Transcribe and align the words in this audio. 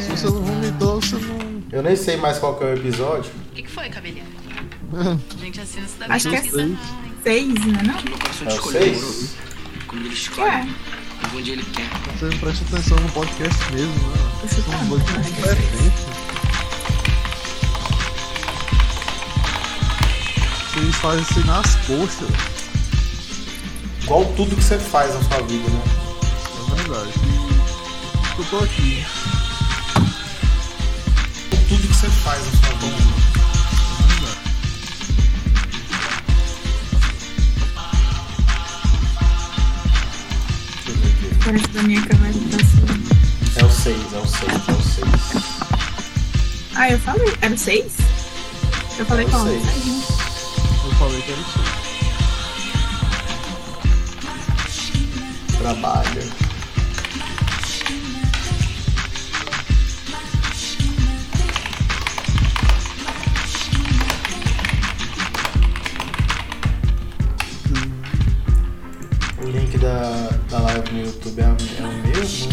Se 0.00 0.10
você 0.10 0.26
não 0.26 0.42
vomitou, 0.42 1.00
você 1.00 1.16
não. 1.16 1.62
Eu 1.72 1.82
nem 1.82 1.96
sei 1.96 2.16
mais 2.16 2.38
qual 2.38 2.56
que 2.56 2.62
é 2.62 2.68
o 2.68 2.74
episódio. 2.74 3.30
O 3.50 3.54
que, 3.54 3.62
que 3.62 3.70
foi, 3.70 3.88
cabelinho? 3.88 4.24
Gente, 5.40 5.60
assim 5.60 5.80
você 5.80 5.98
dá 5.98 6.14
Acho 6.14 6.28
que 6.30 6.36
é 6.36 6.40
pesquisa. 6.40 6.78
seis, 7.24 7.48
né? 7.66 7.82
Não? 7.84 8.50
É 8.50 8.54
o 8.54 8.62
seis? 8.70 9.34
Quando 9.88 10.04
ele 10.04 10.14
escolhe, 10.14 10.48
Ué, 10.48 10.68
onde 11.34 11.50
ele 11.50 11.64
quer. 11.64 11.88
Você 12.16 12.36
presta 12.36 12.64
atenção 12.64 12.98
no 12.98 13.08
podcast 13.10 13.72
mesmo, 13.72 13.92
né? 13.92 14.16
tô 14.40 14.48
São 14.48 14.74
é 14.74 15.22
seis. 15.22 15.34
diferentes. 15.34 16.06
Vocês 20.72 20.94
fazem 20.96 21.22
assim 21.22 21.44
nas 21.46 21.74
coxas. 21.86 22.59
Igual 24.10 24.24
tudo 24.34 24.56
que 24.56 24.64
você 24.64 24.76
faz 24.76 25.14
na 25.14 25.22
sua 25.22 25.40
vida, 25.42 25.70
né? 25.70 25.82
É 26.72 26.74
verdade. 26.74 27.12
Eu 28.36 28.44
tô 28.46 28.58
aqui. 28.58 29.06
Tudo 31.68 31.80
que 31.80 31.94
você 31.94 32.08
faz 32.08 32.44
na 32.44 32.50
sua 32.50 32.70
vida. 32.80 32.96
É 34.00 34.06
verdade. 34.08 34.40
Deixa 40.74 40.90
eu 40.90 40.96
ver 40.96 41.06
aqui. 41.06 41.28
Parece 41.44 41.68
que 41.68 41.78
a 41.78 41.82
minha 41.84 42.02
câmera 42.04 42.34
tá 42.34 42.56
assim. 42.56 43.60
É 43.60 43.64
o 43.64 43.70
6, 43.70 44.12
é 44.12 44.18
o 44.18 44.26
6, 44.26 44.42
é 44.66 44.72
o 44.72 44.82
6. 44.82 45.06
Ah, 46.74 46.90
eu 46.90 46.98
falei. 46.98 47.32
Era 47.42 47.54
o 47.54 47.58
seis? 47.58 47.92
Eu 48.98 49.06
falei 49.06 49.24
Era 49.24 49.36
o 49.36 49.40
qual? 49.40 49.46
Eu 49.46 49.60
falei 50.98 51.22
que 51.22 51.30
era 51.30 51.40
isso. 51.40 51.69
Trabalha. 55.60 56.22
O 69.36 69.50
link 69.50 69.76
da, 69.76 70.30
da 70.48 70.60
live 70.60 70.92
no 70.94 71.00
YouTube 71.04 71.40
é, 71.40 71.44
é 71.44 71.86
o 71.86 71.92
mesmo? 72.08 72.49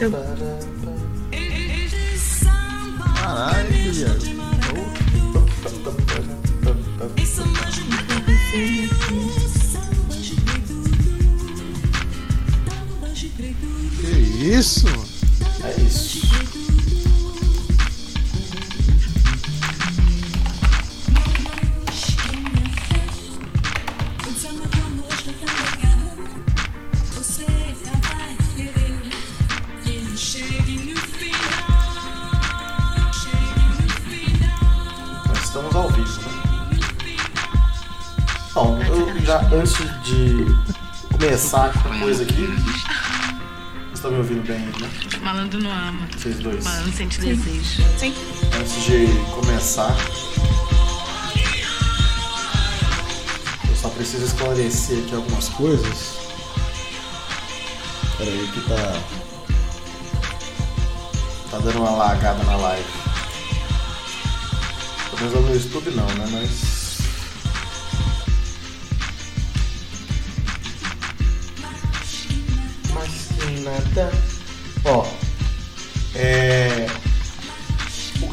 Ciao. 0.00 0.79
Vocês 46.20 46.38
dois. 46.38 46.62
Malandro 46.62 46.92
sente 46.92 47.18
desejo. 47.18 47.82
Sim. 47.98 48.14
Antes 48.54 48.84
de 48.84 49.06
começar, 49.34 49.96
eu 53.66 53.74
só 53.74 53.88
preciso 53.88 54.26
esclarecer 54.26 54.98
aqui 54.98 55.14
algumas 55.14 55.48
coisas. 55.48 56.18
Pera 58.18 58.30
aí 58.30 58.50
que 58.52 58.60
tá. 58.68 59.02
Tá 61.52 61.58
dando 61.58 61.78
uma 61.78 61.92
lagada 61.92 62.44
na 62.44 62.56
live. 62.56 62.84
Pelo 65.08 65.22
menos 65.22 65.48
no 65.48 65.54
YouTube 65.54 65.90
não, 65.92 66.06
né? 66.16 66.28
Mas 66.32 66.69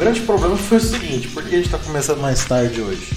grande 0.08 0.22
problema 0.22 0.56
foi 0.56 0.78
o 0.78 0.82
seguinte, 0.82 1.28
por 1.28 1.44
que 1.44 1.54
a 1.54 1.58
gente 1.58 1.70
tá 1.70 1.78
começando 1.78 2.22
mais 2.22 2.46
tarde 2.46 2.80
hoje? 2.80 3.10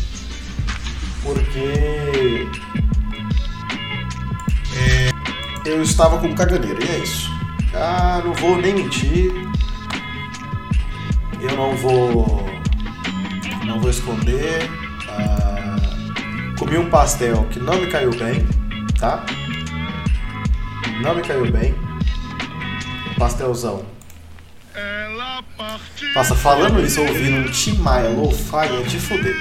Porque 1.23 2.49
é, 4.77 5.11
eu 5.71 5.83
estava 5.83 6.19
com 6.19 6.35
caganeira, 6.35 6.85
e 6.85 6.89
é 6.89 6.99
isso. 6.99 7.31
Ah, 7.73 8.21
não 8.25 8.35
vou 8.35 8.57
nem 8.61 8.75
mentir. 8.75 9.31
Eu 11.41 11.57
não 11.57 11.77
vou. 11.77 12.45
Não 13.65 13.81
vou 13.81 13.91
esconder. 13.91 14.69
Ah, 15.11 15.77
comi 16.59 16.77
um 16.77 16.91
pastel 16.91 17.45
que 17.53 17.61
não 17.61 17.81
me 17.81 17.87
caiu 17.87 18.11
bem, 18.11 18.45
tá? 18.99 19.25
Não 21.01 21.15
me 21.15 21.23
caiu 21.23 21.53
bem. 21.53 21.73
Um 23.13 23.15
pastelzão 23.15 24.00
nossa, 26.15 26.35
falando 26.35 26.85
isso, 26.85 27.01
ouvindo 27.01 27.37
um 27.37 27.51
Tim 27.51 27.77
Maia 27.79 28.09
lo-fi 28.09 28.67
é 28.67 28.83
de 28.83 28.99
fuder. 28.99 29.37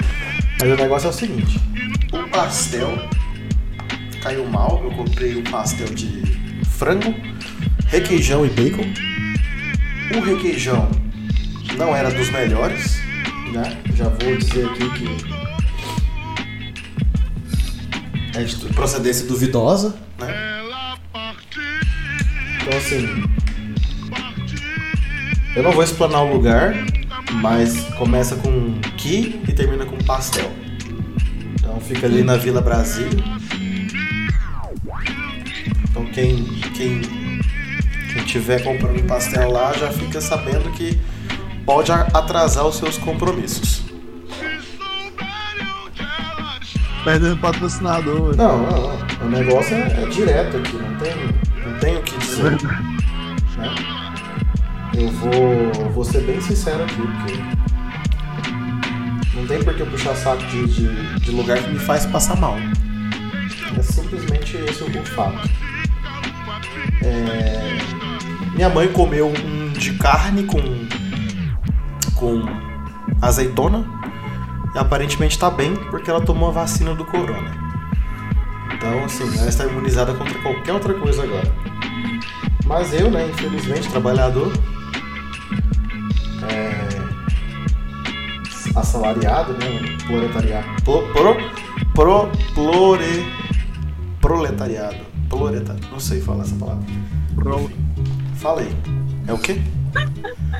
Mas 0.59 0.71
o 0.71 0.75
negócio 0.75 1.07
é 1.07 1.09
o 1.09 1.13
seguinte: 1.13 1.59
o 2.11 2.29
pastel 2.29 3.09
caiu 4.21 4.45
mal. 4.45 4.81
Eu 4.83 4.91
comprei 4.91 5.35
um 5.37 5.43
pastel 5.43 5.87
de 5.87 6.21
frango, 6.65 7.13
requeijão 7.87 8.45
e 8.45 8.49
bacon. 8.49 8.85
O 10.15 10.21
requeijão 10.21 10.89
não 11.77 11.95
era 11.95 12.11
dos 12.11 12.29
melhores, 12.29 12.99
né? 13.51 13.77
Já 13.95 14.09
vou 14.09 14.37
dizer 14.37 14.65
aqui 14.65 14.89
que 14.97 15.39
é 18.37 18.43
de 18.43 18.55
procedência 18.73 19.25
duvidosa, 19.27 19.95
né? 20.17 20.59
Então 22.61 22.77
assim, 22.77 23.28
eu 25.59 25.63
não 25.63 25.73
vou 25.73 25.83
explanar 25.83 26.23
o 26.23 26.33
lugar, 26.33 26.73
mas 27.41 27.83
começa 27.95 28.37
com 28.37 28.79
que 28.95 29.41
e 29.45 29.51
termina 29.51 29.85
com 29.85 29.97
pastel. 30.05 30.49
Então 31.55 31.77
fica 31.81 32.07
ali 32.07 32.23
na 32.23 32.37
Vila 32.37 32.61
Brasil. 32.61 33.09
Então 35.89 36.05
quem, 36.13 36.45
quem, 36.77 37.01
quem 37.01 38.23
tiver 38.23 38.63
comprando 38.63 39.05
pastel 39.05 39.51
lá 39.51 39.73
já 39.73 39.91
fica 39.91 40.21
sabendo 40.21 40.71
que 40.71 40.97
pode 41.65 41.91
atrasar 41.91 42.65
os 42.65 42.77
seus 42.77 42.97
compromissos. 42.97 43.81
Perdendo 47.03 47.35
patrocinador. 47.35 48.33
Não, 48.33 48.59
não, 48.59 48.81
não. 48.81 49.27
O 49.27 49.29
negócio 49.29 49.75
é, 49.75 50.03
é 50.03 50.05
direto 50.07 50.55
aqui, 50.55 50.77
não 50.77 50.95
tem, 50.95 51.15
não 51.65 51.79
tem 51.79 51.97
o 51.97 52.01
que 52.01 52.17
dizer. 52.17 52.51
né? 53.57 53.98
Eu 54.99 55.09
vou, 55.11 55.91
vou 55.93 56.03
ser 56.03 56.21
bem 56.23 56.41
sincero 56.41 56.83
aqui, 56.83 56.95
porque 56.95 57.33
não 59.33 59.47
tem 59.47 59.63
por 59.63 59.73
que 59.73 59.85
puxar 59.85 60.13
saco 60.13 60.43
de, 60.47 60.67
de, 60.67 61.19
de 61.21 61.31
lugar 61.31 61.57
que 61.57 61.69
me 61.69 61.79
faz 61.79 62.05
passar 62.05 62.35
mal. 62.35 62.57
É 63.77 63.81
simplesmente 63.81 64.57
esse 64.57 64.83
o 64.83 65.05
fato. 65.05 65.49
É, 67.01 67.77
minha 68.53 68.67
mãe 68.67 68.89
comeu 68.89 69.27
um 69.29 69.71
de 69.71 69.93
carne 69.93 70.43
com, 70.43 70.59
com 72.15 72.43
azeitona 73.21 73.85
e 74.75 74.77
aparentemente 74.77 75.39
tá 75.39 75.49
bem 75.49 75.77
porque 75.89 76.09
ela 76.09 76.19
tomou 76.19 76.49
a 76.49 76.51
vacina 76.51 76.93
do 76.93 77.05
corona. 77.05 77.55
Então, 78.73 79.05
assim, 79.05 79.23
ela 79.37 79.47
está 79.47 79.63
imunizada 79.65 80.13
contra 80.13 80.37
qualquer 80.41 80.73
outra 80.73 80.93
coisa 80.93 81.23
agora. 81.23 81.49
Mas 82.65 82.93
eu, 82.93 83.09
né, 83.09 83.29
infelizmente, 83.29 83.89
trabalhador, 83.89 84.51
é, 86.51 86.99
assalariado, 88.75 89.53
né? 89.53 89.97
Proletariado. 90.05 90.67
Pro, 90.83 91.01
pro, 91.13 91.35
pro, 91.93 92.29
plore, 92.53 93.25
proletariado. 94.21 94.97
Proletariado. 95.29 95.87
Não 95.91 95.99
sei 95.99 96.21
falar 96.21 96.43
essa 96.43 96.55
palavra. 96.55 96.83
Pro- 97.35 97.69
Fala 98.35 98.61
aí. 98.61 98.73
É 99.27 99.33
o 99.33 99.37
quê? 99.37 99.61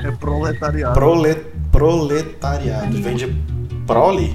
é 0.04 0.10
proletariado. 0.12 0.94
Prole, 0.94 1.34
proletariado. 1.72 3.00
Vem 3.02 3.16
de 3.16 3.26
prole? 3.86 4.34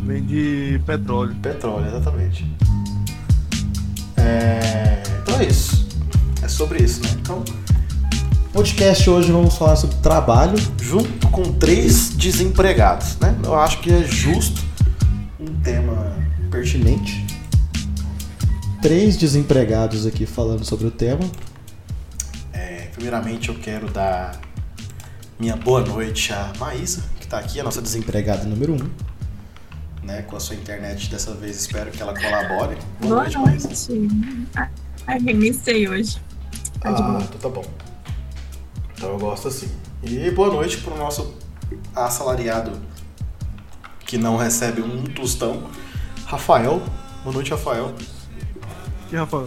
Vem 0.00 0.22
de 0.24 0.80
petróleo. 0.86 1.34
Petróleo, 1.42 1.86
exatamente. 1.88 2.46
É, 4.16 5.02
Então 5.22 5.40
é 5.40 5.44
isso. 5.46 5.86
É 6.42 6.48
sobre 6.48 6.82
isso, 6.82 7.02
né? 7.02 7.08
Então, 7.20 7.42
podcast 8.54 9.10
hoje 9.10 9.32
vamos 9.32 9.56
falar 9.56 9.74
sobre 9.74 9.96
trabalho 9.96 10.54
junto 10.80 11.26
com 11.28 11.42
três 11.54 12.10
desempregados, 12.10 13.16
né? 13.18 13.36
Eu 13.42 13.54
acho 13.58 13.80
que 13.80 13.92
é 13.92 14.04
justo 14.04 14.62
um 15.40 15.60
tema 15.60 16.16
pertinente. 16.52 17.26
Três 18.80 19.16
desempregados 19.16 20.06
aqui 20.06 20.24
falando 20.24 20.64
sobre 20.64 20.86
o 20.86 20.90
tema. 20.90 21.24
É, 22.52 22.88
primeiramente 22.94 23.48
eu 23.48 23.56
quero 23.56 23.90
dar 23.90 24.40
minha 25.38 25.56
boa 25.56 25.80
noite 25.80 26.32
à 26.32 26.52
Maísa, 26.58 27.02
que 27.18 27.24
está 27.24 27.38
aqui, 27.40 27.58
a 27.58 27.64
nossa 27.64 27.82
desempregada 27.82 28.44
número 28.44 28.74
um. 28.74 28.88
Né, 30.06 30.22
com 30.22 30.36
a 30.36 30.40
sua 30.40 30.54
internet 30.54 31.10
dessa 31.10 31.34
vez, 31.34 31.56
espero 31.58 31.90
que 31.90 32.00
ela 32.00 32.14
colabore. 32.14 32.76
Boa 33.00 33.24
Maísa. 33.24 33.38
noite. 33.38 34.08
Ah, 34.54 34.68
Ai, 35.08 35.18
reiniciei 35.18 35.88
hoje. 35.88 36.18
Tá 36.78 36.90
Ah, 36.90 36.92
boa. 37.02 37.20
então 37.22 37.38
tá 37.40 37.48
bom. 37.48 37.64
Então 39.04 39.12
eu 39.12 39.20
gosto 39.20 39.48
assim. 39.48 39.68
E 40.02 40.30
boa 40.30 40.48
noite 40.48 40.78
pro 40.78 40.96
nosso 40.96 41.34
assalariado 41.94 42.72
que 44.06 44.16
não 44.16 44.38
recebe 44.38 44.80
um 44.80 45.04
tostão, 45.04 45.64
Rafael. 46.24 46.82
Boa 47.22 47.34
noite, 47.34 47.50
Rafael. 47.50 47.94
Que 49.10 49.16
Rafael? 49.16 49.46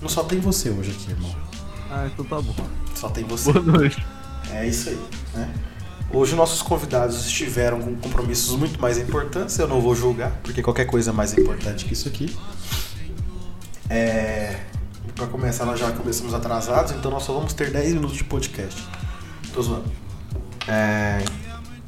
Não 0.00 0.08
só 0.08 0.24
tem 0.24 0.40
você 0.40 0.70
hoje 0.70 0.92
aqui, 0.92 1.10
irmão. 1.10 1.36
Ah, 1.90 2.08
então 2.10 2.24
tá 2.24 2.40
bom. 2.40 2.54
Só 2.94 3.10
tem 3.10 3.24
você. 3.24 3.52
Boa 3.52 3.78
noite. 3.78 4.02
É 4.50 4.66
isso 4.66 4.88
aí, 4.88 4.98
né? 5.34 5.52
Hoje 6.10 6.34
nossos 6.34 6.62
convidados 6.62 7.26
estiveram 7.26 7.82
com 7.82 7.94
compromissos 7.96 8.56
muito 8.56 8.80
mais 8.80 8.96
importantes, 8.96 9.58
eu 9.58 9.68
não 9.68 9.82
vou 9.82 9.94
julgar, 9.94 10.30
porque 10.42 10.62
qualquer 10.62 10.86
coisa 10.86 11.10
é 11.10 11.12
mais 11.12 11.36
importante 11.36 11.84
que 11.84 11.92
isso 11.92 12.08
aqui. 12.08 12.34
É... 13.90 14.60
Pra 15.14 15.28
começar, 15.28 15.64
nós 15.64 15.78
já 15.78 15.92
começamos 15.92 16.34
atrasados, 16.34 16.90
então 16.92 17.10
nós 17.10 17.22
só 17.22 17.32
vamos 17.32 17.52
ter 17.52 17.70
10 17.70 17.94
minutos 17.94 18.16
de 18.16 18.24
podcast. 18.24 18.84
Tô 19.52 19.62
zoando. 19.62 19.90
É... 20.66 21.24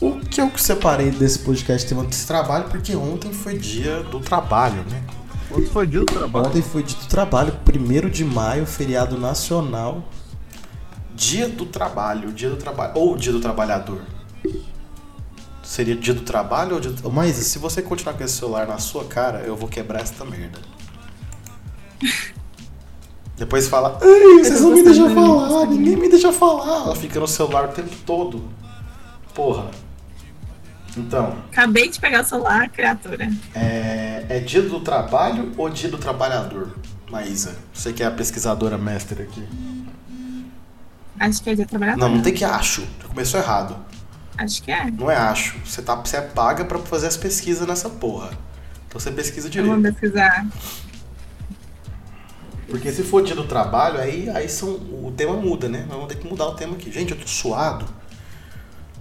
O 0.01 0.21
que 0.21 0.41
eu 0.41 0.51
separei 0.57 1.11
desse 1.11 1.41
podcast 1.41 1.89
tema 1.89 2.05
desse 2.05 2.27
trabalho, 2.27 2.65
porque 2.69 2.95
ontem 2.95 3.33
foi 3.33 3.59
dia 3.59 4.03
do 4.05 4.21
trabalho, 4.21 4.85
né? 4.91 5.03
Outro 5.51 5.71
foi 5.71 5.87
dia 5.87 6.01
do 6.01 6.07
trabalho. 6.07 6.47
Ontem 6.47 6.63
foi 6.63 6.83
dia 6.83 6.99
do 6.99 7.07
trabalho, 7.07 7.53
1 7.67 8.11
de 8.11 8.25
maio, 8.25 8.67
feriado 8.67 9.19
nacional. 9.19 10.05
Dia 11.15 11.49
do 11.49 11.67
trabalho, 11.67 12.33
dia 12.33 12.51
do 12.51 12.57
trabalho. 12.57 12.93
Ou 12.95 13.17
dia 13.17 13.33
do 13.33 13.41
trabalhador. 13.41 14.03
Seria 15.63 15.97
dia 15.97 16.15
do 16.15 16.21
trabalho 16.21 16.75
ou 16.75 16.81
dia 16.81 16.93
do... 16.93 17.11
Mas 17.11 17.35
se 17.37 17.59
você 17.59 17.83
continuar 17.83 18.15
com 18.15 18.23
esse 18.23 18.35
celular 18.35 18.67
na 18.69 18.79
sua 18.79 19.05
cara, 19.05 19.41
eu 19.41 19.57
vou 19.57 19.69
quebrar 19.69 20.03
essa 20.03 20.25
merda. 20.25 20.59
Depois 23.47 23.69
fala, 23.69 23.97
Ai, 24.03 24.43
vocês 24.43 24.61
não 24.61 24.73
me 24.73 24.83
deixam 24.83 25.15
falar, 25.15 25.67
ninguém 25.67 25.97
me 25.97 26.09
deixa 26.09 26.33
falar. 26.33 26.87
Ela 26.87 26.97
fica 26.97 27.21
no 27.21 27.29
celular 27.29 27.67
o 27.67 27.69
tempo 27.69 27.95
todo. 28.05 28.43
Porra. 29.33 29.71
Então, 30.97 31.37
Acabei 31.53 31.89
de 31.89 32.01
pegar 32.01 32.23
o 32.23 32.25
celular, 32.25 32.69
criatura. 32.71 33.31
é, 33.55 34.27
é 34.29 34.41
dia 34.41 34.63
do 34.63 34.81
trabalho 34.81 35.53
ou 35.57 35.71
dia 35.71 35.89
do 35.89 35.97
trabalhador? 35.97 36.75
Maísa, 37.09 37.55
você 37.73 37.93
que 37.93 38.03
é 38.03 38.07
a 38.07 38.11
pesquisadora 38.11 38.77
mestre 38.77 39.23
aqui. 39.23 39.47
Acho 41.21 41.41
que 41.41 41.51
é 41.51 41.55
dia 41.55 41.67
trabalhador. 41.67 42.01
Não, 42.01 42.17
não 42.17 42.23
tem 42.23 42.35
que 42.35 42.45
acho. 42.45 42.81
Já 43.01 43.09
começou 43.09 43.39
errado. 43.39 43.77
Acho 44.37 44.61
que 44.61 44.73
é. 44.73 44.91
Não 44.91 45.09
é 45.09 45.17
acho. 45.17 45.57
Você, 45.65 45.81
tá, 45.83 45.95
você 45.95 46.17
é 46.17 46.21
paga 46.21 46.65
pra 46.65 46.81
fazer 46.81 47.07
as 47.07 47.17
pesquisas 47.17 47.65
nessa 47.65 47.89
porra. 47.89 48.31
Então 48.89 48.99
você 49.01 49.13
pesquisa 49.13 49.49
Eu 49.55 49.65
vou 49.67 49.77
direito. 49.77 49.95
pesquisar. 50.01 50.45
Porque 52.69 52.91
se 52.93 53.03
for 53.03 53.23
dia 53.23 53.35
do 53.35 53.45
trabalho, 53.45 53.99
aí, 53.99 54.29
aí 54.31 54.49
são, 54.49 54.71
o 54.71 55.13
tema 55.17 55.35
muda, 55.35 55.69
né? 55.69 55.81
Nós 55.89 55.97
vamos 55.97 56.09
ter 56.09 56.17
que 56.17 56.27
mudar 56.27 56.47
o 56.47 56.55
tema 56.55 56.75
aqui. 56.75 56.91
Gente, 56.91 57.13
eu 57.13 57.19
tô 57.19 57.27
suado. 57.27 57.85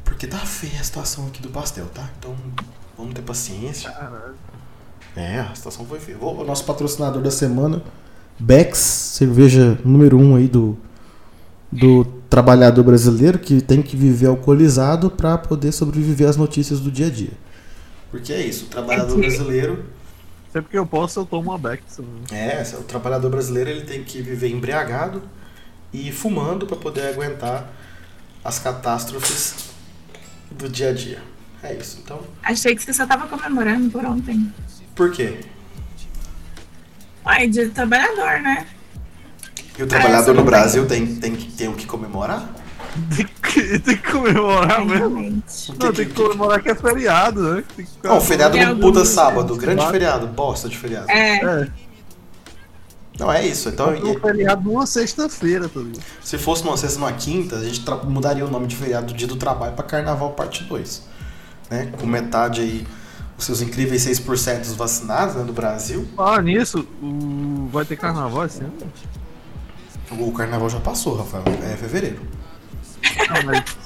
Porque 0.03 0.27
tá 0.27 0.37
feia 0.37 0.79
a 0.79 0.83
situação 0.83 1.27
aqui 1.27 1.41
do 1.41 1.49
pastel, 1.49 1.87
tá? 1.87 2.07
Então 2.19 2.35
vamos 2.97 3.13
ter 3.13 3.21
paciência. 3.21 3.89
Caralho. 3.89 4.35
É, 5.15 5.39
a 5.39 5.55
situação 5.55 5.85
foi 5.85 5.99
feia. 5.99 6.17
O 6.19 6.43
nosso 6.43 6.63
patrocinador 6.65 7.21
da 7.21 7.31
semana, 7.31 7.81
Bex, 8.37 8.77
cerveja 8.77 9.79
número 9.83 10.17
um 10.17 10.35
aí 10.35 10.47
do, 10.47 10.77
do 11.71 12.05
trabalhador 12.29 12.83
brasileiro 12.83 13.39
que 13.39 13.61
tem 13.61 13.81
que 13.81 13.95
viver 13.95 14.27
alcoolizado 14.27 15.09
para 15.09 15.37
poder 15.37 15.71
sobreviver 15.71 16.27
às 16.29 16.37
notícias 16.37 16.79
do 16.79 16.91
dia 16.91 17.07
a 17.07 17.09
dia. 17.09 17.31
Porque 18.11 18.31
é 18.31 18.45
isso, 18.45 18.65
o 18.65 18.67
trabalhador 18.67 19.17
brasileiro, 19.17 19.85
Sempre 20.55 20.71
que 20.71 20.77
eu 20.77 20.85
posso, 20.85 21.19
eu 21.19 21.25
tomo 21.25 21.51
uma 21.51 21.57
Beck. 21.57 21.83
é, 22.31 22.63
o 22.79 22.83
trabalhador 22.83 23.29
brasileiro 23.29 23.69
ele 23.69 23.81
tem 23.81 24.01
que 24.05 24.21
viver 24.21 24.47
embriagado 24.47 25.21
e 25.91 26.13
fumando 26.13 26.65
para 26.65 26.77
poder 26.77 27.09
aguentar 27.09 27.69
as 28.41 28.57
catástrofes 28.57 29.53
do 30.49 30.69
dia 30.69 30.91
a 30.91 30.93
dia. 30.93 31.21
É 31.61 31.73
isso. 31.73 31.99
Então, 32.01 32.21
Achei 32.41 32.73
que 32.73 32.81
você 32.81 32.93
só 32.93 33.05
tava 33.05 33.27
comemorando 33.27 33.89
por 33.89 34.05
ontem. 34.05 34.49
por 34.95 35.11
quê? 35.11 35.41
Ué, 37.25 37.47
dia 37.47 37.65
do 37.67 37.73
trabalhador, 37.73 38.39
né? 38.41 38.65
E 39.77 39.83
o 39.83 39.87
trabalhador 39.87 40.33
no. 40.33 40.45
Brasil 40.45 40.87
tem, 40.87 41.17
tem, 41.17 41.35
tem 41.35 41.67
o 41.67 41.73
que 41.73 41.85
comemorar? 41.85 42.49
Tem 43.15 43.25
que, 43.25 43.79
tem 43.79 43.97
que 43.97 44.11
comemorar 44.11 44.79
mesmo. 44.85 44.95
Realmente. 45.17 45.73
Não, 45.79 45.93
tem 45.93 46.05
que 46.07 46.13
comemorar 46.13 46.61
que 46.61 46.69
é 46.69 46.75
feriado, 46.75 47.41
né? 47.41 47.63
Tem 47.75 47.85
que 47.85 47.91
ficar- 47.91 48.09
Não, 48.09 48.21
feriado 48.21 48.57
não 48.57 48.75
muda 48.75 48.99
né? 48.99 49.05
sábado, 49.05 49.55
grande 49.55 49.85
feriado, 49.87 50.27
bosta 50.27 50.69
de 50.69 50.77
feriado. 50.77 51.09
É, 51.09 51.35
É, 51.43 51.67
Não, 53.19 53.31
é 53.31 53.45
isso. 53.45 53.69
Então, 53.69 53.93
tem 53.93 54.03
um 54.03 54.19
feriado 54.19 54.61
numa 54.63 54.85
sexta-feira, 54.85 55.69
tá 55.69 55.79
ligado? 55.79 56.03
se 56.21 56.37
fosse 56.37 56.63
numa 56.65 56.75
sexta 56.77 56.99
numa 56.99 57.13
quinta, 57.13 57.55
a 57.57 57.63
gente 57.63 57.81
mudaria 58.05 58.45
o 58.45 58.49
nome 58.49 58.67
de 58.67 58.75
feriado 58.75 59.07
do 59.07 59.13
dia 59.13 59.27
do 59.27 59.37
trabalho 59.37 59.73
pra 59.73 59.83
Carnaval 59.85 60.31
Parte 60.33 60.63
2. 60.65 61.03
Né? 61.69 61.93
Com 61.97 62.05
metade 62.05 62.61
aí, 62.61 62.87
os 63.37 63.45
seus 63.45 63.61
incríveis 63.61 64.05
6% 64.05 64.75
vacinados 64.75 65.35
né, 65.35 65.43
do 65.43 65.53
Brasil. 65.53 66.05
Ah, 66.17 66.41
nisso, 66.41 66.85
o... 67.01 67.67
vai 67.71 67.85
ter 67.85 67.95
carnaval 67.95 68.45
esse 68.45 68.59
ano? 68.59 68.73
O 70.11 70.31
Carnaval 70.31 70.69
já 70.69 70.79
passou, 70.79 71.15
Rafael. 71.17 71.43
É 71.63 71.75
fevereiro. 71.75 72.19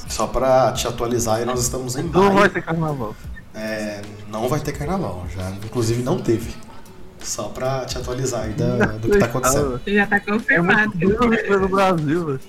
Só 0.08 0.28
pra 0.28 0.72
te 0.74 0.88
atualizar, 0.88 1.38
aí 1.38 1.46
nós 1.46 1.62
estamos 1.62 1.96
em 1.96 2.04
não 2.04 2.34
vai 2.34 2.50
ter 2.50 2.62
carnaval. 2.62 3.16
É, 3.54 4.02
não 4.32 4.48
vai 4.48 4.60
ter 4.60 4.72
Carnaval. 4.72 5.26
Já, 5.36 5.50
inclusive, 5.64 6.02
não 6.04 6.20
teve. 6.20 6.54
Só 7.20 7.44
pra 7.50 7.84
te 7.86 7.98
atualizar 7.98 8.44
aí 8.44 8.54
da- 8.54 8.86
do 8.86 9.10
que 9.10 9.18
tá 9.18 9.26
acontecendo. 9.26 9.82
já 9.86 10.08
tá 10.08 10.16
É 10.16 10.20
confirmado. 10.20 10.92
muito 10.98 11.18
duro 11.18 11.60
no 11.60 11.68
Brasil, 11.70 12.26
velho. 12.26 12.40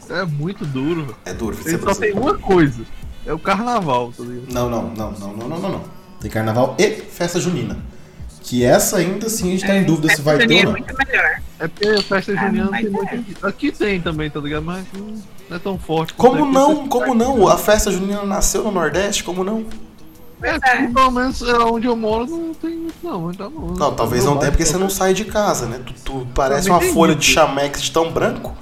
Isso 0.00 0.12
é 0.12 0.24
muito 0.24 0.64
duro. 0.64 1.14
É 1.24 1.32
duro 1.32 1.56
Ele 1.64 1.78
só 1.78 1.94
tem 1.94 2.12
uma 2.12 2.34
coisa. 2.36 2.82
É 3.24 3.32
o 3.32 3.38
carnaval, 3.38 4.12
tá 4.16 4.22
ligado? 4.24 4.52
Não, 4.52 4.68
não, 4.70 4.82
não, 4.94 5.12
não, 5.12 5.32
não, 5.36 5.48
não, 5.48 5.58
não, 5.60 5.68
não. 5.72 5.84
Tem 6.20 6.30
carnaval 6.30 6.74
e 6.78 6.90
festa 6.90 7.38
junina. 7.40 7.76
Que 8.48 8.64
essa 8.64 8.98
ainda 8.98 9.26
assim 9.26 9.48
a 9.48 9.50
gente 9.50 9.66
tá 9.66 9.76
em 9.76 9.82
dúvida 9.84 10.14
se 10.14 10.22
vai 10.22 10.38
ter 10.38 10.52
é 10.54 10.58
ou 10.58 10.64
não. 10.66 10.70
muito 10.72 10.94
melhor. 10.96 11.40
É 11.58 11.66
porque 11.66 11.88
a 11.88 12.02
festa 12.02 12.32
Ah, 12.32 12.36
junina 12.46 12.70
tem 12.70 12.88
muito 12.90 13.14
aqui. 13.14 13.36
Aqui 13.42 13.72
tem 13.72 14.00
também, 14.00 14.30
tá 14.30 14.38
ligado? 14.38 14.62
Mas 14.64 14.84
não 14.94 15.56
é 15.56 15.58
tão 15.58 15.76
forte. 15.76 16.14
Como 16.14 16.46
não? 16.46 16.80
aqui. 16.80 16.88
Como 16.88 17.12
não? 17.12 17.48
A 17.48 17.58
festa 17.58 17.90
junina 17.90 18.24
nasceu 18.24 18.62
no 18.62 18.70
Nordeste, 18.70 19.24
como 19.24 19.42
não? 19.42 19.64
É, 20.42 20.58
Pois 20.60 20.62
é. 20.62 20.86
pelo 20.86 21.10
menos 21.10 21.42
é, 21.42 21.58
onde 21.58 21.88
eu 21.88 21.96
moro 21.96 22.26
não 22.26 22.54
tem 22.54 22.76
muito 22.76 22.94
não, 23.02 23.30
então 23.32 23.50
não. 23.50 23.66
Não, 23.74 23.94
talvez 23.94 24.24
não 24.24 24.36
tenha 24.36 24.52
porque 24.52 24.64
você 24.66 24.76
não 24.76 24.88
sai 24.90 25.12
de 25.12 25.24
casa, 25.24 25.66
né? 25.66 25.80
Tu, 25.84 25.92
tu 26.04 26.26
parece 26.32 26.70
uma 26.70 26.80
folha 26.80 27.12
isso. 27.12 27.20
de 27.20 27.26
chamex 27.26 27.82
de 27.82 27.90
tão 27.90 28.12
branco. 28.12 28.54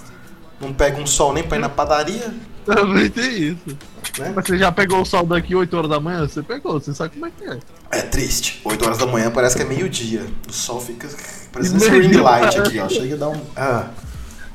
Não 0.60 0.72
pega 0.72 0.98
um 0.98 1.06
sol 1.06 1.34
nem 1.34 1.42
pra 1.42 1.58
ir 1.58 1.60
na 1.60 1.68
padaria, 1.68 2.32
Também 2.74 3.10
tem 3.10 3.42
isso. 3.52 3.78
né? 4.18 4.32
Mas 4.34 4.46
você 4.46 4.58
já 4.58 4.72
pegou 4.72 5.00
o 5.02 5.04
sol 5.04 5.26
daqui 5.26 5.54
8 5.54 5.76
horas 5.76 5.90
da 5.90 6.00
manhã? 6.00 6.26
Você 6.26 6.42
pegou, 6.42 6.80
você 6.80 6.94
sabe 6.94 7.10
como 7.14 7.26
é 7.26 7.30
que 7.30 7.44
é. 7.44 7.58
É 7.90 8.02
triste. 8.02 8.60
8 8.64 8.84
horas 8.84 8.98
da 8.98 9.06
manhã 9.06 9.30
parece 9.30 9.56
que 9.56 9.62
é 9.62 9.66
meio-dia. 9.66 10.24
O 10.48 10.52
sol 10.52 10.80
fica 10.80 11.08
parecendo 11.52 11.76
esse 11.78 11.90
Meio-dia 11.90 12.10
ring 12.10 12.20
light 12.20 12.58
aqui, 12.58 12.78
ó. 12.78 12.88
Chega 12.88 13.14
a 13.14 13.18
dar 13.18 13.28
um. 13.28 13.40
Ah. 13.56 13.90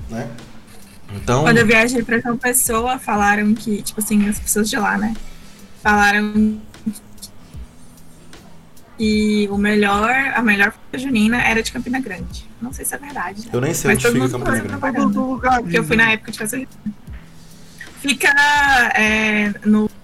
Né? 0.09 0.27
Então. 1.15 1.43
Quando 1.43 1.57
eu 1.57 1.65
viajei 1.65 2.03
pra 2.03 2.21
São 2.21 2.37
Pessoa, 2.37 2.97
falaram 2.99 3.53
que, 3.53 3.81
tipo 3.81 3.99
assim, 3.99 4.27
as 4.27 4.39
pessoas 4.39 4.69
de 4.69 4.77
lá, 4.77 4.97
né? 4.97 5.13
Falaram 5.81 6.59
que 8.97 9.47
o 9.49 9.57
melhor, 9.57 10.11
a 10.35 10.41
melhor 10.41 10.71
festa 10.73 10.97
junina 11.07 11.41
era 11.41 11.63
de 11.63 11.71
Campina 11.71 11.99
Grande. 11.99 12.45
Não 12.61 12.73
sei 12.73 12.83
se 12.83 12.93
é 12.93 12.97
verdade. 12.97 13.41
né? 13.43 13.49
Eu 13.53 13.61
nem 13.61 13.73
sei 13.73 13.93
Mas 13.95 14.05
onde 14.05 14.21
fica 14.21 14.39
Campina 14.39 14.91
Grande. 14.91 15.13
Porque 15.61 15.79
eu 15.79 15.83
fui 15.83 15.95
na 15.95 16.11
época 16.11 16.31
de 16.31 16.37
festa 16.37 16.57
junina. 16.57 16.93
Fica 18.01 18.29
é, 18.95 19.53
no. 19.65 19.89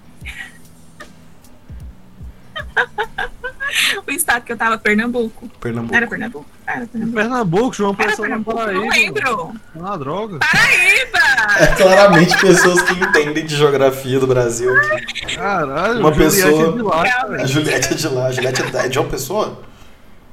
O 4.07 4.11
estado 4.11 4.43
que 4.43 4.53
eu 4.53 4.57
tava, 4.57 4.77
Pernambuco. 4.77 5.49
Pernambuco. 5.59 5.95
Era 5.95 6.07
Pernambuco? 6.07 6.45
Era 6.65 6.85
Pernambuco. 6.87 7.15
Pernambuco, 7.17 7.73
João 7.75 7.95
Pessoa 7.95 8.27
na 8.27 8.35
Pernambuco, 8.39 8.57
não 8.71 8.87
Paraíba. 8.87 8.95
lembro. 8.95 9.53
Ah, 9.83 9.97
droga. 9.97 10.39
Paraíba! 10.39 11.19
É 11.59 11.67
claramente 11.75 12.37
pessoas 12.39 12.81
que 12.83 12.93
entendem 12.93 13.45
de 13.45 13.55
geografia 13.55 14.19
do 14.19 14.27
Brasil 14.27 14.73
aqui. 14.77 15.35
Caralho, 15.35 15.99
Uma 15.99 16.13
Juliette 16.13 16.35
pessoa- 16.41 16.69
é 16.69 16.71
de 16.71 16.81
lá, 16.81 17.01
A. 17.41 17.45
Juliette 17.45 17.93
é 17.93 17.95
de 17.97 18.07
lá. 18.07 18.25
A 18.27 18.31
Juliette 18.31 18.61
é 18.63 18.85
é 18.85 18.87
de 18.87 18.99
uma 18.99 19.09
pessoa? 19.09 19.61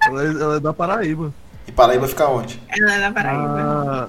Ela 0.04 0.22
é, 0.22 0.26
ela 0.26 0.56
é 0.56 0.60
da 0.60 0.72
Paraíba. 0.72 1.32
E 1.66 1.72
Paraíba 1.72 2.06
fica 2.06 2.28
onde? 2.28 2.62
Ela 2.68 2.92
é 2.94 3.00
da 3.00 3.10
Paraíba. 3.12 4.08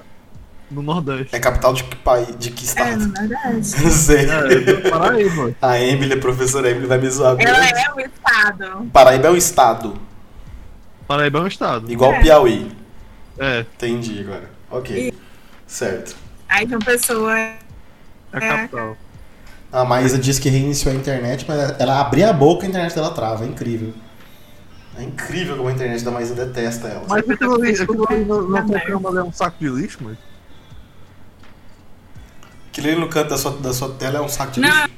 no 0.74 0.82
Nordeste. 0.82 1.34
É 1.34 1.38
capital 1.38 1.72
de 1.72 1.84
que 1.84 1.96
país? 1.96 2.36
De 2.38 2.50
que 2.50 2.62
É, 2.64 2.66
estado? 2.66 3.06
na 3.08 3.20
verdade. 3.20 3.54
Não 3.82 3.90
sei. 3.90 4.26
É, 4.28 4.70
é 4.86 4.90
Paraíba. 4.90 5.54
A 5.62 5.78
Emily, 5.80 6.12
a 6.14 6.18
professora 6.18 6.70
Emily, 6.70 6.86
vai 6.86 6.98
me 6.98 7.08
zoar. 7.08 7.36
Ela 7.38 7.66
é 7.68 7.92
o 7.94 8.00
estado. 8.00 8.90
Paraíba 8.92 9.28
é 9.28 9.30
um 9.30 9.36
estado. 9.36 9.94
Paraíba 11.06 11.38
é 11.38 11.42
um 11.42 11.46
estado. 11.46 11.90
Igual 11.90 12.12
É. 12.14 12.20
Piauí. 12.22 12.72
É, 13.38 13.60
Entendi 13.60 14.20
agora. 14.20 14.50
Ok. 14.70 15.12
Certo. 15.66 16.16
Aí 16.48 16.66
João 16.68 16.80
Pessoa 16.80 17.38
é 17.38 17.56
a 18.32 18.40
capital. 18.40 18.96
A 19.72 19.84
Maísa 19.84 20.16
disse 20.18 20.40
que 20.40 20.48
reiniciou 20.48 20.94
a 20.94 20.96
internet, 20.96 21.44
mas 21.48 21.74
ela 21.80 22.00
abria 22.00 22.30
a 22.30 22.32
boca 22.32 22.62
e 22.62 22.66
a 22.66 22.68
internet 22.68 22.94
dela 22.94 23.10
trava. 23.10 23.44
É 23.44 23.48
incrível. 23.48 23.92
É 24.96 25.02
incrível 25.02 25.56
como 25.56 25.68
a 25.68 25.72
internet 25.72 26.04
da 26.04 26.12
Maísa 26.12 26.34
detesta 26.34 26.86
ela. 26.86 27.02
Mas 27.08 27.28
aquilo 27.28 27.54
ali, 27.54 27.72
na 27.72 27.84
Tá 27.84 28.66
tua 28.68 28.78
bem. 28.78 28.86
cama 28.86 29.18
é 29.18 29.22
um 29.24 29.32
saco 29.32 29.56
de 29.58 29.68
lixo, 29.68 29.98
mas. 30.00 30.16
Aquilo 32.74 32.88
ali 32.88 32.98
no 32.98 33.08
canto 33.08 33.30
da 33.30 33.38
sua, 33.38 33.52
da 33.52 33.72
sua 33.72 33.88
tela 33.90 34.18
é 34.18 34.20
um 34.20 34.28
saco 34.28 34.50
de 34.54 34.60
Não. 34.60 34.68
lixo. 34.68 34.88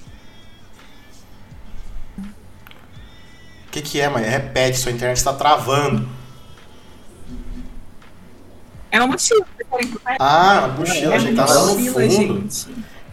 O 3.66 3.70
que, 3.70 3.82
que 3.82 4.00
é, 4.00 4.08
Maia? 4.08 4.30
Repete, 4.30 4.78
sua 4.78 4.90
internet 4.92 5.18
está 5.18 5.34
travando. 5.34 6.08
é 8.90 8.98
uma 8.98 9.08
mochila. 9.08 9.44
que 9.58 9.64
pegue? 9.64 9.98
Ah, 10.18 10.64
a 10.64 10.68
mochila, 10.68 11.14
É 11.16 11.18
que 11.18 11.24
uma 11.26 11.36
tava 11.36 11.52
lá 11.52 11.66
no 11.74 11.84
fundo. 11.92 12.08
gente. 12.10 12.66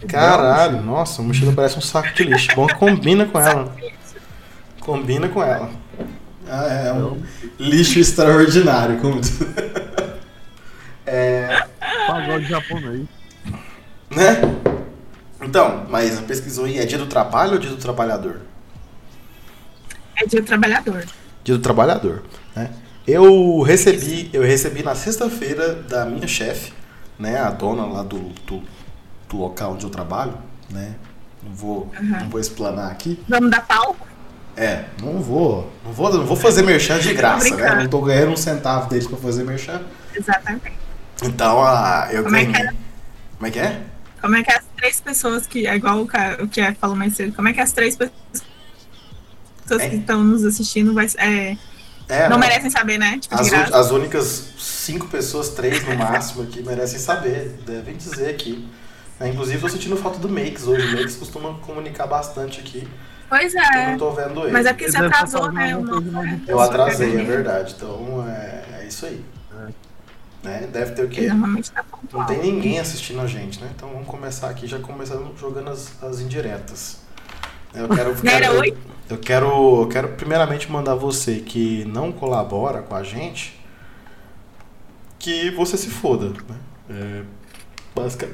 Caralho, 0.08 0.80
nossa, 0.80 1.20
a 1.20 1.24
mochila 1.26 1.52
parece 1.52 1.76
um 1.76 1.82
saco 1.82 2.14
de 2.14 2.24
lixo. 2.24 2.48
Bom, 2.56 2.66
que 2.66 2.74
combina 2.76 3.26
com 3.26 3.38
ela. 3.38 3.76
Combina 4.80 5.28
com 5.28 5.42
ela. 5.42 5.70
Ah, 6.48 6.64
é 6.86 6.92
um 6.94 7.22
lixo 7.58 7.98
extraordinário, 7.98 8.98
como 8.98 9.20
diz. 9.20 9.38
É, 11.06 11.66
Pagode 12.06 12.46
japonês. 12.46 13.06
Né? 14.14 14.40
Então, 15.42 15.86
mas 15.88 16.18
pesquisou 16.20 16.64
aí, 16.64 16.78
é 16.78 16.86
dia 16.86 16.98
do 16.98 17.06
trabalho 17.06 17.52
ou 17.54 17.58
dia 17.58 17.70
do 17.70 17.76
trabalhador? 17.76 18.40
É 20.16 20.26
dia 20.26 20.40
do 20.40 20.46
trabalhador. 20.46 21.04
Dia 21.42 21.56
do 21.56 21.60
trabalhador, 21.62 22.22
né? 22.54 22.70
Eu 23.06 23.60
recebi, 23.60 24.30
eu 24.32 24.42
recebi 24.42 24.82
na 24.82 24.94
sexta-feira 24.94 25.74
da 25.74 26.06
minha 26.06 26.26
chefe, 26.26 26.72
né, 27.18 27.38
a 27.38 27.50
dona 27.50 27.84
lá 27.84 28.02
do, 28.02 28.18
do, 28.46 28.62
do 29.28 29.36
local 29.36 29.72
onde 29.72 29.84
eu 29.84 29.90
trabalho, 29.90 30.32
né? 30.70 30.94
Não 31.42 31.52
vou, 31.52 31.92
não 32.00 32.30
vou 32.30 32.40
explanar 32.40 32.90
aqui. 32.90 33.22
Vamos 33.28 33.50
dar 33.50 33.60
palco? 33.66 34.06
É, 34.56 34.84
não 35.02 35.20
vou, 35.20 35.70
não 35.84 35.92
vou, 35.92 36.14
não 36.14 36.24
vou 36.24 36.36
fazer 36.36 36.62
merchan 36.62 36.98
de 36.98 37.12
graça, 37.12 37.54
né? 37.56 37.74
Não 37.82 37.88
tô 37.88 38.00
ganhando 38.00 38.32
um 38.32 38.36
centavo 38.36 38.88
deles 38.88 39.06
pra 39.06 39.18
fazer 39.18 39.44
merchan. 39.44 39.82
Exatamente. 40.14 40.72
Então, 41.22 41.62
a, 41.62 42.08
eu 42.10 42.22
Como 42.22 42.36
é 42.36 42.46
que 42.46 42.52
ganhei. 42.52 42.68
é? 42.68 42.72
Como 43.36 43.46
é 43.46 43.50
que 43.50 43.58
é? 43.58 43.82
Como 44.24 44.36
é 44.36 44.42
que 44.42 44.50
as 44.50 44.64
três 44.74 45.00
pessoas 45.02 45.46
que. 45.46 45.66
É 45.66 45.76
igual 45.76 46.00
o, 46.00 46.08
que 46.48 46.58
é 46.62 46.72
falou 46.72 46.96
mais 46.96 47.14
cedo. 47.14 47.34
Como 47.36 47.46
é 47.46 47.52
que 47.52 47.60
as 47.60 47.72
três 47.72 47.94
pessoas 47.94 48.22
É. 49.82 49.88
que 49.90 49.96
estão 49.96 50.24
nos 50.24 50.44
assistindo 50.44 50.94
vai, 50.94 51.06
é, 51.18 51.56
É, 52.08 52.28
não 52.30 52.38
né? 52.38 52.46
merecem 52.48 52.70
saber, 52.70 52.96
né? 52.98 53.18
Tipo, 53.18 53.34
As, 53.34 53.52
as 53.52 53.90
únicas 53.90 54.48
cinco 54.58 55.08
pessoas, 55.08 55.50
três 55.50 55.86
no 55.86 55.94
máximo 55.96 56.42
aqui, 56.44 56.62
merecem 56.62 56.98
saber, 56.98 57.54
devem 57.66 57.96
dizer 57.96 58.30
aqui. 58.30 58.66
É, 59.20 59.28
inclusive, 59.28 59.60
tô 59.60 59.68
sentindo 59.68 59.96
falta 59.96 60.18
do 60.18 60.28
Makes 60.28 60.66
hoje. 60.66 60.86
O 60.86 60.92
Makes 60.92 61.16
costuma 61.16 61.54
comunicar 61.58 62.06
bastante 62.06 62.60
aqui. 62.60 62.88
Pois 63.28 63.54
Eu 63.54 63.60
é. 63.60 63.90
não 63.92 63.98
tô 63.98 64.10
vendo 64.12 64.40
ele. 64.44 64.52
Mas 64.52 64.64
é 64.66 64.72
porque 64.72 64.90
você 64.90 64.96
atrasou, 64.98 65.52
né? 65.52 65.74
nosso- 65.76 66.04
Eu 66.48 66.60
atrasei, 66.60 67.14
é 67.20 67.24
verdade. 67.24 67.74
Então, 67.76 68.24
é, 68.28 68.64
é 68.80 68.86
isso 68.88 69.04
aí. 69.06 69.22
Né? 70.44 70.68
Deve 70.70 70.92
ter 70.92 71.04
o 71.04 71.08
quê? 71.08 71.26
tá 71.28 71.84
Não 72.12 72.26
tem 72.26 72.38
ninguém 72.38 72.78
assistindo 72.78 73.20
a 73.20 73.26
gente, 73.26 73.60
né? 73.60 73.70
Então 73.74 73.88
vamos 73.88 74.06
começar 74.06 74.50
aqui 74.50 74.66
já 74.66 74.78
começando 74.78 75.34
jogando 75.38 75.70
as, 75.70 76.02
as 76.02 76.20
indiretas. 76.20 76.98
Eu 77.74 77.88
quero, 77.88 78.14
quero- 78.20 78.58
oi? 78.60 78.76
eu 79.08 79.18
quero, 79.18 79.80
eu 79.82 79.88
quero 79.88 80.08
primeiramente 80.10 80.70
mandar 80.70 80.94
você 80.94 81.36
que 81.40 81.84
não 81.86 82.12
colabora 82.12 82.82
com 82.82 82.94
a 82.94 83.02
gente 83.02 83.58
que 85.18 85.50
você 85.52 85.76
se 85.76 85.88
foda, 85.88 86.28
né? 86.28 86.56
É 86.90 87.22
basica- 87.94 88.28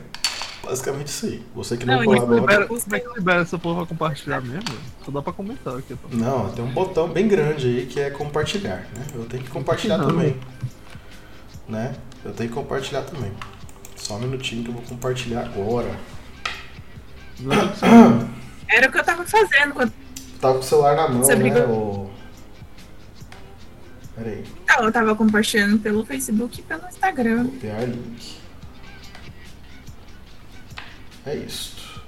basicamente 0.64 1.06
isso 1.06 1.26
aí. 1.26 1.42
Você 1.54 1.76
que 1.76 1.86
não, 1.86 1.98
Não, 1.98 2.04
colabora. 2.04 2.66
Como 2.66 2.80
é 2.96 2.98
que 3.00 3.08
libera 3.18 3.42
essa 3.42 3.58
porra 3.58 3.78
pra 3.78 3.86
compartilhar 3.86 4.40
mesmo? 4.40 4.64
Só 5.04 5.12
dá 5.12 5.22
pra 5.22 5.32
comentar 5.32 5.76
aqui. 5.76 5.96
Não, 6.10 6.50
tem 6.50 6.64
um 6.64 6.72
botão 6.72 7.08
bem 7.08 7.28
grande 7.28 7.68
aí 7.68 7.86
que 7.86 8.00
é 8.00 8.10
compartilhar, 8.10 8.84
né? 8.96 9.06
Eu 9.14 9.24
tenho 9.26 9.44
que 9.44 9.50
compartilhar 9.50 9.98
Não. 9.98 10.08
também. 10.08 10.36
Né? 11.70 11.94
Eu 12.24 12.32
tenho 12.32 12.48
que 12.48 12.54
compartilhar 12.54 13.02
também. 13.02 13.32
Só 13.96 14.16
um 14.16 14.20
minutinho 14.20 14.64
que 14.64 14.70
eu 14.70 14.74
vou 14.74 14.82
compartilhar 14.82 15.42
agora. 15.42 15.94
Era 18.68 18.88
o 18.88 18.92
que 18.92 18.98
eu 18.98 19.04
tava 19.04 19.24
fazendo 19.24 19.72
quando. 19.74 19.92
Tá 20.40 20.52
com 20.52 20.58
o 20.58 20.62
celular 20.62 20.96
na 20.96 21.08
mão, 21.08 21.22
Você 21.22 21.34
né? 21.34 21.42
brigou? 21.50 22.06
ô? 22.06 22.10
Pera 24.16 24.30
aí, 24.30 24.44
Não, 24.68 24.84
eu 24.84 24.92
tava 24.92 25.14
compartilhando 25.14 25.78
pelo 25.78 26.04
Facebook 26.04 26.60
e 26.60 26.62
pelo 26.62 26.86
Instagram. 26.88 27.46
copiar 27.46 27.84
link. 27.88 28.36
É 31.26 31.34
isto. 31.36 32.02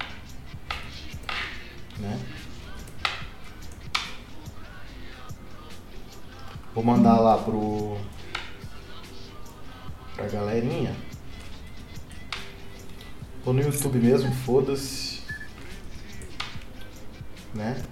Né? 1.98 2.18
Vou 6.74 6.82
mandar 6.82 7.18
lá 7.20 7.36
pro. 7.38 7.98
Pra 10.16 10.26
galerinha. 10.26 10.94
Tô 13.44 13.52
no 13.52 13.60
YouTube 13.60 13.98
mesmo, 13.98 14.32
foda-se. 14.32 15.20
Né? 17.54 17.82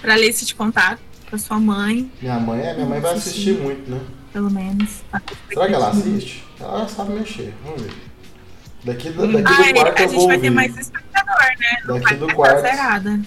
Pra 0.00 0.16
lista 0.16 0.44
de 0.44 0.54
contato 0.54 1.00
pra 1.28 1.38
sua 1.38 1.58
mãe, 1.58 2.10
Minha 2.20 2.38
mãe, 2.38 2.60
é, 2.60 2.74
minha 2.74 2.86
mãe 2.86 3.00
vai 3.00 3.14
assistir 3.14 3.54
muito, 3.58 3.88
né? 3.90 4.00
pelo 4.32 4.50
menos. 4.50 5.02
Será 5.48 5.66
que 5.68 5.74
ela 5.74 5.88
assiste? 5.90 6.44
Ela 6.58 6.88
sabe 6.88 7.12
mexer, 7.12 7.54
vamos 7.64 7.82
ver. 7.82 7.92
Daqui 8.84 9.10
do, 9.10 9.26
daqui 9.30 9.62
Ai, 9.62 9.72
do 9.72 9.80
quarto 9.80 9.98
a 9.98 10.02
eu 10.02 10.08
gente 10.08 10.16
vou 10.18 10.26
vai 10.26 10.38
ter 10.38 10.46
ouvir. 10.48 10.50
mais 10.56 10.76
espectador, 10.78 11.36
né? 11.58 11.82
Daqui 11.86 12.14
do 12.16 12.34
quarto. 12.34 12.60
zerada. 12.62 13.20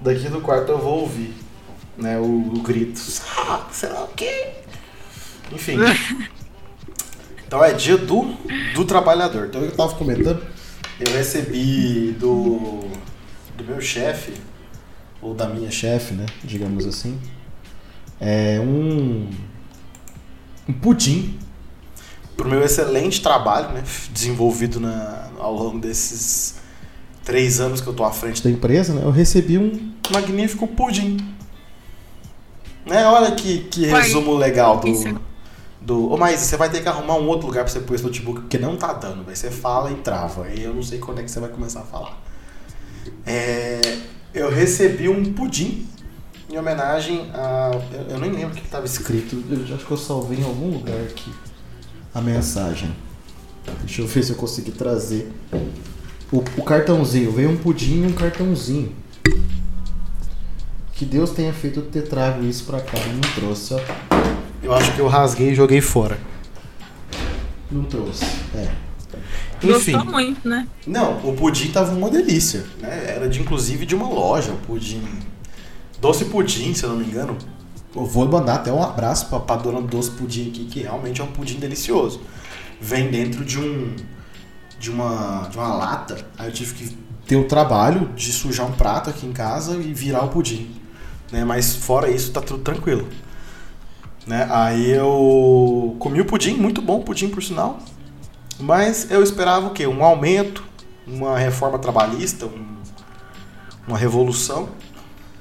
Daqui 0.00 0.28
do 0.28 0.40
quarto 0.40 0.70
eu 0.72 0.78
vou 0.78 1.00
ouvir, 1.00 1.34
né, 1.96 2.18
o, 2.18 2.24
o 2.24 2.62
grito. 2.62 3.00
"Ah, 3.36 3.66
Sei 3.70 3.88
lá 3.90 4.04
o 4.04 4.08
quê? 4.08 4.52
Enfim. 5.52 5.76
Então 7.46 7.62
é 7.64 7.72
dia 7.72 7.96
do, 7.98 8.32
do 8.74 8.84
trabalhador. 8.84 9.46
Então 9.48 9.60
eu 9.62 9.72
tava 9.72 9.94
comentando, 9.96 10.40
eu 11.00 11.12
recebi 11.12 12.12
do, 12.18 12.80
do 13.56 13.64
meu 13.64 13.80
chefe, 13.80 14.32
ou 15.20 15.34
da 15.34 15.46
minha 15.48 15.70
chefe, 15.70 16.14
né, 16.14 16.26
digamos 16.44 16.86
assim, 16.86 17.20
é 18.20 18.58
um, 18.60 19.28
um 20.68 20.72
pudim 20.72 21.38
pro 22.36 22.48
meu 22.48 22.62
excelente 22.62 23.20
trabalho, 23.20 23.70
né, 23.72 23.82
desenvolvido 24.12 24.78
na, 24.80 25.28
ao 25.38 25.52
longo 25.52 25.78
desses 25.78 26.59
três 27.24 27.60
anos 27.60 27.80
que 27.80 27.86
eu 27.86 27.92
tô 27.92 28.04
à 28.04 28.12
frente 28.12 28.42
da 28.42 28.50
empresa, 28.50 28.94
né, 28.94 29.02
eu 29.04 29.10
recebi 29.10 29.58
um 29.58 29.92
magnífico 30.10 30.66
pudim. 30.66 31.18
Né, 32.86 33.06
olha 33.06 33.32
que, 33.32 33.64
que 33.64 33.86
resumo 33.86 34.34
legal 34.34 34.80
do, 34.80 35.20
do. 35.80 36.12
Ô, 36.12 36.16
mas 36.16 36.40
você 36.40 36.56
vai 36.56 36.68
ter 36.70 36.82
que 36.82 36.88
arrumar 36.88 37.14
um 37.14 37.26
outro 37.28 37.46
lugar 37.46 37.64
pra 37.64 37.72
você 37.72 37.80
pôr 37.80 37.94
esse 37.94 38.04
notebook, 38.04 38.40
porque 38.40 38.58
não 38.58 38.76
tá 38.76 38.92
dando, 38.92 39.22
velho. 39.24 39.36
Você 39.36 39.50
fala 39.50 39.90
e 39.90 39.96
trava. 39.96 40.48
E 40.48 40.62
eu 40.62 40.74
não 40.74 40.82
sei 40.82 40.98
quando 40.98 41.20
é 41.20 41.22
que 41.22 41.30
você 41.30 41.40
vai 41.40 41.50
começar 41.50 41.80
a 41.80 41.84
falar. 41.84 42.18
É, 43.26 43.98
eu 44.34 44.50
recebi 44.50 45.08
um 45.08 45.32
pudim 45.32 45.86
em 46.50 46.58
homenagem 46.58 47.30
a. 47.34 47.70
Eu, 47.92 48.14
eu 48.14 48.18
nem 48.18 48.32
lembro 48.32 48.56
o 48.56 48.58
que 48.58 48.64
estava 48.64 48.86
escrito. 48.86 49.42
Eu 49.48 49.74
acho 49.74 49.84
que 49.84 49.90
eu 49.90 49.96
salvei 49.96 50.38
em 50.38 50.44
algum 50.44 50.70
lugar 50.70 50.98
aqui 51.02 51.32
a 52.14 52.20
mensagem. 52.20 52.90
Deixa 53.80 54.02
eu 54.02 54.06
ver 54.06 54.22
se 54.22 54.32
eu 54.32 54.36
consegui 54.36 54.72
trazer. 54.72 55.30
O, 56.32 56.38
o 56.38 56.64
cartãozinho. 56.64 57.32
Veio 57.32 57.50
um 57.50 57.56
pudim 57.56 58.02
e 58.02 58.06
um 58.06 58.12
cartãozinho. 58.12 58.92
Que 60.92 61.04
Deus 61.04 61.30
tenha 61.30 61.52
feito 61.52 61.80
eu 61.80 61.86
ter 61.86 62.02
trago 62.02 62.44
isso 62.44 62.64
pra 62.64 62.80
cá. 62.80 62.98
e 62.98 63.12
Não 63.12 63.20
trouxe, 63.34 63.74
ó. 63.74 63.80
Eu 64.62 64.74
acho 64.74 64.94
que 64.94 65.00
eu 65.00 65.08
rasguei 65.08 65.50
e 65.50 65.54
joguei 65.54 65.80
fora. 65.80 66.18
Não 67.70 67.84
trouxe. 67.84 68.24
É. 68.54 68.68
Enfim. 69.62 69.92
Gostou 69.92 70.12
muito, 70.12 70.48
né? 70.48 70.66
Não, 70.86 71.18
o 71.18 71.34
pudim 71.34 71.70
tava 71.70 71.94
uma 71.94 72.08
delícia, 72.08 72.64
né? 72.80 73.14
Era 73.16 73.28
de, 73.28 73.40
inclusive 73.40 73.84
de 73.84 73.94
uma 73.94 74.08
loja, 74.08 74.52
o 74.52 74.56
pudim. 74.58 75.02
Doce 76.00 76.24
Pudim, 76.24 76.72
se 76.72 76.84
eu 76.84 76.90
não 76.90 76.96
me 76.96 77.04
engano. 77.04 77.36
Eu 77.94 78.06
vou 78.06 78.26
mandar 78.26 78.54
até 78.54 78.72
um 78.72 78.82
abraço 78.82 79.28
pra, 79.28 79.38
pra 79.40 79.56
dona 79.56 79.82
do 79.82 79.86
Doce 79.86 80.10
Pudim 80.12 80.48
aqui, 80.48 80.64
que 80.64 80.80
realmente 80.80 81.20
é 81.20 81.24
um 81.24 81.26
pudim 81.26 81.58
delicioso. 81.58 82.22
Vem 82.80 83.10
dentro 83.10 83.44
de 83.44 83.58
um. 83.58 83.94
De 84.80 84.90
uma. 84.90 85.46
de 85.48 85.56
uma 85.56 85.74
lata. 85.74 86.26
Aí 86.36 86.48
eu 86.48 86.52
tive 86.52 86.74
que 86.74 86.98
ter 87.26 87.36
o 87.36 87.44
trabalho 87.44 88.08
de 88.16 88.32
sujar 88.32 88.66
um 88.66 88.72
prato 88.72 89.10
aqui 89.10 89.26
em 89.26 89.32
casa 89.32 89.76
e 89.76 89.92
virar 89.94 90.24
o 90.24 90.28
pudim. 90.28 90.74
Né? 91.30 91.44
Mas 91.44 91.76
fora 91.76 92.10
isso, 92.10 92.32
tá 92.32 92.40
tudo 92.40 92.62
tranquilo. 92.64 93.06
Né? 94.26 94.48
Aí 94.50 94.90
eu 94.90 95.94
comi 96.00 96.20
o 96.20 96.24
pudim, 96.24 96.54
muito 96.56 96.82
bom 96.82 97.02
pudim 97.02 97.28
por 97.28 97.42
sinal. 97.42 97.78
Mas 98.58 99.10
eu 99.10 99.22
esperava 99.22 99.66
o 99.68 99.70
quê? 99.70 99.86
Um 99.86 100.02
aumento, 100.02 100.64
uma 101.06 101.38
reforma 101.38 101.78
trabalhista, 101.78 102.46
um- 102.46 102.76
uma 103.86 103.96
revolução 103.96 104.68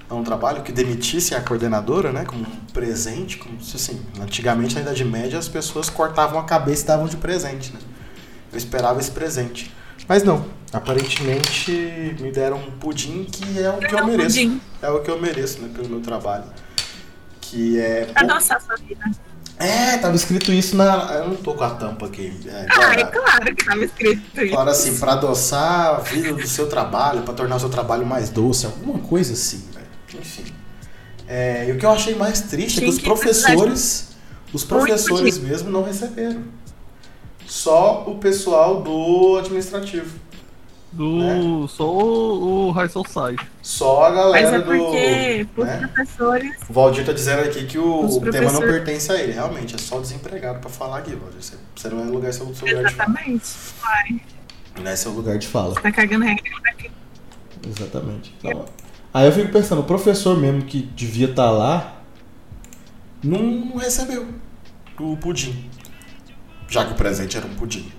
a 0.09 0.15
um 0.15 0.23
trabalho 0.23 0.63
que 0.63 0.71
demitisse 0.71 1.35
a 1.35 1.41
coordenadora, 1.41 2.11
né? 2.11 2.23
Como 2.25 2.41
um 2.41 2.71
presente, 2.73 3.37
como 3.37 3.57
assim, 3.57 3.99
antigamente 4.21 4.75
na 4.75 4.81
Idade 4.81 5.03
Média 5.05 5.37
as 5.37 5.47
pessoas 5.47 5.89
cortavam 5.89 6.39
a 6.39 6.43
cabeça 6.43 6.83
e 6.83 6.87
davam 6.87 7.07
de 7.07 7.17
presente, 7.17 7.71
né? 7.73 7.79
Eu 8.51 8.57
esperava 8.57 8.99
esse 8.99 9.11
presente. 9.11 9.73
Mas 10.07 10.23
não, 10.23 10.45
aparentemente 10.73 12.15
me 12.19 12.31
deram 12.31 12.57
um 12.57 12.71
pudim 12.71 13.25
que 13.25 13.59
é 13.59 13.69
o 13.69 13.77
que 13.77 13.93
eu 13.93 13.99
Não, 13.99 14.07
mereço. 14.07 14.35
pudim. 14.37 14.61
É 14.81 14.89
o 14.89 15.01
que 15.01 15.11
eu 15.11 15.19
mereço, 15.21 15.61
né, 15.61 15.69
pelo 15.73 15.89
meu 15.89 15.99
trabalho. 16.01 16.45
Que 17.41 17.79
é 17.79 18.05
Pra 18.05 18.21
adoçar 18.23 18.57
a 18.57 18.59
sua 18.59 18.75
vida. 18.77 19.03
é, 19.57 19.97
tava 19.97 20.15
escrito 20.15 20.51
isso 20.51 20.75
na. 20.75 21.13
Eu 21.15 21.29
não 21.29 21.35
tô 21.35 21.53
com 21.53 21.63
a 21.63 21.69
tampa 21.71 22.05
aqui. 22.05 22.33
É, 22.45 22.65
Ah, 22.69 22.93
é 22.93 23.03
claro, 23.05 23.55
que 23.55 23.65
tava 23.65 23.83
escrito 23.83 24.41
isso. 24.43 24.53
claro 24.53 24.69
assim, 24.69 24.97
pra 24.97 25.13
adoçar 25.13 25.95
a 25.95 25.99
vida 25.99 26.33
do 26.33 26.47
seu 26.47 26.67
trabalho, 26.67 27.21
pra 27.23 27.33
tornar 27.33 27.55
o 27.55 27.59
seu 27.59 27.69
trabalho 27.69 28.05
mais 28.05 28.29
doce, 28.29 28.65
alguma 28.65 28.99
coisa 28.99 29.33
assim, 29.33 29.63
velho. 29.73 29.87
Enfim. 30.21 30.45
É, 31.27 31.67
e 31.67 31.71
o 31.71 31.77
que 31.77 31.85
eu 31.85 31.91
achei 31.91 32.15
mais 32.15 32.41
triste 32.41 32.79
é 32.79 32.81
que 32.83 32.89
os 32.89 32.97
que 32.97 33.03
professores. 33.03 34.09
Os 34.51 34.63
professores 34.63 35.37
mesmo 35.37 35.69
não 35.69 35.83
receberam. 35.83 36.41
Só 37.49 38.03
o 38.05 38.15
pessoal 38.15 38.83
do 38.83 39.37
administrativo. 39.39 40.19
Do. 40.91 41.67
Só 41.67 41.91
o, 41.91 42.67
o 42.67 42.71
High 42.71 42.89
Society. 42.89 43.43
Só 43.61 44.05
a 44.05 44.09
Mas 44.11 44.43
galera 44.43 44.57
é 44.57 44.61
porque 44.61 45.47
do. 45.55 45.61
os 45.61 45.67
né? 45.67 45.87
professores. 45.87 46.55
O 46.69 46.73
Valdir 46.73 47.05
tá 47.05 47.11
dizendo 47.11 47.41
aqui 47.41 47.65
que 47.65 47.79
o, 47.79 48.05
o 48.05 48.31
tema 48.31 48.51
não 48.51 48.61
pertence 48.61 49.11
a 49.11 49.19
ele. 49.19 49.31
Realmente, 49.31 49.75
é 49.75 49.77
só 49.79 49.97
o 49.97 50.01
desempregado 50.01 50.59
pra 50.59 50.69
falar 50.69 50.99
aqui, 50.99 51.15
Valdir. 51.15 51.41
Você, 51.41 51.57
você 51.75 51.89
não 51.89 52.01
é 52.01 52.03
lugar, 52.05 52.31
seu, 52.31 52.53
seu 52.53 52.67
lugar 52.67 52.85
de 52.85 52.93
fala. 52.93 53.09
Exatamente. 53.09 53.45
Vai. 53.81 54.21
Não 54.83 54.91
é 54.91 54.95
seu 54.95 55.11
lugar 55.11 55.37
de 55.39 55.47
fala. 55.47 55.75
Tá 55.75 55.91
cagando 55.91 56.25
regra 56.25 56.43
daqui. 56.63 56.91
Exatamente. 57.67 58.35
Então, 58.39 58.65
aí 59.11 59.25
eu 59.25 59.31
fico 59.31 59.51
pensando, 59.51 59.81
o 59.81 59.85
professor 59.85 60.37
mesmo 60.37 60.61
que 60.63 60.83
devia 60.83 61.29
estar 61.29 61.49
lá 61.49 62.03
não 63.23 63.75
recebeu 63.77 64.27
o 64.99 65.17
pudim. 65.17 65.69
Já 66.69 66.85
que 66.85 66.93
o 66.93 66.95
presente 66.95 67.35
era 67.35 67.45
um 67.45 67.55
pudim. 67.55 67.91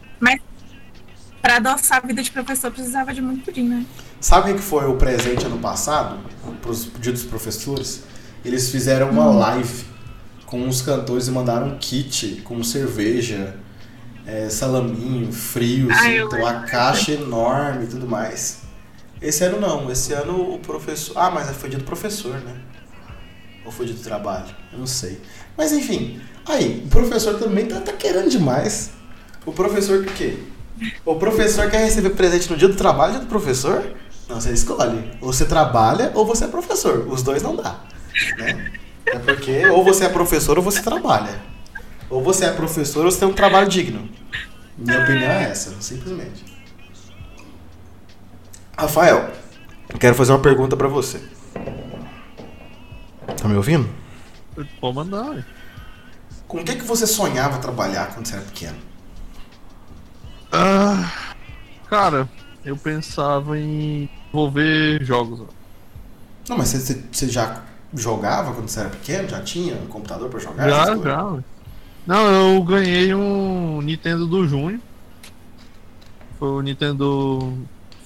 Pra 1.42 1.56
adoçar 1.56 1.98
a 1.98 2.06
vida 2.06 2.22
de 2.22 2.30
professor 2.30 2.70
precisava 2.70 3.14
de 3.14 3.22
muito 3.22 3.44
pudim, 3.44 3.68
né? 3.68 3.84
Sabe 4.20 4.52
o 4.52 4.54
que 4.54 4.60
foi 4.60 4.84
o 4.86 4.96
presente 4.96 5.46
ano 5.46 5.58
passado? 5.58 6.18
Para 6.60 6.70
os 6.70 6.84
dos 6.84 7.24
professores? 7.24 8.04
Eles 8.44 8.70
fizeram 8.70 9.10
uma 9.10 9.26
live 9.26 9.84
com 10.44 10.68
os 10.68 10.82
cantores 10.82 11.28
e 11.28 11.30
mandaram 11.30 11.68
um 11.68 11.78
kit 11.78 12.42
com 12.42 12.62
cerveja, 12.62 13.56
é, 14.26 14.48
salaminho, 14.50 15.32
frios, 15.32 15.96
eu 16.04 16.26
então 16.26 16.46
a 16.46 16.60
caixa 16.62 17.12
enorme 17.12 17.84
e 17.84 17.86
tudo 17.88 18.06
mais. 18.06 18.60
Esse 19.20 19.44
ano 19.44 19.60
não, 19.60 19.90
esse 19.90 20.12
ano 20.12 20.54
o 20.54 20.58
professor. 20.58 21.16
Ah, 21.16 21.30
mas 21.30 21.50
foi 21.56 21.70
dia 21.70 21.78
do 21.78 21.84
professor, 21.84 22.34
né? 22.34 22.54
Ou 23.64 23.72
foi 23.72 23.86
dia 23.86 23.94
do 23.94 24.02
trabalho? 24.02 24.54
Eu 24.72 24.78
não 24.78 24.86
sei. 24.86 25.20
Mas 25.56 25.72
enfim, 25.72 26.20
aí, 26.50 26.82
o 26.86 26.88
professor 26.88 27.38
também 27.38 27.66
tá, 27.66 27.80
tá 27.80 27.92
querendo 27.92 28.28
demais. 28.28 28.90
O 29.46 29.52
professor 29.52 30.00
o 30.00 30.04
quê? 30.04 30.38
O 31.04 31.16
professor 31.16 31.70
quer 31.70 31.84
receber 31.84 32.10
presente 32.10 32.50
no 32.50 32.56
dia 32.56 32.68
do 32.68 32.76
trabalho, 32.76 33.12
dia 33.12 33.20
do 33.20 33.26
professor? 33.26 33.84
Não, 34.28 34.40
você 34.40 34.52
escolhe. 34.52 35.10
Ou 35.20 35.32
você 35.32 35.44
trabalha 35.44 36.12
ou 36.14 36.24
você 36.24 36.44
é 36.44 36.48
professor. 36.48 37.06
Os 37.08 37.22
dois 37.22 37.42
não 37.42 37.56
dá. 37.56 37.80
Né? 38.38 38.72
É 39.06 39.18
porque 39.18 39.66
ou 39.66 39.84
você 39.84 40.04
é 40.04 40.08
professor 40.08 40.56
ou 40.56 40.64
você 40.64 40.82
trabalha. 40.82 41.40
Ou 42.08 42.22
você 42.22 42.44
é 42.44 42.52
professor 42.52 43.04
ou 43.04 43.10
você 43.10 43.18
tem 43.18 43.28
um 43.28 43.32
trabalho 43.32 43.68
digno. 43.68 44.08
Minha 44.78 45.02
opinião 45.02 45.30
é 45.30 45.50
essa, 45.50 45.74
simplesmente. 45.80 46.44
Rafael, 48.76 49.30
eu 49.92 49.98
quero 49.98 50.14
fazer 50.14 50.32
uma 50.32 50.38
pergunta 50.38 50.76
pra 50.76 50.88
você. 50.88 51.20
Tá 53.36 53.48
me 53.48 53.56
ouvindo? 53.56 53.88
Pode 54.80 54.94
mandar. 54.94 55.44
Com 56.50 56.58
o 56.58 56.64
que, 56.64 56.74
que 56.74 56.84
você 56.84 57.06
sonhava 57.06 57.58
trabalhar 57.58 58.12
quando 58.12 58.26
você 58.26 58.34
era 58.34 58.42
pequeno? 58.44 58.76
Ah, 60.50 61.32
cara, 61.88 62.28
eu 62.64 62.76
pensava 62.76 63.56
em 63.56 64.10
desenvolver 64.24 65.04
jogos. 65.04 65.42
Não, 66.48 66.58
mas 66.58 66.70
você, 66.70 67.04
você- 67.12 67.28
já 67.28 67.62
jogava 67.94 68.52
quando 68.52 68.68
você 68.68 68.80
era 68.80 68.88
pequeno? 68.88 69.28
Já 69.28 69.40
tinha 69.42 69.76
um 69.76 69.86
computador 69.86 70.28
pra 70.28 70.40
jogar? 70.40 70.68
Já, 70.68 70.96
já. 70.96 71.38
Não, 72.04 72.26
eu 72.56 72.60
ganhei 72.64 73.14
um 73.14 73.80
Nintendo 73.80 74.26
do 74.26 74.48
Júnior. 74.48 74.80
Foi 76.36 76.48
o 76.48 76.60
Nintendo. 76.62 77.58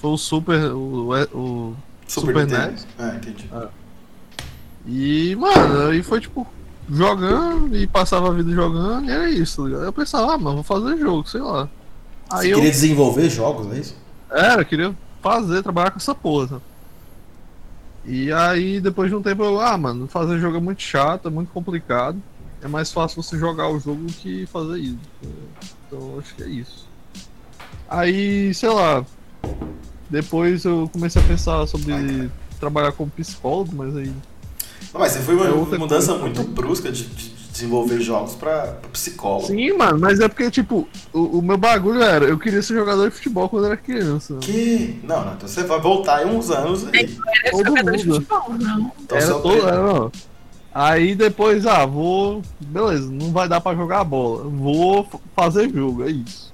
Foi 0.02 0.10
o 0.10 0.18
Super. 0.18 0.70
O, 0.70 1.08
o 1.32 1.74
Super, 2.06 2.26
Super 2.26 2.46
Nintendo. 2.46 2.72
NES. 2.72 2.86
Ah, 2.98 3.14
entendi. 3.16 3.48
E, 4.86 5.34
mano, 5.36 5.88
aí 5.88 6.02
foi 6.02 6.20
tipo, 6.20 6.46
jogando 6.88 7.76
e 7.76 7.86
passava 7.86 8.28
a 8.28 8.32
vida 8.32 8.52
jogando, 8.52 9.06
e 9.06 9.10
era 9.10 9.30
isso, 9.30 9.62
tá 9.62 9.68
ligado? 9.68 9.84
Eu 9.84 9.92
pensava, 9.92 10.34
ah, 10.34 10.38
mano, 10.38 10.62
vou 10.62 10.64
fazer 10.64 10.98
jogo, 10.98 11.28
sei 11.28 11.40
lá. 11.40 11.68
Aí 12.30 12.48
Você 12.48 12.52
eu. 12.52 12.56
queria 12.56 12.70
desenvolver 12.70 13.30
jogos, 13.30 13.72
é 13.72 13.78
isso? 13.78 13.96
Era, 14.30 14.62
eu 14.62 14.66
queria 14.66 14.94
fazer, 15.22 15.62
trabalhar 15.62 15.90
com 15.90 15.98
essa 15.98 16.14
porra. 16.14 16.60
E 18.04 18.30
aí, 18.32 18.80
depois 18.80 19.08
de 19.08 19.16
um 19.16 19.22
tempo, 19.22 19.42
eu, 19.42 19.60
ah, 19.60 19.78
mano, 19.78 20.06
fazer 20.06 20.38
jogo 20.38 20.58
é 20.58 20.60
muito 20.60 20.82
chato, 20.82 21.28
é 21.28 21.30
muito 21.30 21.50
complicado. 21.50 22.20
É 22.62 22.68
mais 22.68 22.92
fácil 22.92 23.22
você 23.22 23.38
jogar 23.38 23.68
o 23.68 23.78
jogo 23.78 24.06
que 24.06 24.46
fazer 24.46 24.78
isso. 24.78 24.98
Então, 25.86 26.18
acho 26.18 26.34
que 26.34 26.42
é 26.42 26.48
isso. 26.48 26.88
Aí, 27.88 28.52
sei 28.54 28.68
lá. 28.70 29.04
Depois 30.08 30.64
eu 30.64 30.88
comecei 30.92 31.20
a 31.20 31.24
pensar 31.24 31.66
sobre 31.66 32.30
trabalhar 32.60 32.92
como 32.92 33.10
psicólogo, 33.10 33.74
mas 33.74 33.96
aí. 33.96 34.12
Não, 34.92 35.00
mas 35.00 35.12
você 35.12 35.20
foi 35.20 35.34
uma 35.34 35.46
É 35.46 35.78
mudança 35.78 36.12
coisa. 36.12 36.18
muito 36.24 36.42
brusca 36.44 36.90
de, 36.92 37.04
de 37.04 37.34
desenvolver 37.52 38.00
jogos 38.00 38.34
pra, 38.34 38.62
pra 38.80 38.90
psicólogo. 38.90 39.46
Sim, 39.46 39.72
mano, 39.76 39.98
mas 39.98 40.18
é 40.20 40.28
porque, 40.28 40.50
tipo, 40.50 40.88
o, 41.12 41.38
o 41.38 41.42
meu 41.42 41.56
bagulho 41.56 42.02
era, 42.02 42.24
eu 42.24 42.38
queria 42.38 42.60
ser 42.62 42.74
jogador 42.74 43.08
de 43.08 43.14
futebol 43.14 43.48
quando 43.48 43.66
era 43.66 43.76
criança. 43.76 44.36
Que? 44.40 44.98
Não, 45.04 45.24
não, 45.24 45.34
então 45.34 45.48
você 45.48 45.62
vai 45.62 45.80
voltar 45.80 46.26
em 46.26 46.30
uns 46.30 46.50
anos 46.50 46.86
aí. 46.92 47.16
Era 47.44 47.50
Todo 47.52 47.66
jogador 47.66 47.96
de 47.96 48.08
mundo. 48.08 48.14
futebol, 48.26 48.58
não. 48.58 48.92
Então, 49.00 49.16
era 49.18 49.26
seu 49.26 49.40
todo, 49.40 49.68
era, 49.68 49.82
não. 49.82 50.12
Aí 50.72 51.14
depois, 51.14 51.64
ah, 51.66 51.86
vou. 51.86 52.42
Beleza, 52.58 53.08
não 53.08 53.30
vai 53.30 53.48
dar 53.48 53.60
pra 53.60 53.76
jogar 53.76 54.00
a 54.00 54.04
bola. 54.04 54.42
Vou 54.48 55.08
fazer 55.36 55.70
jogo, 55.72 56.02
é 56.02 56.10
isso. 56.10 56.52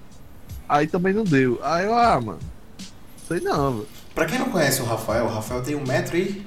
Aí 0.69 0.87
também 0.87 1.15
não 1.15 1.25
deu. 1.25 1.59
Aí 1.63 1.87
eu, 1.87 1.95
ah, 1.95 2.21
mano. 2.21 2.39
Sei 3.27 3.41
não, 3.41 3.73
velho. 3.73 3.87
Pra 4.15 4.27
quem 4.27 4.39
não 4.39 4.51
conhece 4.51 4.83
o 4.83 4.85
Rafael, 4.85 5.25
o 5.25 5.29
Rafael 5.29 5.63
tem 5.63 5.75
1,87m. 5.75 6.43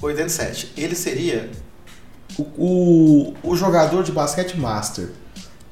87. 0.00 0.72
Ele 0.76 0.94
seria 0.94 1.50
o, 2.38 2.42
o, 2.56 3.34
o 3.42 3.56
jogador 3.56 4.02
de 4.02 4.12
basquete 4.12 4.56
master 4.58 5.10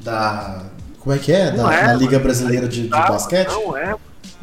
da. 0.00 0.66
Como 1.00 1.14
é 1.14 1.18
que 1.18 1.32
é? 1.32 1.50
Da, 1.50 1.74
é, 1.74 1.86
da 1.88 1.94
Liga. 1.94 2.18
Brasileira 2.18 2.68
de, 2.68 2.82
de 2.82 2.88
basquete? 2.88 3.48
Não 3.48 3.76
é, 3.76 3.96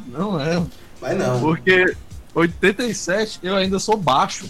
não 0.07 0.39
é. 0.39 0.61
Mas 1.01 1.17
não. 1.17 1.39
Porque 1.39 1.95
87 2.33 3.39
eu 3.43 3.55
ainda 3.55 3.79
sou 3.79 3.95
baixo. 3.97 4.49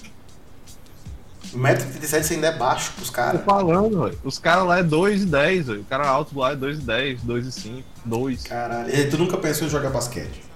1,87m 1.53 2.23
você 2.23 2.33
ainda 2.35 2.47
é 2.47 2.57
baixo 2.57 2.91
pros 2.93 3.09
Tô 3.09 3.15
caras. 3.15 3.43
falando, 3.43 4.03
velho. 4.03 4.19
Os 4.23 4.37
caras 4.37 4.65
lá 4.65 4.79
é 4.79 4.83
2 4.83 5.23
e 5.23 5.25
10, 5.25 5.67
velho. 5.67 5.81
O 5.81 5.85
cara 5.85 6.07
alto 6.07 6.37
lá 6.37 6.51
é 6.51 6.55
2 6.55 6.79
e 6.79 6.81
10, 6.81 7.21
2 7.21 7.45
e 7.47 7.51
5, 7.51 7.83
2. 8.05 8.43
Caralho. 8.43 8.95
E 8.95 9.09
tu 9.09 9.17
nunca 9.17 9.37
pensou 9.37 9.67
em 9.67 9.69
jogar 9.69 9.89
basquete? 9.89 10.48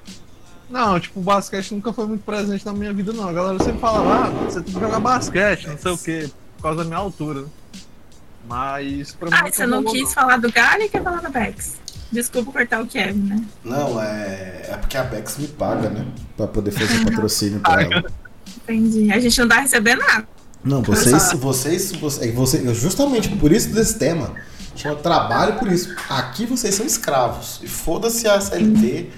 Não, 0.74 1.00
tipo, 1.00 1.20
o 1.20 1.24
basquete 1.24 1.72
nunca 1.76 1.94
foi 1.94 2.08
muito 2.08 2.24
presente 2.24 2.66
na 2.66 2.74
minha 2.74 2.92
vida, 2.92 3.14
não. 3.14 3.30
A 3.30 3.32
galera 3.32 3.64
sempre 3.64 3.80
falava, 3.80 4.26
ah, 4.26 4.30
você 4.46 4.60
tem 4.60 4.74
que 4.74 4.80
jogar 4.80 5.00
basquete, 5.00 5.68
não 5.68 5.78
sei 5.78 5.92
o 5.92 5.98
quê, 6.00 6.32
por 6.58 6.64
causa 6.64 6.80
da 6.80 6.84
minha 6.86 6.98
altura. 6.98 7.42
né? 7.42 7.48
Mas 8.50 9.14
pra 9.14 9.30
mim. 9.30 9.38
Ah, 9.40 9.52
você 9.52 9.68
não 9.68 9.84
quis 9.84 10.12
falar 10.16 10.38
do 10.38 10.52
Galho 10.52 10.82
e 10.82 10.90
quer 10.90 11.04
falar 11.04 11.22
da 11.22 11.30
Bex. 11.30 11.76
Desculpa 12.12 12.52
cortar 12.52 12.82
o 12.82 12.88
Kevin, 12.88 13.22
né? 13.22 13.44
Não, 13.64 14.02
é. 14.02 14.66
É 14.70 14.78
porque 14.78 14.98
a 14.98 15.04
Bex 15.04 15.38
me 15.38 15.48
paga, 15.48 15.92
né? 15.92 16.08
Pra 16.36 16.48
poder 16.48 16.72
fazer 16.72 17.06
patrocínio 17.06 17.60
pra 17.60 17.84
ela. 17.84 18.12
Entendi. 18.58 19.12
A 19.12 19.20
gente 19.20 19.40
não 19.40 19.48
tá 19.48 19.60
recebendo 19.60 20.00
nada. 20.00 20.28
Não, 20.64 20.82
vocês, 20.82 21.34
vocês, 21.34 21.92
vocês, 21.92 22.34
você, 22.34 22.74
justamente 22.74 23.30
por 23.30 23.52
isso 23.52 23.70
desse 23.70 24.00
tema, 24.00 24.34
Chama 24.76 24.96
trabalho 24.96 25.60
por 25.60 25.72
isso. 25.72 25.94
Aqui 26.10 26.46
vocês 26.46 26.74
são 26.76 26.86
escravos. 26.86 27.60
E 27.62 27.68
foda-se 27.68 28.28
a 28.28 28.40
CLT, 28.42 29.12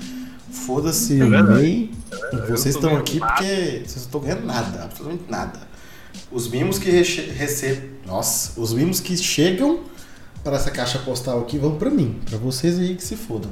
foda-se 0.56 1.18
verdade. 1.18 1.54
MEI. 1.54 1.92
Eu 2.32 2.48
Vocês 2.48 2.76
estão 2.76 2.96
aqui 2.98 3.20
nada. 3.20 3.34
porque 3.34 3.84
vocês 3.86 3.96
não 3.96 4.04
estão 4.04 4.22
ganhando 4.22 4.46
nada, 4.46 4.84
absolutamente 4.84 5.30
nada. 5.30 5.60
Os 6.32 6.48
mimos 6.48 6.80
que 6.80 6.90
recebem. 6.90 7.92
Nossa, 8.06 8.60
os 8.60 8.74
mimos 8.74 9.00
que 9.00 9.16
chegam 9.18 9.82
para 10.44 10.56
essa 10.56 10.72
caixa 10.72 11.00
postal 11.00 11.42
aqui 11.42 11.58
vão 11.58 11.78
pra 11.78 11.90
mim. 11.90 12.20
Pra 12.28 12.38
vocês 12.38 12.80
aí 12.80 12.96
que 12.96 13.04
se 13.04 13.16
fodam. 13.16 13.52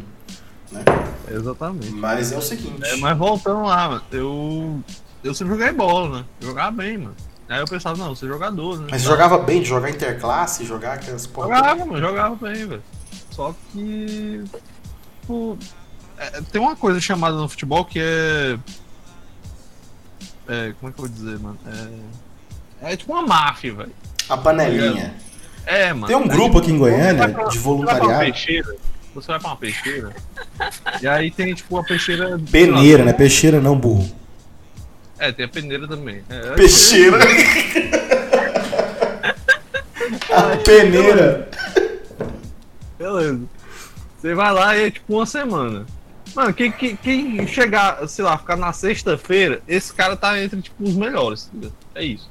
Né? 0.72 0.84
Exatamente. 1.30 1.92
Mas 1.92 2.32
é 2.32 2.38
o 2.38 2.42
seguinte. 2.42 2.84
É, 2.86 2.96
mas 2.98 3.18
voltando 3.18 3.64
lá, 3.64 4.02
eu. 4.12 4.82
Eu 5.24 5.34
sempre 5.34 5.54
joguei 5.54 5.72
bola, 5.72 6.20
né? 6.20 6.26
Eu 6.42 6.48
jogava 6.48 6.72
bem, 6.72 6.98
mano. 6.98 7.16
Aí 7.48 7.60
eu 7.60 7.66
pensava, 7.66 7.96
não, 7.98 8.16
sou 8.16 8.28
jogador, 8.28 8.80
né? 8.80 8.88
Mas 8.90 9.02
você 9.02 9.08
jogava 9.08 9.38
bem 9.38 9.62
de 9.62 9.68
jogar 9.70 9.90
interclasse, 9.90 10.66
jogar 10.66 10.94
aquelas 10.94 11.28
porra. 11.28 11.56
Jogava, 11.56 11.86
mano, 11.86 12.00
jogava 12.00 12.36
bem, 12.36 12.66
velho. 12.68 12.84
Só 13.30 13.56
que. 13.72 14.44
Tipo, 15.22 15.58
é, 16.18 16.42
tem 16.52 16.62
uma 16.62 16.76
coisa 16.76 17.00
chamada 17.00 17.36
no 17.36 17.48
futebol 17.50 17.84
que 17.86 18.00
é. 18.00 18.58
É, 20.48 20.74
como 20.80 20.90
é 20.90 20.94
que 20.94 21.00
eu 21.02 21.06
vou 21.06 21.08
dizer, 21.08 21.40
mano? 21.40 21.58
É. 22.82 22.92
É 22.94 22.98
tipo 22.98 23.14
uma 23.14 23.22
máfia, 23.22 23.74
velho. 23.74 23.92
A 24.30 24.38
panelinha. 24.38 25.14
É, 25.66 25.94
mano. 25.94 26.08
Tem 26.08 26.16
um 26.18 26.24
É 26.24 26.28
grupo 26.28 26.46
tipo, 26.46 26.58
aqui 26.60 26.72
em 26.72 26.78
você 26.78 26.92
Goiânia 26.92 27.30
pra- 27.30 27.44
de 27.46 27.58
uma 27.58 27.64
voluntariado. 27.64 28.34
Você 29.16 29.28
vai 29.28 29.40
pra 29.40 29.50
uma 29.50 29.56
peixeira. 29.58 30.12
e 31.02 31.08
aí 31.08 31.32
tem, 31.32 31.54
tipo, 31.54 31.78
a 31.78 31.84
peixeira. 31.84 32.38
Peneira, 32.52 33.06
né? 33.06 33.14
Peixeira 33.14 33.62
não, 33.62 33.78
burro. 33.78 34.12
É, 35.20 35.32
tem 35.32 35.46
a 35.46 35.50
peneira 35.50 35.88
também. 35.88 36.22
É, 36.30 36.52
Peixeira. 36.56 37.18
A 40.32 40.58
peneira. 40.58 41.48
Beleza. 42.98 43.42
Você 44.20 44.34
vai 44.34 44.52
lá 44.52 44.76
e 44.78 44.86
é 44.88 44.92
tipo 44.92 45.14
uma 45.16 45.26
semana. 45.26 45.86
Mano, 46.36 46.54
quem, 46.54 46.72
quem, 46.72 46.96
quem 46.96 47.48
chegar, 47.48 48.08
sei 48.08 48.26
lá, 48.26 48.38
ficar 48.38 48.56
na 48.56 48.74
sexta-feira, 48.74 49.62
esse 49.68 49.94
cara 49.94 50.16
tá 50.16 50.42
entre, 50.42 50.62
tipo, 50.62 50.84
os 50.84 50.96
melhores. 50.96 51.52
É 51.94 52.04
isso. 52.04 52.30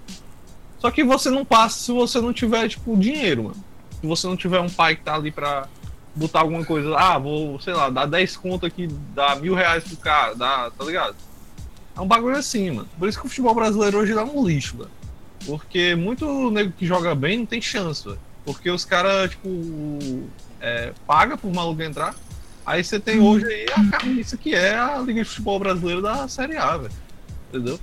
Só 0.78 0.90
que 0.90 1.04
você 1.04 1.30
não 1.30 1.44
passa 1.44 1.78
se 1.78 1.92
você 1.92 2.20
não 2.20 2.32
tiver, 2.32 2.68
tipo, 2.68 2.96
dinheiro, 2.96 3.44
mano. 3.44 3.64
Se 4.00 4.06
você 4.06 4.26
não 4.26 4.36
tiver 4.36 4.58
um 4.58 4.68
pai 4.68 4.96
que 4.96 5.02
tá 5.02 5.14
ali 5.14 5.30
pra 5.30 5.68
botar 6.14 6.40
alguma 6.40 6.64
coisa. 6.64 6.96
Ah, 6.96 7.18
vou, 7.18 7.60
sei 7.60 7.72
lá, 7.72 7.88
dar 7.88 8.06
10 8.06 8.36
conto 8.36 8.66
aqui, 8.66 8.88
dar 9.14 9.36
mil 9.36 9.54
reais 9.54 9.84
pro 9.84 9.96
cara, 9.96 10.34
dá, 10.34 10.70
tá 10.70 10.84
ligado? 10.84 11.14
É 11.96 12.00
um 12.00 12.06
bagulho 12.06 12.36
assim, 12.36 12.70
mano. 12.70 12.88
Por 12.98 13.08
isso 13.08 13.20
que 13.20 13.26
o 13.26 13.28
futebol 13.28 13.54
brasileiro 13.54 13.98
hoje 13.98 14.14
dá 14.14 14.24
um 14.24 14.44
lixo, 14.44 14.78
velho. 14.78 14.90
Porque 15.46 15.94
muito 15.94 16.50
nego 16.50 16.72
que 16.72 16.86
joga 16.86 17.14
bem 17.14 17.38
não 17.38 17.46
tem 17.46 17.60
chance, 17.60 18.04
velho. 18.04 18.18
Porque 18.44 18.70
os 18.70 18.84
caras, 18.84 19.30
tipo, 19.30 19.48
é, 20.60 20.92
paga 21.06 21.36
pro 21.36 21.52
maluco 21.52 21.82
entrar. 21.82 22.14
Aí 22.64 22.82
você 22.84 22.98
tem 23.00 23.20
hoje 23.20 23.44
aí 23.46 23.66
a 23.74 23.90
carniça 23.98 24.36
que 24.36 24.54
é 24.54 24.74
a 24.74 24.98
Liga 24.98 25.22
de 25.22 25.28
Futebol 25.28 25.58
Brasileiro 25.58 26.00
da 26.02 26.28
Série 26.28 26.56
A, 26.56 26.76
velho. 26.76 26.92
Entendeu? 27.50 27.78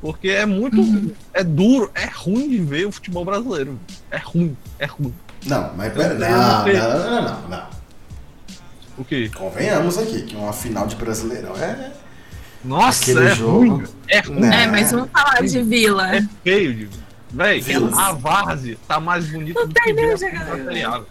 Porque 0.00 0.28
é 0.28 0.44
muito. 0.44 1.14
É 1.32 1.42
duro, 1.44 1.90
é 1.94 2.06
ruim 2.06 2.48
de 2.48 2.58
ver 2.58 2.86
o 2.86 2.92
futebol 2.92 3.24
brasileiro. 3.24 3.78
É 4.10 4.18
ruim, 4.18 4.56
é 4.78 4.84
ruim. 4.86 5.14
Não, 5.46 5.72
mas 5.76 5.92
pera. 5.92 6.14
Não, 6.14 6.28
não 6.28 6.66
não, 6.66 7.10
não, 7.10 7.22
não, 7.42 7.48
não. 7.48 7.66
O 8.98 9.04
quê? 9.04 9.30
Convenhamos 9.34 9.96
aqui 9.98 10.22
que 10.22 10.36
uma 10.36 10.52
final 10.52 10.86
de 10.86 10.94
Brasileirão 10.96 11.56
é. 11.56 11.92
Nossa, 12.64 13.02
Aquele 13.12 13.26
é 13.28 13.34
jogo- 13.34 13.58
ruim. 13.58 13.76
velho. 13.78 13.88
É 14.08 14.20
ruim. 14.20 14.40
Né? 14.40 14.62
É, 14.62 14.66
mas 14.66 14.90
vamos 14.92 15.10
falar 15.10 15.40
de 15.42 15.62
Vila. 15.62 16.16
É 16.16 16.26
feio, 16.42 16.74
de 16.74 16.88
Véi, 17.32 17.62
a 17.98 18.12
Várzea 18.12 18.76
tá 18.86 19.00
mais 19.00 19.26
bonita 19.28 19.58
Não 19.60 19.66
do 19.68 19.74
que 19.74 19.92
nem 19.92 20.08
da 20.08 20.16
Série 20.16 20.36
A, 20.36 20.90
velho. 20.90 21.06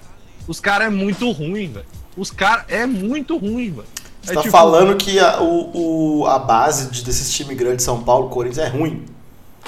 Os 0.48 0.60
caras 0.60 0.88
é 0.88 0.90
muito 0.90 1.30
ruim, 1.32 1.72
velho. 1.74 1.86
Os 2.16 2.30
caras 2.32 2.66
é 2.68 2.86
muito 2.86 3.38
ruim, 3.38 3.72
velho. 3.72 3.88
Você 4.22 4.32
É 4.32 4.36
tá 4.36 4.42
tipo- 4.42 4.52
falando 4.52 4.96
que 4.96 5.20
a, 5.20 5.42
o, 5.42 6.20
o- 6.22 6.28
a 6.28 6.40
base 6.40 6.90
de- 6.90 7.04
desses 7.04 7.32
times 7.34 7.58
grandes 7.58 7.78
de 7.78 7.84
São 7.84 8.02
Paulo, 8.04 8.30
Corinthians, 8.30 8.66
é 8.66 8.70
ruim. 8.70 9.04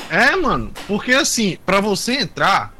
É, 0.10 0.36
mano, 0.36 0.72
porque 0.88 1.14
assim, 1.14 1.58
pra 1.66 1.82
você 1.82 2.14
entrar, 2.20 2.74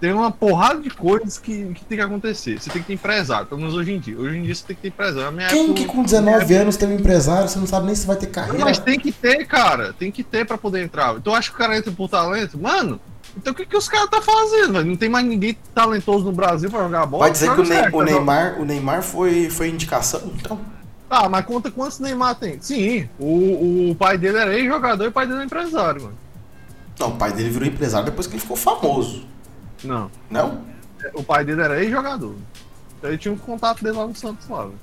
tem 0.00 0.12
uma 0.12 0.30
porrada 0.30 0.80
de 0.80 0.90
coisas 0.90 1.38
que, 1.38 1.72
que 1.74 1.84
tem 1.84 1.98
que 1.98 2.04
acontecer. 2.04 2.60
Você 2.60 2.70
tem 2.70 2.80
que 2.80 2.86
ter 2.88 2.94
empresário, 2.94 3.46
pelo 3.46 3.60
menos 3.60 3.74
hoje 3.74 3.92
em 3.92 3.98
dia. 3.98 4.18
Hoje 4.18 4.38
em 4.38 4.42
dia 4.42 4.54
você 4.54 4.64
tem 4.66 4.76
que 4.76 4.82
ter 4.82 4.88
empresário. 4.88 5.32
Minha 5.32 5.48
Quem 5.48 5.64
época, 5.64 5.80
que 5.80 5.84
com 5.86 6.02
19 6.02 6.54
anos 6.54 6.76
tem 6.76 6.88
um 6.88 6.92
empresário, 6.94 7.48
você 7.48 7.58
não 7.58 7.66
sabe 7.66 7.86
nem 7.86 7.94
se 7.94 8.06
vai 8.06 8.16
ter 8.16 8.28
carreira? 8.28 8.64
Mas 8.64 8.78
tem 8.78 8.98
que 8.98 9.10
ter, 9.12 9.44
cara. 9.46 9.92
Tem 9.92 10.10
que 10.10 10.22
ter 10.22 10.46
pra 10.46 10.56
poder 10.56 10.82
entrar. 10.84 11.14
Então 11.16 11.34
acho 11.34 11.50
que 11.50 11.56
o 11.56 11.58
cara 11.58 11.76
entra 11.76 11.90
por 11.92 12.08
talento. 12.08 12.56
Mano, 12.58 13.00
então 13.38 13.52
o 13.52 13.56
que, 13.56 13.64
que 13.64 13.76
os 13.76 13.88
caras 13.88 14.10
tá 14.10 14.20
fazendo? 14.20 14.84
Não 14.84 14.96
tem 14.96 15.08
mais 15.08 15.24
ninguém 15.24 15.56
talentoso 15.74 16.24
no 16.26 16.32
Brasil 16.32 16.70
pra 16.70 16.82
jogar 16.82 17.06
bola. 17.06 17.24
Vai 17.24 17.30
dizer 17.32 17.54
que 17.54 17.60
o, 17.60 17.64
Ney- 17.64 17.78
certo, 17.78 17.96
o. 17.96 18.02
Neymar, 18.02 18.60
o 18.60 18.64
Neymar 18.64 19.02
foi, 19.02 19.48
foi 19.48 19.68
indicação? 19.68 20.30
Então. 20.36 20.60
Tá, 21.08 21.26
mas 21.28 21.44
conta 21.46 21.70
quantos 21.70 21.98
Neymar 22.00 22.34
tem. 22.34 22.60
Sim, 22.60 23.08
o, 23.18 23.90
o 23.90 23.94
pai 23.94 24.18
dele 24.18 24.36
era 24.38 24.54
ex-jogador 24.54 25.04
e 25.04 25.08
o 25.08 25.12
pai 25.12 25.26
dele 25.26 25.40
é 25.40 25.44
empresário, 25.44 26.02
mano. 26.02 26.14
Não, 27.00 27.08
o 27.08 27.16
pai 27.16 27.32
dele 27.32 27.48
virou 27.48 27.66
empresário 27.66 28.04
depois 28.06 28.26
que 28.26 28.34
ele 28.34 28.42
ficou 28.42 28.56
famoso. 28.56 29.24
Não. 29.82 30.10
Não? 30.28 30.60
O 31.14 31.22
pai 31.22 31.44
dele 31.44 31.62
era 31.62 31.82
ex-jogador. 31.82 32.34
Ele 33.02 33.16
tinha 33.16 33.32
um 33.32 33.38
contato 33.38 33.82
dele 33.82 33.96
lá 33.96 34.06
no 34.06 34.14
Santos 34.14 34.48
lá, 34.48 34.62
velho. 34.64 34.74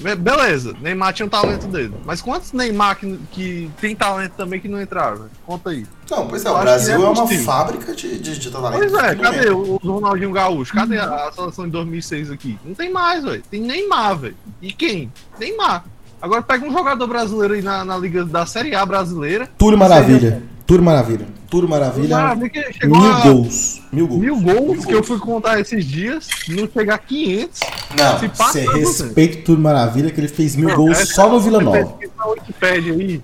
Be- 0.00 0.14
Beleza, 0.14 0.74
Neymar 0.80 1.12
tinha 1.12 1.26
um 1.26 1.28
talento 1.28 1.66
dele. 1.66 1.92
Mas 2.04 2.20
quantos 2.22 2.52
Neymar 2.52 2.96
que, 2.96 3.18
que 3.32 3.70
tem 3.80 3.96
talento 3.96 4.32
também 4.32 4.60
que 4.60 4.68
não 4.68 4.80
entraram? 4.80 5.16
velho? 5.18 5.30
Conta 5.44 5.70
aí. 5.70 5.84
Não, 6.10 6.26
pois 6.28 6.44
é, 6.44 6.48
Eu 6.48 6.54
o 6.54 6.60
Brasil 6.60 6.94
é 6.94 7.04
é, 7.04 7.08
uma 7.08 7.28
fábrica 7.44 7.94
de, 7.94 8.18
de, 8.18 8.38
de 8.38 8.50
talento. 8.50 8.78
Pois 8.78 8.94
é, 8.94 9.14
cadê 9.16 9.50
o, 9.50 9.74
o 9.74 9.76
Ronaldinho 9.76 10.32
Gaúcho? 10.32 10.72
Cadê 10.72 10.98
a, 10.98 11.26
a 11.28 11.32
seleção 11.32 11.64
de 11.64 11.72
2006 11.72 12.30
aqui? 12.30 12.58
Não 12.64 12.74
tem 12.74 12.92
mais, 12.92 13.24
velho. 13.24 13.42
Tem 13.50 13.60
Neymar, 13.60 14.16
velho. 14.18 14.36
E 14.62 14.72
quem? 14.72 15.12
Neymar. 15.38 15.84
Agora 16.20 16.42
pega 16.42 16.66
um 16.66 16.72
jogador 16.72 17.06
brasileiro 17.06 17.54
aí 17.54 17.62
na, 17.62 17.84
na 17.84 17.96
liga 17.96 18.24
da 18.24 18.44
Série 18.46 18.74
A 18.74 18.84
brasileira. 18.86 19.48
Túlio 19.58 19.78
Maravilha. 19.78 20.42
Túlio 20.68 20.84
Maravilha. 20.84 21.26
Túlio 21.48 21.66
Maravilha. 21.68 22.14
Maravilha 22.16 22.50
que 22.50 22.72
chegou 22.74 23.00
Mil 23.00 23.20
gols. 23.22 23.80
Mil 23.90 24.06
gols. 24.06 24.20
mil 24.20 24.40
gols 24.40 24.84
que 24.84 24.92
eu 24.94 25.02
fui 25.02 25.18
contar 25.18 25.58
esses 25.58 25.82
dias, 25.84 26.28
não 26.48 26.68
chegar 26.70 26.96
a 26.96 26.98
500. 26.98 27.60
Não, 27.98 28.18
Se 28.20 28.28
passa, 28.28 28.52
você 28.52 28.64
tá 28.66 28.72
respeita 28.74 29.38
o 29.38 29.42
Túlio 29.44 29.62
Maravilha 29.62 30.10
que 30.10 30.20
ele 30.20 30.28
fez 30.28 30.54
mil 30.54 30.68
Não, 30.68 30.76
gols 30.76 30.98
essa- 30.98 31.14
só 31.14 31.28
no 31.30 31.40
Vila 31.40 31.60
Nova. 31.62 31.96
Na 32.18 32.26
Wikipedia 32.26 32.92
aí, 32.92 33.22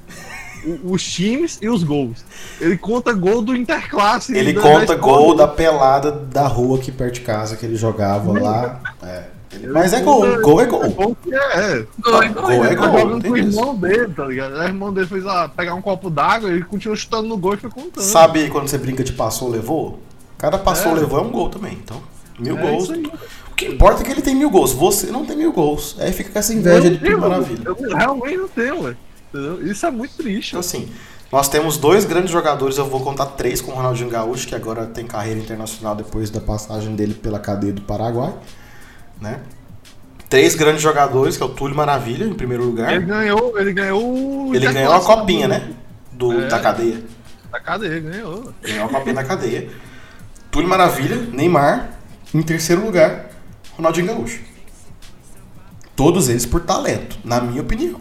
os 0.82 1.02
times 1.04 1.58
e 1.60 1.68
os 1.68 1.84
gols. 1.84 2.24
Ele 2.58 2.78
conta 2.78 3.12
gol 3.12 3.42
do 3.42 3.54
Interclasse. 3.54 4.34
Ele 4.34 4.54
da- 4.54 4.62
conta 4.62 4.86
da 4.86 4.94
gol 4.94 5.34
da 5.36 5.46
pelada 5.46 6.10
da 6.10 6.46
rua 6.48 6.78
aqui 6.78 6.90
perto 6.90 7.14
de 7.16 7.20
casa 7.20 7.56
que 7.56 7.66
ele 7.66 7.76
jogava 7.76 8.32
lá. 8.40 8.80
É. 9.02 9.33
Mas 9.72 9.92
é 9.92 10.00
gol, 10.00 10.40
gol 10.40 10.60
é 10.60 10.66
gol. 10.66 10.90
Gol 10.90 11.16
que 11.22 11.34
é, 11.34 11.38
é. 11.38 11.86
Gol, 12.00 12.22
é 12.22 12.28
Gol 12.28 12.42
gol. 12.42 12.50
é 12.52 12.56
Ele 12.66 12.76
tá 12.76 12.86
gol, 12.86 12.98
jogando 13.00 13.24
com 13.24 13.30
o 13.30 13.36
irmão 13.36 13.76
dele, 13.76 14.14
tá 14.14 14.24
ligado? 14.26 14.52
O 14.54 14.62
irmão 14.62 14.92
dele 14.92 15.06
fez 15.06 15.24
lá, 15.24 15.48
pegar 15.48 15.74
um 15.74 15.82
copo 15.82 16.10
d'água 16.10 16.50
e 16.50 16.54
ele 16.54 16.64
continua 16.64 16.96
chutando 16.96 17.28
no 17.28 17.36
gol 17.36 17.54
e 17.54 17.56
foi 17.56 17.70
contando. 17.70 18.02
Sabe 18.04 18.48
quando 18.50 18.68
você 18.68 18.78
brinca 18.78 19.02
de 19.04 19.12
passou, 19.12 19.48
levou? 19.48 20.00
Cada 20.38 20.58
passou, 20.58 20.92
É. 20.92 21.00
levou 21.00 21.18
é 21.18 21.22
um 21.22 21.30
gol 21.30 21.48
também. 21.48 21.72
Então, 21.82 22.02
mil 22.38 22.58
É 22.58 22.60
gols. 22.60 22.88
O 22.90 23.54
que 23.54 23.66
importa 23.66 24.02
é 24.02 24.04
que 24.04 24.10
ele 24.10 24.22
tem 24.22 24.34
mil 24.34 24.50
gols. 24.50 24.72
Você 24.72 25.06
não 25.06 25.24
tem 25.24 25.36
mil 25.36 25.52
gols. 25.52 25.96
Aí 26.00 26.12
fica 26.12 26.30
com 26.30 26.38
essa 26.38 26.52
inveja 26.52 26.90
de 26.90 26.98
tenho, 26.98 27.20
Maravilha. 27.20 27.62
Eu 27.64 27.76
realmente 27.96 28.36
não 28.36 28.48
tenho. 28.48 28.96
Entendeu? 29.32 29.66
Isso 29.66 29.86
é 29.86 29.90
muito 29.90 30.16
triste. 30.16 30.50
Então, 30.50 30.60
assim, 30.60 30.88
nós 31.30 31.48
temos 31.48 31.76
dois 31.76 32.04
grandes 32.04 32.30
jogadores. 32.32 32.78
Eu 32.78 32.86
vou 32.86 33.00
contar 33.00 33.26
três 33.26 33.60
com 33.60 33.70
o 33.70 33.74
Ronaldinho 33.74 34.10
Gaúcho, 34.10 34.46
que 34.48 34.54
agora 34.56 34.86
tem 34.86 35.06
carreira 35.06 35.38
internacional 35.38 35.94
depois 35.94 36.30
da 36.30 36.40
passagem 36.40 36.94
dele 36.96 37.14
pela 37.14 37.38
cadeia 37.38 37.72
do 37.72 37.82
Paraguai. 37.82 38.32
Né? 39.20 39.40
Três 40.28 40.54
grandes 40.54 40.82
jogadores, 40.82 41.36
que 41.36 41.42
é 41.42 41.46
o 41.46 41.50
Túlio 41.50 41.76
Maravilha, 41.76 42.24
em 42.24 42.34
primeiro 42.34 42.64
lugar. 42.64 42.92
Ele 42.92 43.04
ganhou, 43.04 43.58
ele 43.58 43.72
ganhou. 43.72 44.54
Ele 44.54 44.72
ganhou 44.72 44.92
a 44.92 45.00
copinha, 45.00 45.46
do- 45.46 45.54
né? 45.54 45.70
Do, 46.12 46.32
É. 46.42 46.48
Da 46.48 46.58
cadeia. 46.60 47.02
Da 47.50 47.60
cadeia, 47.60 48.00
ganhou. 48.00 48.52
Ganhou 48.62 48.86
a 48.86 48.88
copinha 48.88 49.14
da 49.14 49.24
cadeia. 49.24 49.68
Túlio 50.50 50.68
Maravilha, 50.68 51.16
Neymar. 51.16 51.90
Em 52.32 52.42
terceiro 52.42 52.84
lugar, 52.84 53.26
Ronaldinho 53.76 54.08
Gaúcho. 54.08 54.40
Todos 55.94 56.28
eles 56.28 56.44
por 56.44 56.60
talento, 56.62 57.16
na 57.24 57.40
minha 57.40 57.62
opinião. 57.62 58.00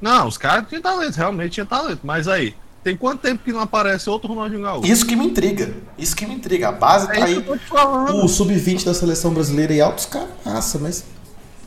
Não, 0.00 0.26
os 0.26 0.36
caras 0.36 0.68
tinham 0.68 0.82
talento, 0.82 1.16
realmente 1.16 1.52
tinha 1.52 1.64
talento. 1.66 2.00
Mas 2.02 2.28
aí, 2.28 2.54
tem 2.82 2.96
quanto 2.96 3.20
tempo 3.20 3.42
que 3.44 3.52
não 3.52 3.60
aparece 3.60 4.10
outro 4.10 4.28
Ronaldinho 4.28 4.62
Gaúcho? 4.62 4.90
Isso 4.90 5.06
que 5.06 5.14
me 5.14 5.26
intriga. 5.26 5.72
Isso 5.96 6.16
que 6.16 6.26
me 6.26 6.34
intriga. 6.34 6.68
A 6.68 6.72
base 6.72 7.10
É 7.12 7.18
tá 7.18 7.24
aí. 7.26 7.34
eu 7.34 7.42
tô 7.42 7.56
te 7.56 7.66
falando. 7.66 8.24
O 8.24 8.28
sub-20 8.28 8.84
da 8.84 8.92
seleção 8.94 9.32
brasileira 9.32 9.72
e 9.72 9.80
altos 9.80 10.06
caras, 10.06 10.28
massa, 10.44 10.78
mas 10.78 11.04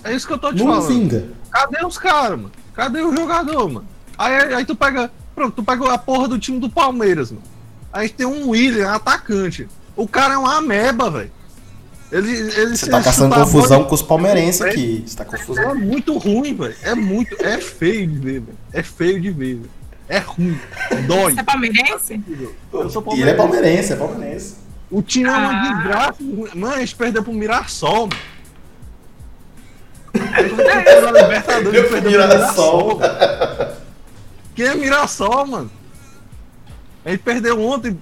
É 0.03 0.13
isso 0.13 0.27
que 0.27 0.33
eu 0.33 0.37
tô 0.37 0.51
te 0.51 0.59
não 0.63 0.73
falando. 0.73 0.87
vinga. 0.87 1.25
Cadê 1.49 1.85
os 1.85 1.97
caras, 1.97 2.37
mano? 2.37 2.51
Cadê 2.73 3.01
o 3.01 3.15
jogador, 3.15 3.69
mano? 3.69 3.87
Aí, 4.17 4.53
aí, 4.53 4.65
tu 4.65 4.75
pega. 4.75 5.09
Pronto, 5.33 5.53
tu 5.53 5.63
pega 5.63 5.93
a 5.93 5.97
porra 5.97 6.27
do 6.27 6.37
time 6.39 6.59
do 6.59 6.69
Palmeiras, 6.69 7.31
mano. 7.31 7.43
Aí 7.91 8.09
tem 8.09 8.25
um 8.25 8.49
William, 8.49 8.91
atacante. 8.91 9.67
O 9.95 10.05
cara 10.07 10.33
é 10.33 10.37
uma 10.37 10.57
ameba, 10.57 11.09
velho. 11.09 11.31
Ele, 12.11 12.29
ele 12.31 12.77
Você 12.77 12.87
tá 12.89 12.97
ele 12.97 13.05
caçando 13.05 13.33
confusão 13.35 13.83
com 13.85 13.95
os 13.95 14.01
palmeirenses 14.01 14.61
aqui. 14.61 15.03
Você 15.07 15.15
tá 15.17 15.25
confusão. 15.25 15.71
É 15.71 15.73
muito 15.73 16.17
ruim, 16.17 16.53
velho. 16.53 16.75
É 16.83 16.93
muito. 16.93 17.35
É 17.43 17.57
feio 17.59 18.05
de 18.07 18.17
ver, 18.19 18.41
velho. 18.41 18.57
É 18.71 18.83
feio 18.83 19.19
de 19.19 19.31
ver, 19.31 19.55
velho. 19.55 19.69
É 20.07 20.19
ruim. 20.19 20.59
Dói. 21.07 21.33
Você 21.33 21.39
é 21.39 21.43
palmeirense? 21.43 22.21
Eu 22.71 22.89
sou 22.89 23.03
E 23.15 23.21
ele 23.21 23.29
é 23.31 23.33
palmeirense. 23.33 23.37
palmeirense, 23.37 23.93
é 23.93 23.95
palmeirense. 23.95 24.55
O 24.91 25.01
time 25.01 25.27
é 25.27 25.31
uma 25.31 25.49
Ah. 25.49 25.73
desgraça. 25.73 26.15
Mano, 26.55 26.73
a 26.75 26.79
gente 26.79 26.95
perdeu 26.95 27.23
pro 27.23 27.33
Mirassol. 27.33 28.09
perdeu 30.13 31.01
na 31.01 31.11
Libertadores, 31.21 31.71
Perdeu 31.71 31.87
pro 31.89 32.01
Mirassol. 32.09 32.99
Quem 34.55 34.65
é 34.67 34.75
Mirassol, 34.75 35.45
mano? 35.47 35.71
A 37.03 37.09
gente 37.09 37.21
perdeu 37.23 37.61
ontem. 37.61 37.99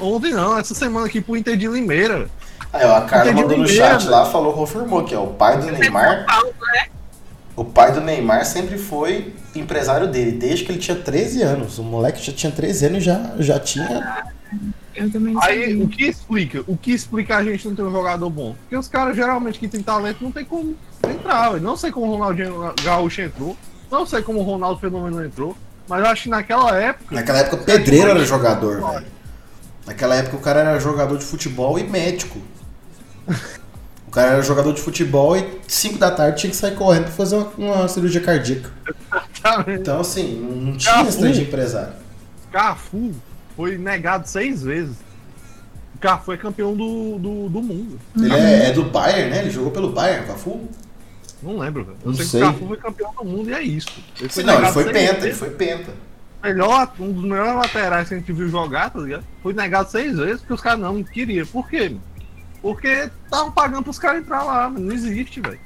Ontem 0.00 0.32
não, 0.32 0.56
essa 0.58 0.74
semana 0.74 1.06
aqui 1.06 1.20
pro 1.20 1.36
Inter 1.36 1.56
de 1.56 1.66
Limeira. 1.68 2.28
Aí, 2.72 2.84
ó, 2.84 2.96
a 2.98 3.00
Carla 3.02 3.32
mandou 3.32 3.58
no 3.58 3.66
chat 3.68 4.06
lá, 4.06 4.24
falou, 4.26 4.52
confirmou 4.52 5.02
que 5.04 5.14
é 5.14 5.18
o 5.18 5.28
pai 5.28 5.58
do 5.58 5.66
Neymar. 5.70 6.24
Paulo, 6.26 6.54
né? 6.72 6.86
O 7.58 7.64
pai 7.64 7.90
do 7.90 8.00
Neymar 8.00 8.44
sempre 8.46 8.78
foi 8.78 9.34
empresário 9.52 10.06
dele, 10.06 10.30
desde 10.30 10.64
que 10.64 10.70
ele 10.70 10.78
tinha 10.78 10.96
13 10.96 11.42
anos. 11.42 11.76
O 11.76 11.82
moleque 11.82 12.24
já 12.24 12.32
tinha 12.32 12.52
13 12.52 12.86
anos 12.86 12.98
e 12.98 13.00
já, 13.00 13.34
já 13.40 13.58
tinha. 13.58 14.26
Eu 14.94 15.10
também 15.10 15.34
não 15.34 15.42
Aí, 15.42 15.62
sabia. 15.62 15.84
o 15.84 15.88
que 15.88 16.04
explica? 16.04 16.64
O 16.68 16.76
que 16.76 16.92
explica 16.92 17.36
a 17.36 17.42
gente 17.42 17.66
não 17.66 17.74
ter 17.74 17.82
um 17.82 17.90
jogador 17.90 18.30
bom? 18.30 18.54
Porque 18.60 18.76
os 18.76 18.86
caras 18.86 19.16
geralmente 19.16 19.58
que 19.58 19.66
tem 19.66 19.82
talento 19.82 20.22
não 20.22 20.30
tem 20.30 20.44
como 20.44 20.76
entrar. 21.02 21.50
velho. 21.50 21.64
Não 21.64 21.76
sei 21.76 21.90
como 21.90 22.06
o 22.06 22.10
Ronaldinho 22.12 22.72
Gaúcho 22.84 23.22
entrou. 23.22 23.56
Não 23.90 24.06
sei 24.06 24.22
como 24.22 24.38
o 24.38 24.42
Ronaldo 24.44 24.78
Fenômeno 24.80 25.24
entrou. 25.24 25.56
Mas 25.88 25.98
eu 25.98 26.06
acho 26.06 26.22
que 26.22 26.28
naquela 26.28 26.76
época. 26.80 27.12
Naquela 27.12 27.38
época, 27.40 27.56
pedreiro 27.56 28.10
era 28.10 28.24
jogador, 28.24 28.80
velho. 28.92 29.06
Naquela 29.84 30.14
época, 30.14 30.36
o 30.36 30.40
cara 30.40 30.60
era 30.60 30.78
jogador 30.78 31.18
de 31.18 31.24
futebol 31.24 31.76
e 31.76 31.82
médico. 31.82 32.38
O 34.08 34.10
cara 34.10 34.32
era 34.32 34.42
jogador 34.42 34.72
de 34.72 34.80
futebol 34.80 35.36
e 35.36 35.46
5 35.68 35.98
da 35.98 36.10
tarde 36.10 36.40
tinha 36.40 36.50
que 36.50 36.56
sair 36.56 36.74
correndo 36.74 37.04
pra 37.04 37.12
fazer 37.12 37.36
uma, 37.36 37.50
uma 37.58 37.88
cirurgia 37.88 38.22
cardíaca. 38.22 38.70
Então, 39.66 40.00
assim, 40.00 40.40
não 40.40 40.76
tinha 40.78 40.94
Cafu. 40.94 41.08
esse 41.10 41.18
trem 41.18 41.32
de 41.32 41.42
empresário. 41.42 41.92
Cafu 42.50 43.12
foi 43.54 43.76
negado 43.76 44.26
seis 44.26 44.62
vezes. 44.62 44.96
O 45.94 45.98
Cafu 45.98 46.32
é 46.32 46.38
campeão 46.38 46.74
do, 46.74 47.18
do, 47.18 47.48
do 47.50 47.62
mundo. 47.62 48.00
Ele 48.16 48.32
é, 48.32 48.68
é 48.68 48.72
do 48.72 48.84
Bayern, 48.84 49.28
né? 49.30 49.40
Ele 49.42 49.50
jogou 49.50 49.70
pelo 49.70 49.90
Bayern, 49.90 50.26
Cafu? 50.26 50.66
Não 51.42 51.58
lembro, 51.58 51.84
velho. 51.84 51.98
Eu 52.02 52.10
Não 52.10 52.14
sei, 52.16 52.24
sei. 52.26 52.40
que 52.40 52.46
o 52.46 52.52
Cafu 52.52 52.66
foi 52.66 52.76
campeão 52.78 53.14
do 53.14 53.24
mundo 53.26 53.50
e 53.50 53.52
é 53.52 53.62
isso. 53.62 53.90
Ele 54.18 54.30
Sim, 54.30 54.42
não, 54.44 54.54
ele 54.58 54.72
foi 54.72 54.84
penta, 54.84 55.10
ele 55.12 55.20
vezes. 55.20 55.38
foi 55.38 55.50
penta. 55.50 55.92
Melhor, 56.42 56.92
um 56.98 57.12
dos 57.12 57.24
melhores 57.24 57.54
laterais 57.56 58.08
que 58.08 58.14
a 58.14 58.18
gente 58.18 58.32
viu 58.32 58.48
jogar, 58.48 58.88
tá 58.90 59.00
ligado? 59.00 59.24
Foi 59.42 59.52
negado 59.52 59.90
seis 59.90 60.16
vezes 60.16 60.38
porque 60.40 60.54
os 60.54 60.60
caras 60.62 60.80
não 60.80 61.02
queriam. 61.02 61.44
Por 61.46 61.68
quê? 61.68 61.90
mano? 61.90 62.07
Porque 62.62 63.08
estavam 63.24 63.50
pagando 63.52 63.84
pros 63.84 63.98
caras 63.98 64.20
entrar 64.20 64.42
lá, 64.42 64.68
mano. 64.68 64.86
Não 64.86 64.94
existe, 64.94 65.40
velho. 65.40 65.60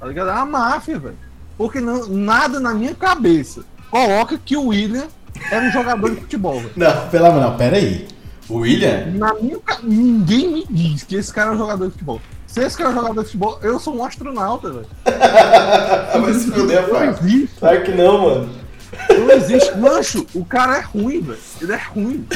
Tá 0.00 0.06
ligado? 0.06 0.30
É 0.30 0.32
uma 0.32 0.46
máfia, 0.46 0.98
velho. 0.98 1.18
Porque 1.56 1.80
não, 1.80 2.06
nada 2.08 2.58
na 2.58 2.74
minha 2.74 2.94
cabeça 2.94 3.64
coloca 3.90 4.36
que 4.38 4.56
o 4.56 4.68
William 4.68 5.06
era 5.50 5.64
um 5.64 5.70
jogador 5.70 6.10
de 6.10 6.20
futebol, 6.20 6.54
velho. 6.60 6.72
Não, 6.76 7.08
pelo 7.10 7.26
amor, 7.26 7.40
não, 7.42 7.56
pera 7.56 7.76
aí. 7.76 8.08
O 8.48 8.56
William? 8.58 9.06
Na 9.14 9.34
minha 9.34 9.58
Ninguém 9.82 10.48
me 10.52 10.66
diz 10.68 11.02
que 11.04 11.14
esse 11.16 11.32
cara 11.32 11.50
é 11.50 11.54
um 11.54 11.58
jogador 11.58 11.86
de 11.86 11.92
futebol. 11.92 12.20
Se 12.46 12.60
esse 12.62 12.76
cara 12.76 12.90
é 12.90 12.92
um 12.92 12.96
jogador 12.96 13.20
de 13.20 13.26
futebol, 13.26 13.58
eu 13.62 13.78
sou 13.78 13.96
um 13.96 14.04
astronauta, 14.04 14.70
velho. 14.70 14.86
Vai 16.20 16.34
se 16.34 16.50
fuder, 16.50 16.82
Não 16.82 16.90
pai. 16.90 17.08
existe, 17.10 17.50
Claro 17.58 17.82
que 17.82 17.92
não, 17.92 18.22
mano. 18.22 18.50
não 19.10 19.30
existe. 19.30 19.76
Mancho, 19.78 20.26
o 20.34 20.44
cara 20.44 20.78
é 20.78 20.80
ruim, 20.80 21.20
velho. 21.20 21.38
Ele 21.60 21.72
é 21.72 21.76
ruim. 21.76 22.26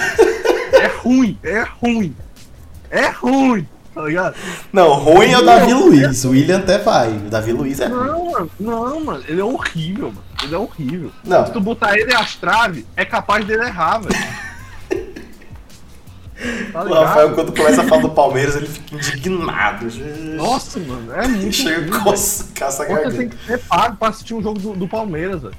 É 0.73 0.87
ruim, 0.87 1.39
é 1.43 1.61
ruim. 1.83 2.17
É 2.91 3.07
ruim, 3.11 3.69
tá 3.99 4.05
ligado? 4.05 4.35
Não, 4.73 4.95
ruim 4.95 5.33
é 5.33 5.39
o 5.39 5.43
Davi 5.43 5.75
Luiz. 5.75 6.25
O 6.25 6.31
William 6.31 6.59
até 6.59 6.79
vai. 6.79 7.09
O 7.09 7.31
Davi 7.31 7.53
Luiz 7.53 7.81
é 7.81 7.87
ruim. 7.87 8.07
Não, 8.07 8.31
mano, 8.31 8.51
não, 8.61 9.05
mano. 9.05 9.25
Ele 9.27 9.41
é 9.41 9.45
horrível, 9.45 10.07
mano. 10.13 10.25
Ele 10.43 10.55
é 10.55 10.59
horrível. 10.59 11.11
Não. 11.25 11.47
Se 11.47 11.53
tu 11.53 11.61
botar 11.61 11.99
ele 11.99 12.15
às 12.15 12.37
traves, 12.37 12.85
é 12.97 13.05
capaz 13.05 13.45
dele 13.45 13.65
errar, 13.65 13.99
velho. 13.99 14.15
Tá 16.73 16.85
O 16.85 16.95
Rafael, 16.95 17.35
quando 17.35 17.51
começa 17.51 17.83
a 17.83 17.85
falar 17.85 18.03
do 18.03 18.11
Palmeiras, 18.11 18.55
ele 18.55 18.69
fica 18.69 18.95
indignado. 18.95 19.87
Nossa, 20.37 20.79
mano, 20.79 21.13
é 21.13 21.27
muito 21.27 21.53
Chega 21.53 21.79
ruim, 21.79 21.87
e 21.89 21.91
velho. 21.91 22.05
coça, 22.05 22.45
caça 22.55 22.85
a 22.85 22.87
Você 22.87 22.95
tem 22.95 23.03
garganta. 23.03 23.37
que 23.37 23.45
ser 23.47 23.59
pago 23.65 23.97
pra 23.97 24.09
assistir 24.09 24.35
um 24.35 24.41
jogo 24.43 24.57
do, 24.61 24.75
do 24.75 24.87
Palmeiras, 24.87 25.43
velho. 25.43 25.55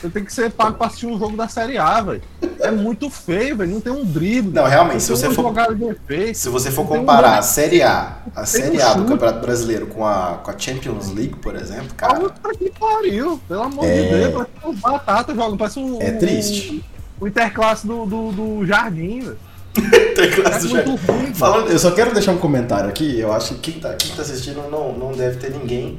Você 0.00 0.08
tem 0.10 0.24
que 0.24 0.32
ser 0.32 0.50
pago 0.50 0.76
pra 0.76 0.86
assistir 0.88 1.06
um 1.06 1.18
jogo 1.18 1.36
da 1.36 1.48
Série 1.48 1.78
A, 1.78 2.00
velho. 2.02 2.22
É 2.60 2.70
muito 2.70 3.08
feio, 3.10 3.56
velho. 3.56 3.70
Não 3.72 3.80
tem 3.80 3.92
um 3.92 4.04
drible. 4.04 4.52
Não, 4.52 4.64
realmente, 4.64 5.02
se 5.02 5.10
você 5.10 5.26
uma 5.28 5.34
for- 5.34 5.90
efeito. 5.90 6.38
Se 6.38 6.48
você 6.48 6.70
for 6.70 6.86
tem 6.86 6.96
um 6.96 7.00
comparar 7.00 7.38
a 7.38 7.42
Série 7.42 7.82
A, 7.82 8.18
a 8.34 8.40
Tem 8.42 8.46
Série 8.46 8.78
um 8.78 8.86
A 8.86 8.94
do. 8.94 9.04
Campeonato 9.06 9.40
Brasileiro 9.40 9.86
com 9.86 10.06
a, 10.06 10.40
com 10.42 10.50
a 10.50 10.58
Champions 10.58 11.10
League, 11.12 11.36
por 11.36 11.54
exemplo, 11.56 11.94
cara, 11.96 12.20
Puta 12.20 12.54
que 12.56 12.70
pariu, 12.78 13.40
pelo 13.48 13.62
amor 13.62 13.84
É. 13.84 14.02
de 14.02 14.08
Deus, 14.08 14.32
parece 14.34 14.50
um 14.66 14.74
batata 14.80 15.34
jogando, 15.34 15.56
parece 15.56 15.78
um. 15.78 16.00
É 16.02 16.10
triste. 16.12 16.84
O, 17.20 17.24
o 17.24 17.28
interclasse 17.28 17.86
do, 17.86 18.04
do, 18.06 18.32
do 18.32 18.66
jardim, 18.66 19.20
velho. 19.20 19.38
tem 20.14 20.24
É 20.24 20.28
classe 20.28 20.68
muito 20.68 20.96
já. 20.96 21.12
ruim, 21.12 21.22
velho. 21.24 21.34
Falando, 21.34 21.70
eu 21.70 21.78
só 21.78 21.90
quero 21.90 22.12
deixar 22.12 22.32
um 22.32 22.38
comentário 22.38 22.88
aqui. 22.88 23.18
Eu 23.18 23.32
acho 23.32 23.54
que 23.56 23.72
quem 23.72 23.80
tá, 23.80 23.94
quem 23.94 24.14
tá 24.14 24.22
assistindo 24.22 24.62
não, 24.70 24.92
não 24.92 25.12
deve 25.12 25.36
ter 25.38 25.50
ninguém 25.50 25.98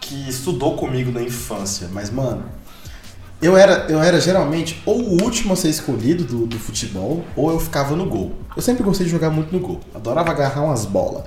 que 0.00 0.28
estudou 0.28 0.76
comigo 0.76 1.12
na 1.12 1.22
infância. 1.22 1.88
Mas, 1.92 2.10
mano, 2.10 2.42
eu 3.42 3.56
era, 3.56 3.86
eu 3.90 4.00
era 4.00 4.20
geralmente 4.20 4.80
ou 4.86 5.00
o 5.00 5.22
último 5.22 5.52
a 5.52 5.56
ser 5.56 5.68
escolhido 5.68 6.22
do, 6.22 6.46
do 6.46 6.58
futebol, 6.60 7.24
ou 7.34 7.50
eu 7.50 7.58
ficava 7.58 7.96
no 7.96 8.06
gol. 8.06 8.36
Eu 8.54 8.62
sempre 8.62 8.84
gostei 8.84 9.04
de 9.04 9.10
jogar 9.10 9.30
muito 9.30 9.52
no 9.52 9.58
gol. 9.58 9.80
Adorava 9.92 10.30
agarrar 10.30 10.62
umas 10.62 10.84
bolas. 10.86 11.24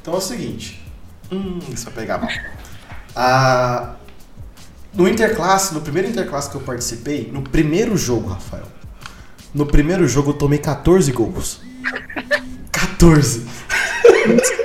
Então 0.00 0.12
é 0.12 0.16
o 0.16 0.20
seguinte. 0.20 0.82
Hum, 1.30 1.60
isso 1.72 1.84
vai 1.84 1.94
pegar 1.94 2.18
mal. 2.18 2.28
Ah, 3.14 3.94
no 4.92 5.08
Interclasse, 5.08 5.72
no 5.72 5.80
primeiro 5.80 6.08
Interclasse 6.08 6.50
que 6.50 6.56
eu 6.56 6.60
participei, 6.60 7.30
no 7.32 7.42
primeiro 7.42 7.96
jogo, 7.96 8.28
Rafael. 8.28 8.66
No 9.54 9.64
primeiro 9.64 10.08
jogo 10.08 10.30
eu 10.30 10.34
tomei 10.34 10.58
14 10.58 11.12
gols. 11.12 11.60
14. 12.72 13.46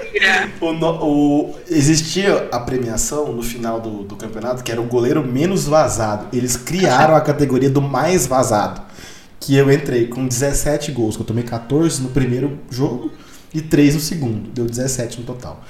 O, 0.62 0.74
no- 0.74 1.04
o- 1.04 1.56
existia 1.70 2.50
a 2.52 2.60
premiação 2.60 3.32
no 3.32 3.42
final 3.44 3.80
do, 3.80 4.04
do 4.04 4.16
campeonato 4.16 4.64
que 4.64 4.72
era 4.72 4.82
o 4.82 4.86
goleiro 4.86 5.24
menos 5.26 5.66
vazado. 5.66 6.28
Eles 6.36 6.56
criaram 6.58 7.16
a 7.16 7.22
categoria 7.22 7.70
do 7.70 7.82
mais 7.82 8.26
vazado. 8.28 8.82
Que 9.40 9.56
eu 9.56 9.72
entrei 9.72 10.08
com 10.08 10.28
17 10.28 10.92
gols, 10.92 11.16
que 11.16 11.22
eu 11.22 11.26
tomei 11.26 11.44
14 11.44 12.02
no 12.02 12.10
primeiro 12.10 12.60
jogo 12.70 13.12
e 13.54 13.62
3 13.62 13.96
no 13.96 14.02
segundo. 14.02 14.50
Deu 14.50 14.66
17 14.66 15.20
no 15.20 15.26
total. 15.26 15.62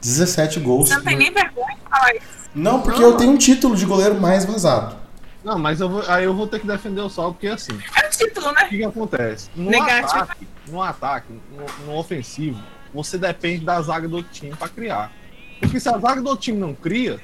17 0.00 0.60
gols. 0.60 0.88
Você 0.88 0.94
não 0.96 1.02
tem 1.02 1.16
nem 1.16 1.32
vergonha 1.32 1.74
de 1.74 1.90
falar 1.90 2.14
isso. 2.14 2.24
Não, 2.54 2.80
porque 2.80 3.00
Não. 3.00 3.10
eu 3.10 3.16
tenho 3.16 3.32
um 3.32 3.36
título 3.36 3.74
de 3.76 3.84
goleiro 3.84 4.20
mais 4.20 4.44
vazado. 4.44 4.96
Não, 5.44 5.58
mas 5.58 5.80
eu 5.80 5.88
vou, 5.88 6.02
aí 6.08 6.24
eu 6.24 6.34
vou 6.34 6.46
ter 6.46 6.60
que 6.60 6.66
defender 6.66 7.00
o 7.00 7.08
Sol, 7.08 7.32
porque 7.32 7.46
assim, 7.48 7.72
É 7.94 8.06
um 8.06 8.10
título, 8.10 8.52
né? 8.52 8.62
o 8.64 8.68
que, 8.68 8.76
que 8.78 8.84
acontece? 8.84 9.48
No 9.54 9.70
Negativo. 9.70 10.22
ataque, 10.22 10.48
no 10.68 10.82
ataque, 10.82 11.26
no, 11.52 11.86
no 11.92 11.98
ofensivo, 11.98 12.58
você 12.96 13.18
depende 13.18 13.64
da 13.64 13.80
zaga 13.80 14.08
do 14.08 14.16
outro 14.16 14.32
time 14.32 14.54
pra 14.54 14.68
criar. 14.68 15.12
Porque 15.60 15.80
se 15.80 15.88
a 15.88 15.98
zaga 15.98 16.20
do 16.20 16.28
outro 16.28 16.44
time 16.44 16.58
não 16.58 16.74
cria, 16.74 17.20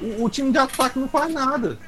o, 0.00 0.24
o 0.24 0.28
time 0.28 0.50
de 0.50 0.58
ataque 0.58 0.98
não 0.98 1.08
faz 1.08 1.32
nada. 1.32 1.78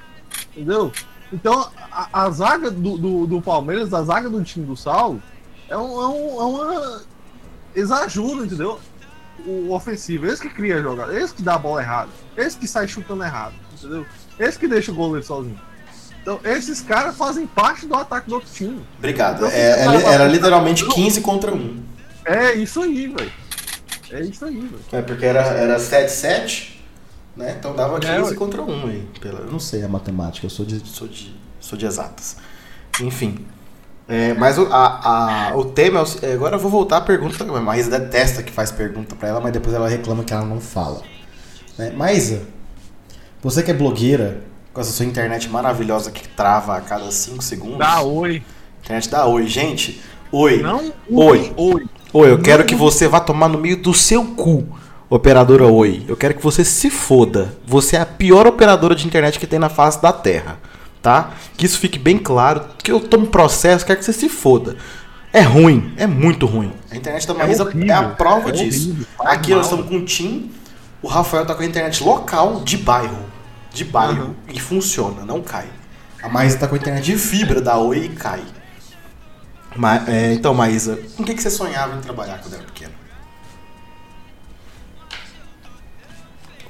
Entendeu? 0.55 0.93
Então, 1.33 1.69
a, 1.91 2.25
a 2.25 2.31
zaga 2.31 2.71
do, 2.71 2.97
do, 2.97 3.27
do 3.27 3.43
Palmeiras, 3.43 3.93
a 3.93 4.03
zaga 4.03 4.31
do 4.31 4.43
time 4.43 4.65
do 4.65 4.77
Saulo, 4.77 5.21
é, 5.69 5.77
um, 5.77 6.03
é, 6.03 6.09
um, 6.09 6.41
é 6.41 6.45
uma. 6.45 7.03
Eles 7.75 7.91
ajudam, 7.91 8.45
entendeu? 8.45 8.79
O 9.47 9.73
ofensivo, 9.73 10.27
eles 10.27 10.41
que 10.41 10.49
cria 10.49 10.77
a 10.79 10.83
jogada, 10.83 11.13
eles 11.13 11.31
que 11.33 11.43
dá 11.43 11.55
a 11.55 11.59
bola 11.59 11.83
errada, 11.83 12.11
eles 12.37 12.55
que 12.55 12.67
saem 12.67 12.89
chutando 12.89 13.23
errado, 13.23 13.55
entendeu? 13.77 14.07
Eles 14.39 14.57
que 14.57 14.67
deixam 14.67 14.95
o 14.95 14.97
goleiro 14.97 15.27
sozinho. 15.27 15.61
Então, 16.23 16.41
esses 16.43 16.81
caras 16.81 17.17
fazem 17.17 17.47
parte 17.47 17.87
do 17.87 17.95
ataque 17.95 18.29
do 18.29 18.37
outro 18.37 18.51
time. 18.51 18.85
Obrigado. 18.99 19.37
Então, 19.37 19.49
É- 19.49 19.85
você 19.85 20.05
era, 20.07 20.15
era 20.15 20.25
literalmente 20.27 20.85
15 20.89 21.21
contra 21.21 21.55
1. 21.55 21.83
É 22.27 22.55
isso 22.55 22.83
aí, 22.83 23.07
velho. 23.07 23.33
É 24.11 24.21
isso 24.21 24.45
aí, 24.45 24.55
velho. 24.61 24.81
É 24.93 25.03
porque 25.03 25.25
era, 25.25 25.41
era 25.43 25.79
7-7, 25.79 26.81
né? 27.37 27.57
Então 27.59 27.75
dava 27.75 28.01
15 28.01 28.33
É, 28.33 28.37
contra 28.37 28.63
1 28.63 28.87
aí. 28.89 29.09
Pela, 29.21 29.41
eu 29.41 29.51
não 29.51 29.61
sei 29.61 29.83
a 29.85 29.89
matemática, 29.89 30.47
eu 30.47 30.51
sou 30.51 30.65
de, 30.67 30.81
sou 30.87 31.07
de, 31.09 31.35
sou 31.61 31.79
de 31.79 31.87
exatas. 31.87 32.37
Enfim. 33.01 33.47
É, 34.09 34.35
mas 34.35 34.59
o, 34.59 34.67
a, 34.73 35.51
a- 35.51 35.57
o 35.57 35.65
tema 35.65 36.01
é 36.23 36.27
é, 36.31 36.33
Agora 36.35 36.57
eu 36.57 36.61
vou 36.61 36.71
voltar 36.71 36.99
à 36.99 37.01
pergunta. 37.01 37.43
A 37.45 37.61
Maísa 37.61 37.91
detesta 37.99 38.43
que 38.43 38.53
faz 38.53 38.71
pergunta 38.71 39.17
pra 39.17 39.29
ela, 39.29 39.41
mas 39.41 39.53
depois 39.53 39.75
ela 39.75 39.89
reclama 39.89 40.25
que 40.25 40.33
ela 40.33 40.45
não 40.45 40.61
fala. 40.61 41.03
Né? 41.79 41.91
Maísa, 41.91 42.43
você 43.43 43.63
que 43.63 43.71
é 43.71 43.75
blogueira, 43.75 44.43
com 44.73 44.81
essa 44.81 44.91
sua 44.93 45.07
internet 45.07 45.49
maravilhosa 45.49 46.11
que 46.11 46.27
trava 46.29 46.77
a 46.77 46.81
cada 46.81 47.11
5 47.11 47.43
segundos. 47.43 47.79
Dá 47.79 48.01
oi. 48.03 48.43
Internet 48.83 49.09
dá 49.11 49.27
oi. 49.27 49.47
Gente, 49.47 50.01
oi. 50.37 50.63
Não 50.63 50.93
Oi. 51.11 51.53
oi. 51.57 51.87
Oi, 52.13 52.31
eu 52.31 52.39
quero 52.41 52.65
que 52.65 52.75
você 52.75 53.07
vá 53.09 53.21
tomar 53.21 53.49
no 53.49 53.59
meio 53.59 53.77
do 53.77 53.93
seu 53.93 54.25
cu, 54.25 54.67
operadora 55.11 55.67
Oi. 55.67 56.05
Eu 56.09 56.17
quero 56.17 56.35
que 56.35 56.43
você 56.43 56.65
se 56.65 56.89
foda. 56.89 57.55
Você 57.67 57.97
é 57.97 58.01
a 58.01 58.07
pior 58.07 58.47
operadora 58.47 58.95
de 58.95 59.07
internet 59.07 59.39
que 59.39 59.47
tem 59.47 59.59
na 59.59 59.69
face 59.69 60.01
da 60.01 60.13
Terra, 60.13 60.59
tá? 61.03 61.31
Que 61.57 61.67
isso 61.67 61.79
fique 61.79 61.99
bem 61.99 62.19
claro. 62.19 62.63
Que 62.83 62.91
eu 62.91 63.01
tome 63.01 63.27
processo, 63.27 63.85
quero 63.85 63.99
que 63.99 64.05
você 64.05 64.13
se 64.13 64.29
foda. 64.29 64.77
É 65.33 65.43
ruim, 65.43 65.93
é 65.99 66.07
muito 66.07 66.47
ruim. 66.47 66.73
A 66.91 66.97
internet 66.97 67.27
da 67.27 67.35
Marisa 67.35 67.65
é, 67.65 67.67
horrível, 67.67 67.95
a 67.95 68.03
prova 68.05 68.49
é 68.49 68.53
disso. 68.53 68.89
horrível, 68.91 69.07
Aqui 69.21 69.51
nós 69.51 69.67
mal. 69.67 69.81
estamos 69.81 69.87
com 69.89 69.97
o 69.97 70.05
Tim, 70.07 70.51
o 71.03 71.09
Rafael 71.09 71.45
tá 71.45 71.55
com 71.55 71.63
a 71.63 71.67
internet 71.67 72.03
local 72.03 72.63
de 72.65 72.79
bairro. 72.79 73.19
De 73.75 73.85
bairro. 73.85 74.29
Uhum. 74.29 74.35
E 74.55 74.59
funciona, 74.59 75.23
não 75.27 75.43
cai. 75.43 75.67
A 76.23 76.29
Marisa 76.31 76.57
tá 76.57 76.67
com 76.67 76.75
a 76.75 76.79
internet 76.79 77.05
de 77.05 77.19
fibra 77.19 77.61
da 77.61 77.77
Oi 77.77 78.07
e 78.07 78.09
cai. 78.09 78.41
Ma- 79.77 80.05
é, 80.09 80.33
então, 80.35 80.55
Maísa, 80.55 80.97
com 81.17 81.23
o 81.23 81.27
que, 81.27 81.35
que 81.35 81.43
você 81.43 81.51
sonhava 81.51 81.97
em 81.97 82.01
trabalhar 82.01 82.39
quando 82.41 82.55
era 82.55 82.65
pequena? 82.65 82.93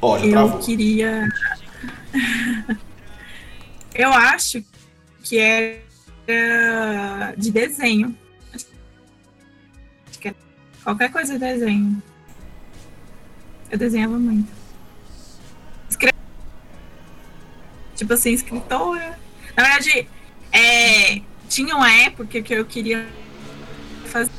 Já 0.02 0.24
Eu 0.24 0.30
travou. 0.30 0.58
queria. 0.60 1.28
eu 3.94 4.12
acho 4.12 4.62
que 5.22 5.38
era 5.38 7.34
de 7.36 7.50
desenho. 7.50 8.16
Qualquer 10.84 11.10
coisa 11.10 11.32
de 11.32 11.40
desenho. 11.40 12.00
Eu 13.68 13.76
desenhava 13.76 14.16
muito. 14.16 14.48
Escre... 15.90 16.12
Tipo 17.96 18.12
assim, 18.12 18.30
escritora. 18.30 19.18
Na 19.56 19.64
verdade, 19.64 20.08
é, 20.52 21.22
tinha 21.48 21.74
uma 21.76 21.90
época 21.92 22.40
que 22.42 22.54
eu 22.54 22.64
queria 22.64 23.06
fazer. 24.06 24.30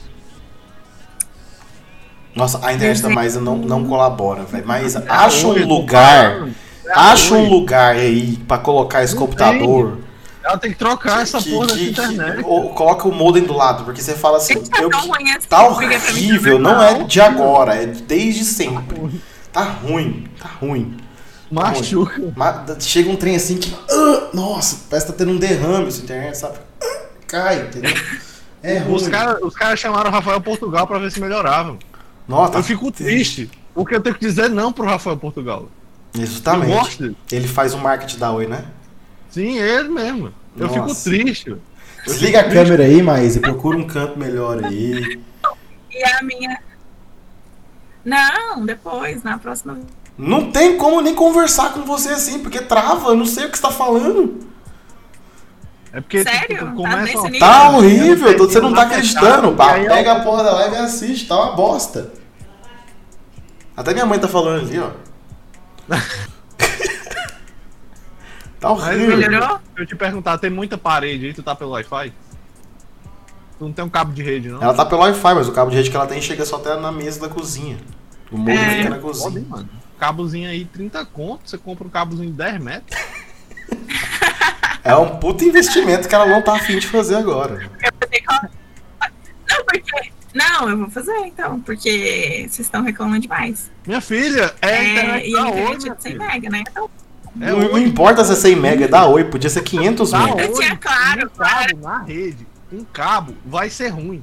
Nossa, 2.36 2.60
a 2.66 2.74
internet 2.74 3.02
da 3.02 3.10
Maísa 3.10 3.42
não, 3.42 3.58
não 3.58 3.86
colabora, 3.86 4.44
velho. 4.44 4.66
Maísa, 4.68 5.04
É 5.08 5.12
acha 5.12 5.48
um 5.48 5.66
lugar. 5.66 6.48
É 6.86 6.92
acha 6.94 7.34
um 7.34 7.50
lugar 7.50 7.96
aí 7.96 8.38
pra 8.48 8.58
colocar 8.60 9.04
esse 9.04 9.14
Não 9.16 9.22
computador. 9.24 10.00
Ela 10.44 10.58
tem 10.58 10.72
que 10.72 10.78
trocar 10.78 11.24
essa 11.24 11.40
que- 11.42 11.50
porra 11.50 11.68
dessa 11.68 11.80
que- 11.80 11.86
que- 11.86 11.92
internet. 11.92 12.42
ou 12.46 12.70
coloca 12.70 13.08
o 13.08 13.12
modem 13.12 13.44
do 13.44 13.54
lado, 13.54 13.84
porque 13.84 14.02
você 14.02 14.14
fala 14.14 14.38
assim, 14.38 14.54
tá 14.64 14.82
eu, 14.82 14.90
tão 14.90 15.08
ruim 15.08 15.30
assim. 15.32 15.48
tá 15.50 15.64
mim, 15.64 15.68
horrível, 15.70 16.54
tá 16.56 16.60
não 16.64 16.82
é 16.82 17.04
de 17.04 17.20
agora, 17.20 17.76
é 17.76 17.86
desde 17.88 18.46
sempre. 18.46 19.20
Tá 19.52 19.64
ruim, 19.64 20.26
tá 20.40 20.48
ruim. 20.62 20.96
Machuca. 21.50 22.22
Chega 22.80 23.10
um 23.10 23.16
trem 23.16 23.36
assim 23.36 23.58
que. 23.58 23.74
ah, 23.90 24.30
nossa, 24.34 24.80
parece 24.90 25.06
que 25.08 25.12
tá 25.14 25.18
tendo 25.18 25.32
um 25.32 25.38
derrame 25.38 25.88
essa 25.88 26.02
internet, 26.02 26.38
sabe? 26.38 26.58
Ah, 26.82 27.02
cai, 27.28 27.62
entendeu? 27.62 27.94
É 28.64 28.80
ruim. 28.80 28.96
Os 28.96 29.08
caras 29.08 29.42
os 29.42 29.56
cara 29.56 29.76
chamaram 29.76 30.10
o 30.10 30.14
Rafael 30.14 30.42
Portugal 30.42 30.88
pra 30.88 31.00
ver 31.00 31.12
se 31.12 31.20
melhorava. 31.20 31.78
Nossa, 32.28 32.58
Eu 32.58 32.64
fico 32.64 32.92
triste. 32.92 33.50
Porque 33.74 33.96
eu 33.96 34.02
tenho 34.02 34.16
que 34.16 34.26
dizer 34.26 34.50
não 34.50 34.74
pro 34.74 34.86
Rafael 34.86 35.16
Portugal. 35.18 35.70
Dele. 36.98 37.18
Ele 37.32 37.48
faz 37.48 37.74
o 37.74 37.78
marketing 37.78 38.18
da 38.18 38.32
Oi, 38.32 38.48
né? 38.48 38.66
Sim, 39.30 39.58
ele 39.60 39.90
mesmo. 39.90 40.34
Eu 40.58 40.68
fico 40.70 40.88
Nossa. 40.88 41.10
triste. 41.10 41.50
Eu 41.50 41.60
Desliga 42.06 42.40
a 42.40 42.44
fico 42.44 42.56
câmera 42.56 42.84
aí, 42.84 43.04
Maísa, 43.04 43.38
e 43.38 43.42
procura 43.42 43.78
um 43.78 43.86
canto 43.86 44.18
melhor 44.18 44.64
aí. 44.66 45.22
E 45.92 46.04
a 46.04 46.24
minha. 46.24 46.60
Não, 48.04 48.66
depois, 48.66 49.24
na 49.24 49.38
próxima. 49.38 49.80
Não 50.18 50.52
tem 50.52 50.78
como 50.78 51.00
nem 51.02 51.14
conversar 51.14 51.74
com 51.74 51.82
você 51.84 52.10
assim, 52.10 52.40
porque 52.40 52.60
trava, 52.62 53.10
eu 53.10 53.16
não 53.16 53.26
sei 53.26 53.46
o 53.46 53.52
que 53.52 53.58
você 53.58 53.62
tá 53.62 53.72
falando. 53.72 54.40
É 55.94 56.02
porque 56.02 56.24
Sério? 56.24 56.48
tipo, 56.48 56.66
Tá 56.66 56.72
começa 56.74 57.24
nível? 57.30 57.40
Tá 57.40 57.70
horrível, 57.70 58.28
Eu 58.32 58.38
não 58.38 58.46
você 58.50 58.60
não 58.60 58.74
tá 58.74 58.82
sei, 58.88 58.88
acreditando. 58.98 59.54
Pá, 59.54 59.80
eu- 59.80 59.88
Pega 59.90 60.12
a 60.14 60.20
porra 60.22 60.44
da 60.44 60.54
live 60.54 60.76
e 60.76 60.80
assiste, 60.80 61.28
tá 61.28 61.36
uma 61.36 61.56
bosta. 61.56 62.12
Até 63.76 63.94
minha 63.94 64.06
mãe 64.06 64.18
tá 64.20 64.28
falando 64.28 64.62
ali, 64.68 64.80
ó. 64.80 64.90
tá 68.60 68.72
horrível. 68.72 69.18
Melhorou? 69.18 69.60
Eu 69.76 69.86
te 69.86 69.96
perguntar, 69.96 70.38
tem 70.40 70.50
muita 70.50 70.78
parede 70.78 71.28
aí, 71.28 71.34
tu 71.34 71.44
tá 71.44 71.56
pelo 71.56 71.72
Wi-Fi? 71.72 72.12
Tu 73.60 73.66
não 73.66 73.72
tem 73.72 73.86
um 73.86 73.90
cabo 73.90 74.14
de 74.14 74.22
rede, 74.24 74.50
não? 74.50 74.62
Ela 74.62 74.74
tá 74.74 74.86
pelo 74.86 75.02
Wi-Fi, 75.02 75.34
mas 75.36 75.48
o 75.48 75.52
cabo 75.52 75.70
de 75.72 75.78
rede 75.78 75.90
que 75.90 75.96
ela 75.96 76.08
tem 76.08 76.22
chega 76.22 76.46
só 76.46 76.58
até 76.58 76.76
na 76.80 76.92
mesa 76.92 77.20
da 77.22 77.30
cozinha. 77.30 77.78
O 78.32 78.38
modem 78.38 78.56
É. 78.58 78.78
fica 78.78 78.90
na 78.90 79.00
cozinha. 79.00 79.40
hein, 79.40 79.46
mano. 79.50 79.70
Cabozinho 80.00 80.50
aí, 80.50 80.66
30 80.66 81.06
conto, 81.06 81.50
você 81.50 81.58
compra 81.58 81.88
um 81.88 81.90
cabozinho 81.90 82.30
de 82.32 82.38
10 82.38 82.62
metros. 82.62 83.00
É 84.84 84.96
um 84.96 85.18
puta 85.18 85.44
investimento 85.44 86.08
que 86.08 86.16
ela 86.16 86.26
não 86.26 86.42
tá 86.42 86.56
afim 86.56 86.80
de 86.80 86.88
fazer 86.88 87.16
agora. 87.16 87.70
Não, 89.50 89.66
porque. 89.66 90.12
Não, 90.34 90.70
eu 90.70 90.78
vou 90.78 90.90
fazer 90.92 91.16
então, 91.26 91.60
porque 91.62 92.46
vocês 92.48 92.60
estão 92.60 92.84
reclamando 92.84 93.22
demais. 93.22 93.72
Minha 93.88 94.02
filha, 94.02 94.54
é, 94.62 94.68
a 94.68 94.72
É, 94.72 94.92
internet 94.92 95.30
e 95.30 95.36
a 95.38 95.42
internet 95.50 95.90
é 95.90 95.96
de 95.96 96.02
100 96.04 96.12
filha. 96.14 96.26
mega, 96.28 96.50
né? 96.50 96.64
Então, 96.70 96.90
É 97.42 97.52
não, 97.52 97.60
não 97.60 97.78
importa 97.80 98.24
se 98.24 98.34
é 98.34 98.36
100 98.36 98.56
mega, 98.56 98.86
é 98.86 98.88
da 98.88 99.06
Oi, 99.08 99.24
podia 99.24 99.50
ser 99.50 99.62
500 99.64 100.12
Da 100.12 100.20
mega. 100.20 100.42
Eu 100.44 100.54
tinha 100.54 100.76
claro, 100.78 101.26
um 101.26 101.30
cabo 101.38 101.78
na 101.82 102.04
rede, 102.04 102.48
um 102.72 102.84
cabo 102.84 103.34
vai 103.46 103.70
ser 103.70 103.88
ruim. 103.90 104.22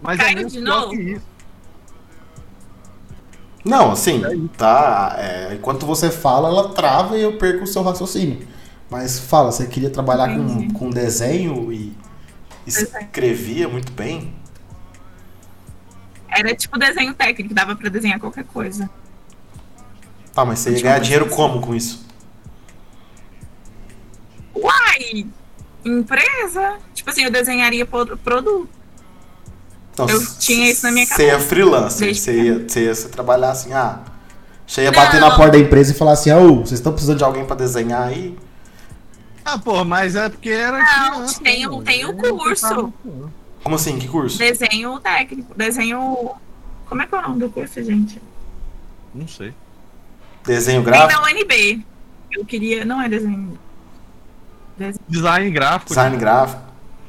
Mas 0.00 0.20
é 0.20 0.24
Caiu 0.24 0.36
muito 0.36 0.52
de 0.52 0.58
pior 0.62 0.80
novo? 0.80 0.90
que 0.92 1.02
isso. 1.02 1.26
Não, 3.68 3.92
assim, 3.92 4.48
tá. 4.56 5.14
é, 5.18 5.54
enquanto 5.54 5.84
você 5.84 6.10
fala, 6.10 6.48
ela 6.48 6.70
trava 6.70 7.18
e 7.18 7.22
eu 7.22 7.36
perco 7.36 7.64
o 7.64 7.66
seu 7.66 7.82
raciocínio. 7.82 8.46
Mas 8.88 9.18
fala, 9.18 9.52
você 9.52 9.66
queria 9.66 9.90
trabalhar 9.90 10.28
com, 10.28 10.42
Entendi. 10.42 10.72
com 10.72 10.88
desenho 10.88 11.70
e 11.70 11.92
escrevia 12.66 13.68
muito 13.68 13.92
bem? 13.92 14.32
era 16.30 16.54
tipo 16.54 16.78
desenho 16.78 17.12
técnico, 17.14 17.52
dava 17.52 17.74
pra 17.74 17.88
desenhar 17.88 18.20
qualquer 18.20 18.44
coisa. 18.44 18.88
Tá, 20.32 20.44
mas 20.44 20.60
você 20.60 20.70
ia 20.70 20.80
ganhar 20.80 20.98
dinheiro 21.00 21.26
eu 21.26 21.30
como 21.30 21.60
com 21.60 21.74
isso? 21.74 22.06
Uai! 24.54 25.26
Empresa? 25.84 26.78
Tipo 26.94 27.10
assim, 27.10 27.24
eu 27.24 27.30
desenharia 27.30 27.84
pro- 27.84 28.16
produto. 28.16 28.68
Então, 30.04 30.16
Eu 30.20 30.26
tinha 30.38 30.70
isso 30.70 30.84
na 30.84 30.92
minha 30.92 31.06
Você 31.06 31.24
ia 31.24 31.30
cabeça. 31.32 31.48
freelancer, 31.48 32.06
Desde 32.06 32.22
você 32.22 32.42
ia, 32.42 32.68
você 32.68 32.84
ia 32.84 32.94
você 32.94 33.08
trabalhar 33.08 33.50
assim, 33.50 33.72
ah. 33.72 34.00
Você 34.66 34.82
ia 34.82 34.92
bater 34.92 35.20
Não. 35.20 35.28
na 35.30 35.36
porta 35.36 35.52
da 35.52 35.58
empresa 35.58 35.92
e 35.92 35.94
falar 35.94 36.12
assim, 36.12 36.30
ah, 36.30 36.38
ô, 36.38 36.56
vocês 36.56 36.72
estão 36.72 36.92
precisando 36.92 37.18
de 37.18 37.24
alguém 37.24 37.44
pra 37.44 37.56
desenhar 37.56 38.02
aí? 38.08 38.36
Ah, 39.44 39.58
pô, 39.58 39.82
mas 39.84 40.14
é 40.14 40.28
porque 40.28 40.50
era 40.50 40.78
Não, 40.78 41.10
criança. 41.14 41.40
tem 41.42 41.60
né, 41.62 41.68
um- 41.68 41.82
tem 41.82 42.04
um 42.06 42.14
curso. 42.16 42.92
Como 43.62 43.74
assim? 43.74 43.98
Que 43.98 44.06
curso? 44.06 44.36
Desenho 44.38 44.98
técnico. 45.00 45.54
Desenho. 45.56 46.30
Como 46.86 47.02
é 47.02 47.06
que 47.06 47.14
é 47.14 47.18
o 47.18 47.22
nome 47.22 47.40
do 47.40 47.48
curso, 47.50 47.82
gente? 47.82 48.20
Não 49.14 49.26
sei. 49.26 49.54
Desenho 50.44 50.82
Tem 50.84 50.92
gráfico? 50.92 51.20
na 51.22 51.26
UNB. 51.28 51.84
Eu 52.30 52.44
queria. 52.44 52.84
Não 52.84 53.00
é 53.00 53.08
desenho. 53.08 53.58
Design 55.08 55.50
gráfico. 55.50 55.88
Design 55.88 56.16
gráfico? 56.16 56.62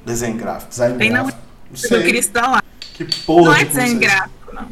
Desenho 0.05 0.37
gráfico. 0.37 0.69
Design 0.69 0.97
Tem 0.97 1.09
na 1.09 1.23
gráfico. 1.23 1.41
Não 1.91 1.97
Eu 1.97 2.03
queria 2.03 2.19
estudar 2.19 2.47
lá. 2.47 2.63
Que 3.05 3.21
porra 3.23 3.45
Não 3.51 3.53
de 3.55 3.61
é 3.61 3.65
desenho 3.65 3.95
é 3.95 3.99
gráfico, 3.99 4.53
não. 4.53 4.67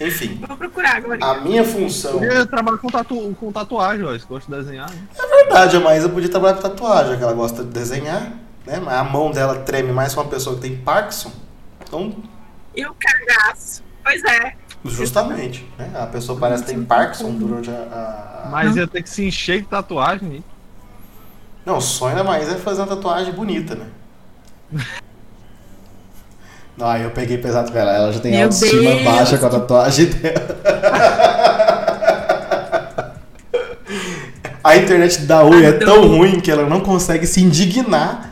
Enfim, 0.00 0.40
Vou 0.46 0.56
procurar 0.56 0.96
agora. 0.96 1.18
a 1.24 1.40
minha 1.42 1.62
função. 1.64 2.24
Eu 2.24 2.46
trabalhar 2.46 2.78
com, 2.78 2.88
tatu... 2.88 3.36
com 3.38 3.52
tatuagem, 3.52 4.04
ó. 4.04 4.18
Se 4.18 4.26
gosta 4.26 4.50
de 4.50 4.58
desenhar. 4.64 4.90
Né? 4.90 4.98
É 5.18 5.26
verdade, 5.44 5.76
a 5.76 5.80
Maísa 5.80 6.08
podia 6.08 6.28
trabalhar 6.30 6.54
com 6.54 6.62
tatuagem, 6.62 7.16
que 7.18 7.22
ela 7.22 7.34
gosta 7.34 7.62
de 7.62 7.70
desenhar, 7.70 8.32
né? 8.66 8.80
Mas 8.82 8.94
a 8.94 9.04
mão 9.04 9.30
dela 9.30 9.56
treme 9.60 9.92
mais 9.92 10.14
com 10.14 10.22
uma 10.22 10.30
pessoa 10.30 10.56
que 10.56 10.62
tem 10.62 10.76
Parkinson. 10.78 11.30
Então, 11.86 12.16
E 12.74 12.84
o 12.86 12.94
cagaço. 12.98 13.82
Pois 14.02 14.24
é. 14.24 14.54
justamente, 14.86 15.68
né? 15.78 15.90
A 15.94 16.06
pessoa 16.06 16.38
parece 16.40 16.64
que 16.64 16.70
tem 16.72 16.82
Parkinson 16.82 17.32
durante 17.34 17.70
a. 17.70 17.74
a- 18.46 18.48
Mas 18.50 18.74
ia 18.76 18.86
ter 18.88 19.02
que 19.02 19.10
se 19.10 19.24
encher 19.26 19.60
de 19.60 19.68
tatuagem. 19.68 20.28
né? 20.28 20.40
Não, 21.66 21.76
o 21.76 21.80
sonho 21.80 22.16
da 22.16 22.24
Maísa 22.24 22.52
é 22.52 22.56
fazer 22.56 22.80
uma 22.80 22.86
tatuagem 22.88 23.34
bonita, 23.34 23.74
né? 23.74 23.86
Aí 26.80 27.02
eu 27.02 27.10
peguei 27.10 27.38
pesado 27.38 27.70
com 27.70 27.78
ela. 27.78 27.92
Ela 27.92 28.12
já 28.12 28.20
tem 28.20 28.32
Meu 28.32 28.44
autoestima 28.44 28.90
Deus. 28.90 29.02
baixa 29.04 29.38
com 29.38 29.46
a 29.46 29.50
tatuagem 29.50 30.06
dela. 30.16 30.58
A 34.62 34.76
internet 34.76 35.22
da 35.22 35.42
Oi 35.42 35.64
é 35.64 35.72
tão 35.72 36.06
ruim 36.06 36.38
que 36.38 36.50
ela 36.50 36.68
não 36.68 36.80
consegue 36.80 37.26
se 37.26 37.40
indignar 37.42 38.30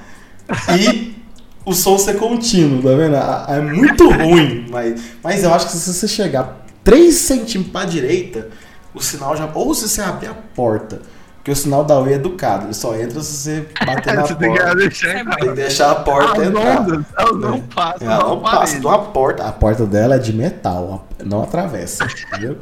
e 0.78 1.14
o 1.64 1.72
som 1.74 1.98
ser 1.98 2.16
contínuo, 2.16 2.82
tá 2.82 2.90
vendo? 2.96 3.16
Ah, 3.16 3.46
É 3.48 3.60
muito 3.60 4.08
ruim, 4.10 4.66
mas, 4.70 5.00
mas 5.22 5.42
eu 5.42 5.52
acho 5.52 5.66
que 5.66 5.72
se 5.72 5.92
você 5.92 6.06
chegar 6.06 6.64
3 6.84 7.14
centímetros 7.14 7.72
pra 7.72 7.84
direita, 7.84 8.48
o 8.94 9.00
sinal 9.02 9.36
já. 9.36 9.48
Ou 9.54 9.74
se 9.74 9.88
você 9.88 10.00
abrir 10.02 10.28
a 10.28 10.34
porta, 10.34 11.00
porque 11.38 11.50
o 11.50 11.56
sinal 11.56 11.82
da 11.84 11.98
Oi 11.98 12.12
é 12.12 12.16
educado, 12.16 12.66
ele 12.66 12.74
só 12.74 12.94
entra 12.94 13.20
se 13.20 13.32
você 13.32 13.66
bater 13.86 14.14
na 14.14 14.22
Você 14.26 14.34
tem 14.34 14.52
que 14.52 14.58
porta. 14.58 14.74
deixar. 14.76 15.24
Tem 15.24 15.48
que 15.48 15.54
deixar 15.54 15.90
a 15.90 15.94
porta 15.96 16.42
As 16.42 16.48
entrar. 16.48 16.80
ondas, 16.80 17.04
elas 17.16 17.36
não 17.40 17.60
passam. 17.60 18.06
Ela 18.10 18.18
não 18.22 18.28
não 18.28 18.40
passa 18.40 18.78
de 18.80 18.86
uma 18.86 18.98
porta. 18.98 19.44
A 19.44 19.52
porta 19.52 19.86
dela 19.86 20.16
é 20.16 20.18
de 20.18 20.32
metal, 20.32 21.06
não 21.24 21.42
atravessa, 21.42 22.04
entendeu? 22.04 22.58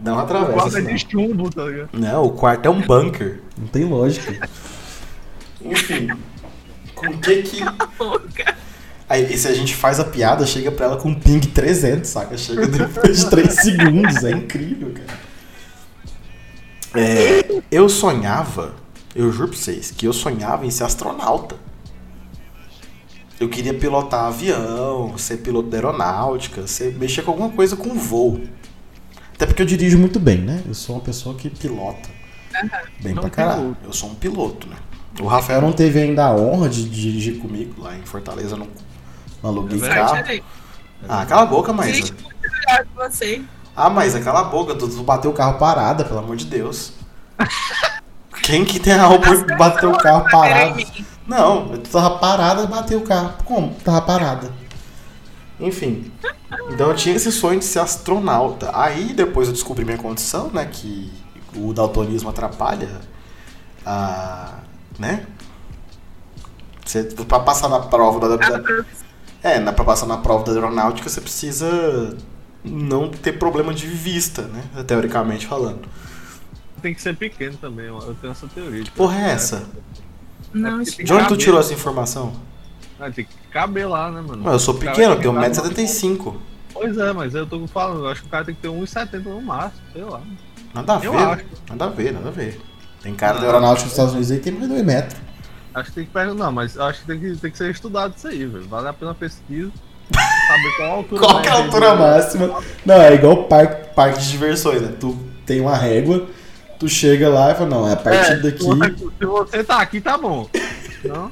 Não 0.00 0.18
atravessa. 0.18 0.52
Guarda 0.54 0.70
senão. 0.70 0.94
de 0.94 1.06
chumbo, 1.10 1.50
tá 1.50 1.64
ligado? 1.64 1.88
Não, 1.92 2.24
o 2.24 2.30
quarto 2.30 2.66
é 2.66 2.70
um 2.70 2.80
bunker. 2.80 3.40
Não 3.58 3.66
tem 3.66 3.84
lógica. 3.84 4.48
Enfim. 5.62 6.08
Com 6.94 7.18
que 7.18 7.42
que. 7.42 7.64
Louca. 7.98 8.54
Aí, 9.08 9.32
e 9.32 9.36
se 9.36 9.48
a 9.48 9.52
gente 9.52 9.74
faz 9.74 9.98
a 9.98 10.04
piada, 10.04 10.46
chega 10.46 10.70
pra 10.70 10.86
ela 10.86 10.96
com 10.96 11.12
ping 11.14 11.40
300, 11.40 12.08
saca? 12.08 12.38
Chega 12.38 12.66
depois 12.66 13.18
de 13.24 13.30
3 13.30 13.52
segundos. 13.54 14.24
É 14.24 14.30
incrível, 14.30 14.92
cara. 14.94 15.18
É, 16.94 17.62
eu 17.70 17.88
sonhava, 17.88 18.74
eu 19.14 19.30
juro 19.32 19.48
pra 19.48 19.58
vocês, 19.58 19.90
que 19.90 20.06
eu 20.06 20.12
sonhava 20.12 20.66
em 20.66 20.70
ser 20.70 20.84
astronauta. 20.84 21.56
Eu 23.38 23.48
queria 23.48 23.72
pilotar 23.72 24.26
avião, 24.26 25.16
ser 25.16 25.38
piloto 25.38 25.68
da 25.68 25.78
aeronáutica, 25.78 26.66
ser, 26.66 26.94
mexer 26.94 27.22
com 27.22 27.30
alguma 27.30 27.50
coisa 27.50 27.76
com 27.76 27.94
voo. 27.94 28.40
Até 29.34 29.46
porque 29.46 29.62
eu 29.62 29.66
dirijo 29.66 29.98
muito 29.98 30.20
bem, 30.20 30.38
né? 30.38 30.62
Eu 30.66 30.74
sou 30.74 30.96
uma 30.96 31.02
pessoa 31.02 31.34
que 31.34 31.48
pilota 31.48 32.10
bem 33.00 33.14
Não 33.14 33.22
pra 33.22 33.30
caralho. 33.30 33.76
Eu 33.82 33.92
sou 33.92 34.10
um 34.10 34.14
piloto, 34.14 34.68
né? 34.68 34.76
O 35.18 35.26
Rafael 35.26 35.60
não 35.60 35.72
teve 35.72 36.00
ainda 36.00 36.26
a 36.26 36.34
honra 36.34 36.68
de 36.68 36.88
dirigir 36.88 37.38
comigo 37.38 37.80
lá 37.82 37.96
em 37.96 38.02
Fortaleza, 38.02 38.56
não, 38.56 38.68
não 39.42 39.50
aluguei 39.50 39.82
É 39.82 39.88
carro. 39.88 40.42
Ah, 41.08 41.24
cala 41.26 41.42
a 41.42 41.46
boca, 41.46 41.72
mas. 41.72 41.92
Dirige 41.92 42.12
muito 42.12 42.28
que 42.38 42.94
você. 42.94 43.42
Ah, 43.76 43.88
mas 43.90 44.14
é 44.14 44.20
cala 44.20 44.40
a 44.40 44.44
boca, 44.44 44.74
tu, 44.74 44.88
tu 44.88 45.02
bateu 45.02 45.30
o 45.30 45.34
carro 45.34 45.58
parada, 45.58 46.04
pelo 46.04 46.18
amor 46.18 46.36
de 46.36 46.44
Deus. 46.44 46.92
Quem 48.42 48.64
que 48.64 48.78
tem 48.78 48.92
a 48.94 49.08
oportunidade 49.08 49.46
de 49.52 49.58
bater 49.58 49.86
o 49.86 49.96
carro 49.98 50.24
parado? 50.30 50.82
Não, 51.26 51.68
tu 51.78 51.90
tava 51.90 52.18
parada 52.18 52.64
e 52.64 52.66
bateu 52.66 52.98
o 52.98 53.02
carro. 53.02 53.34
Como? 53.44 53.74
Tava 53.84 54.02
parada. 54.02 54.50
Enfim. 55.58 56.10
Então 56.70 56.88
eu 56.88 56.96
tinha 56.96 57.14
esse 57.14 57.30
sonho 57.30 57.58
de 57.58 57.64
ser 57.64 57.78
astronauta. 57.78 58.70
Aí 58.74 59.12
depois 59.12 59.46
eu 59.46 59.54
descobri 59.54 59.84
minha 59.84 59.98
condição, 59.98 60.50
né? 60.50 60.64
Que 60.64 61.12
o 61.54 61.72
daltonismo 61.72 62.30
atrapalha 62.30 63.00
a. 63.84 64.54
né? 64.98 65.26
Você, 66.84 67.04
pra 67.04 67.40
passar 67.40 67.68
na 67.68 67.80
prova 67.80 68.36
da, 68.36 68.36
da, 68.36 68.84
é, 69.42 69.60
na, 69.60 69.72
pra 69.72 69.84
passar 69.84 70.06
na 70.06 70.16
prova 70.16 70.44
da 70.44 70.52
aeronáutica 70.52 71.08
você 71.08 71.20
precisa 71.20 72.16
não 72.64 73.08
ter 73.10 73.32
problema 73.38 73.72
de 73.74 73.86
vista, 73.86 74.42
né? 74.42 74.62
Teoricamente 74.86 75.46
falando. 75.46 75.80
Tem 76.82 76.94
que 76.94 77.02
ser 77.02 77.14
pequeno 77.16 77.56
também, 77.58 77.86
eu 77.86 78.16
tenho 78.20 78.30
essa 78.30 78.46
teoria. 78.46 78.82
Que 78.84 78.90
porra 78.90 79.18
é 79.20 79.30
essa? 79.32 79.64
Não, 80.52 80.80
É 80.80 80.84
De 80.84 81.12
onde 81.12 81.28
tu 81.28 81.36
tirou 81.36 81.60
essa 81.60 81.72
informação? 81.72 82.32
Ah, 82.98 83.10
tem 83.10 83.24
que 83.24 83.34
caber 83.50 83.88
lá, 83.88 84.10
né, 84.10 84.20
mano? 84.20 84.42
Não, 84.44 84.52
eu 84.52 84.58
sou 84.58 84.74
pequeno, 84.74 85.12
eu 85.14 85.18
tenho 85.18 85.18
que 85.18 85.24
dar 85.24 85.30
uma- 85.30 85.46
1,75m. 85.46 86.36
Pois 86.72 86.96
é, 86.96 87.12
mas 87.12 87.34
eu 87.34 87.46
tô 87.46 87.66
falando, 87.66 88.00
eu 88.04 88.08
acho 88.08 88.22
que 88.22 88.28
o 88.28 88.30
cara 88.30 88.44
tem 88.44 88.54
que 88.54 88.60
ter 88.62 88.68
1,70 88.68 89.28
no 89.30 89.40
máximo, 89.42 89.80
sei 89.92 90.04
lá. 90.04 90.20
Nada 90.74 90.96
a 90.98 91.04
Eu 91.04 91.12
ver. 91.12 91.18
acho. 91.18 91.44
Nada 91.68 91.84
a 91.84 91.88
ver, 91.88 92.12
nada 92.12 92.28
a 92.28 92.32
ver. 92.32 92.60
Tem 93.02 93.14
cara 93.14 93.38
Não. 93.38 93.46
aeronáutica 93.46 93.84
dos 93.84 93.92
Estados 93.92 94.12
Unidos 94.12 94.30
aí 94.30 94.38
que 94.38 94.44
tem 94.44 94.52
mais 94.52 94.68
de 94.68 94.74
2 94.74 94.84
metros. 94.84 95.20
Acho 95.74 95.88
que 95.90 95.94
tem 95.94 96.04
que 96.04 96.10
perguntar, 96.10 96.44
não, 96.44 96.52
mas 96.52 96.78
acho 96.78 97.00
que 97.00 97.06
tem 97.06 97.20
que, 97.20 97.36
tem 97.36 97.50
que 97.50 97.58
ser 97.58 97.70
estudado 97.70 98.14
isso 98.16 98.26
aí, 98.28 98.44
velho. 98.46 98.66
Vale 98.68 98.88
a 98.88 98.92
pena 98.92 99.14
pesquisa. 99.14 99.70
Saber 100.18 100.76
qual 100.76 100.88
a 100.88 100.94
altura 100.94 101.20
Qual 101.20 101.42
que 101.42 101.48
é 101.48 101.50
a 101.50 101.54
altura 101.54 101.94
máxima? 101.94 102.60
Não, 102.84 102.94
é 103.00 103.14
igual 103.14 103.44
parque, 103.44 103.94
parque 103.94 104.20
de 104.20 104.30
diversões, 104.30 104.82
né? 104.82 104.92
Tu 104.98 105.16
tem 105.46 105.60
uma 105.60 105.76
régua, 105.76 106.26
tu 106.78 106.88
chega 106.88 107.28
lá 107.28 107.52
e 107.52 107.54
fala, 107.54 107.70
não, 107.70 107.88
é 107.88 107.92
a 107.92 107.96
partir 107.96 108.32
É, 108.32 108.36
daqui. 108.36 108.64
Se 109.18 109.24
você 109.26 109.64
tá 109.64 109.80
aqui, 109.80 110.00
tá 110.00 110.16
bom. 110.16 110.46
Não? 111.04 111.30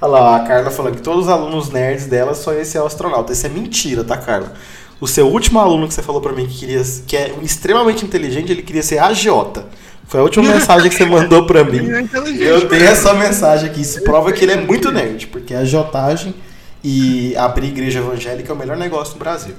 Olha 0.00 0.10
lá, 0.10 0.36
a 0.36 0.40
Carla 0.40 0.70
falando 0.70 0.96
que 0.96 1.02
todos 1.02 1.26
os 1.26 1.30
alunos 1.30 1.70
nerds 1.70 2.06
dela 2.06 2.34
só 2.34 2.52
esse 2.52 2.76
é 2.76 2.82
o 2.82 2.86
astronauta. 2.86 3.32
Isso 3.32 3.46
é 3.46 3.48
mentira, 3.48 4.02
tá, 4.02 4.16
Carla? 4.16 4.52
O 5.00 5.06
seu 5.06 5.28
último 5.28 5.60
aluno 5.60 5.86
que 5.86 5.94
você 5.94 6.02
falou 6.02 6.20
pra 6.20 6.32
mim 6.32 6.46
que 6.46 6.58
queria, 6.58 6.82
que 7.06 7.16
é 7.16 7.32
extremamente 7.42 8.04
inteligente, 8.04 8.50
ele 8.50 8.62
queria 8.62 8.82
ser 8.82 8.98
agiota. 8.98 9.66
Foi 10.06 10.18
a 10.20 10.22
última 10.24 10.44
mensagem 10.52 10.90
que 10.90 10.96
você 10.96 11.04
mandou 11.04 11.46
pra 11.46 11.62
mim. 11.62 11.88
É. 11.88 12.04
Eu 12.40 12.68
tenho 12.68 12.84
essa 12.84 13.14
mensagem 13.14 13.70
aqui. 13.70 13.80
Isso 13.80 14.02
prova 14.02 14.32
que 14.32 14.44
ele 14.44 14.52
é 14.52 14.56
muito 14.56 14.90
nerd, 14.90 15.28
porque 15.28 15.54
a 15.54 15.60
agiotagem 15.60 16.34
e 16.82 17.36
abrir 17.36 17.68
igreja 17.68 18.00
evangélica 18.00 18.50
é 18.50 18.54
o 18.54 18.58
melhor 18.58 18.76
negócio 18.76 19.14
do 19.14 19.18
Brasil. 19.18 19.54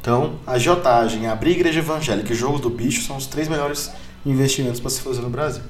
Então, 0.00 0.36
agiotagem, 0.46 1.26
abrir 1.26 1.52
igreja 1.52 1.80
evangélica 1.80 2.32
e 2.32 2.36
jogo 2.36 2.58
do 2.58 2.70
bicho 2.70 3.02
são 3.06 3.16
os 3.16 3.26
três 3.26 3.48
melhores 3.48 3.90
investimentos 4.24 4.80
para 4.80 4.90
se 4.90 5.00
fazer 5.00 5.20
no 5.20 5.30
Brasil. 5.30 5.62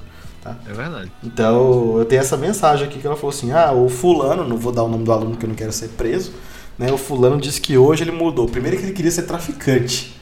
É 0.66 0.72
verdade. 0.72 1.12
Então, 1.22 1.99
eu 1.99 2.05
tenho 2.07 2.20
essa 2.20 2.36
mensagem 2.36 2.86
aqui 2.86 2.99
que 2.99 3.07
ela 3.07 3.16
falou 3.16 3.30
assim: 3.30 3.53
ah, 3.53 3.72
o 3.72 3.89
fulano, 3.89 4.47
não 4.49 4.57
vou 4.57 4.72
dar 4.72 4.82
o 4.84 4.89
nome 4.89 5.05
do 5.05 5.12
aluno 5.12 5.36
que 5.36 5.45
eu 5.45 5.49
não 5.49 5.57
quero 5.57 5.72
ser 5.72 5.89
preso, 5.89 6.32
né? 6.78 6.91
O 6.91 6.97
fulano 6.97 7.39
disse 7.39 7.61
que 7.61 7.76
hoje 7.76 8.05
ele 8.05 8.12
mudou. 8.12 8.47
Primeiro 8.49 8.76
que 8.78 8.84
ele 8.84 8.93
queria 8.93 9.11
ser 9.11 9.22
traficante. 9.22 10.16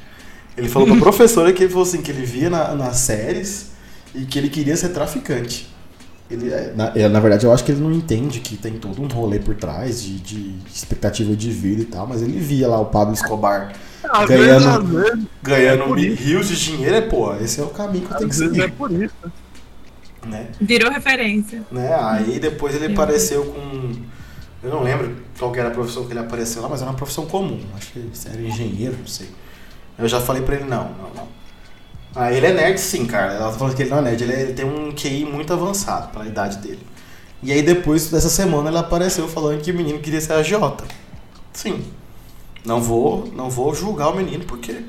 Ele 0.56 0.68
falou 0.68 0.88
pra 0.88 0.96
professora 0.98 1.52
que 1.52 1.62
ele 1.62 1.70
falou 1.70 1.86
assim, 1.86 2.02
que 2.02 2.10
ele 2.10 2.24
via 2.24 2.50
na- 2.50 2.74
nas 2.74 2.96
séries 2.96 3.72
e 4.14 4.24
que 4.24 4.38
ele 4.38 4.48
queria 4.48 4.76
ser 4.76 4.88
traficante. 4.88 5.68
Ele, 6.30 6.50
é, 6.52 6.72
na, 6.74 6.92
é, 6.94 7.08
na 7.08 7.20
verdade, 7.20 7.46
eu 7.46 7.52
acho 7.52 7.62
que 7.64 7.70
ele 7.70 7.80
não 7.80 7.92
entende 7.92 8.40
que 8.40 8.56
tem 8.56 8.72
todo 8.78 9.00
um 9.00 9.06
rolê 9.06 9.38
por 9.38 9.54
trás 9.54 10.02
de, 10.02 10.18
de 10.18 10.54
expectativa 10.68 11.34
de 11.36 11.50
vida 11.50 11.82
e 11.82 11.84
tal, 11.84 12.06
mas 12.06 12.20
ele 12.20 12.38
via 12.40 12.66
lá 12.66 12.80
o 12.80 12.86
Pablo 12.86 13.14
Escobar 13.14 13.72
Às 14.02 14.26
Ganhando- 14.28 14.86
vezes, 15.02 15.24
ganhando 15.42 15.96
É 15.96 16.00
rios 16.08 16.48
de 16.48 16.56
dinheiro, 16.60 16.96
é, 16.96 17.00
pô, 17.00 17.32
esse 17.36 17.60
é 17.60 17.62
o 17.62 17.68
caminho 17.68 18.06
que 18.06 18.12
eu 18.12 18.18
tenho 18.18 18.30
que 18.30 18.36
vezes 18.36 18.58
é 18.58 18.60
seguir, 18.62 18.72
por 18.72 18.90
isso. 18.90 19.14
né? 20.26 20.48
Virou 20.60 20.90
referência. 20.90 21.62
né? 21.70 21.94
Aí 21.94 22.40
depois 22.40 22.74
ele 22.74 22.92
apareceu 22.92 23.44
com. 23.44 23.92
Eu 24.64 24.70
não 24.70 24.82
lembro 24.82 25.14
qual 25.38 25.52
que 25.52 25.60
era 25.60 25.68
a 25.68 25.72
profissão 25.72 26.06
que 26.06 26.12
ele 26.12 26.18
apareceu 26.18 26.60
lá, 26.60 26.68
mas 26.68 26.80
era 26.82 26.90
uma 26.90 26.96
profissão 26.96 27.24
comum. 27.26 27.60
Acho 27.76 27.92
que 27.92 27.98
ele 28.00 28.10
era 28.32 28.42
engenheiro, 28.42 28.96
não 28.98 29.06
sei. 29.06 29.28
Eu 29.96 30.08
já 30.08 30.20
falei 30.20 30.42
pra 30.42 30.56
ele, 30.56 30.64
não, 30.64 30.84
não, 30.90 31.10
não. 31.14 31.28
Ah, 32.16 32.32
ele 32.32 32.46
é 32.46 32.52
nerd 32.54 32.78
sim, 32.80 33.06
cara. 33.06 33.34
Ela 33.34 33.52
tá 33.52 33.58
falando 33.58 33.76
que 33.76 33.82
ele 33.82 33.90
não 33.90 33.98
é 33.98 34.02
nerd, 34.02 34.22
ele, 34.24 34.32
é- 34.32 34.40
ele 34.42 34.52
tem 34.54 34.64
um 34.64 34.90
QI 34.92 35.24
muito 35.24 35.52
avançado 35.52 36.10
pela 36.12 36.26
idade 36.26 36.58
dele. 36.58 36.80
E 37.42 37.52
aí 37.52 37.62
depois 37.62 38.10
dessa 38.10 38.30
semana 38.30 38.70
ele 38.70 38.78
apareceu 38.78 39.28
falando 39.28 39.60
que 39.60 39.70
o 39.70 39.74
menino 39.74 39.98
queria 40.00 40.20
ser 40.20 40.32
agiota. 40.32 40.84
Sim. 41.52 41.84
Não 42.64 42.80
vou, 42.80 43.26
não 43.34 43.50
vou 43.50 43.74
julgar 43.74 44.08
o 44.08 44.16
menino, 44.16 44.44
porque 44.46 44.82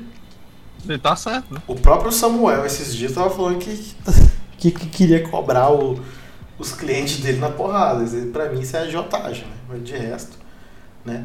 Ele 0.88 0.98
tá 0.98 1.14
certo, 1.14 1.52
né? 1.54 1.60
o 1.68 1.74
próprio 1.74 2.10
Samuel 2.10 2.64
esses 2.64 2.94
dias 2.94 3.12
tava 3.12 3.30
falando 3.30 3.58
que, 3.58 3.94
que, 4.58 4.70
que 4.70 4.86
queria 4.88 5.28
cobrar 5.28 5.70
o- 5.70 6.00
os 6.58 6.72
clientes 6.72 7.20
dele 7.20 7.38
na 7.38 7.50
porrada. 7.50 8.04
Pra 8.32 8.48
mim 8.48 8.60
isso 8.60 8.76
é 8.76 8.80
agiotagem, 8.80 9.44
né? 9.44 9.54
Mas 9.68 9.84
de 9.84 9.92
resto, 9.96 10.38
né? 11.04 11.24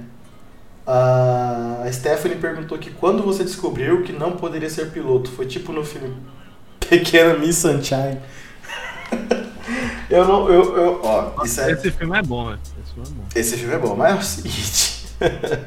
A 0.85 1.85
Stephanie 1.91 2.37
perguntou 2.37 2.77
que 2.77 2.91
quando 2.91 3.23
você 3.23 3.43
descobriu 3.43 4.03
que 4.03 4.11
não 4.11 4.33
poderia 4.33 4.69
ser 4.69 4.91
piloto, 4.91 5.31
foi 5.31 5.45
tipo 5.45 5.71
no 5.71 5.83
filme 5.83 6.13
Pequena 6.79 7.37
Miss 7.37 7.57
Sunshine. 7.57 8.19
eu 10.09 10.25
não, 10.25 10.49
eu, 10.49 10.77
eu, 10.77 11.01
ó, 11.03 11.31
é, 11.41 11.45
Esse 11.71 11.91
filme 11.91 12.17
é 12.17 12.21
bom, 12.21 12.47
velho. 12.47 12.59
Esse 12.83 12.93
filme 12.93 13.07
é 13.07 13.11
bom. 13.13 13.23
esse 13.35 13.57
filme 13.57 13.73
é 13.73 13.77
bom, 13.79 13.95
mas 13.95 14.11
é 14.11 14.19
o 14.19 14.21
seguinte. 14.21 15.05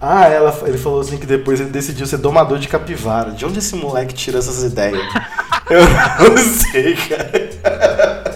ah, 0.00 0.28
ela, 0.28 0.60
ele 0.66 0.78
falou 0.78 1.00
assim 1.00 1.18
que 1.18 1.26
depois 1.26 1.60
ele 1.60 1.70
decidiu 1.70 2.06
ser 2.06 2.18
domador 2.18 2.58
de 2.58 2.66
capivara. 2.66 3.30
De 3.30 3.46
onde 3.46 3.60
esse 3.60 3.76
moleque 3.76 4.12
tira 4.12 4.38
essas 4.38 4.64
ideias? 4.64 5.00
Eu 5.70 6.30
não 6.30 6.36
sei, 6.36 6.96
cara. 6.96 8.31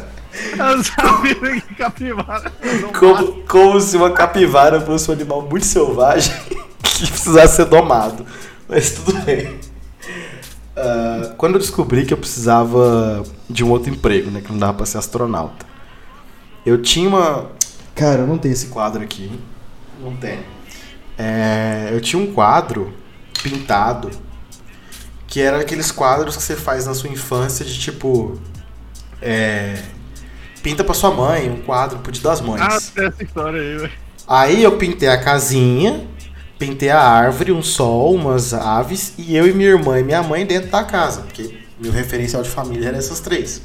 Eu 0.59 0.85
sabia 0.85 1.61
que 1.61 1.75
capivara. 1.75 2.53
Como, 2.99 3.43
como 3.43 3.81
se 3.81 3.97
uma 3.97 4.11
capivara 4.11 4.81
fosse 4.81 5.11
um 5.11 5.15
animal 5.15 5.43
muito 5.43 5.67
selvagem 5.67 6.35
que 6.83 7.07
precisasse 7.07 7.57
ser 7.57 7.67
domado. 7.67 8.27
Mas 8.69 8.93
tudo 8.93 9.19
bem. 9.21 9.59
Ah, 10.77 11.33
quando 11.39 11.55
eu 11.55 11.61
descobri 11.61 12.05
que 12.05 12.13
eu 12.13 12.19
precisava 12.19 13.25
de 13.49 13.65
um 13.65 13.71
outro 13.71 13.91
emprego, 13.91 14.31
né? 14.31 14.43
Que 14.43 14.53
não 14.53 14.59
dava 14.59 14.75
pra 14.75 14.87
ser 14.87 14.99
astronauta. 14.99 15.65
Eu 16.65 16.83
tinha 16.83 17.09
uma. 17.09 17.51
Cara, 17.95 18.21
eu 18.21 18.27
não 18.27 18.37
tenho 18.37 18.53
esse 18.53 18.67
quadro 18.67 19.03
aqui. 19.03 19.31
Não 20.01 20.15
tem. 20.17 20.41
É, 21.17 21.89
eu 21.93 22.01
tinha 22.01 22.23
um 22.23 22.33
quadro 22.33 22.93
pintado 23.43 24.11
que 25.27 25.41
era 25.41 25.61
aqueles 25.61 25.91
quadros 25.91 26.37
que 26.37 26.43
você 26.43 26.55
faz 26.55 26.87
na 26.87 26.95
sua 26.95 27.09
infância 27.09 27.65
de 27.65 27.79
tipo. 27.79 28.39
É, 29.23 29.83
pinta 30.67 30.83
pra 30.83 30.95
sua 30.95 31.13
mãe, 31.13 31.49
um 31.49 31.63
quadro 31.63 32.01
pro 32.01 32.11
dia 32.11 32.25
das 32.25 32.41
mães. 32.41 32.61
Ah, 32.61 33.03
essa 33.05 33.23
história 33.23 33.61
aí, 33.61 33.77
velho. 33.79 33.93
Aí 34.27 34.63
eu 34.65 34.77
pintei 34.77 35.09
a 35.09 35.17
casinha, 35.17 36.05
pintei 36.59 36.91
a 36.91 37.01
árvore, 37.01 37.53
um 37.53 37.63
sol, 37.63 38.13
umas 38.17 38.53
aves, 38.53 39.15
e 39.17 39.37
eu 39.37 39.47
e 39.47 39.53
minha 39.53 39.69
irmã 39.69 40.01
e 40.01 40.03
minha 40.03 40.25
mãe 40.25 40.45
dentro 40.45 40.69
da 40.69 40.83
casa, 40.83 41.21
porque 41.21 41.57
meu 41.81 41.93
referencial 41.93 42.43
de 42.43 42.49
família 42.49 42.89
era 42.89 42.97
essas 42.97 43.21
três. 43.21 43.63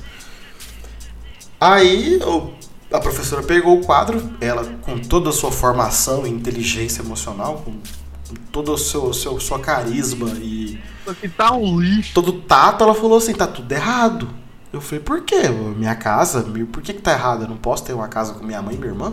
Aí 1.59 2.19
eu- 2.21 2.53
a 2.91 2.99
professora 2.99 3.41
pegou 3.41 3.79
o 3.79 3.83
quadro, 3.83 4.31
ela 4.39 4.63
com 4.83 4.99
toda 4.99 5.31
a 5.31 5.33
sua 5.33 5.51
formação 5.51 6.27
e 6.27 6.29
inteligência 6.29 7.01
emocional, 7.01 7.63
com, 7.65 7.71
com 7.71 8.35
todo 8.51 8.73
o 8.73 8.77
seu, 8.77 9.11
seu 9.11 9.39
sua 9.39 9.57
carisma 9.57 10.29
e 10.39 10.73
Isso 11.01 11.09
aqui 11.09 11.27
tá 11.29 11.51
um 11.53 11.79
lixo. 11.79 12.13
todo 12.13 12.33
tato, 12.33 12.83
ela 12.83 12.93
falou 12.93 13.17
assim, 13.17 13.33
tá 13.33 13.47
tudo 13.47 13.71
errado. 13.71 14.29
Eu 14.71 14.79
falei, 14.79 15.03
por 15.03 15.21
quê? 15.21 15.49
Minha 15.49 15.95
casa? 15.95 16.41
Por 16.71 16.81
que 16.81 16.93
que 16.93 17.01
tá 17.01 17.11
errado? 17.11 17.43
Eu 17.43 17.49
não 17.49 17.57
posso 17.57 17.83
ter 17.83 17.93
uma 17.93 18.07
casa 18.07 18.33
com 18.33 18.45
minha 18.45 18.61
mãe 18.61 18.75
e 18.75 18.77
minha 18.77 18.91
irmã? 18.91 19.11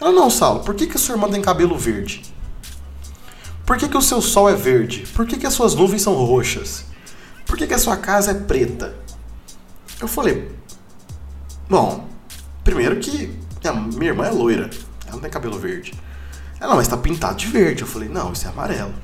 Ela, 0.00 0.12
não, 0.12 0.28
Saulo, 0.30 0.60
por 0.60 0.74
que 0.74 0.86
que 0.86 0.96
a 0.96 1.00
sua 1.00 1.14
irmã 1.14 1.30
tem 1.30 1.40
cabelo 1.40 1.76
verde? 1.78 2.22
Por 3.64 3.78
que 3.78 3.88
que 3.88 3.96
o 3.96 4.02
seu 4.02 4.20
sol 4.20 4.48
é 4.48 4.54
verde? 4.54 5.06
Por 5.14 5.26
que 5.26 5.38
que 5.38 5.46
as 5.46 5.54
suas 5.54 5.74
nuvens 5.74 6.02
são 6.02 6.12
roxas? 6.14 6.84
Por 7.46 7.56
que 7.56 7.66
que 7.66 7.74
a 7.74 7.78
sua 7.78 7.96
casa 7.96 8.32
é 8.32 8.34
preta? 8.34 8.94
Eu 10.00 10.08
falei, 10.08 10.50
bom, 11.68 12.08
primeiro 12.64 12.96
que 12.98 13.36
a 13.64 13.72
minha 13.72 14.10
irmã 14.10 14.26
é 14.26 14.30
loira, 14.30 14.70
ela 15.04 15.12
não 15.12 15.20
tem 15.20 15.30
cabelo 15.30 15.58
verde. 15.58 15.94
Ela, 16.58 16.74
mas 16.74 16.88
tá 16.88 16.96
pintado 16.96 17.36
de 17.36 17.46
verde. 17.46 17.82
Eu 17.82 17.88
falei, 17.88 18.08
não, 18.08 18.32
isso 18.32 18.46
é 18.46 18.50
amarelo. 18.50 18.94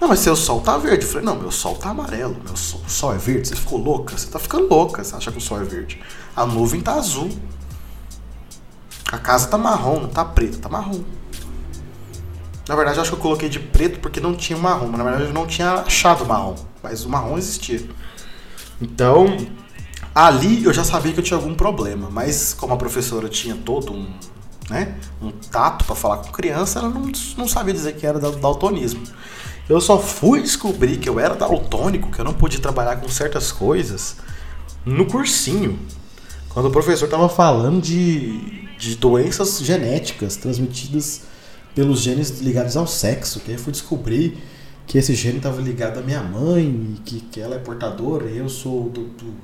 Não, 0.00 0.08
mas 0.08 0.20
seu 0.20 0.34
sol 0.34 0.60
tá 0.60 0.78
verde. 0.78 1.04
Eu 1.04 1.10
falei, 1.10 1.24
não, 1.26 1.36
meu 1.36 1.50
sol 1.50 1.74
tá 1.76 1.90
amarelo. 1.90 2.36
Meu 2.44 2.56
sol, 2.56 2.80
o 2.86 2.90
sol 2.90 3.14
é 3.14 3.18
verde. 3.18 3.48
Você 3.48 3.56
ficou 3.56 3.78
louca? 3.78 4.16
Você 4.16 4.28
tá 4.28 4.38
ficando 4.38 4.68
louca. 4.68 5.04
Você 5.04 5.14
acha 5.14 5.30
que 5.30 5.38
o 5.38 5.40
sol 5.40 5.60
é 5.60 5.64
verde. 5.64 6.00
A 6.34 6.46
nuvem 6.46 6.80
tá 6.80 6.94
azul. 6.94 7.28
A 9.12 9.18
casa 9.18 9.48
tá 9.48 9.58
marrom, 9.58 10.00
não 10.00 10.08
tá 10.08 10.24
preta, 10.24 10.58
tá 10.58 10.68
marrom. 10.68 11.02
Na 12.68 12.76
verdade, 12.76 12.98
eu 12.98 13.02
acho 13.02 13.10
que 13.10 13.16
eu 13.16 13.20
coloquei 13.20 13.48
de 13.48 13.58
preto 13.58 13.98
porque 14.00 14.20
não 14.20 14.34
tinha 14.34 14.58
marrom. 14.58 14.88
Na 14.90 15.02
verdade, 15.02 15.24
eu 15.24 15.32
não 15.34 15.46
tinha 15.46 15.72
achado 15.74 16.24
marrom. 16.24 16.54
Mas 16.82 17.04
o 17.04 17.08
marrom 17.08 17.36
existia. 17.36 17.82
Então, 18.80 19.36
Ali 20.14 20.64
eu 20.64 20.72
já 20.72 20.82
sabia 20.82 21.12
que 21.12 21.20
eu 21.20 21.24
tinha 21.24 21.36
algum 21.38 21.54
problema, 21.54 22.08
mas 22.10 22.52
como 22.52 22.74
a 22.74 22.76
professora 22.76 23.28
tinha 23.28 23.54
todo 23.54 23.92
um, 23.92 24.08
né, 24.68 24.96
um 25.22 25.30
tato 25.30 25.84
pra 25.84 25.94
falar 25.94 26.16
com 26.18 26.32
criança, 26.32 26.80
ela 26.80 26.88
não, 26.88 27.10
não 27.36 27.46
sabia 27.46 27.72
dizer 27.72 27.94
que 27.94 28.04
era 28.04 28.18
dal- 28.18 28.32
daltonismo. 28.32 29.02
Eu 29.70 29.80
só 29.80 30.00
fui 30.00 30.42
descobrir 30.42 30.96
que 30.96 31.08
eu 31.08 31.20
era 31.20 31.36
daltônico, 31.36 32.10
que 32.10 32.18
eu 32.18 32.24
não 32.24 32.34
podia 32.34 32.58
trabalhar 32.58 32.96
com 32.96 33.08
certas 33.08 33.52
coisas, 33.52 34.16
no 34.84 35.06
cursinho. 35.06 35.78
Quando 36.48 36.66
o 36.66 36.72
professor 36.72 37.08
tava 37.08 37.28
falando 37.28 37.80
de, 37.80 38.66
de 38.76 38.96
doenças 38.96 39.60
genéticas 39.60 40.34
transmitidas 40.34 41.22
pelos 41.72 42.00
genes 42.00 42.40
ligados 42.40 42.76
ao 42.76 42.84
sexo, 42.84 43.38
que 43.38 43.52
aí 43.52 43.56
eu 43.56 43.62
fui 43.62 43.70
descobrir 43.70 44.42
que 44.88 44.98
esse 44.98 45.14
gene 45.14 45.36
estava 45.36 45.62
ligado 45.62 46.00
à 46.00 46.02
minha 46.02 46.20
mãe, 46.20 46.64
e 46.64 47.00
que, 47.04 47.20
que 47.20 47.40
ela 47.40 47.54
é 47.54 47.58
portadora, 47.58 48.28
e 48.28 48.38
eu 48.38 48.48
sou 48.48 48.88
do, 48.88 49.04
do, 49.04 49.34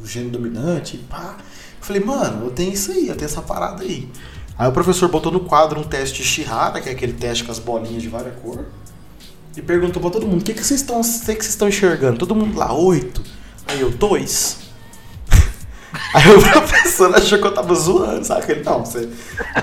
do 0.00 0.04
gene 0.04 0.30
dominante, 0.30 0.96
pá. 1.08 1.36
Eu 1.78 1.84
falei, 1.86 2.02
mano, 2.02 2.46
eu 2.46 2.50
tenho 2.50 2.72
isso 2.72 2.90
aí, 2.90 3.06
eu 3.06 3.14
tenho 3.14 3.26
essa 3.26 3.40
parada 3.40 3.84
aí. 3.84 4.10
Aí 4.58 4.68
o 4.68 4.72
professor 4.72 5.08
botou 5.08 5.30
no 5.30 5.40
quadro 5.40 5.78
um 5.78 5.84
teste 5.84 6.24
de 6.24 6.28
Shihara, 6.28 6.80
que 6.80 6.88
é 6.88 6.92
aquele 6.92 7.12
teste 7.12 7.44
com 7.44 7.52
as 7.52 7.60
bolinhas 7.60 8.02
de 8.02 8.08
várias 8.08 8.34
cores, 8.40 8.66
e 9.56 9.62
perguntou 9.62 10.02
pra 10.02 10.10
todo 10.10 10.26
mundo, 10.26 10.42
o 10.42 10.44
que, 10.44 10.52
que 10.52 10.62
vocês 10.62 10.80
estão 10.80 11.00
que 11.00 11.34
que 11.34 11.44
estão 11.44 11.68
enxergando? 11.68 12.18
Todo 12.18 12.34
mundo 12.34 12.58
lá, 12.58 12.72
oito. 12.74 13.22
Aí 13.66 13.80
eu, 13.80 13.90
dois. 13.90 14.58
Aí 16.14 16.30
o 16.30 16.42
professor 16.52 17.14
achou 17.14 17.38
que 17.38 17.46
eu 17.46 17.54
tava 17.54 17.74
zoando, 17.74 18.24
sabe? 18.24 18.52
Ele, 18.52 18.62
não, 18.62 18.84
você. 18.84 19.08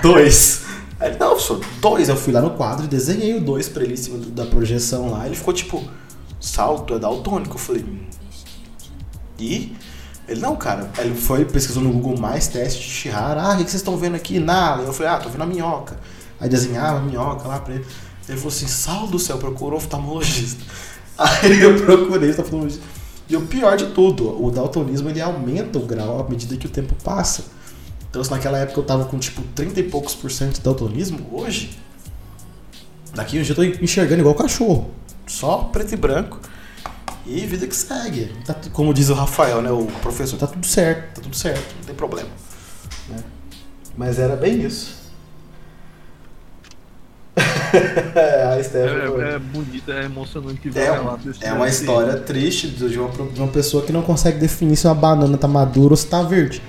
Dois. 0.02 0.62
Aí 0.98 1.10
ele, 1.10 1.18
não, 1.18 1.30
professor, 1.30 1.60
dois. 1.80 2.08
Eu 2.08 2.16
fui 2.16 2.32
lá 2.32 2.40
no 2.40 2.50
quadro 2.50 2.84
e 2.84 2.88
desenhei 2.88 3.36
o 3.36 3.40
dois 3.40 3.68
pra 3.68 3.84
ele 3.84 3.94
em 3.94 3.96
cima 3.96 4.18
da 4.18 4.44
projeção 4.46 5.10
lá. 5.10 5.26
Ele 5.26 5.36
ficou 5.36 5.54
tipo, 5.54 5.82
salto 6.40 6.94
é 6.94 6.98
daltônico. 6.98 7.54
Eu 7.54 7.60
falei, 7.60 7.84
e? 9.38 9.76
Ele, 10.26 10.40
não, 10.40 10.56
cara. 10.56 10.90
Aí 10.96 11.06
ele 11.06 11.14
foi, 11.14 11.44
pesquisou 11.44 11.82
no 11.82 11.92
Google 11.92 12.18
mais 12.18 12.48
teste 12.48 12.82
de 12.82 12.88
Shihara. 12.88 13.40
Ah, 13.40 13.52
o 13.52 13.56
que 13.56 13.62
vocês 13.62 13.74
estão 13.74 13.96
vendo 13.96 14.16
aqui? 14.16 14.40
Nada. 14.40 14.82
Eu 14.82 14.92
falei, 14.92 15.12
ah, 15.12 15.18
tô 15.18 15.28
vendo 15.28 15.42
a 15.42 15.46
minhoca. 15.46 15.96
Aí 16.40 16.48
desenhava 16.48 16.98
a 16.98 17.00
minhoca 17.00 17.46
lá 17.46 17.60
pra 17.60 17.74
ele. 17.74 17.86
Ele 18.28 18.38
falou 18.38 18.52
assim, 18.52 18.66
sal 18.66 19.06
do 19.06 19.18
céu, 19.18 19.38
procurou 19.38 19.78
oftalmologista. 19.78 20.62
Aí 21.18 21.60
eu 21.60 21.76
procurei 21.84 22.30
oftalmologista. 22.30 22.82
E 23.28 23.36
o 23.36 23.42
pior 23.46 23.76
de 23.76 23.86
tudo, 23.86 24.42
o 24.42 24.50
daltonismo 24.50 25.08
ele 25.08 25.20
aumenta 25.20 25.78
o 25.78 25.86
grau 25.86 26.20
à 26.20 26.28
medida 26.28 26.56
que 26.56 26.66
o 26.66 26.70
tempo 26.70 26.94
passa. 27.02 27.44
Então 28.10 28.22
se 28.22 28.30
naquela 28.30 28.58
época 28.58 28.78
eu 28.78 28.84
tava 28.84 29.06
com 29.06 29.18
tipo 29.18 29.42
30 29.54 29.80
e 29.80 29.82
poucos 29.84 30.14
por 30.14 30.30
cento 30.30 30.54
de 30.54 30.60
daltonismo, 30.60 31.26
hoje, 31.32 31.76
daqui 33.14 33.38
um 33.38 33.42
dia 33.42 33.52
eu 33.52 33.56
tô 33.56 33.62
enxergando 33.62 34.20
igual 34.20 34.34
cachorro. 34.34 34.90
Só 35.26 35.58
preto 35.72 35.92
e 35.94 35.96
branco. 35.96 36.38
E 37.26 37.40
vida 37.46 37.66
que 37.66 37.74
segue. 37.74 38.30
Tá 38.44 38.54
como 38.72 38.92
diz 38.92 39.08
o 39.08 39.14
Rafael, 39.14 39.62
né? 39.62 39.70
O 39.70 39.86
professor, 40.02 40.38
tá 40.38 40.46
tudo 40.46 40.66
certo, 40.66 41.14
tá 41.16 41.22
tudo 41.22 41.34
certo, 41.34 41.74
não 41.78 41.84
tem 41.84 41.94
problema. 41.94 42.28
né? 43.08 43.16
Mas 43.96 44.18
era 44.18 44.36
bem 44.36 44.60
isso. 44.62 45.03
a 48.58 48.62
Stephanie 48.62 49.08
foi- 49.08 49.24
É, 49.24 49.34
é 49.34 49.38
bonito, 49.38 49.92
é 49.92 50.04
emocionante 50.04 50.70
ver 50.70 50.80
é, 50.86 50.92
um- 51.00 51.18
é 51.40 51.52
uma 51.52 51.68
história 51.68 52.16
triste 52.18 52.68
de 52.68 52.98
uma, 52.98 53.10
de 53.10 53.40
uma 53.40 53.48
pessoa 53.48 53.82
que 53.84 53.92
não 53.92 54.02
consegue 54.02 54.38
definir 54.38 54.76
se 54.76 54.86
uma 54.86 54.94
banana 54.94 55.36
tá 55.36 55.48
madura 55.48 55.92
ou 55.92 55.96
se 55.96 56.06
tá 56.06 56.22
verde. 56.22 56.62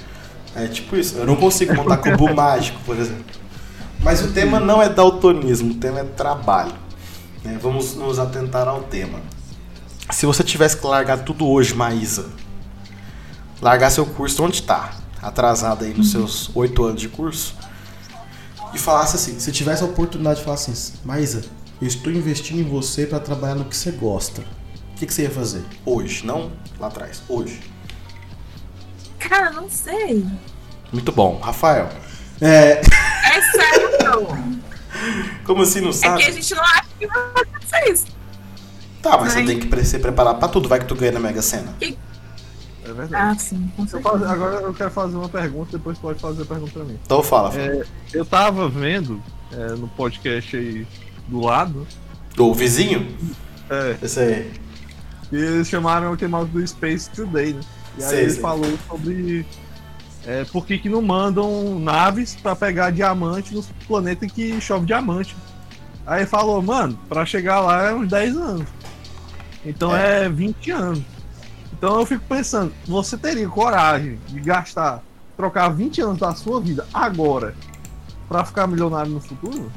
É 0.55 0.67
tipo 0.67 0.95
isso. 0.95 1.17
Eu 1.17 1.25
não 1.25 1.35
consigo 1.35 1.73
montar 1.75 1.97
cubo 1.97 2.33
mágico, 2.33 2.79
por 2.85 2.97
exemplo. 2.97 3.25
Mas 4.01 4.21
o 4.23 4.31
tema 4.31 4.59
não 4.59 4.81
é 4.81 4.89
daltonismo, 4.89 5.71
o 5.71 5.75
tema 5.75 5.99
é 5.99 6.03
trabalho. 6.03 6.73
né? 7.43 7.57
Vamos 7.61 7.95
nos 7.95 8.17
atentar 8.19 8.67
ao 8.67 8.81
tema. 8.83 9.19
Se 10.11 10.25
você 10.25 10.43
tivesse 10.43 10.77
que 10.77 10.85
largar 10.85 11.19
tudo 11.19 11.47
hoje, 11.47 11.73
Maísa, 11.73 12.25
largar 13.61 13.89
seu 13.89 14.05
curso 14.05 14.43
onde 14.43 14.61
tá, 14.61 14.91
atrasado 15.21 15.83
aí 15.85 15.93
nos 15.93 16.11
seus 16.11 16.51
oito 16.55 16.83
anos 16.83 17.01
de 17.01 17.09
curso, 17.09 17.55
e 18.75 18.79
falasse 18.79 19.15
assim, 19.15 19.39
se 19.39 19.51
tivesse 19.51 19.83
a 19.83 19.85
oportunidade 19.85 20.39
de 20.39 20.43
falar 20.45 20.55
assim, 20.55 20.73
Maísa, 21.03 21.43
eu 21.81 21.87
estou 21.87 22.11
investindo 22.11 22.59
em 22.59 22.63
você 22.63 23.05
para 23.05 23.19
trabalhar 23.19 23.55
no 23.55 23.65
que 23.65 23.75
você 23.75 23.91
gosta. 23.91 24.41
O 24.41 24.97
que, 24.97 25.05
que 25.05 25.13
você 25.13 25.23
ia 25.23 25.31
fazer? 25.31 25.63
Hoje, 25.85 26.25
não 26.25 26.51
lá 26.79 26.87
atrás, 26.87 27.21
hoje. 27.27 27.59
Cara, 29.19 29.49
não 29.51 29.69
sei. 29.69 30.25
Muito 30.91 31.11
bom. 31.11 31.39
Rafael. 31.39 31.89
É, 32.39 32.81
É 32.81 33.41
sério. 33.51 33.89
como 35.45 35.63
assim 35.63 35.81
não 35.81 35.89
é 35.89 35.93
sabe? 35.93 36.23
que 36.23 36.29
a 36.29 36.31
gente 36.31 36.53
não 36.55 36.63
acha 36.63 36.85
que 36.99 37.07
vai 37.07 37.17
acontecer 37.35 37.91
isso. 37.91 38.05
Tá, 39.01 39.17
mas 39.17 39.33
você 39.33 39.39
Ai. 39.39 39.45
tem 39.45 39.59
que 39.59 39.85
se 39.85 39.99
preparar 39.99 40.35
pra 40.35 40.47
tudo. 40.47 40.67
Vai 40.69 40.79
que 40.79 40.85
tu 40.85 40.95
ganha 40.95 41.11
na 41.11 41.19
Mega 41.19 41.41
Sena. 41.41 41.75
É 42.87 42.93
verdade. 42.93 43.15
Ah, 43.15 43.35
sim, 43.37 43.71
Eu 43.77 44.01
faço- 44.01 44.25
agora 44.25 44.55
eu 44.61 44.73
quero 44.73 44.91
fazer 44.91 45.15
uma 45.15 45.27
pergunta, 45.29 45.77
depois 45.77 45.97
pode 45.97 46.19
fazer 46.19 46.43
a 46.43 46.45
pergunta 46.45 46.71
pra 46.71 46.83
mim. 46.83 46.99
Então 47.03 47.23
fala. 47.23 47.53
É, 47.55 47.83
eu 48.13 48.23
tava 48.25 48.69
vendo 48.69 49.21
é, 49.51 49.69
no 49.69 49.87
podcast 49.87 50.55
aí 50.55 50.85
do 51.27 51.39
lado, 51.41 51.87
O 52.37 52.53
vizinho? 52.53 53.07
é, 53.69 53.97
Esse 54.03 54.19
aí. 54.19 54.51
que 55.29 55.35
eles 55.35 55.67
chamaram 55.67 56.13
aquele 56.13 56.29
maluco 56.31 56.53
do 56.59 56.67
Space 56.67 57.09
Today, 57.09 57.53
né? 57.53 57.61
E 57.97 58.03
aí 58.03 58.09
Sei, 58.09 58.19
ele 58.23 58.31
sei. 58.31 58.41
falou 58.41 58.77
sobre 58.87 59.45
é, 60.27 60.43
por 60.45 60.65
que, 60.65 60.77
que 60.77 60.89
não 60.89 61.01
mandam 61.01 61.79
naves 61.79 62.35
pra 62.35 62.55
pegar 62.55 62.91
diamante 62.91 63.53
nos 63.55 63.67
planetas 63.87 64.31
que 64.31 64.59
chove 64.61 64.85
diamante. 64.85 65.35
Aí 66.05 66.25
falou, 66.25 66.61
mano, 66.61 66.99
pra 67.09 67.25
chegar 67.25 67.61
lá 67.61 67.89
é 67.89 67.93
uns 67.95 68.07
10 68.09 68.35
anos. 68.37 68.67
Então 69.65 69.95
é, 69.95 70.29
20 70.29 70.69
anos. 70.69 71.01
Então 71.77 71.99
eu 71.99 72.05
fico 72.05 72.23
pensando, 72.27 72.73
você 72.87 73.17
teria 73.17 73.47
coragem 73.49 74.19
de 74.27 74.39
gastar, 74.39 75.03
trocar 75.35 75.69
20 75.69 76.01
anos 76.01 76.17
da 76.19 76.33
sua 76.33 76.61
vida 76.61 76.85
agora 76.93 77.53
pra 78.29 78.45
ficar 78.45 78.65
milionário 78.67 79.11
no 79.11 79.19
futuro? 79.19 79.71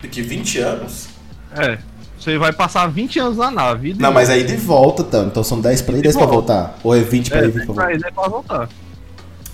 Daqui 0.00 0.22
20 0.22 0.58
anos? 0.58 1.08
É. 1.56 1.78
Você 2.18 2.36
vai 2.36 2.52
passar 2.52 2.86
20 2.88 3.18
anos 3.20 3.36
na 3.36 3.50
nave. 3.50 3.90
e 3.90 3.94
Não, 3.94 4.12
mas 4.12 4.28
aí 4.28 4.44
de 4.44 4.56
volta, 4.56 5.04
tá? 5.04 5.18
Então 5.20 5.42
são 5.44 5.60
10 5.60 5.82
pra 5.82 5.94
ir 5.96 5.98
e 5.98 6.02
10 6.02 6.16
pra 6.16 6.26
volta. 6.26 6.52
voltar. 6.54 6.78
Ou 6.82 6.94
é 6.96 7.00
20 7.00 7.30
pra 7.30 7.38
é, 7.40 7.44
ir 7.44 7.48
e 7.48 7.50
20 7.52 7.64
pra 7.66 7.74
pra 7.74 7.84
voltar? 7.84 7.94
ir, 7.94 8.00
né, 8.00 8.10
pra 8.10 8.28
voltar. 8.28 8.68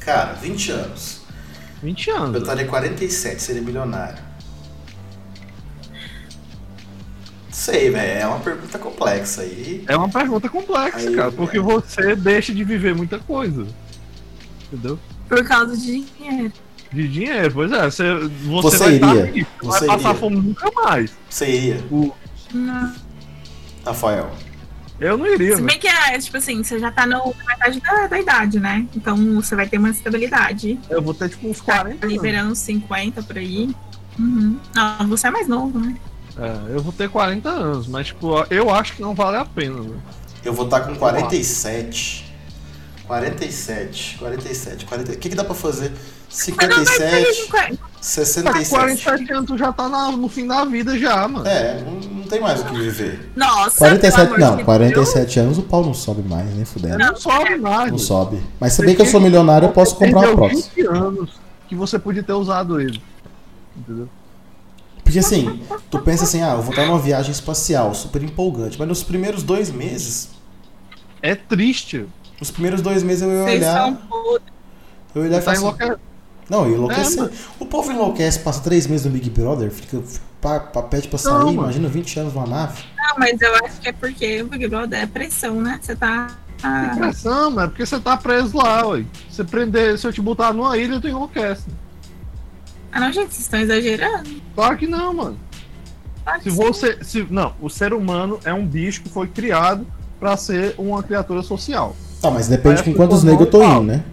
Cara, 0.00 0.32
20 0.34 0.70
anos. 0.72 1.20
20 1.82 2.08
Eu 2.08 2.16
anos. 2.16 2.40
estaria 2.42 2.66
47, 2.66 3.42
seria 3.42 3.62
milionário. 3.62 4.18
Sei, 7.54 7.88
velho. 7.88 8.20
É 8.20 8.26
uma 8.26 8.40
pergunta 8.40 8.78
complexa 8.80 9.42
aí. 9.42 9.84
É 9.86 9.96
uma 9.96 10.08
pergunta 10.08 10.48
complexa, 10.48 11.08
Aí, 11.08 11.14
cara, 11.14 11.30
porque 11.30 11.58
é. 11.58 11.60
você 11.60 12.16
deixa 12.16 12.52
de 12.52 12.64
viver 12.64 12.96
muita 12.96 13.16
coisa. 13.20 13.64
Entendeu? 14.66 14.98
Por 15.28 15.44
causa 15.44 15.76
de 15.76 16.00
dinheiro. 16.04 16.52
De 16.92 17.08
dinheiro, 17.08 17.54
pois 17.54 17.70
é. 17.70 17.84
Você, 17.88 18.14
você, 18.18 18.28
Você 18.62 18.78
vai 18.78 18.94
iria? 18.96 19.06
estar 19.14 19.24
rico, 19.32 19.50
Você 19.66 19.86
vai 19.86 19.96
passar 19.96 20.08
iria? 20.10 20.20
fome 20.20 20.36
nunca 20.36 20.70
mais. 20.72 21.12
Você 21.30 21.48
iria, 21.48 21.84
Não. 22.52 22.92
Rafael? 23.86 24.32
Eu 24.98 25.16
não 25.18 25.26
iria, 25.26 25.56
Se 25.56 25.62
né? 25.62 25.68
bem 25.68 25.78
que 25.78 25.88
é, 25.88 26.18
tipo 26.18 26.36
assim, 26.36 26.62
você 26.62 26.78
já 26.78 26.90
tá 26.90 27.06
no- 27.06 27.34
na 27.38 27.44
metade 27.46 27.80
da, 27.80 28.06
da 28.08 28.18
idade, 28.18 28.58
né? 28.60 28.86
Então 28.96 29.16
você 29.36 29.54
vai 29.54 29.68
ter 29.68 29.78
uma 29.78 29.90
estabilidade. 29.90 30.78
Eu 30.90 31.00
vou 31.02 31.12
ter 31.14 31.28
tipo 31.28 31.48
uns 31.48 31.58
Tá 31.60 31.78
40 31.78 32.06
anos. 32.06 32.16
liberando 32.16 32.50
uns 32.52 32.58
50 32.58 33.22
por 33.22 33.36
aí. 33.38 33.74
Uhum. 34.18 34.56
Não, 34.74 35.08
você 35.08 35.26
é 35.26 35.30
mais 35.30 35.46
novo, 35.48 35.78
né? 35.78 35.96
É, 36.36 36.74
eu 36.74 36.80
vou 36.82 36.92
ter 36.92 37.08
40 37.08 37.48
anos, 37.48 37.86
mas 37.86 38.08
tipo, 38.08 38.44
eu 38.50 38.70
acho 38.70 38.94
que 38.94 39.02
não 39.02 39.14
vale 39.14 39.36
a 39.36 39.44
pena, 39.44 39.80
né? 39.80 39.96
Eu 40.44 40.52
vou 40.52 40.64
estar 40.64 40.80
com 40.80 40.94
47. 40.96 42.24
47, 43.06 44.16
47, 44.18 44.86
40. 44.86 45.12
O 45.12 45.16
que, 45.16 45.28
que 45.28 45.34
dá 45.36 45.44
pra 45.44 45.54
fazer? 45.54 45.92
Mas 46.56 46.68
não 46.68 46.76
vai 46.84 46.86
ser 46.86 47.24
57, 47.26 47.34
50. 47.42 47.78
67. 48.00 48.70
47 48.70 49.32
anos 49.32 49.46
tu 49.46 49.58
já 49.58 49.72
tá 49.72 49.88
na- 49.88 50.10
no 50.12 50.28
fim 50.28 50.46
da 50.46 50.64
vida 50.64 50.98
já, 50.98 51.28
mano. 51.28 51.46
É, 51.46 51.80
não, 51.82 51.92
não 51.92 52.22
tem 52.24 52.40
mais 52.40 52.60
o 52.60 52.64
que 52.64 52.74
viver. 52.76 53.30
Nossa, 53.36 53.78
47, 53.78 54.16
pelo 54.30 54.34
amor 54.34 54.38
não, 54.50 54.56
de 54.56 54.64
47 54.64 55.38
anos 55.40 55.58
o 55.58 55.62
pau 55.62 55.84
não 55.84 55.94
sobe 55.94 56.26
mais, 56.28 56.52
nem 56.54 56.64
fudendo. 56.64 56.98
Não, 56.98 57.14
sobe 57.16 57.56
mais. 57.56 57.90
Não 57.92 57.98
sobe. 57.98 58.42
Mas 58.58 58.72
se 58.72 58.84
bem 58.84 58.96
que 58.96 59.02
eu 59.02 59.06
sou 59.06 59.20
milionário, 59.20 59.66
eu 59.68 59.72
posso 59.72 59.94
comprar 59.96 60.32
prótese. 60.34 60.70
20 60.74 60.86
anos 60.88 61.30
que 61.68 61.76
você 61.76 61.98
podia 61.98 62.22
ter 62.22 62.32
usado 62.32 62.80
ele. 62.80 63.00
Entendeu? 63.76 64.08
Porque 65.04 65.18
assim, 65.18 65.60
tu 65.90 65.98
pensa 66.00 66.24
assim, 66.24 66.42
ah, 66.42 66.52
eu 66.54 66.62
vou 66.62 66.70
estar 66.70 66.86
numa 66.86 66.98
viagem 66.98 67.30
espacial, 67.30 67.94
super 67.94 68.22
empolgante. 68.22 68.76
Mas 68.78 68.88
nos 68.88 69.02
primeiros 69.04 69.42
dois 69.42 69.70
meses, 69.70 70.30
É 71.22 71.34
triste. 71.34 72.06
nos 72.40 72.50
primeiros 72.50 72.80
dois 72.82 73.02
meses 73.02 73.22
eu 73.22 73.30
ia 73.30 73.44
Vocês 73.44 73.60
olhar. 73.62 73.98
Eu 75.14 75.22
ia 75.22 75.28
olhar 75.28 75.38
e 75.40 75.42
Tá 75.42 75.54
falar 75.54 75.70
assim. 75.70 75.92
Não, 76.50 76.64
eu 76.64 76.70
ia 76.70 76.76
enlouquecer. 76.76 77.22
É, 77.24 77.30
o 77.58 77.64
povo 77.66 77.92
enlouquece, 77.92 78.38
passa 78.40 78.60
três 78.62 78.86
meses 78.86 79.06
no 79.06 79.12
Big 79.12 79.30
Brother, 79.30 79.70
fica 79.70 80.02
pa, 80.40 80.60
pa, 80.60 80.82
pede 80.82 81.08
pra 81.08 81.18
sair, 81.18 81.32
Não, 81.32 81.52
imagina 81.52 81.88
20 81.88 82.20
anos 82.20 82.34
numa 82.34 82.46
nave. 82.46 82.82
Não, 82.98 83.18
mas 83.18 83.40
eu 83.40 83.54
acho 83.64 83.80
que 83.80 83.88
é 83.88 83.92
porque 83.92 84.42
o 84.42 84.46
Big 84.48 84.68
Brother 84.68 85.00
é 85.00 85.06
pressão, 85.06 85.60
né? 85.60 85.78
Você 85.80 85.94
tá. 85.96 86.36
ah, 86.62 86.94
Pressão, 86.98 87.50
mano, 87.50 87.62
é 87.62 87.68
porque 87.68 87.86
você 87.86 87.98
tá 88.00 88.16
preso 88.16 88.56
lá, 88.56 88.86
ué. 88.88 89.04
Você 89.30 89.42
prender, 89.44 89.98
se 89.98 90.06
eu 90.06 90.12
te 90.12 90.20
botar 90.20 90.52
numa 90.52 90.76
ilha, 90.76 91.00
tu 91.00 91.08
enlouquece. 91.08 91.64
Ah, 92.94 93.00
não, 93.00 93.12
gente, 93.12 93.34
vocês 93.34 93.40
estão 93.40 93.58
exagerando. 93.58 94.30
Claro 94.54 94.76
que 94.78 94.86
não, 94.86 95.12
mano. 95.12 95.36
Claro 96.22 96.40
que 96.40 96.48
Se 96.48 96.56
sim. 96.56 96.62
você. 96.62 96.98
Se, 97.02 97.26
não, 97.28 97.52
o 97.60 97.68
ser 97.68 97.92
humano 97.92 98.38
é 98.44 98.54
um 98.54 98.64
bicho 98.64 99.02
que 99.02 99.08
foi 99.08 99.26
criado 99.26 99.84
pra 100.20 100.36
ser 100.36 100.76
uma 100.78 101.02
criatura 101.02 101.42
social. 101.42 101.96
Tá, 102.22 102.30
mas 102.30 102.46
depende 102.46 102.80
Aí 102.80 102.84
com 102.84 102.94
quantos 102.94 103.24
negros 103.24 103.46
eu 103.46 103.50
tô 103.50 103.64
indo, 103.64 103.82
né? 103.82 104.04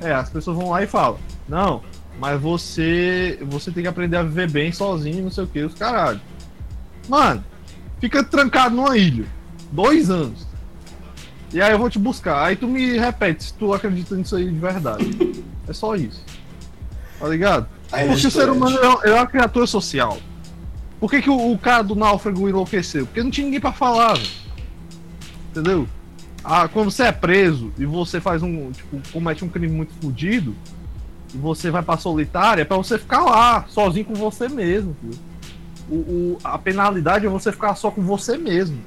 É, 0.00 0.14
as 0.14 0.30
pessoas 0.30 0.56
vão 0.56 0.70
lá 0.70 0.82
e 0.82 0.86
falam, 0.86 1.18
não, 1.46 1.82
mas 2.18 2.40
você. 2.40 3.38
Você 3.42 3.70
tem 3.70 3.82
que 3.82 3.88
aprender 3.88 4.16
a 4.16 4.22
viver 4.22 4.50
bem 4.50 4.72
sozinho, 4.72 5.24
não 5.24 5.30
sei 5.30 5.44
o 5.44 5.46
que, 5.46 5.60
os 5.60 5.74
caralho. 5.74 6.20
Mano, 7.06 7.44
fica 8.00 8.24
trancado 8.24 8.74
numa 8.74 8.96
ilha. 8.96 9.26
Dois 9.70 10.08
anos. 10.08 10.46
E 11.52 11.60
aí 11.60 11.70
eu 11.70 11.78
vou 11.78 11.90
te 11.90 11.98
buscar. 11.98 12.46
Aí 12.46 12.56
tu 12.56 12.66
me 12.66 12.98
repete 12.98 13.44
se 13.44 13.52
tu 13.52 13.74
acredita 13.74 14.16
nisso 14.16 14.36
aí 14.36 14.50
de 14.50 14.58
verdade. 14.58 15.44
É 15.68 15.72
só 15.72 15.96
isso. 15.96 16.22
Tá 17.18 17.26
ligado? 17.26 17.66
Aí 17.92 18.08
Porque 18.08 18.26
o 18.26 18.30
ser 18.30 18.48
humano 18.50 18.76
é 18.78 18.88
uma- 18.88 19.04
é 19.04 19.12
uma 19.14 19.26
criatura 19.26 19.66
social. 19.66 20.18
Por 20.98 21.10
que, 21.10 21.22
que 21.22 21.30
o, 21.30 21.52
o 21.52 21.58
cara 21.58 21.82
do 21.82 21.94
náufrago 21.94 22.48
enlouqueceu? 22.48 23.06
Porque 23.06 23.22
não 23.22 23.30
tinha 23.30 23.44
ninguém 23.44 23.60
pra 23.60 23.72
falar, 23.72 24.14
velho. 24.14 24.28
Entendeu? 25.50 25.88
Ah, 26.44 26.68
quando 26.68 26.90
você 26.90 27.04
é 27.04 27.12
preso 27.12 27.72
e 27.78 27.84
você 27.84 28.20
faz 28.20 28.42
um. 28.42 28.70
Tipo, 28.72 29.00
comete 29.12 29.44
um 29.44 29.48
crime 29.48 29.68
muito 29.68 29.92
fodido, 30.00 30.54
e 31.34 31.38
você 31.38 31.70
vai 31.70 31.82
pra 31.82 31.96
solitária, 31.96 32.62
é 32.62 32.64
pra 32.64 32.76
você 32.76 32.98
ficar 32.98 33.24
lá, 33.24 33.64
sozinho 33.68 34.04
com 34.04 34.14
você 34.14 34.48
mesmo. 34.48 34.96
O, 35.88 35.94
o- 35.94 36.38
a 36.44 36.56
penalidade 36.58 37.26
é 37.26 37.28
você 37.28 37.50
ficar 37.52 37.74
só 37.74 37.90
com 37.90 38.02
você 38.02 38.36
mesmo. 38.38 38.78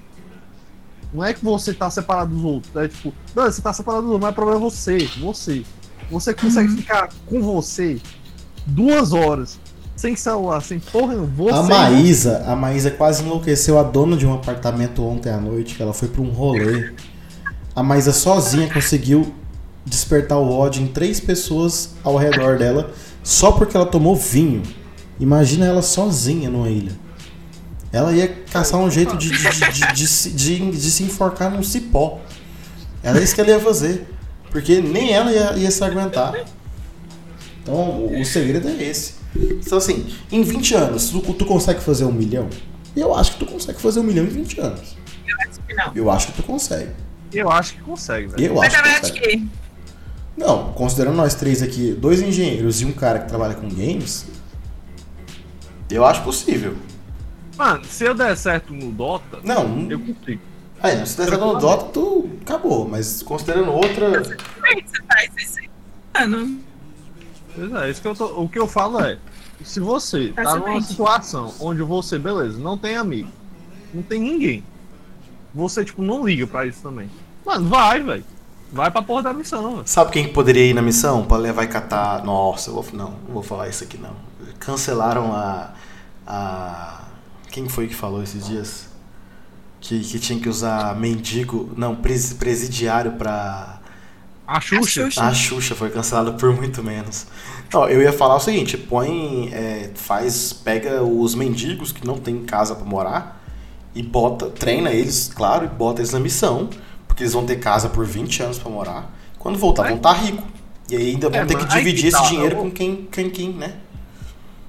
Não 1.13 1.23
é 1.23 1.33
que 1.33 1.43
você 1.43 1.73
tá 1.73 1.89
separado 1.89 2.33
dos 2.35 2.43
outros. 2.43 2.75
É 2.75 2.87
tipo, 2.87 3.13
não, 3.35 3.43
você 3.45 3.61
tá 3.61 3.73
separado 3.73 4.03
dos 4.03 4.11
outros, 4.11 4.23
mas 4.27 4.31
o 4.31 4.35
problema 4.35 4.59
é 4.59 4.63
você. 4.63 4.97
Você. 5.19 5.63
Você 6.11 6.33
consegue 6.33 6.69
ficar 6.69 7.09
com 7.25 7.41
você 7.41 7.99
duas 8.69 9.11
horas, 9.13 9.59
sem 9.95 10.15
celular, 10.15 10.61
sem 10.61 10.79
porra, 10.79 11.13
nenhuma, 11.13 11.27
você. 11.35 11.53
A 11.53 11.63
Maísa, 11.63 12.43
a 12.47 12.55
Maísa 12.55 12.91
quase 12.91 13.23
enlouqueceu 13.23 13.77
a 13.77 13.83
dona 13.83 14.15
de 14.15 14.25
um 14.25 14.33
apartamento 14.33 15.03
ontem 15.05 15.29
à 15.31 15.37
noite, 15.37 15.75
que 15.75 15.81
ela 15.83 15.93
foi 15.93 16.07
pra 16.07 16.21
um 16.21 16.29
rolê. 16.29 16.91
A 17.75 17.83
Maísa 17.83 18.11
sozinha 18.13 18.71
conseguiu 18.71 19.33
despertar 19.85 20.37
o 20.37 20.49
ódio 20.51 20.83
em 20.83 20.87
três 20.87 21.19
pessoas 21.19 21.91
ao 22.03 22.15
redor 22.15 22.57
dela, 22.57 22.91
só 23.23 23.51
porque 23.51 23.75
ela 23.75 23.85
tomou 23.85 24.15
vinho. 24.15 24.61
Imagina 25.19 25.65
ela 25.65 25.81
sozinha 25.81 26.49
numa 26.49 26.69
ilha. 26.69 26.91
Ela 27.91 28.13
ia 28.13 28.27
caçar 28.51 28.79
um 28.79 28.89
jeito 28.89 29.17
de, 29.17 29.29
de, 29.31 29.93
de- 29.93 30.71
de 30.71 30.91
se 30.91 31.03
enforcar 31.03 31.49
num 31.51 31.63
cipó. 31.63 32.19
Era 33.03 33.19
isso 33.21 33.33
que 33.33 33.41
ela 33.41 33.49
ia 33.49 33.59
fazer. 33.59 34.07
Porque 34.51 34.79
nem 34.81 35.11
ela 35.11 35.31
ia, 35.31 35.53
ia 35.57 35.71
se 35.71 35.83
aguentar. 35.83 36.33
Então 37.69 37.99
o, 37.99 38.19
o 38.21 38.25
segredo 38.25 38.67
é 38.67 38.83
esse. 38.83 39.13
Então 39.35 39.77
assim, 39.77 40.07
em 40.31 40.41
20 40.41 40.73
anos, 40.73 41.09
tu, 41.11 41.21
tu 41.33 41.45
consegue 41.45 41.79
fazer 41.79 42.03
um 42.03 42.11
milhão? 42.11 42.49
Eu 42.95 43.13
acho 43.13 43.33
que 43.33 43.39
tu 43.39 43.45
consegue 43.45 43.79
fazer 43.79 43.99
um 43.99 44.03
milhão 44.03 44.25
em 44.25 44.29
20 44.29 44.59
anos. 44.59 44.97
Acho 45.47 45.59
que 45.67 45.73
não. 45.75 45.91
Eu 45.93 46.09
acho 46.09 46.27
que 46.27 46.33
tu 46.33 46.43
consegue. 46.43 46.89
Eu 47.31 47.51
acho 47.51 47.75
que 47.75 47.81
consegue, 47.81 48.27
velho. 48.27 48.45
Eu 48.45 48.55
Mas 48.55 48.73
acho 48.73 48.83
que 49.13 49.19
consegue. 49.19 49.37
que 49.37 49.47
Não, 50.35 50.73
considerando 50.73 51.15
nós 51.15 51.35
três 51.35 51.61
aqui, 51.61 51.93
dois 51.93 52.21
engenheiros 52.21 52.81
e 52.81 52.85
um 52.85 52.91
cara 52.91 53.19
que 53.19 53.27
trabalha 53.27 53.53
com 53.53 53.69
games, 53.69 54.25
eu 55.91 56.03
acho 56.03 56.23
possível. 56.23 56.75
Mano, 57.55 57.85
se 57.85 58.03
eu 58.05 58.15
der 58.15 58.35
certo 58.35 58.73
no 58.73 58.91
Dota, 58.91 59.39
Não, 59.43 59.87
eu 59.91 59.99
consigo. 59.99 60.41
aí, 60.81 61.05
se 61.05 61.17
der 61.17 61.37
no 61.37 61.59
Dota, 61.59 61.85
tu 61.91 62.29
acabou. 62.41 62.87
Mas 62.87 63.21
considerando 63.21 63.71
outra. 63.71 64.23
você 64.23 64.37
faz 65.07 65.31
isso 65.37 65.59
ano. 66.15 66.68
Pois 67.59 67.73
é, 67.83 67.89
isso 67.91 68.01
que 68.01 68.07
eu 68.07 68.15
tô, 68.15 68.25
o 68.41 68.47
que 68.49 68.57
eu 68.59 68.67
falo 68.67 68.99
é, 69.01 69.17
se 69.63 69.79
você 69.79 70.29
tá 70.29 70.43
numa 70.43 70.51
Facilmente. 70.59 70.87
situação 70.87 71.53
onde 71.59 71.81
você, 71.81 72.17
beleza, 72.17 72.57
não 72.59 72.77
tem 72.77 72.95
amigo, 72.95 73.29
não 73.93 74.01
tem 74.01 74.19
ninguém, 74.21 74.63
você, 75.53 75.83
tipo, 75.83 76.01
não 76.01 76.25
liga 76.25 76.45
pra 76.47 76.65
isso 76.65 76.81
também. 76.81 77.09
Mano, 77.45 77.67
vai, 77.67 78.01
velho. 78.03 78.23
Vai 78.71 78.91
pra 78.91 79.01
porra 79.01 79.23
da 79.23 79.33
missão, 79.33 79.71
velho. 79.77 79.83
Sabe 79.87 80.11
quem 80.11 80.25
que 80.27 80.31
poderia 80.33 80.63
ir 80.65 80.73
na 80.75 80.81
missão 80.81 81.25
pra 81.25 81.37
levar 81.37 81.63
e 81.63 81.67
catar? 81.67 82.23
Nossa, 82.23 82.69
eu 82.69 82.75
vou, 82.75 82.85
não, 82.93 83.09
não 83.27 83.33
vou 83.33 83.41
falar 83.43 83.67
isso 83.67 83.83
aqui 83.83 83.97
não. 83.97 84.13
Cancelaram 84.59 85.33
a. 85.33 85.71
a 86.27 87.01
quem 87.49 87.67
foi 87.67 87.87
que 87.87 87.95
falou 87.95 88.21
esses 88.21 88.45
dias? 88.45 88.87
Que, 89.81 89.99
que 90.01 90.19
tinha 90.19 90.39
que 90.39 90.47
usar 90.47 90.95
mendigo. 90.99 91.71
Não, 91.75 91.95
pres- 91.95 92.33
presidiário 92.33 93.13
pra. 93.13 93.78
A 94.51 94.59
Xuxa. 94.59 95.01
A 95.01 95.05
Xuxa. 95.05 95.23
A 95.25 95.33
Xuxa 95.33 95.75
foi 95.75 95.89
cancelada 95.91 96.31
por 96.33 96.51
muito 96.55 96.83
menos. 96.83 97.27
Ó, 97.73 97.87
eu 97.87 98.01
ia 98.01 98.11
falar 98.11 98.35
o 98.35 98.39
seguinte: 98.39 98.77
põe. 98.77 99.49
é, 99.53 99.91
faz. 99.95 100.51
Pega 100.53 101.03
os 101.03 101.35
mendigos 101.35 101.91
que 101.91 102.05
não 102.05 102.17
tem 102.17 102.43
casa 102.45 102.73
pra 102.75 102.83
morar 102.85 103.43
e 103.93 104.01
bota. 104.01 104.47
Treina 104.49 104.89
eles, 104.91 105.31
claro, 105.33 105.65
e 105.65 105.67
bota 105.67 106.01
eles 106.01 106.11
na 106.11 106.19
missão. 106.19 106.69
Porque 107.07 107.23
eles 107.23 107.33
vão 107.33 107.45
ter 107.45 107.57
casa 107.57 107.89
por 107.89 108.05
20 108.05 108.41
anos 108.43 108.57
pra 108.57 108.69
morar. 108.71 109.13
Quando 109.37 109.57
voltar, 109.59 109.83
vão 109.87 109.97
estar 109.97 110.13
ricos. 110.13 110.43
E 110.89 110.95
aí 110.95 111.09
ainda 111.11 111.29
vão 111.29 111.39
É, 111.41 111.45
ter 111.45 111.55
que 111.55 111.61
aí 111.63 111.67
que 111.69 111.77
dividir 111.77 112.11
tá, 112.11 112.19
esse 112.21 112.29
dinheiro 112.29 112.55
eu- 112.55 112.61
com 112.61 112.71
quem, 112.71 113.07
quem, 113.11 113.29
quem, 113.29 113.49
né? 113.53 113.73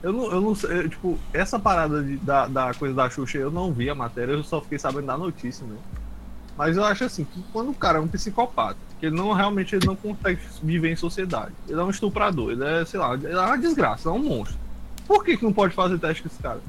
Eu 0.03 0.13
não, 0.13 0.31
eu 0.33 0.41
não 0.41 0.55
sei, 0.55 0.71
eu, 0.79 0.89
tipo, 0.89 1.19
essa 1.33 1.59
parada 1.59 2.03
de- 2.03 2.17
da, 2.19 2.47
da 2.47 2.73
coisa 2.75 2.95
da 2.95 3.09
Xuxa, 3.11 3.37
eu 3.39 3.51
não 3.51 3.71
vi 3.73 3.89
a 3.91 3.95
matéria, 3.95 4.33
eu 4.33 4.43
só 4.43 4.61
fiquei 4.61 4.79
sabendo 4.79 5.07
da 5.07 5.17
notícia, 5.17 5.67
né? 5.67 5.77
Mas 6.61 6.77
eu 6.77 6.85
acho 6.85 7.05
assim, 7.05 7.25
que 7.25 7.43
quando 7.55 7.71
o 7.71 7.75
cara 7.75 7.97
é 7.97 8.01
um 8.03 8.07
psicopata, 8.07 8.77
que 8.99 9.07
ele 9.07 9.17
não 9.17 9.33
realmente 9.33 9.75
ele 9.75 9.87
não 9.87 9.97
consegue 9.97 10.39
viver 10.63 10.93
em 10.93 10.95
sociedade, 10.97 11.53
ele 11.67 11.81
é 11.81 11.83
um 11.83 11.89
estuprador, 11.89 12.51
ele 12.53 12.63
é, 12.63 12.85
sei 12.85 13.01
lá, 13.01 13.15
ele 13.15 13.33
é 13.33 13.41
uma 13.41 13.57
desgraça, 13.57 14.11
é 14.11 14.13
um 14.13 14.19
monstro. 14.19 14.59
Por 15.09 15.25
que, 15.25 15.39
que 15.39 15.43
não 15.43 15.55
pode 15.55 15.73
fazer 15.75 15.99
teste 15.99 16.23
com 16.23 16.29
esse 16.29 16.39
cara? 16.43 16.61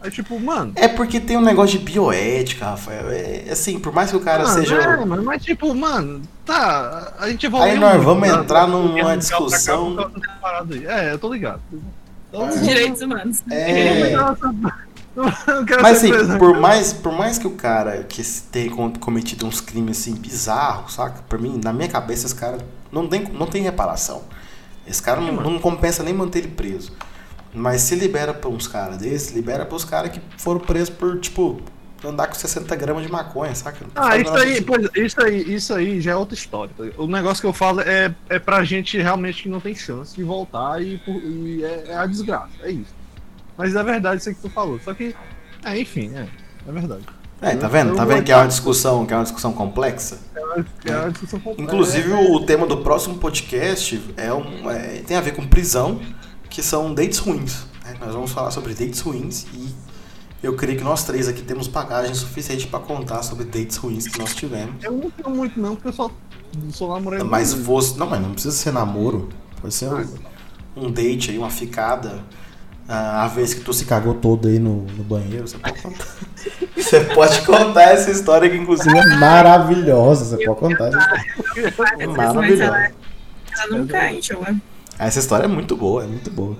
Aí 0.00 0.10
tipo, 0.10 0.40
mano. 0.40 0.72
É 0.74 0.88
porque 0.88 1.20
tem 1.20 1.36
um 1.36 1.40
negócio 1.40 1.78
de 1.78 1.84
bioética, 1.84 2.64
Rafael. 2.64 3.08
É 3.10 3.50
assim, 3.52 3.78
por 3.78 3.92
mais 3.92 4.10
que 4.10 4.16
o 4.16 4.20
cara 4.20 4.42
mano, 4.42 4.54
seja. 4.58 4.74
é, 4.74 5.04
mano, 5.04 5.22
mas 5.22 5.40
tipo, 5.40 5.72
mano, 5.72 6.22
tá. 6.44 7.12
A 7.20 7.28
gente 7.30 7.46
evoluiu 7.46 7.70
Aí 7.74 7.78
nós 7.78 8.02
vamos 8.02 8.28
entrar 8.28 8.66
numa 8.66 9.00
cá 9.04 9.14
discussão- 9.14 9.96
aí. 10.68 10.84
É, 10.84 11.12
eu 11.12 11.18
tô 11.20 11.32
ligado. 11.32 11.60
Então, 12.28 12.48
Os 12.48 12.60
direitos 12.60 13.00
humanos. 13.02 13.40
É. 13.52 14.16
Não 15.46 15.64
quero 15.64 15.82
Mas 15.82 15.98
assim, 15.98 16.08
preso. 16.08 16.38
por 16.38 16.58
mais, 16.58 16.92
por 16.92 17.12
mais 17.12 17.38
que 17.38 17.46
o 17.46 17.50
cara 17.52 18.04
que 18.04 18.22
se 18.22 18.42
tenha 18.44 18.70
com- 18.70 18.92
cometido 18.92 19.46
uns 19.46 19.60
crimes 19.60 19.98
assim 20.00 20.14
bizarros, 20.14 20.94
saca? 20.94 21.22
Por 21.28 21.38
mim, 21.40 21.60
na 21.62 21.72
minha 21.72 21.88
cabeça, 21.88 22.26
esse 22.26 22.34
cara 22.34 22.58
não 22.92 23.06
tem, 23.08 23.22
não 23.24 23.46
tem 23.46 23.62
reparação. 23.62 24.22
Esse 24.86 25.02
cara 25.02 25.20
não, 25.20 25.32
não 25.32 25.58
compensa 25.58 26.02
nem 26.02 26.14
manter 26.14 26.40
ele 26.40 26.48
preso. 26.48 26.92
Mas 27.52 27.82
se 27.82 27.94
libera 27.96 28.32
pra 28.32 28.48
uns 28.48 28.66
caras 28.68 28.96
desses, 28.98 29.32
libera 29.34 29.66
pros 29.66 29.84
caras 29.84 30.12
que 30.12 30.20
foram 30.38 30.60
presos 30.60 30.90
por, 30.90 31.18
tipo, 31.18 31.60
andar 32.04 32.28
com 32.28 32.34
60 32.34 32.74
gramas 32.76 33.02
de 33.04 33.10
maconha, 33.10 33.54
saca? 33.54 33.84
Ah, 33.94 34.16
isso 34.16 34.32
aí, 34.36 34.52
disso. 34.52 34.64
pois, 34.64 34.88
isso 34.94 35.20
aí, 35.22 35.54
isso 35.54 35.74
aí 35.74 36.00
já 36.00 36.12
é 36.12 36.16
outra 36.16 36.34
história. 36.34 36.72
tá? 36.76 36.84
O 36.96 37.06
negócio 37.08 37.40
que 37.40 37.46
eu 37.46 37.52
falo 37.52 37.80
é, 37.80 38.14
é 38.28 38.38
pra 38.38 38.62
gente 38.64 38.96
realmente 38.98 39.42
que 39.42 39.48
não 39.48 39.60
tem 39.60 39.74
chance 39.74 40.14
de 40.14 40.22
voltar 40.22 40.80
e, 40.80 41.00
e 41.06 41.64
é, 41.64 41.84
é 41.88 41.96
a 41.96 42.06
desgraça, 42.06 42.50
é 42.62 42.70
isso. 42.70 42.94
Mas 43.60 43.76
é 43.76 43.82
verdade 43.82 44.22
isso 44.22 44.30
que 44.34 44.40
tu 44.40 44.48
falou. 44.48 44.80
Só 44.82 44.94
que, 44.94 45.14
é, 45.62 45.78
enfim, 45.78 46.10
é, 46.14 46.26
é 46.66 46.72
verdade. 46.72 47.04
É, 47.42 47.54
tá 47.56 47.68
vendo? 47.68 47.94
Tá 47.94 48.06
vendo 48.06 48.24
que 48.24 48.32
é 48.32 48.36
uma 48.36 48.48
discussão, 48.48 49.04
que 49.04 49.12
é 49.12 49.16
uma 49.18 49.22
discussão 49.22 49.52
complexa? 49.52 50.18
É 50.34 50.40
uma, 50.42 50.66
é 50.86 50.96
uma 50.96 51.10
discussão 51.10 51.40
complexa. 51.40 51.62
Inclusive, 51.62 52.12
o 52.12 52.40
tema 52.46 52.66
do 52.66 52.78
próximo 52.78 53.16
podcast 53.18 54.02
é 54.16 54.32
um, 54.32 54.70
é- 54.70 55.02
tem 55.06 55.14
a 55.14 55.20
ver 55.20 55.32
com 55.32 55.46
prisão, 55.46 56.00
que 56.48 56.62
são 56.62 56.94
dates 56.94 57.18
ruins. 57.18 57.66
né? 57.84 57.96
Nós 58.00 58.14
vamos 58.14 58.32
falar 58.32 58.50
sobre 58.50 58.72
dates 58.72 59.00
ruins 59.00 59.44
e 59.52 59.74
eu 60.42 60.54
creio 60.56 60.78
que 60.78 60.84
nós 60.84 61.04
três 61.04 61.28
aqui 61.28 61.42
temos 61.42 61.68
bagagem 61.68 62.14
suficiente 62.14 62.66
para 62.66 62.80
contar 62.80 63.22
sobre 63.22 63.44
dates 63.44 63.76
ruins 63.76 64.08
que 64.08 64.18
nós 64.18 64.34
tivemos. 64.34 64.82
eu 64.82 64.92
não 64.92 65.10
tenho 65.10 65.28
muito 65.30 65.60
não, 65.60 65.74
porque 65.74 65.88
eu 65.88 65.92
só 65.92 66.10
sou 66.72 66.94
namorado. 66.94 67.26
Mas 67.26 67.52
fosse. 67.52 67.98
Não, 67.98 68.06
mas 68.06 68.22
não 68.22 68.32
precisa 68.32 68.56
ser 68.56 68.72
namoro. 68.72 69.28
Pode 69.60 69.74
ser 69.74 69.86
um, 69.92 70.06
um 70.76 70.90
date 70.90 71.30
aí, 71.30 71.36
uma 71.38 71.50
ficada. 71.50 72.24
A 72.92 73.28
vez 73.28 73.54
que 73.54 73.60
tu 73.60 73.72
se 73.72 73.84
cagou 73.84 74.14
todo 74.14 74.48
aí 74.48 74.58
no, 74.58 74.82
no 74.82 75.04
banheiro, 75.04 75.46
você 75.46 75.56
pode 75.58 75.80
contar. 75.80 76.06
Você 76.76 77.00
pode 77.04 77.42
contar 77.42 77.82
essa 77.92 78.10
história 78.10 78.48
que 78.50 78.56
inclusive 78.56 78.98
é 78.98 79.16
maravilhosa. 79.16 80.24
Você 80.36 80.44
pode 80.44 80.58
contar 80.58 80.90
mas 80.90 82.08
Maravilhosa. 82.08 82.64
ela, 82.64 82.90
ela 83.62 83.78
nunca 83.78 84.10
enjoa. 84.12 84.56
Essa 84.98 85.18
história 85.20 85.44
é 85.44 85.48
muito 85.48 85.76
boa, 85.76 86.02
é 86.02 86.06
muito 86.06 86.30
boa. 86.30 86.56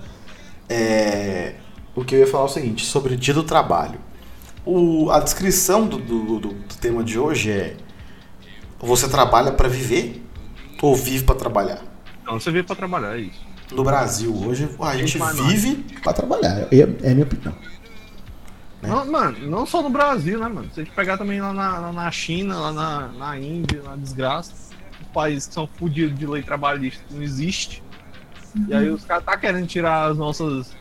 É, 0.68 1.54
O 1.96 2.04
que 2.04 2.14
eu 2.14 2.20
ia 2.20 2.26
falar 2.26 2.44
é 2.44 2.46
o 2.46 2.48
seguinte, 2.50 2.84
sobre 2.84 3.14
o 3.14 3.16
dia 3.16 3.34
do 3.34 3.42
trabalho. 3.42 3.98
O... 4.64 5.10
A 5.10 5.18
descrição 5.18 5.86
do, 5.86 5.98
do, 5.98 6.38
do- 6.38 6.48
do 6.54 6.74
tema 6.80 7.02
de 7.02 7.18
hoje 7.18 7.50
é 7.50 7.76
você 8.78 9.08
trabalha 9.08 9.50
para 9.52 9.68
viver 9.68 10.22
ou 10.80 10.94
vive 10.94 11.24
para 11.24 11.34
trabalhar? 11.34 11.80
Então 12.22 12.38
você 12.38 12.50
veio 12.52 12.64
pra 12.64 12.76
trabalhar, 12.76 13.16
é 13.16 13.20
isso. 13.22 13.40
No 13.72 13.84
Brasil 13.84 14.34
hoje 14.34 14.68
a 14.80 14.96
gente 14.96 15.18
vive 15.18 15.84
para 16.02 16.12
trabalhar. 16.12 16.68
É, 16.72 16.80
é 16.80 17.10
a 17.10 17.14
minha 17.14 17.24
opinião. 17.24 17.54
Né? 18.82 18.88
Não, 18.88 19.04
mano, 19.04 19.46
não 19.46 19.66
só 19.66 19.82
no 19.82 19.90
Brasil, 19.90 20.38
né, 20.38 20.48
mano? 20.48 20.68
Se 20.72 20.80
a 20.80 20.84
gente 20.84 20.94
pegar 20.94 21.18
também 21.18 21.40
lá 21.40 21.52
na, 21.52 21.78
lá 21.78 21.92
na 21.92 22.10
China, 22.10 22.58
lá 22.58 22.72
na, 22.72 23.08
na 23.08 23.38
Índia, 23.38 23.82
na 23.82 23.94
desgraça, 23.96 24.52
os 25.00 25.06
países 25.08 25.46
que 25.46 25.54
são 25.54 25.66
fodidos 25.66 26.18
de 26.18 26.26
lei 26.26 26.42
trabalhista 26.42 27.02
não 27.10 27.22
existe. 27.22 27.82
E 28.68 28.74
aí 28.74 28.88
os 28.88 29.04
caras 29.04 29.24
tá 29.24 29.36
querendo 29.36 29.66
tirar 29.66 30.10
as 30.10 30.16
nossas. 30.16 30.72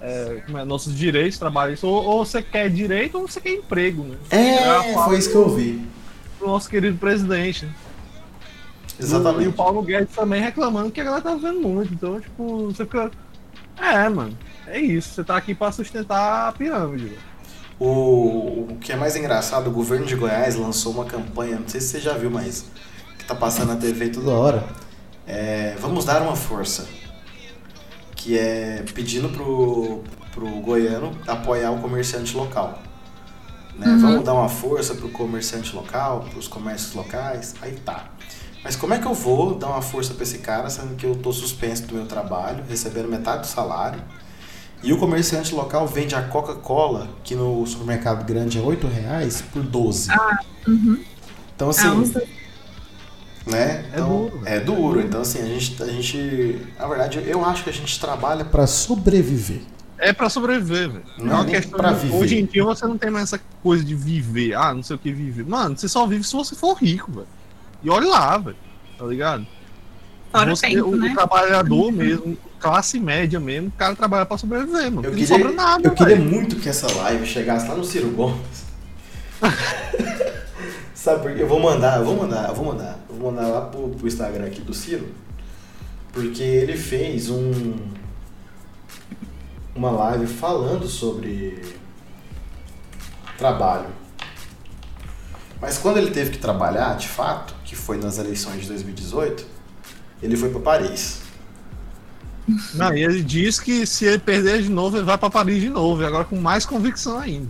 é, 0.00 0.42
é, 0.48 0.64
nossos 0.64 0.94
direitos 0.96 1.38
trabalhistas. 1.38 1.84
Ou, 1.84 2.02
ou 2.02 2.24
você 2.24 2.40
quer 2.40 2.70
direito 2.70 3.18
ou 3.18 3.28
você 3.28 3.40
quer 3.40 3.54
emprego, 3.54 4.04
né? 4.04 4.16
É, 4.30 4.94
foi 4.94 5.18
isso 5.18 5.30
que 5.30 5.36
eu 5.36 5.54
vi. 5.54 5.86
Do 6.38 6.46
nosso 6.46 6.70
querido 6.70 6.96
presidente. 6.96 7.66
Né? 7.66 7.72
Exatamente. 9.00 9.44
E 9.44 9.48
o 9.48 9.52
Paulo 9.52 9.82
Guedes 9.82 10.14
também 10.14 10.40
reclamando 10.40 10.90
que 10.90 11.00
a 11.00 11.04
galera 11.04 11.22
tá 11.22 11.34
vendo 11.34 11.60
muito. 11.60 11.92
Então, 11.92 12.20
tipo, 12.20 12.66
você 12.66 12.84
fica. 12.84 13.10
É, 13.76 14.08
mano. 14.08 14.36
É 14.66 14.78
isso. 14.78 15.14
Você 15.14 15.24
tá 15.24 15.36
aqui 15.36 15.54
pra 15.54 15.72
sustentar 15.72 16.48
a 16.48 16.52
pirâmide. 16.52 17.16
O, 17.78 18.66
o 18.70 18.78
que 18.78 18.92
é 18.92 18.96
mais 18.96 19.16
engraçado, 19.16 19.68
o 19.68 19.72
governo 19.72 20.04
de 20.04 20.14
Goiás 20.14 20.54
lançou 20.54 20.92
uma 20.92 21.06
campanha, 21.06 21.58
não 21.58 21.66
sei 21.66 21.80
se 21.80 21.88
você 21.88 22.00
já 22.00 22.12
viu, 22.12 22.30
mas 22.30 22.66
que 23.18 23.24
tá 23.24 23.34
passando 23.34 23.68
na 23.68 23.76
TV 23.76 24.10
toda 24.10 24.30
hora. 24.32 24.68
É, 25.26 25.74
vamos 25.80 26.04
dar 26.04 26.20
uma 26.20 26.36
força. 26.36 26.86
Que 28.14 28.38
é 28.38 28.84
pedindo 28.94 29.30
pro, 29.30 30.02
pro 30.32 30.46
goiano 30.60 31.16
apoiar 31.26 31.70
o 31.70 31.78
comerciante 31.78 32.36
local. 32.36 32.82
Né? 33.78 33.96
Vamos 33.98 34.24
dar 34.24 34.34
uma 34.34 34.48
força 34.48 34.94
pro 34.94 35.08
comerciante 35.08 35.74
local, 35.74 36.26
pros 36.30 36.46
comércios 36.46 36.92
locais. 36.92 37.54
Aí 37.62 37.72
tá. 37.76 38.10
Mas 38.62 38.76
como 38.76 38.92
é 38.92 38.98
que 38.98 39.06
eu 39.06 39.14
vou 39.14 39.54
dar 39.54 39.68
uma 39.68 39.82
força 39.82 40.12
pra 40.12 40.22
esse 40.22 40.38
cara, 40.38 40.68
sendo 40.68 40.94
que 40.94 41.06
eu 41.06 41.16
tô 41.16 41.32
suspenso 41.32 41.86
do 41.86 41.94
meu 41.94 42.06
trabalho, 42.06 42.62
recebendo 42.68 43.08
metade 43.08 43.42
do 43.42 43.46
salário? 43.46 44.02
E 44.82 44.92
o 44.92 44.98
comerciante 44.98 45.54
local 45.54 45.86
vende 45.86 46.14
a 46.14 46.22
Coca-Cola, 46.22 47.08
que 47.22 47.34
no 47.34 47.66
supermercado 47.66 48.24
grande 48.24 48.58
é 48.58 48.60
8 48.62 48.86
reais, 48.86 49.42
por 49.52 49.62
12. 49.62 50.08
Uhum. 50.66 51.02
Então 51.54 51.68
assim, 51.70 51.86
Ah, 51.86 51.92
uns 51.92 52.10
dois. 52.10 52.28
né? 53.46 53.84
É 53.92 53.96
Então, 53.96 54.08
duro, 54.30 54.40
é 54.46 54.60
duro. 54.60 55.00
Então 55.00 55.20
assim, 55.22 55.40
a 55.40 55.46
gente, 55.46 55.82
a 55.82 55.86
gente, 55.86 56.66
na 56.78 56.86
verdade, 56.86 57.22
eu 57.26 57.44
acho 57.44 57.64
que 57.64 57.70
a 57.70 57.72
gente 57.72 57.98
trabalha 58.00 58.44
para 58.44 58.66
sobreviver. 58.66 59.62
É 59.98 60.14
pra 60.14 60.30
sobreviver, 60.30 60.88
velho. 60.90 61.04
Não 61.18 61.26
é 61.26 61.30
é 61.30 61.34
uma 61.34 61.44
nem 61.44 61.54
questão 61.54 61.78
pra 61.78 61.92
de- 61.92 62.00
viver. 62.00 62.16
Hoje 62.16 62.38
em 62.40 62.46
dia 62.46 62.64
você 62.64 62.86
não 62.86 62.96
tem 62.96 63.10
mais 63.10 63.24
essa 63.24 63.40
coisa 63.62 63.84
de 63.84 63.94
viver. 63.94 64.54
Ah, 64.54 64.72
não 64.72 64.82
sei 64.82 64.96
o 64.96 64.98
que 64.98 65.12
viver. 65.12 65.44
Mano, 65.46 65.76
você 65.76 65.88
só 65.88 66.06
vive 66.06 66.24
se 66.24 66.32
você 66.34 66.54
for 66.54 66.74
rico, 66.78 67.10
velho. 67.12 67.26
E 67.82 67.90
olha 67.90 68.08
lá, 68.08 68.38
velho. 68.38 68.56
Tá 68.98 69.04
ligado? 69.06 69.46
Fora 70.30 70.52
o 70.52 70.56
Você- 70.56 70.68
tempo, 70.68 70.88
o, 70.90 70.96
né? 70.96 71.08
o 71.10 71.14
trabalhador 71.14 71.90
mesmo, 71.90 72.36
classe 72.60 73.00
média 73.00 73.40
mesmo, 73.40 73.68
o 73.68 73.72
cara 73.72 73.96
trabalha 73.96 74.24
pra 74.26 74.38
sobreviver, 74.38 74.84
mano. 74.92 74.98
Eu 75.06 75.10
Não 75.10 75.18
queria, 75.18 75.26
sobra 75.26 75.52
nada, 75.52 75.88
eu 75.88 75.92
queria 75.92 76.16
velho. 76.16 76.28
muito 76.30 76.56
que 76.56 76.68
essa 76.68 76.86
live 76.92 77.26
chegasse 77.26 77.66
lá 77.68 77.74
no 77.74 77.84
Ciro 77.84 78.10
Gomes. 78.10 78.64
Sabe 80.94 81.22
por 81.22 81.34
quê? 81.34 81.42
Eu 81.42 81.48
vou 81.48 81.58
mandar, 81.58 81.98
eu 81.98 82.04
vou 82.04 82.16
mandar, 82.16 82.48
eu 82.50 82.54
vou 82.54 82.66
mandar. 82.66 82.98
Eu 83.08 83.16
vou 83.16 83.32
mandar 83.32 83.48
lá 83.48 83.62
pro, 83.62 83.88
pro 83.88 84.06
Instagram 84.06 84.46
aqui 84.46 84.60
do 84.60 84.74
Ciro. 84.74 85.08
Porque 86.12 86.42
ele 86.42 86.76
fez 86.76 87.30
um 87.30 87.74
uma 89.74 89.90
live 89.90 90.26
falando 90.26 90.86
sobre 90.86 91.62
trabalho. 93.38 93.86
Mas 95.60 95.78
quando 95.78 95.96
ele 95.98 96.10
teve 96.10 96.30
que 96.32 96.38
trabalhar, 96.38 96.96
de 96.96 97.08
fato, 97.08 97.54
que 97.70 97.76
foi 97.76 97.96
nas 97.98 98.18
eleições 98.18 98.62
de 98.62 98.66
2018, 98.66 99.46
ele 100.20 100.36
foi 100.36 100.50
para 100.50 100.58
Paris. 100.60 101.20
Não, 102.74 102.92
e 102.92 103.04
ele 103.04 103.22
diz 103.22 103.60
que 103.60 103.86
se 103.86 104.06
ele 104.06 104.18
perder 104.18 104.60
de 104.60 104.68
novo, 104.68 104.96
ele 104.96 105.04
vai 105.04 105.16
pra 105.16 105.30
Paris 105.30 105.62
de 105.62 105.68
novo, 105.70 106.02
e 106.02 106.04
agora 106.04 106.24
com 106.24 106.34
mais 106.34 106.66
convicção 106.66 107.16
ainda. 107.20 107.46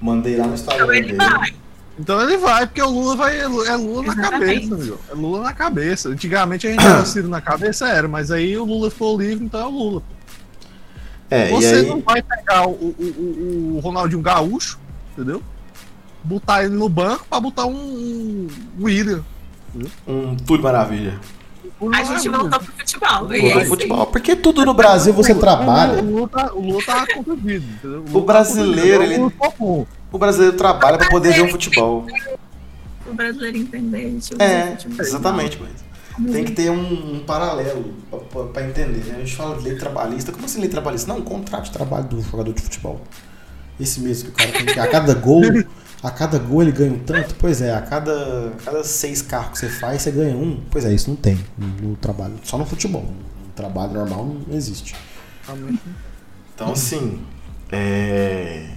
Mandei 0.00 0.36
lá 0.36 0.48
no 0.48 0.54
Instagram 0.54 0.82
Então 0.84 0.94
ele 0.96 1.06
dele. 1.12 1.16
vai. 1.16 1.54
Então 1.96 2.20
ele 2.22 2.36
vai, 2.38 2.66
porque 2.66 2.82
o 2.82 2.90
Lula 2.90 3.14
vai. 3.14 3.38
É 3.38 3.46
Lula 3.46 4.02
na 4.02 4.12
Exatamente. 4.14 4.68
cabeça, 4.68 4.84
meu. 4.84 5.00
É 5.08 5.14
Lula 5.14 5.42
na 5.42 5.52
cabeça. 5.52 6.08
Antigamente 6.08 6.66
a 6.66 6.70
gente 6.72 6.84
era 6.84 7.04
Ciro 7.04 7.28
na 7.30 7.40
cabeça, 7.40 7.88
era, 7.88 8.08
mas 8.08 8.32
aí 8.32 8.56
o 8.58 8.64
Lula 8.64 8.90
ficou 8.90 9.16
livre, 9.16 9.44
então 9.44 9.60
é 9.60 9.64
o 9.66 9.70
Lula. 9.70 10.02
É, 11.30 11.50
e 11.50 11.54
Você 11.54 11.74
aí, 11.76 11.86
não 11.86 12.00
vai 12.00 12.20
pegar 12.20 12.66
o, 12.66 12.72
o, 12.72 12.94
o, 12.98 13.76
o 13.76 13.78
Ronaldinho 13.78 14.22
Gaúcho, 14.22 14.76
entendeu? 15.12 15.40
Botar 16.24 16.64
ele 16.64 16.74
no 16.74 16.88
banco 16.88 17.24
pra 17.28 17.40
botar 17.40 17.66
um, 17.66 17.72
um 17.74 18.48
William. 18.84 19.22
um 20.06 20.36
tudo 20.36 20.62
maravilha. 20.62 21.18
A 21.92 22.02
gente 22.02 22.28
voltou 22.28 22.58
pro 22.58 22.72
futebol. 22.72 23.32
E 23.34 23.46
é 23.52 23.64
futebol, 23.64 24.06
porque 24.06 24.34
tudo 24.34 24.64
no 24.64 24.74
Brasil 24.74 25.12
você 25.12 25.34
trabalha. 25.34 26.02
O 26.02 26.04
Lula 26.10 26.28
tá, 26.28 26.52
o 26.52 26.60
Lula 26.60 26.82
tá 26.84 27.06
contundido, 27.14 27.64
entendeu? 27.64 28.04
O 28.12 28.20
brasileiro, 28.22 29.02
ele- 29.04 29.18
O 29.22 29.30
tá. 29.30 29.52
O 30.10 30.18
brasileiro 30.18 30.56
trabalha 30.56 30.98
pra 30.98 31.08
poder 31.08 31.34
ver 31.34 31.42
um 31.42 31.48
futebol. 31.48 32.04
O 33.06 33.14
brasileiro 33.14 33.58
entender. 33.58 34.18
É, 34.38 34.72
futebol. 34.72 35.00
exatamente, 35.00 35.58
mas 35.60 36.32
tem 36.32 36.44
que 36.44 36.52
ter 36.52 36.68
um, 36.70 37.14
um 37.14 37.20
paralelo 37.20 37.94
pra- 38.10 38.18
pra, 38.18 38.44
pra 38.44 38.62
entender, 38.66 39.04
né? 39.04 39.14
A 39.16 39.18
gente 39.20 39.36
fala 39.36 39.56
de 39.56 39.62
lei 39.62 39.76
trabalhista, 39.76 40.32
como 40.32 40.44
assim 40.46 40.58
lei 40.60 40.68
trabalhista? 40.68 41.12
Não, 41.12 41.20
um 41.20 41.24
contrato 41.24 41.66
de 41.66 41.70
trabalho 41.70 42.04
do 42.08 42.20
jogador 42.22 42.52
de 42.52 42.60
futebol. 42.60 43.00
Esse 43.78 44.00
mesmo 44.00 44.24
que 44.24 44.30
o 44.30 44.34
cara 44.36 44.50
tem 44.50 44.66
que. 44.66 44.80
A 44.80 44.86
cada 44.88 45.14
gol, 45.14 45.42
a 46.02 46.10
cada 46.10 46.38
gol 46.38 46.62
ele 46.62 46.72
ganha 46.72 46.92
um 46.92 46.98
tanto? 46.98 47.34
Pois 47.36 47.60
é, 47.60 47.74
a 47.74 47.82
cada, 47.82 48.48
a 48.50 48.62
cada 48.64 48.84
seis 48.84 49.20
carros 49.20 49.52
que 49.52 49.58
você 49.58 49.68
faz, 49.68 50.02
você 50.02 50.10
ganha 50.10 50.36
um. 50.36 50.60
Pois 50.70 50.84
é, 50.84 50.92
isso 50.92 51.10
não 51.10 51.16
tem 51.16 51.38
no, 51.56 51.96
trabalho, 51.96 52.34
só 52.44 52.56
no 52.56 52.64
futebol. 52.64 53.02
No 53.02 53.52
trabalho 53.54 53.92
normal 53.94 54.24
não 54.24 54.56
existe. 54.56 54.94
Então, 56.54 56.72
assim, 56.72 57.20
é, 57.72 58.68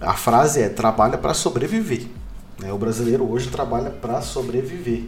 a 0.00 0.14
frase 0.14 0.62
é: 0.62 0.68
trabalha 0.68 1.18
para 1.18 1.34
sobreviver. 1.34 2.06
né? 2.58 2.72
O 2.72 2.78
brasileiro 2.78 3.30
hoje 3.30 3.50
trabalha 3.50 3.90
para 3.90 4.22
sobreviver. 4.22 5.04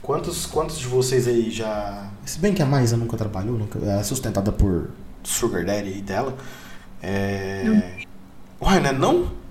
Quantos, 0.00 0.46
quantos 0.46 0.78
de 0.78 0.86
vocês 0.86 1.28
aí 1.28 1.50
já. 1.50 2.10
Se 2.24 2.38
bem 2.40 2.52
que 2.52 2.62
a 2.62 2.66
Maísa 2.66 2.96
nunca 2.96 3.16
trabalhou, 3.16 3.56
nunca, 3.56 3.78
é 3.78 4.02
sustentada 4.02 4.50
por 4.50 4.90
Sugar 5.22 5.64
Daddy 5.64 5.98
e 5.98 6.02
dela. 6.02 6.36
É. 7.00 7.98
Uai, 8.60 8.80
não 8.80 8.90
é 8.90 8.92
não? 8.92 9.41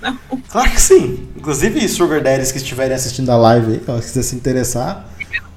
Não. 0.00 0.18
Claro 0.48 0.70
que 0.70 0.80
sim. 0.80 1.28
Inclusive, 1.36 1.88
Sugar 1.88 2.22
Daddies 2.22 2.52
que 2.52 2.58
estiverem 2.58 2.94
assistindo 2.94 3.30
a 3.30 3.36
live 3.36 3.72
aí, 3.72 3.82
ó, 3.88 4.00
se 4.00 4.08
quiser 4.08 4.22
se 4.22 4.36
interessar, 4.36 5.08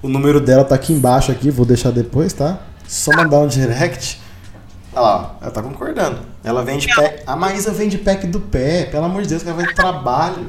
o 0.02 0.08
número 0.08 0.40
dela 0.40 0.64
tá 0.64 0.76
aqui 0.76 0.94
embaixo 0.94 1.32
aqui, 1.32 1.50
vou 1.52 1.66
deixar 1.66 1.92
depois, 1.92 2.34
tá? 2.34 2.60
Só 2.88 3.12
mandar 3.16 3.40
um 3.40 3.48
direct. 3.48 4.22
Olha 4.94 5.02
lá, 5.02 5.38
ela 5.42 5.52
tá 5.52 5.62
concordando. 5.62 6.20
Ela 6.44 6.64
vende 6.64 6.88
pack. 6.96 7.24
A 7.28 7.36
Maísa 7.36 7.72
vende 7.72 7.98
pack 7.98 8.28
do 8.28 8.40
pé, 8.40 8.86
pelo 8.86 9.06
amor 9.06 9.24
de 9.24 9.28
Deus, 9.30 9.44
que 9.44 9.50
ela 9.50 9.58
vende 9.58 9.74
trabalho. 9.74 10.46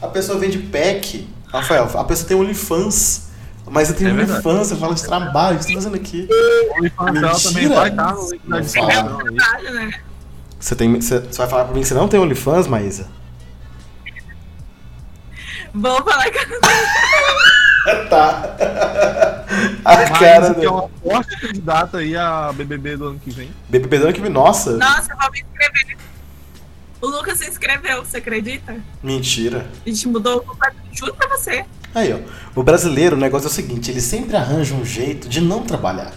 A 0.00 0.06
pessoa 0.06 0.38
vende 0.38 0.58
pack. 0.58 1.28
Rafael, 1.52 1.90
a 1.94 2.04
pessoa 2.04 2.28
tem 2.28 2.36
OnlyFans. 2.36 3.28
A 3.66 3.70
Maísa 3.70 3.94
tem 3.94 4.06
É. 4.06 4.12
OnlyFans, 4.12 4.68
você 4.68 4.76
fala 4.76 4.94
de 4.94 5.02
trabalho, 5.02 5.56
o 5.56 5.58
que 5.58 5.64
você 5.64 5.70
tá 5.72 5.74
fazendo 5.80 5.96
aqui? 5.96 6.28
O 6.30 6.78
OnlyFans 6.78 7.20
dela 7.20 7.40
também 7.40 7.68
vai 7.68 7.88
estar 7.88 8.14
no 8.14 8.30
link 8.30 8.42
da 8.46 8.56
Não 8.56 8.60
descrição 8.60 8.88
aí. 8.90 9.34
Trabalho, 9.34 9.74
né? 9.74 9.90
Você, 10.58 10.74
tem, 10.74 11.00
você, 11.00 11.20
você 11.20 11.38
vai 11.38 11.48
falar 11.48 11.64
pra 11.64 11.74
mim 11.74 11.80
que 11.80 11.86
você 11.86 11.94
não 11.94 12.08
tem 12.08 12.18
OnlyFans, 12.18 12.66
Maísa? 12.66 13.08
Vou 15.74 16.02
falar 16.02 16.30
que 16.30 16.38
eu 16.38 16.60
Tá. 18.10 18.56
A 19.84 19.94
Mas 19.96 20.10
cara 20.10 20.54
que 20.54 20.60
é 20.60 20.64
do 20.64 20.72
uma 20.72 20.88
forte 21.02 21.40
candidata 21.40 21.98
aí 21.98 22.16
a 22.16 22.52
BBB 22.52 22.96
do 22.96 23.08
ano 23.08 23.18
que 23.18 23.30
vem. 23.30 23.50
BBB 23.68 23.98
do 23.98 24.04
ano 24.04 24.12
que 24.12 24.20
vem. 24.20 24.30
Nossa, 24.30 24.76
Nossa, 24.76 25.10
eu 25.12 25.16
vou 25.16 25.30
me 25.30 25.40
inscrever. 25.40 25.96
O 27.00 27.06
Lucas 27.06 27.38
se 27.38 27.48
inscreveu, 27.48 28.04
você 28.04 28.18
acredita? 28.18 28.76
mentira. 29.02 29.66
A 29.86 29.88
gente 29.88 30.08
mudou 30.08 30.40
completamente. 30.42 30.98
Juro 30.98 31.14
pra 31.14 31.28
você. 31.28 31.64
Aí, 31.94 32.12
ó. 32.12 32.18
O 32.58 32.62
brasileiro, 32.62 33.16
o 33.16 33.18
negócio 33.18 33.46
é 33.46 33.50
o 33.50 33.52
seguinte, 33.52 33.90
ele 33.90 34.00
sempre 34.00 34.36
arranja 34.36 34.74
um 34.74 34.84
jeito 34.84 35.28
de 35.28 35.40
não 35.40 35.62
trabalhar. 35.62 36.12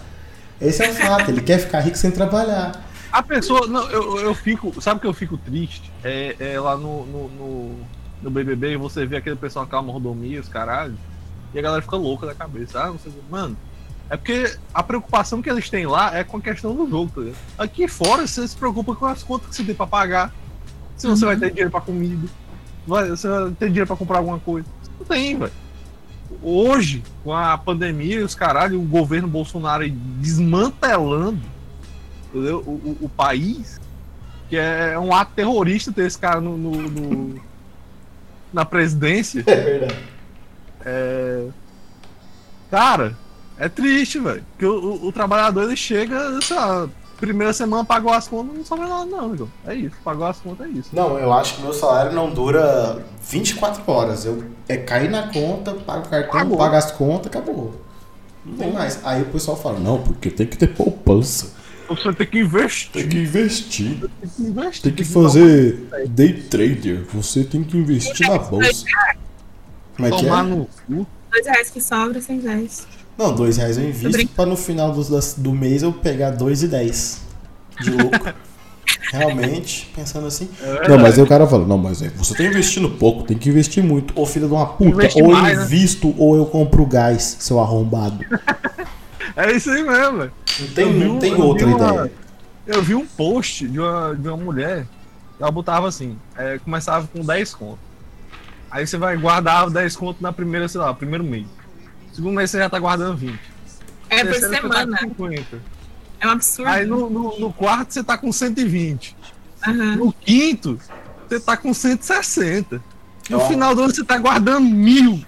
Esse 0.59 0.83
é 0.83 0.89
o 0.89 0.93
fato, 0.93 1.29
ele 1.29 1.41
quer 1.41 1.59
ficar 1.59 1.79
rico 1.81 1.97
sem 1.97 2.11
trabalhar. 2.11 2.90
A 3.11 3.21
pessoa, 3.21 3.67
não, 3.67 3.89
eu, 3.89 4.19
eu 4.19 4.33
fico, 4.33 4.81
sabe 4.81 5.01
que 5.01 5.07
eu 5.07 5.13
fico 5.13 5.37
triste? 5.37 5.91
É, 6.03 6.35
é 6.39 6.59
lá 6.59 6.77
no, 6.77 7.05
no, 7.05 7.27
no, 7.29 7.75
no 8.21 8.31
BBB 8.31 8.77
você 8.77 9.05
vê 9.05 9.17
aquele 9.17 9.35
pessoal 9.35 9.67
com 9.67 9.75
a 9.75 9.81
mordomia, 9.81 10.39
os 10.39 10.47
caralho, 10.47 10.97
e 11.53 11.59
a 11.59 11.61
galera 11.61 11.81
fica 11.81 11.97
louca 11.97 12.25
da 12.25 12.33
cabeça. 12.33 12.81
Ah, 12.81 12.91
você, 12.91 13.09
mano, 13.29 13.57
é 14.09 14.15
porque 14.15 14.55
a 14.73 14.81
preocupação 14.81 15.41
que 15.41 15.49
eles 15.49 15.69
têm 15.69 15.85
lá 15.85 16.15
é 16.17 16.23
com 16.23 16.37
a 16.37 16.41
questão 16.41 16.73
do 16.73 16.89
jogo, 16.89 17.11
tá 17.13 17.21
ligado? 17.21 17.37
Aqui 17.57 17.87
fora 17.87 18.25
você 18.25 18.47
se 18.47 18.55
preocupa 18.55 18.95
com 18.95 19.05
as 19.05 19.23
contas 19.23 19.49
que 19.49 19.55
você 19.55 19.63
tem 19.63 19.75
pra 19.75 19.87
pagar, 19.87 20.33
se 20.95 21.05
você 21.05 21.25
vai 21.25 21.35
ter 21.35 21.49
dinheiro 21.49 21.71
pra 21.71 21.81
comida, 21.81 22.29
vai, 22.87 23.09
você 23.09 23.27
vai 23.27 23.51
ter 23.51 23.67
dinheiro 23.67 23.87
pra 23.87 23.97
comprar 23.97 24.19
alguma 24.19 24.39
coisa. 24.39 24.67
Não 24.97 25.05
tem, 25.05 25.37
velho. 25.37 25.51
Hoje, 26.41 27.03
com 27.25 27.33
a 27.33 27.57
pandemia 27.57 28.21
e 28.21 28.23
os 28.23 28.33
caralho, 28.33 28.79
o 28.79 28.85
governo 28.85 29.27
Bolsonaro 29.27 29.89
desmantelando 29.89 31.41
entendeu? 32.33 32.59
O, 32.65 32.71
o, 32.71 32.97
o 33.01 33.09
país, 33.09 33.79
que 34.49 34.57
é 34.57 34.97
um 34.99 35.13
ato 35.13 35.31
terrorista 35.35 35.91
ter 35.91 36.05
esse 36.05 36.17
cara 36.17 36.39
no, 36.41 36.57
no- 36.57 36.81
no- 36.89 37.41
na 38.53 38.65
presidência. 38.65 39.43
É 39.47 39.55
verdade. 39.55 39.95
Cara, 42.69 43.17
é 43.57 43.67
triste, 43.69 44.19
velho. 44.19 44.43
Porque 44.51 44.65
o, 44.65 44.73
o- 44.95 45.07
o 45.07 45.11
trabalhador 45.11 45.63
ele 45.63 45.75
chega, 45.75 46.39
sei 46.41 46.55
lá, 46.55 46.87
primeira 47.19 47.53
semana 47.53 47.83
pagou 47.85 48.11
as 48.11 48.27
contas, 48.27 48.57
não 48.57 48.65
sobra 48.65 48.87
nada, 48.87 49.05
não, 49.05 49.25
amigo. 49.25 49.49
É 49.65 49.75
isso, 49.75 49.95
pagou 50.03 50.25
as 50.25 50.37
contas, 50.39 50.67
é 50.67 50.69
isso. 50.69 50.89
Não, 50.93 51.17
eu 51.19 51.31
acho 51.33 51.55
que 51.55 51.61
meu 51.61 51.73
salário 51.73 52.11
não 52.13 52.29
dura 52.33 53.03
24 53.21 53.83
horas. 53.91 54.25
Eu 54.25 54.43
é 54.67 54.77
cair 54.77 55.09
na 55.09 55.27
conta, 55.31 55.73
pago 55.73 56.07
o 56.07 56.09
cartão, 56.09 56.29
Acabou. 56.31 56.57
pago 56.57 56.75
as 56.75 56.91
contas, 56.91 57.27
acabou. 57.27 57.79
Não 58.45 58.57
tem 58.57 58.71
mais. 58.71 58.99
Aí 59.05 59.21
o 59.21 59.25
pessoal 59.25 59.55
fala, 59.55 59.77
não, 59.79 60.01
porque 60.01 60.31
tem 60.31 60.47
que 60.47 60.57
ter 60.57 60.67
poupança. 60.67 61.53
Você 61.95 62.13
tem 62.13 62.27
que 62.27 62.39
investir. 62.39 62.91
Tem 62.91 63.07
que 63.07 63.17
investir. 63.17 63.97
Tem 63.99 64.29
que 64.29 64.41
investir. 64.43 64.81
Tem 64.83 64.93
que 64.93 65.03
fazer 65.03 65.87
day 66.09 66.33
trader. 66.33 67.03
Você 67.13 67.43
tem 67.43 67.63
que 67.63 67.77
investir 67.77 68.27
na 68.27 68.37
bolsa. 68.37 68.85
Como 69.95 70.07
é 70.07 70.11
que 70.11 70.23
Tomar 70.23 70.45
é? 70.45 70.47
no 70.47 70.65
cu. 70.65 71.07
Dois 71.31 71.45
reais 71.45 71.69
que 71.69 71.81
sobra, 71.81 72.21
seis 72.21 72.43
reais. 72.43 72.87
Não, 73.17 73.33
dois 73.33 73.57
reais 73.57 73.77
eu 73.77 73.87
invisto 73.87 74.27
pra 74.29 74.45
no 74.45 74.57
final 74.57 74.91
do, 74.91 75.03
do 75.37 75.51
mês 75.53 75.83
eu 75.83 75.93
pegar 75.93 76.31
dois 76.31 76.63
e 76.63 76.67
dez 76.67 77.21
de 77.79 77.91
lucro. 77.91 78.33
Realmente, 79.11 79.91
pensando 79.93 80.27
assim. 80.27 80.49
Não, 80.87 80.97
mas 80.97 81.17
aí 81.17 81.23
o 81.23 81.27
cara 81.27 81.45
fala, 81.45 81.65
não, 81.65 81.77
mas 81.77 82.01
aí 82.01 82.09
você 82.09 82.33
tá 82.33 82.43
investindo 82.43 82.89
pouco, 82.89 83.23
tem 83.23 83.37
que 83.37 83.49
investir 83.49 83.83
muito. 83.83 84.17
Ô 84.19 84.25
filho 84.25 84.47
de 84.47 84.53
uma 84.53 84.65
puta, 84.65 84.89
Investe 84.89 85.21
ou 85.21 85.31
eu 85.31 85.41
né? 85.41 85.53
invisto 85.53 86.15
ou 86.17 86.37
eu 86.37 86.45
compro 86.45 86.85
gás, 86.85 87.37
seu 87.39 87.59
arrombado. 87.59 88.19
É 89.35 89.51
isso 89.51 89.69
aí 89.71 89.83
mesmo, 89.83 90.17
velho. 90.19 90.31
Não 90.59 90.67
tem, 90.69 90.93
não 90.93 91.15
um- 91.15 91.19
tem 91.19 91.31
eu 91.31 91.35
vi 91.37 91.41
outra 91.43 91.67
uma- 91.67 91.93
ideia. 92.05 92.11
Eu 92.67 92.81
vi 92.83 92.95
um 92.95 93.05
post 93.05 93.67
de 93.67 93.79
uma, 93.79 94.15
de 94.15 94.27
uma 94.27 94.37
mulher, 94.37 94.85
ela 95.39 95.49
botava 95.51 95.87
assim, 95.87 96.17
é, 96.37 96.59
começava 96.59 97.07
com 97.07 97.21
10 97.25 97.53
conto. 97.55 97.79
Aí 98.69 98.85
você 98.85 98.97
vai 98.97 99.17
guardar 99.17 99.69
10 99.69 99.95
conto 99.95 100.21
na 100.21 100.31
primeira, 100.31 100.67
sei 100.67 100.79
lá, 100.79 100.93
primeiro 100.93 101.23
mês. 101.23 101.45
Segundo 102.13 102.35
mês 102.35 102.51
você 102.51 102.59
já 102.59 102.69
tá 102.69 102.79
guardando 102.79 103.17
20. 103.17 103.39
É 104.09 104.23
por 104.23 104.39
tá 104.39 104.49
semana. 104.49 104.97
com 104.99 105.07
50. 105.07 105.61
É 106.19 106.27
um 106.27 106.31
absurdo. 106.31 106.69
Aí 106.69 106.85
no, 106.85 107.09
no, 107.09 107.39
no 107.39 107.51
quarto 107.53 107.93
você 107.93 108.03
tá 108.03 108.17
com 108.17 108.31
120. 108.31 109.15
Aham. 109.67 109.95
No 109.95 110.13
quinto, 110.13 110.79
você 111.27 111.39
tá 111.39 111.57
com 111.57 111.73
160. 111.73 112.81
No 113.29 113.39
Ó. 113.39 113.47
final 113.47 113.73
do 113.73 113.83
ano 113.83 113.93
você 113.95 114.03
tá 114.03 114.17
guardando 114.17 114.65
mil. 114.69 115.25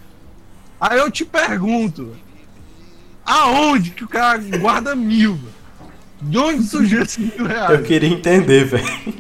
Aí 0.80 0.99
eu 0.99 1.10
te 1.10 1.24
pergunto, 1.26 2.16
aonde 3.26 3.91
que 3.91 4.03
o 4.03 4.07
cara 4.07 4.38
guarda 4.59 4.95
mil? 4.95 5.38
De 6.21 6.38
onde 6.38 6.63
surgiu 6.63 7.01
esses 7.01 7.17
mil 7.17 7.45
reais? 7.45 7.71
Eu 7.71 7.84
queria 7.84 8.09
entender, 8.09 8.65
velho. 8.65 9.13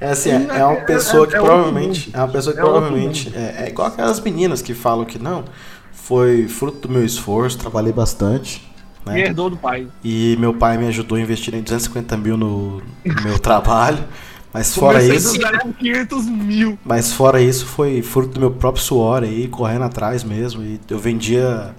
É 0.00 0.10
assim, 0.10 0.30
é, 0.30 0.46
é 0.58 0.64
uma 0.64 0.78
É- 0.78 0.84
pessoa 0.84 1.26
que 1.26 1.34
é- 1.34 1.38
é 1.38 1.40
outro 1.40 1.54
provavelmente. 1.56 2.10
É 2.12 2.18
uma 2.18 2.28
pessoa 2.28 2.54
que 2.54 2.60
provavelmente. 2.60 3.32
É, 3.34 3.64
é 3.64 3.68
igual 3.68 3.88
aquelas 3.88 4.20
meninas 4.20 4.62
que 4.62 4.74
falam 4.74 5.04
que 5.04 5.18
não. 5.18 5.44
Foi 5.92 6.48
fruto 6.48 6.88
do 6.88 6.92
meu 6.92 7.04
esforço, 7.04 7.58
trabalhei 7.58 7.92
bastante. 7.92 8.66
E 9.06 9.08
Né? 9.10 9.20
herdou 9.20 9.48
do 9.50 9.56
pai. 9.56 9.86
E 10.04 10.36
meu 10.38 10.52
pai 10.54 10.76
me 10.78 10.86
ajudou 10.88 11.16
a 11.16 11.20
investir 11.20 11.54
em 11.54 11.62
250 11.62 12.16
mil 12.16 12.36
no, 12.36 12.82
no 13.04 13.22
meu 13.22 13.38
trabalho. 13.38 14.04
Mas 14.52 14.74
fora 14.74 14.98
Comecei 14.98 15.16
isso. 15.16 15.34
do 15.34 15.40
zero 15.40 15.58
com 15.60 15.72
500 15.72 16.26
mil. 16.26 16.78
Mas 16.84 17.12
fora 17.12 17.40
isso, 17.40 17.64
foi 17.66 18.02
fruto 18.02 18.34
do 18.34 18.40
meu 18.40 18.50
próprio 18.50 18.82
suor 18.82 19.22
aí, 19.22 19.48
correndo 19.48 19.84
atrás 19.84 20.22
mesmo. 20.24 20.62
E 20.62 20.80
eu 20.88 20.98
vendia. 20.98 21.74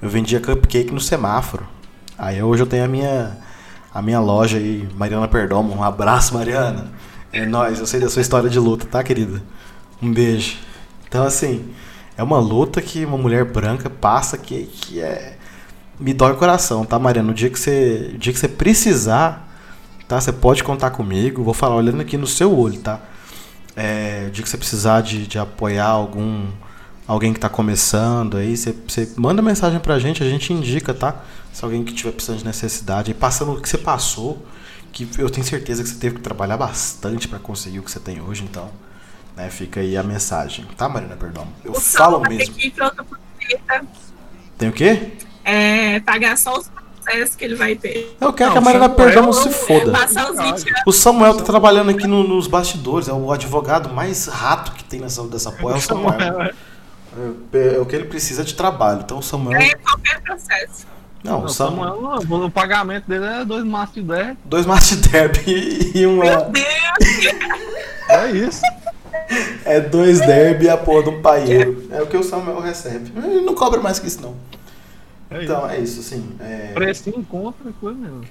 Eu 0.00 0.08
vendia 0.08 0.40
cupcake 0.40 0.92
no 0.92 1.00
semáforo. 1.00 1.66
Aí 2.16 2.42
hoje 2.42 2.62
eu 2.62 2.66
tenho 2.66 2.84
a 2.84 2.88
minha. 2.88 3.36
A 3.92 4.00
minha 4.00 4.20
loja 4.20 4.56
aí, 4.56 4.88
Mariana 4.94 5.26
Perdomo. 5.26 5.74
Um 5.74 5.82
abraço, 5.82 6.32
Mariana. 6.32 6.88
É 7.32 7.44
nóis, 7.44 7.80
eu 7.80 7.86
sei 7.86 8.00
da 8.00 8.08
sua 8.08 8.22
história 8.22 8.48
de 8.48 8.58
luta, 8.58 8.86
tá, 8.86 9.02
querida? 9.02 9.42
Um 10.00 10.12
beijo. 10.12 10.58
Então, 11.08 11.24
assim, 11.24 11.68
é 12.16 12.22
uma 12.22 12.38
luta 12.38 12.80
que 12.80 13.04
uma 13.04 13.18
mulher 13.18 13.44
branca 13.44 13.90
passa 13.90 14.38
que, 14.38 14.64
que 14.64 15.00
é. 15.00 15.36
Me 15.98 16.14
dói 16.14 16.32
o 16.32 16.36
coração, 16.36 16.84
tá, 16.84 16.98
Mariana? 16.98 17.28
No 17.28 17.34
dia 17.34 17.50
que 17.50 17.58
você, 17.58 18.14
dia 18.18 18.32
que 18.32 18.38
você 18.38 18.48
precisar, 18.48 19.48
tá? 20.08 20.20
Você 20.20 20.32
pode 20.32 20.62
contar 20.62 20.90
comigo. 20.90 21.42
Vou 21.42 21.54
falar 21.54 21.74
olhando 21.74 22.00
aqui 22.00 22.16
no 22.16 22.26
seu 22.26 22.56
olho, 22.56 22.78
tá? 22.80 23.00
É, 23.76 24.26
o 24.28 24.30
dia 24.30 24.42
que 24.42 24.48
você 24.48 24.56
precisar 24.56 25.00
de, 25.00 25.26
de 25.26 25.38
apoiar 25.38 25.88
algum 25.88 26.46
alguém 27.12 27.32
que 27.32 27.38
está 27.38 27.48
começando 27.48 28.36
aí, 28.36 28.56
você, 28.56 28.74
manda 29.16 29.42
mensagem 29.42 29.80
pra 29.80 29.98
gente, 29.98 30.22
a 30.22 30.28
gente 30.28 30.52
indica, 30.52 30.94
tá? 30.94 31.16
Se 31.52 31.64
alguém 31.64 31.82
que 31.82 31.92
tiver 31.92 32.12
precisando 32.12 32.38
de 32.38 32.44
necessidade, 32.44 33.10
aí 33.10 33.14
passando 33.14 33.52
o 33.52 33.60
que 33.60 33.68
você 33.68 33.76
passou, 33.78 34.46
que 34.92 35.08
eu 35.18 35.28
tenho 35.28 35.44
certeza 35.44 35.82
que 35.82 35.88
você 35.88 35.96
teve 35.96 36.16
que 36.16 36.20
trabalhar 36.20 36.56
bastante 36.56 37.26
para 37.26 37.38
conseguir 37.40 37.80
o 37.80 37.82
que 37.82 37.90
você 37.90 37.98
tem 37.98 38.20
hoje, 38.20 38.44
então, 38.44 38.70
né, 39.36 39.50
fica 39.50 39.80
aí 39.80 39.96
a 39.96 40.02
mensagem, 40.04 40.64
tá, 40.76 40.88
Marina? 40.88 41.16
Perdão. 41.16 41.48
Eu 41.64 41.72
O 41.72 41.80
falo 41.80 42.20
ter 42.20 42.28
mesmo. 42.28 42.54
planeta, 42.76 43.86
Tem 44.56 44.68
o 44.68 44.72
quê? 44.72 45.12
é, 45.44 45.98
pagar 46.00 46.36
só 46.38 46.56
os 46.58 46.68
processos 46.68 47.34
que 47.34 47.44
ele 47.44 47.56
vai 47.56 47.74
ter. 47.74 48.16
Eu 48.20 48.32
quero 48.32 48.50
Não, 48.50 48.52
que 48.54 48.58
a 48.58 48.60
Marina 48.60 48.84
Samuel 48.88 48.96
Perdomo 49.06 49.30
é 49.30 49.32
se 49.32 49.48
um- 49.48 49.52
foda. 49.52 49.90
Passar 49.92 50.30
os 50.30 50.36
20 50.38 50.68
anos. 50.68 50.82
O 50.86 50.92
Samuel 50.92 51.36
tá 51.36 51.42
trabalhando 51.42 51.90
aqui 51.90 52.06
no- 52.06 52.22
nos 52.22 52.46
bastidores, 52.46 53.08
é 53.08 53.12
o 53.12 53.32
advogado 53.32 53.88
mais 53.92 54.26
rato 54.26 54.72
que 54.72 54.84
tem 54.84 55.00
nessa, 55.00 55.22
dessa 55.24 55.50
porra, 55.50 55.74
é 55.74 55.78
o 55.78 55.80
Samuel. 55.80 56.50
É, 57.52 57.74
é 57.74 57.78
o 57.78 57.86
que 57.86 57.96
ele 57.96 58.04
precisa 58.06 58.44
de 58.44 58.54
trabalho. 58.54 59.00
Então 59.04 59.18
o 59.18 59.22
Samuel. 59.22 59.60
É 59.60 59.74
qualquer 59.74 60.20
processo. 60.22 60.86
Não, 61.22 61.38
o 61.38 61.42
Não, 61.42 61.48
Samuel. 61.48 61.98
O 62.28 62.50
pagamento 62.50 63.06
dele 63.08 63.24
é 63.26 63.44
dois 63.44 63.64
maços 63.64 63.94
de 63.96 64.02
10. 64.02 64.36
Dois 64.44 64.64
Master 64.66 64.98
Derby 65.10 65.92
e 65.94 66.06
uma. 66.06 66.24
Meu 66.24 66.50
Deus! 66.50 67.34
É 68.08 68.30
isso. 68.30 68.62
É 69.64 69.80
dois 69.80 70.18
derby 70.20 70.64
e 70.64 70.68
a 70.68 70.76
porra 70.76 71.04
de 71.04 71.08
um 71.10 71.22
paieiro. 71.22 71.86
É 71.90 72.02
o 72.02 72.06
que 72.06 72.16
o 72.16 72.22
Samuel 72.22 72.60
recebe. 72.60 73.12
Ele 73.16 73.42
não 73.42 73.54
cobra 73.54 73.80
mais 73.80 73.98
que 73.98 74.08
isso, 74.08 74.20
não. 74.20 74.34
É 75.30 75.44
Então, 75.44 75.68
é 75.68 75.78
isso, 75.78 76.00
assim. 76.00 76.36
é- 76.40 76.72
Precinho 76.74 77.24
contra, 77.24 77.70
coisa 77.80 77.96
mesmo. 77.98 78.22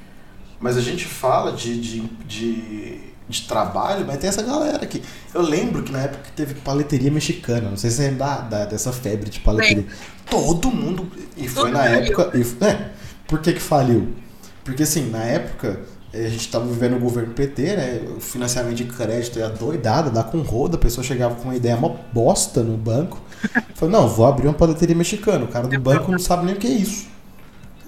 Mas 0.59 0.75
a 0.75 0.81
gente 0.81 1.05
fala 1.05 1.53
de, 1.53 1.79
de, 1.79 2.01
de, 2.25 2.99
de 3.29 3.43
trabalho, 3.43 4.05
mas 4.07 4.17
tem 4.17 4.27
essa 4.27 4.41
galera 4.41 4.83
aqui. 4.83 5.01
Eu 5.33 5.41
lembro 5.41 5.83
que 5.83 5.91
na 5.91 5.99
época 6.01 6.23
que 6.23 6.31
teve 6.31 6.55
paleteria 6.55 7.11
mexicana. 7.11 7.69
Não 7.69 7.77
sei 7.77 7.89
se 7.91 7.97
você 7.97 8.09
lembra 8.09 8.25
da, 8.25 8.37
da- 8.41 8.65
dessa 8.65 8.91
febre 8.91 9.29
de 9.29 9.39
paleteria. 9.39 9.85
Todo 10.29 10.69
mundo. 10.71 11.07
E 11.37 11.47
foi 11.47 11.71
na 11.71 11.79
faliu. 11.79 11.99
época. 12.03 12.37
E, 12.37 12.65
é, 12.65 12.89
por 13.27 13.39
que, 13.39 13.53
que 13.53 13.59
faliu? 13.59 14.09
Porque 14.63 14.83
assim, 14.83 15.09
na 15.09 15.23
época. 15.23 15.79
eh, 16.13 16.25
A 16.25 16.29
gente 16.29 16.41
estava 16.41 16.65
vivendo 16.65 16.95
o 16.97 16.99
governo 16.99 17.33
PT, 17.33 17.75
né? 17.75 18.01
O 18.17 18.19
financiamento 18.19 18.75
de 18.75 18.85
crédito 18.85 19.39
é 19.39 19.47
doidado, 19.49 20.09
dá 20.09 20.23
com 20.23 20.39
roda, 20.41 20.75
a 20.75 20.79
pessoa 20.79 21.03
chegava 21.03 21.35
com 21.35 21.43
uma 21.43 21.55
ideia 21.55 21.77
mó 21.77 21.95
bosta 22.11 22.63
no 22.63 22.75
banco. 22.77 23.21
Falou, 23.75 23.91
não, 24.01 24.07
vou 24.09 24.25
abrir 24.25 24.47
uma 24.47 24.53
paleteria 24.55 24.95
mexicana. 24.95 25.45
O 25.45 25.47
cara 25.47 25.67
do 25.67 25.79
banco 25.79 26.11
não 26.11 26.19
sabe 26.19 26.45
nem 26.45 26.55
o 26.55 26.57
que 26.57 26.67
é 26.67 26.71
isso. 26.71 27.07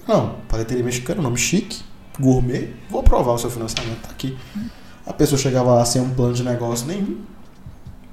Não, 0.08 0.36
paleteria 0.48 0.84
mexicana, 0.84 1.22
nome 1.22 1.38
chique, 1.38 1.80
gourmet, 2.20 2.70
vou 2.90 3.02
aprovar 3.02 3.34
o 3.34 3.38
seu 3.38 3.50
financiamento, 3.50 4.02
tá 4.02 4.10
aqui. 4.12 4.38
A 5.06 5.14
pessoa 5.14 5.40
chegava 5.40 5.74
lá 5.74 5.84
sem 5.86 6.02
um 6.02 6.10
plano 6.14 6.34
de 6.34 6.44
negócio 6.44 6.88
nenhum, 6.88 7.22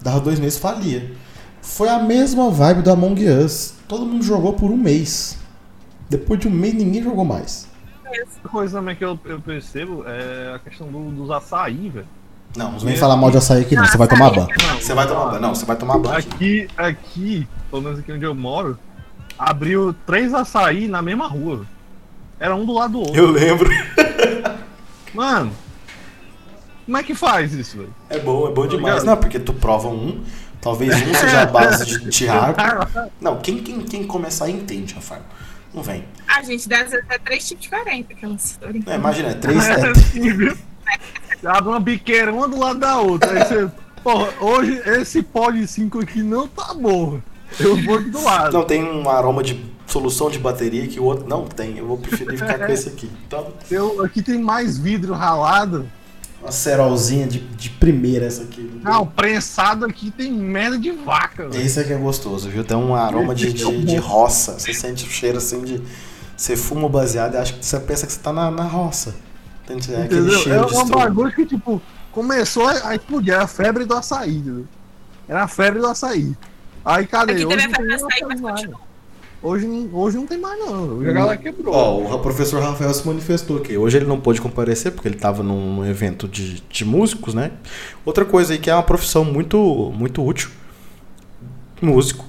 dava 0.00 0.20
dois 0.20 0.38
meses 0.40 0.58
falia. 0.58 1.12
Foi 1.60 1.88
a 1.88 1.98
mesma 1.98 2.50
vibe 2.50 2.82
do 2.82 2.90
Among 2.90 3.28
Us. 3.28 3.74
Todo 3.86 4.06
mundo 4.06 4.24
jogou 4.24 4.52
por 4.54 4.70
um 4.70 4.76
mês. 4.76 5.38
Depois 6.08 6.40
de 6.40 6.48
um 6.48 6.50
mês 6.50 6.74
ninguém 6.74 7.02
jogou 7.02 7.24
mais. 7.24 7.68
Outra 8.06 8.48
coisa 8.50 8.78
também 8.78 8.96
que 8.96 9.04
eu, 9.04 9.18
eu 9.26 9.38
percebo 9.40 10.02
é 10.06 10.54
a 10.54 10.58
questão 10.58 10.86
do- 10.88 11.10
dos 11.10 11.30
açaí, 11.30 11.90
velho. 11.90 12.06
Não, 12.56 12.72
não 12.72 12.78
vem 12.78 12.96
falar 12.96 13.16
mal 13.16 13.30
de 13.30 13.36
açaí 13.36 13.60
aqui 13.60 13.76
não, 13.76 13.86
você 13.86 13.98
vai 13.98 14.08
tomar 14.08 14.30
banho. 14.30 14.48
Você 14.80 14.94
vai 14.94 15.06
tomar 15.06 15.26
banho, 15.26 15.40
não, 15.42 15.54
você 15.54 15.66
vai 15.66 15.76
tomar 15.76 15.98
banho. 15.98 16.16
aqui. 16.16 16.66
Aqui, 16.76 17.46
pelo 17.70 17.82
menos 17.82 17.98
aqui 17.98 18.10
onde 18.10 18.24
eu 18.24 18.34
moro, 18.34 18.78
abriu 19.38 19.94
três 20.06 20.32
açaí 20.32 20.88
na 20.88 21.02
mesma 21.02 21.28
rua. 21.28 21.66
Era 22.40 22.56
um 22.56 22.64
do 22.64 22.72
lado 22.72 22.92
do 22.94 23.00
outro. 23.00 23.14
Eu 23.16 23.30
lembro. 23.30 23.68
Mano, 25.12 25.52
como 26.88 26.96
é 26.96 27.02
que 27.02 27.14
faz 27.14 27.52
isso, 27.52 27.76
velho? 27.76 27.94
É 28.08 28.18
bom, 28.18 28.48
é 28.48 28.50
bom 28.50 28.66
demais. 28.66 29.02
ligado? 29.02 29.04
Não, 29.04 29.16
porque 29.18 29.38
tu 29.38 29.52
prova 29.52 29.88
um, 29.88 30.24
talvez 30.58 30.96
um 30.96 31.12
seja 31.12 31.42
a 31.42 31.44
base 31.44 31.84
de 31.84 32.08
Thiago. 32.08 32.56
Não, 33.20 33.36
quem, 33.40 33.58
quem, 33.58 33.82
quem 33.82 34.04
começar 34.04 34.46
aí 34.46 34.52
entende, 34.52 34.94
Rafael. 34.94 35.20
Não 35.74 35.82
vem. 35.82 36.02
A 36.26 36.42
gente 36.42 36.66
deve 36.66 37.02
ter 37.02 37.20
três 37.20 37.46
tipos 37.46 37.64
diferentes, 37.64 38.16
aquela 38.16 38.32
história. 38.32 38.80
É, 38.86 38.94
imagina, 38.94 39.28
é 39.28 39.34
três. 39.34 39.68
É 39.68 39.72
É, 39.72 39.90
assim, 39.90 40.32
viu? 40.32 40.56
Abre 41.44 41.68
uma 41.68 41.78
biqueira 41.78 42.32
uma 42.32 42.48
do 42.48 42.58
lado 42.58 42.78
da 42.78 42.98
outra. 42.98 43.32
Aí 43.32 43.46
você, 43.46 43.70
porra, 44.02 44.30
hoje 44.40 44.80
esse 44.86 45.22
pó 45.22 45.50
de 45.50 45.66
5 45.66 46.00
aqui 46.00 46.22
não 46.22 46.48
tá 46.48 46.72
bom. 46.72 47.20
Eu 47.60 47.76
vou 47.84 47.98
aqui 47.98 48.08
do 48.08 48.24
lado. 48.24 48.54
Não 48.54 48.64
tem 48.64 48.82
um 48.82 49.10
aroma 49.10 49.42
de 49.42 49.62
solução 49.86 50.30
de 50.30 50.38
bateria 50.38 50.88
que 50.88 50.98
o 50.98 51.04
outro 51.04 51.28
não 51.28 51.44
tem. 51.44 51.76
Eu 51.76 51.86
vou 51.86 51.98
preferir 51.98 52.38
ficar 52.38 52.58
com 52.58 52.72
esse 52.72 52.88
aqui. 52.88 53.10
Então, 53.26 53.52
Eu, 53.70 54.02
aqui 54.02 54.22
tem 54.22 54.38
mais 54.40 54.78
vidro 54.78 55.12
ralado. 55.12 55.86
Uma 56.48 56.52
cerolzinha 56.52 57.26
de, 57.26 57.40
de 57.40 57.70
primeira 57.70 58.26
essa 58.26 58.42
aqui. 58.42 58.80
Ah, 58.84 59.00
o 59.00 59.06
prensado 59.06 59.84
aqui 59.84 60.10
tem 60.10 60.32
merda 60.32 60.78
de 60.78 60.90
vaca, 60.90 61.48
velho. 61.48 61.64
Esse 61.64 61.80
aqui 61.80 61.92
é 61.92 61.96
gostoso, 61.96 62.48
viu? 62.48 62.64
Tem 62.64 62.76
um 62.76 62.94
aroma 62.94 63.34
de, 63.34 63.52
de, 63.52 63.84
de 63.84 63.96
roça. 63.96 64.58
Você 64.58 64.72
sente 64.72 65.04
o 65.04 65.10
cheiro 65.10 65.38
assim 65.38 65.62
de. 65.62 65.82
Você 66.36 66.56
fuma 66.56 66.86
o 66.86 66.88
baseado 66.88 67.34
e 67.34 67.36
acha 67.36 67.52
que 67.52 67.64
você 67.64 67.78
pensa 67.80 68.06
que 68.06 68.12
você 68.12 68.20
tá 68.20 68.32
na, 68.32 68.50
na 68.50 68.64
roça. 68.64 69.14
É 69.68 69.74
aquele 69.74 70.04
Entendeu? 70.04 70.38
cheiro 70.38 70.68
É 70.72 70.78
um 70.78 70.86
bagulho 70.86 71.30
que, 71.32 71.44
tipo, 71.44 71.82
começou 72.10 72.66
a 72.66 72.94
explodir. 72.94 73.34
Era 73.34 73.44
a 73.44 73.48
febre 73.48 73.84
do 73.84 73.94
açaí, 73.94 74.36
entendeu? 74.36 74.66
Era 75.28 75.44
a 75.44 75.48
febre 75.48 75.80
do 75.80 75.86
açaí. 75.86 76.34
Aí, 76.84 77.06
cadê? 77.06 77.32
Aqui 77.32 77.46
teve 77.46 77.66
não 77.66 77.72
a 77.72 77.76
febre 77.76 77.96
do 77.98 78.06
açaí, 78.06 78.24
mas 78.26 78.40
nada. 78.40 78.87
Hoje, 79.40 79.66
não- 79.66 79.88
hoje 79.92 80.16
não 80.16 80.26
tem 80.26 80.36
mais, 80.38 80.58
não. 80.58 80.96
Hoje 80.98 81.10
a 81.10 81.12
galera 81.12 81.36
quebrou. 81.36 81.72
Ó, 81.74 82.14
o 82.16 82.18
professor 82.18 82.60
Rafael 82.60 82.92
se 82.92 83.06
manifestou 83.06 83.58
aqui. 83.58 83.76
Hoje 83.76 83.96
ele 83.98 84.06
não 84.06 84.20
pôde 84.20 84.40
comparecer 84.40 84.90
porque 84.92 85.06
ele 85.06 85.14
estava 85.14 85.42
num 85.44 85.84
evento 85.86 86.26
de, 86.26 86.60
de 86.68 86.84
músicos, 86.84 87.34
né? 87.34 87.52
Outra 88.04 88.24
coisa 88.24 88.52
aí 88.52 88.58
que 88.58 88.68
é 88.68 88.74
uma 88.74 88.82
profissão 88.82 89.24
muito, 89.24 89.92
muito 89.94 90.24
útil. 90.24 90.50
Músico. 91.80 92.26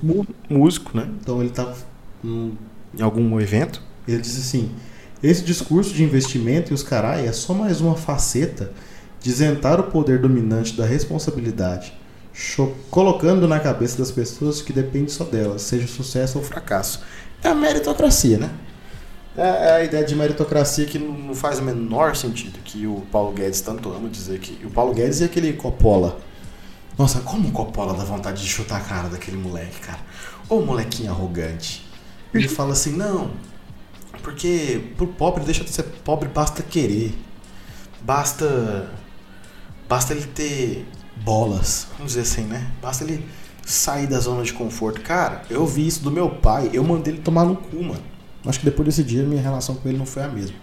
Músico, 0.47 0.95
né? 0.95 1.09
Então 1.19 1.39
ele 1.39 1.49
estava 1.49 1.75
em 2.23 3.01
algum 3.01 3.39
evento. 3.41 3.81
Ele 4.07 4.19
disse 4.21 4.39
assim: 4.41 4.71
esse 5.23 5.43
discurso 5.43 5.93
de 5.93 6.03
investimento 6.03 6.71
e 6.71 6.75
os 6.75 6.83
carai 6.83 7.25
é 7.27 7.31
só 7.31 7.55
mais 7.55 7.81
uma 7.81 7.95
faceta 7.95 8.71
de 9.19 9.29
isentar 9.31 9.79
o 9.79 9.83
poder 9.85 10.19
dominante 10.19 10.77
da 10.77 10.85
responsabilidade 10.85 11.93
colocando 12.89 13.47
na 13.47 13.59
cabeça 13.59 13.97
das 13.97 14.11
pessoas 14.11 14.61
que 14.61 14.71
depende 14.71 15.11
só 15.11 15.23
delas, 15.23 15.61
seja 15.63 15.87
sucesso 15.87 16.37
ou 16.37 16.43
fracasso. 16.43 17.01
É 17.43 17.49
a 17.49 17.55
meritocracia, 17.55 18.37
né? 18.37 18.49
É 19.37 19.41
é 19.41 19.71
a 19.75 19.83
ideia 19.83 20.03
de 20.03 20.15
meritocracia 20.15 20.85
que 20.85 20.99
não 20.99 21.33
faz 21.33 21.59
o 21.59 21.61
menor 21.61 22.15
sentido, 22.15 22.59
que 22.63 22.85
o 22.87 23.01
Paulo 23.11 23.31
Guedes 23.31 23.61
tanto 23.61 23.91
ama 23.91 24.09
dizer 24.09 24.39
que. 24.39 24.65
O 24.65 24.69
Paulo 24.69 24.93
Guedes 24.93 25.21
e 25.21 25.23
aquele 25.23 25.53
Coppola. 25.53 26.19
Nossa, 26.97 27.21
como 27.21 27.47
o 27.47 27.51
Coppola 27.51 27.93
dá 27.93 28.03
vontade 28.03 28.41
de 28.41 28.49
chutar 28.49 28.77
a 28.77 28.83
cara 28.83 29.07
daquele 29.07 29.37
moleque, 29.37 29.79
cara. 29.79 29.99
Ô 30.49 30.61
molequinho 30.61 31.11
arrogante. 31.11 31.85
Ele 32.33 32.47
fala 32.49 32.73
assim, 32.73 32.91
não, 32.91 33.31
porque 34.21 34.91
pro 34.97 35.07
pobre 35.07 35.43
deixa 35.43 35.63
de 35.63 35.69
ser 35.69 35.83
pobre, 35.83 36.27
basta 36.27 36.61
querer. 36.61 37.17
Basta. 38.01 38.89
Basta 39.87 40.13
ele 40.13 40.25
ter 40.25 40.85
bolas, 41.23 41.87
vamos 41.97 42.13
dizer 42.13 42.21
assim, 42.21 42.43
né? 42.43 42.71
Basta 42.81 43.03
ele 43.03 43.25
sair 43.65 44.07
da 44.07 44.19
zona 44.19 44.43
de 44.43 44.53
conforto. 44.53 45.01
Cara, 45.01 45.43
eu 45.49 45.65
vi 45.65 45.85
isso 45.85 46.03
do 46.03 46.11
meu 46.11 46.29
pai, 46.29 46.69
eu 46.73 46.83
mandei 46.83 47.13
ele 47.13 47.21
tomar 47.21 47.45
no 47.45 47.55
cu, 47.55 47.83
mano. 47.83 48.03
Acho 48.45 48.59
que 48.59 48.65
depois 48.65 48.85
desse 48.85 49.03
dia 49.03 49.23
minha 49.23 49.41
relação 49.41 49.75
com 49.75 49.87
ele 49.87 49.97
não 49.97 50.05
foi 50.05 50.23
a 50.23 50.27
mesma. 50.27 50.55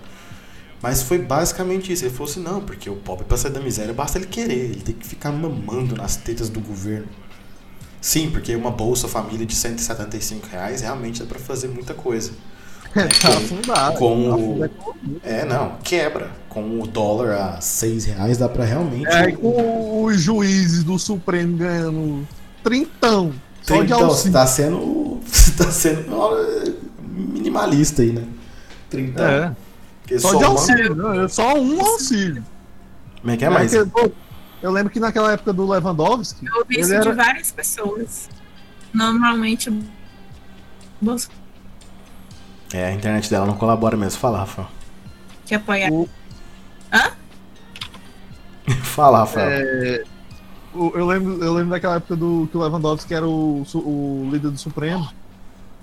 Mas 0.83 1.03
foi 1.03 1.19
basicamente 1.19 1.93
isso. 1.93 2.05
Ele 2.05 2.13
falou 2.13 2.31
assim: 2.31 2.43
não, 2.43 2.61
porque 2.61 2.89
o 2.89 2.97
pobre 2.97 3.25
pra 3.25 3.37
sair 3.37 3.53
da 3.53 3.61
miséria 3.61 3.93
basta 3.93 4.19
ele 4.19 4.27
querer, 4.27 4.71
ele 4.71 4.81
tem 4.81 4.95
que 4.95 5.07
ficar 5.07 5.33
mamando 5.33 5.95
nas 5.95 6.17
tetas 6.17 6.49
do 6.49 6.61
governo. 6.61 7.09
Sim, 8.01 8.31
porque 8.31 8.55
uma 8.55 8.71
Bolsa 8.71 9.09
Família 9.09 9.45
de 9.45 9.55
175 9.55 10.47
reais 10.47 10.81
realmente 10.81 11.21
dá 11.21 11.27
pra 11.27 11.39
fazer 11.39 11.69
muita 11.69 11.93
coisa. 11.93 12.33
Tá 13.21 13.29
com- 13.31 13.37
afundado. 13.37 13.99
com 13.99 14.09
tá 14.23 14.29
o- 14.29 14.35
afundado. 14.35 14.73
É, 15.23 15.45
não, 15.45 15.77
quebra. 15.83 16.31
Com 16.49 16.81
o 16.81 16.87
dólar 16.87 17.33
a 17.57 17.61
6 17.61 18.05
reais 18.07 18.39
dá 18.39 18.49
pra 18.49 18.65
realmente. 18.65 19.07
É, 19.09 19.29
e 19.29 19.37
com 19.37 20.05
os 20.05 20.21
juízes 20.21 20.83
do 20.83 20.99
Supremo 20.99 21.57
ganhando 21.59 22.27
trintão. 22.63 23.33
Só 23.63 23.77
de 23.77 23.85
Então, 23.85 23.99
você 24.01 24.05
auxílio. 24.29 24.33
tá 24.33 24.47
sendo. 24.47 25.21
Você 25.27 25.51
tá 25.65 25.71
sendo 25.71 26.07
minimalista 27.11 28.03
aí, 28.03 28.13
né? 28.13 28.25
Trintão. 28.89 29.25
É, 29.27 29.53
Porque 30.03 30.19
só 30.19 30.35
de 30.35 30.45
auxílio. 30.45 30.95
né? 30.95 31.29
Só 31.29 31.55
um 31.59 31.81
auxílio. 31.81 32.45
Como 33.21 33.33
é 33.33 33.37
que 33.37 33.45
é 33.45 33.51
mais? 33.51 33.75
É 33.75 33.85
que, 33.85 34.13
eu 34.63 34.71
lembro 34.71 34.91
que 34.93 35.01
naquela 35.01 35.33
época 35.33 35.53
do 35.53 35.67
Lewandowski, 35.69 36.47
Eu 36.47 36.59
ouvi 36.61 36.81
isso 36.81 36.95
era- 36.95 37.03
de 37.11 37.13
várias 37.17 37.51
pessoas. 37.51 38.29
Normalmente. 38.95 39.71
É, 42.73 42.87
a 42.87 42.93
internet 42.93 43.31
dela 43.31 43.47
não 43.47 43.55
colabora 43.55 43.97
mesmo. 43.97 44.19
Fala, 44.21 44.39
Rafael. 44.39 44.69
que 45.45 45.55
apoia. 45.55 45.89
O- 45.93 46.09
Fala, 48.83 49.19
Rafael. 49.21 49.49
É, 49.51 50.03
eu, 50.75 51.07
lembro, 51.07 51.43
eu 51.45 51.53
lembro 51.55 51.71
daquela 51.71 51.97
época 51.97 52.17
do 52.17 52.49
que 52.51 52.57
o 52.57 52.61
Lewandowski 52.61 53.15
era 53.15 53.27
o, 53.27 53.65
o 53.75 54.29
líder 54.31 54.51
do 54.51 54.59
Supremo. 54.59 55.09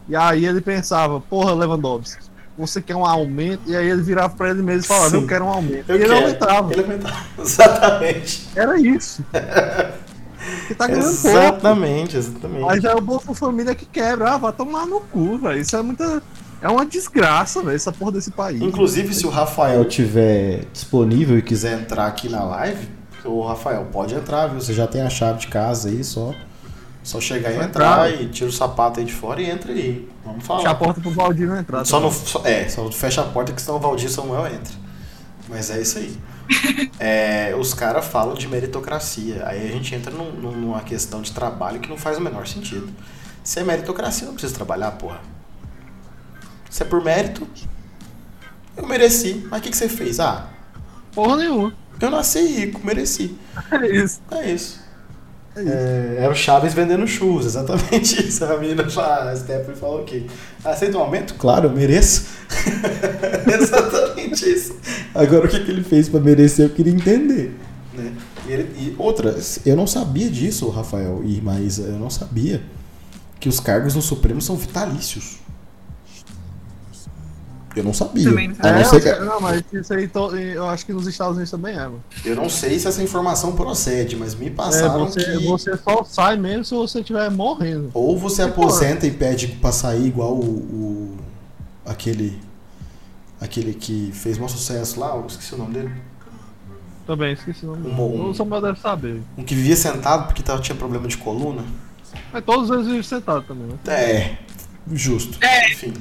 E 0.08 0.16
aí 0.16 0.46
ele 0.46 0.60
pensava, 0.62 1.22
porra, 1.22 1.54
Lewandowski, 1.54 2.22
você 2.58 2.82
quer 2.82 2.96
um 2.96 3.06
aumento? 3.06 3.62
E 3.68 3.76
aí 3.76 3.88
ele 3.88 4.02
virava 4.02 4.36
pra 4.36 4.50
ele 4.50 4.62
mesmo 4.62 4.82
e 4.82 4.88
falava, 4.88 5.10
Sim. 5.12 5.16
eu 5.22 5.28
quero 5.28 5.46
um 5.46 5.50
aumento. 5.50 5.90
Eu 5.90 5.96
e 5.96 6.00
ele 6.02 6.10
quero. 6.10 6.26
aumentava. 6.26 6.74
Ele 6.74 6.82
aumentava. 6.82 7.26
Exatamente. 7.40 8.50
Era 8.56 8.80
isso. 8.80 9.24
Porque 10.60 10.76
tá 10.76 10.88
ganhando 10.88 11.06
pouco. 11.06 11.28
Exatamente, 11.30 12.18
exatamente. 12.18 12.62
Mas 12.66 12.84
é 12.84 12.94
o 12.94 13.00
Bolsa 13.00 13.34
Família 13.34 13.74
que 13.74 13.86
quebra. 13.86 14.34
Ah, 14.34 14.38
vai 14.38 14.52
tomar 14.52 14.86
no 14.86 15.00
cu, 15.00 15.38
velho. 15.38 15.58
Isso 15.60 15.76
é 15.78 15.82
muita. 15.82 16.22
É 16.64 16.70
uma 16.70 16.86
desgraça, 16.86 17.62
velho, 17.62 17.76
essa 17.76 17.92
porra 17.92 18.14
desse 18.14 18.32
país. 18.32 18.62
Inclusive, 18.62 19.14
se 19.14 19.28
o 19.28 19.30
Rafael 19.30 19.84
tiver 19.86 20.66
disponível 20.72 21.38
e 21.38 21.42
quiser 21.42 21.78
entrar 21.80 22.08
aqui 22.08 22.30
na 22.30 22.44
live, 22.44 22.88
o 23.26 23.46
Rafael 23.46 23.86
pode 23.92 24.16
entrar, 24.16 24.48
viu? 24.48 24.62
Você 24.62 24.74
já 24.74 24.88
tem 24.88 25.02
a 25.02 25.10
chave 25.10 25.40
de 25.40 25.48
casa 25.48 25.90
aí, 25.90 26.04
só. 26.04 26.34
Só 27.04 27.20
chegar 27.20 27.52
e 27.52 27.56
entrar 27.58 28.10
entrar. 28.10 28.22
e 28.22 28.30
tira 28.30 28.50
o 28.50 28.54
sapato 28.54 29.02
aí 29.02 29.06
de 29.06 29.12
fora 29.12 29.42
e 29.42 29.50
entra 29.50 29.74
aí. 29.74 30.08
Vamos 30.24 30.46
falar. 30.46 30.60
Fecha 30.62 30.72
a 30.72 30.76
porta 30.76 31.02
pro 31.02 31.12
Valdir 31.12 31.48
não 31.50 31.58
entrar. 31.60 31.84
Só 31.84 32.00
não, 32.00 32.10
só- 32.10 32.42
é, 32.46 32.70
só 32.70 32.90
fecha 32.92 33.20
a 33.22 33.26
porta 33.26 33.52
que 33.52 33.62
senão 33.62 33.76
o 33.76 33.80
Valdir 33.82 34.10
Samuel 34.10 34.48
entra. 34.48 34.74
Mas 35.50 35.70
é 35.70 35.82
isso 35.82 35.98
aí. 36.00 36.18
É, 37.00 37.54
os 37.60 37.74
caras 37.74 38.06
falam 38.06 38.34
de 38.36 38.48
meritocracia. 38.48 39.44
Aí 39.46 39.68
a 39.68 39.72
gente 39.72 39.94
entra 39.94 40.12
num- 40.14 40.32
numa 40.32 40.80
questão 40.82 41.22
de 41.22 41.32
trabalho 41.34 41.80
que 41.82 41.90
não 41.90 41.98
faz 41.98 42.18
o 42.18 42.22
menor 42.22 42.48
sentido. 42.48 42.88
Se 43.44 43.60
é 43.60 43.64
meritocracia, 43.64 44.26
não 44.28 44.34
precisa 44.34 44.54
trabalhar, 44.56 44.92
porra. 44.92 45.20
Se 46.74 46.82
é 46.82 46.86
por 46.88 47.04
mérito, 47.04 47.48
eu 48.76 48.88
mereci. 48.88 49.46
Mas 49.52 49.60
o 49.60 49.64
que, 49.64 49.70
que 49.70 49.78
você 49.78 49.88
fez? 49.88 50.20
Ah, 50.20 50.48
Porra 51.14 51.38
nenhuma. 51.38 51.72
eu 52.02 52.10
nasci 52.10 52.40
rico, 52.48 52.82
mereci. 52.84 53.38
É 53.72 53.86
isso. 53.96 54.20
É 54.32 54.52
isso. 54.52 54.80
É 55.56 55.62
isso. 55.62 55.70
É, 55.72 56.18
é 56.26 56.28
o 56.28 56.34
Chaves 56.34 56.74
vendendo 56.74 57.06
churros, 57.08 57.46
exatamente 57.46 58.20
isso. 58.28 58.44
A 58.44 58.58
menina 58.58 58.90
fala, 58.90 59.30
a 59.30 59.36
Stephanie 59.36 59.76
falou 59.80 60.02
o 60.02 60.04
quê? 60.04 60.26
Aceita 60.66 60.98
um 60.98 61.02
aumento? 61.02 61.36
Claro, 61.36 61.68
eu 61.68 61.72
mereço. 61.72 62.26
exatamente 63.62 64.50
isso. 64.52 64.76
Agora 65.14 65.46
o 65.46 65.50
que, 65.50 65.60
que 65.64 65.70
ele 65.70 65.84
fez 65.84 66.10
pra 66.10 66.20
merecer, 66.20 66.66
eu 66.66 66.70
queria 66.72 66.92
entender. 66.94 67.56
Né? 67.94 68.14
E, 68.48 68.52
ele- 68.52 68.74
e 68.80 68.96
outra, 68.98 69.38
eu 69.64 69.76
não 69.76 69.86
sabia 69.86 70.28
disso, 70.28 70.68
Rafael 70.70 71.22
e 71.24 71.40
Maísa, 71.40 71.84
eu 71.84 72.00
não 72.00 72.10
sabia 72.10 72.64
que 73.40 73.48
os 73.48 73.60
cargos 73.60 73.94
no 73.94 74.02
Supremo 74.02 74.42
são 74.42 74.56
vitalícios. 74.56 75.38
Eu 77.76 77.84
não 77.84 77.94
sabia. 77.94 78.26
Também 78.30 78.50
não 78.50 78.56
A 78.60 78.72
não 78.72 78.80
É, 78.80 78.84
ser 78.84 79.02
que- 79.02 79.26
não, 79.26 79.42
mas 79.42 79.64
isso 79.74 79.94
aí 79.94 80.08
to- 80.08 80.36
eu 80.38 80.68
acho 80.70 80.86
que 80.86 80.94
nos 80.94 81.08
Estados 81.08 81.36
Unidos 81.36 81.50
também 81.50 81.74
é, 81.74 81.80
mano. 81.80 82.04
eu 82.24 82.36
não 82.36 82.48
sei 82.50 82.78
se 82.78 82.88
essa 82.88 83.02
informação 83.02 83.56
procede, 83.56 84.16
mas 84.16 84.36
me 84.36 84.48
É, 84.48 84.50
passaram 84.52 85.08
você, 85.08 85.24
que... 85.24 85.46
você 85.48 85.78
só 85.78 86.04
sai 86.04 86.38
mesmo 86.38 86.64
se 86.66 86.76
você 86.76 87.00
estiver 87.00 87.32
morrendo. 87.32 87.90
Ou 87.94 88.18
você 88.18 88.44
aposenta 88.44 89.08
e 89.08 89.12
pede 89.12 89.48
pra 89.48 89.72
sair 89.72 90.06
igual 90.06 90.34
o, 90.36 90.44
o- 90.44 91.18
aquele 91.86 92.40
aquele 93.42 93.74
que 93.74 94.12
fez 94.14 94.38
maior 94.38 94.50
sucesso 94.50 95.00
lá, 95.00 95.16
eu 95.16 95.26
esqueci 95.28 95.54
o 95.56 95.58
nome 95.58 95.74
dele. 95.74 95.92
Também, 97.06 97.34
esqueci 97.34 97.66
o 97.66 97.76
nome. 97.76 97.90
Um- 97.90 98.02
um- 98.28 98.30
O 98.30 98.34
Samuel 98.34 98.62
deve 98.62 98.80
saber. 98.80 99.22
Um 99.38 99.44
que 99.44 99.54
vivia 99.56 99.76
sentado 99.76 100.28
porque 100.28 100.42
tava, 100.42 100.62
tinha 100.62 100.76
problema 100.76 101.08
de 101.08 101.18
coluna. 101.18 101.64
Mas 102.32 102.46
todos 102.46 102.70
eles 102.70 102.86
vivem 102.86 103.04
sentados 103.04 103.46
também, 103.48 103.66
né? 103.68 103.74
É, 103.88 104.38
justo. 104.94 105.38
Enfim. 105.72 105.94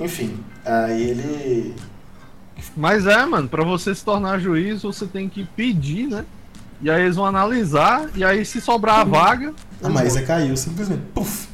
Enfim, 0.00 0.42
aí 0.64 1.10
ele 1.10 1.74
Mas 2.76 3.06
é, 3.06 3.24
mano, 3.26 3.48
pra 3.48 3.62
você 3.62 3.94
se 3.94 4.02
tornar 4.04 4.38
juiz, 4.38 4.82
você 4.82 5.06
tem 5.06 5.28
que 5.28 5.44
pedir, 5.44 6.08
né? 6.08 6.24
E 6.80 6.90
aí 6.90 7.02
eles 7.02 7.16
vão 7.16 7.26
analisar, 7.26 8.08
e 8.14 8.24
aí 8.24 8.42
se 8.44 8.58
sobrar 8.60 9.00
a 9.00 9.04
vaga. 9.04 9.52
a 9.82 9.88
Maísa 9.90 10.22
caiu, 10.22 10.56
simplesmente. 10.56 11.02
Puf! 11.14 11.46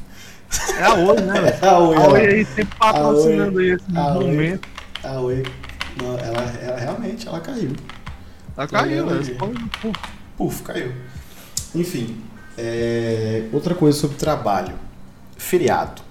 É 0.79 0.83
a 0.85 0.93
Oi, 0.93 1.21
né, 1.21 1.41
velho? 1.41 1.57
A 1.67 1.79
Oi, 1.79 1.95
A 1.97 2.07
Oi 2.07 2.25
aí 2.25 2.45
sempre 2.45 2.75
patrocinando 2.79 3.61
esse 3.61 3.83
A 3.93 4.17
Oi. 4.17 4.23
momento. 4.25 4.67
a 5.03 5.19
Oi. 5.19 5.43
Não, 6.01 6.17
ela, 6.17 6.41
ela 6.61 6.79
realmente 6.79 7.27
ela 7.27 7.41
caiu. 7.41 7.71
Ela 8.55 8.67
caiu, 8.67 9.05
Pô, 9.37 9.47
pô. 9.81 9.91
Puf, 10.37 10.63
caiu. 10.63 10.93
Enfim, 11.75 12.21
é, 12.57 13.43
outra 13.51 13.75
coisa 13.75 13.99
sobre 13.99 14.15
trabalho. 14.15 14.73
Feriado. 15.35 16.01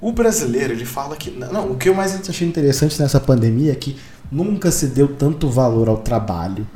O 0.00 0.12
brasileiro, 0.12 0.72
ele 0.72 0.84
fala 0.86 1.14
que. 1.16 1.30
Não, 1.30 1.72
o 1.72 1.76
que 1.76 1.88
eu 1.88 1.94
mais 1.94 2.14
achei 2.28 2.48
interessante 2.48 3.00
nessa 3.00 3.20
pandemia 3.20 3.72
é 3.72 3.74
que 3.74 3.98
nunca 4.32 4.70
se 4.70 4.86
deu 4.86 5.08
tanto 5.08 5.48
valor 5.50 5.88
ao 5.88 5.98
trabalho 5.98 6.66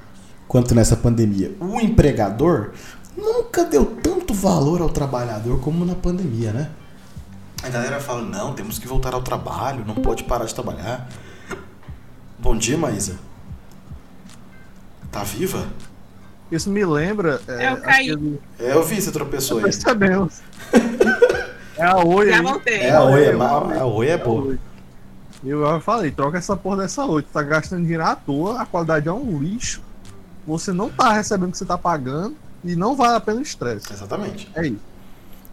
quanto 0.47 0.75
nessa 0.75 0.95
pandemia. 0.97 1.53
O 1.59 1.81
empregador 1.81 2.72
nunca 3.16 3.64
deu 3.64 3.87
tanto 3.87 4.35
valor 4.35 4.83
ao 4.83 4.91
trabalhador 4.91 5.59
como 5.61 5.85
na 5.87 5.95
pandemia, 5.95 6.53
né? 6.53 6.70
A 7.62 7.68
galera 7.70 7.99
fala: 7.99 8.22
não, 8.22 8.53
temos 8.53 8.79
que 8.79 8.87
voltar 8.87 9.14
ao 9.14 9.22
trabalho, 9.22 9.85
não 9.87 9.95
pode 9.95 10.25
parar 10.25 10.45
de 10.45 10.55
trabalhar. 10.55 11.09
Bom 12.39 12.55
dia, 12.57 12.77
Maísa. 12.77 13.14
Tá 15.11 15.22
viva? 15.25 15.66
Isso 16.53 16.68
me 16.68 16.85
lembra. 16.85 17.41
É, 17.49 17.72
Eu 17.72 17.77
caí. 17.79 18.11
aquele- 18.11 18.41
É, 18.59 18.72
eu 18.75 18.83
vi, 18.85 19.01
você 19.01 19.11
tropeçou 19.11 19.59
aí. 19.59 19.62
Percebemos. 19.64 20.41
É 21.77 21.85
a 21.85 21.97
Oi 21.97 22.31
Já 22.31 22.43
voltei. 22.43 22.75
É, 22.81 22.91
a 22.91 23.03
Oi 23.05 23.25
é, 23.25 23.33
eu 23.33 23.39
ma- 23.39 23.51
amei. 23.59 23.79
a 23.79 23.85
Oi 23.85 24.07
é 24.07 24.11
É 24.11 24.14
a 24.14 24.18
boa. 24.18 24.43
Oi. 24.49 24.59
Eu 25.45 25.62
já 25.62 25.81
falei, 25.81 26.11
troca 26.11 26.39
essa 26.39 26.57
porra 26.57 26.79
dessa 26.79 27.05
Oi. 27.05 27.22
Tu 27.22 27.29
tá 27.33 27.43
gastando 27.43 27.83
dinheiro 27.83 28.05
à 28.05 28.14
toa, 28.16 28.61
a 28.62 28.66
qualidade 28.66 29.09
é 29.09 29.12
um 29.12 29.39
lixo. 29.43 29.83
Você 30.47 30.72
não 30.72 30.91
tá 30.91 31.12
recebendo 31.12 31.49
o 31.49 31.53
que 31.53 31.59
você 31.59 31.64
tá 31.64 31.77
pagando 31.79 32.37
e 32.64 32.77
não 32.77 32.95
vale 32.97 33.16
a 33.16 33.20
pena 33.20 33.39
o 33.39 33.43
estresse. 33.43 33.93
Exatamente. 33.93 34.51
É 34.55 34.66
isso. 34.66 34.79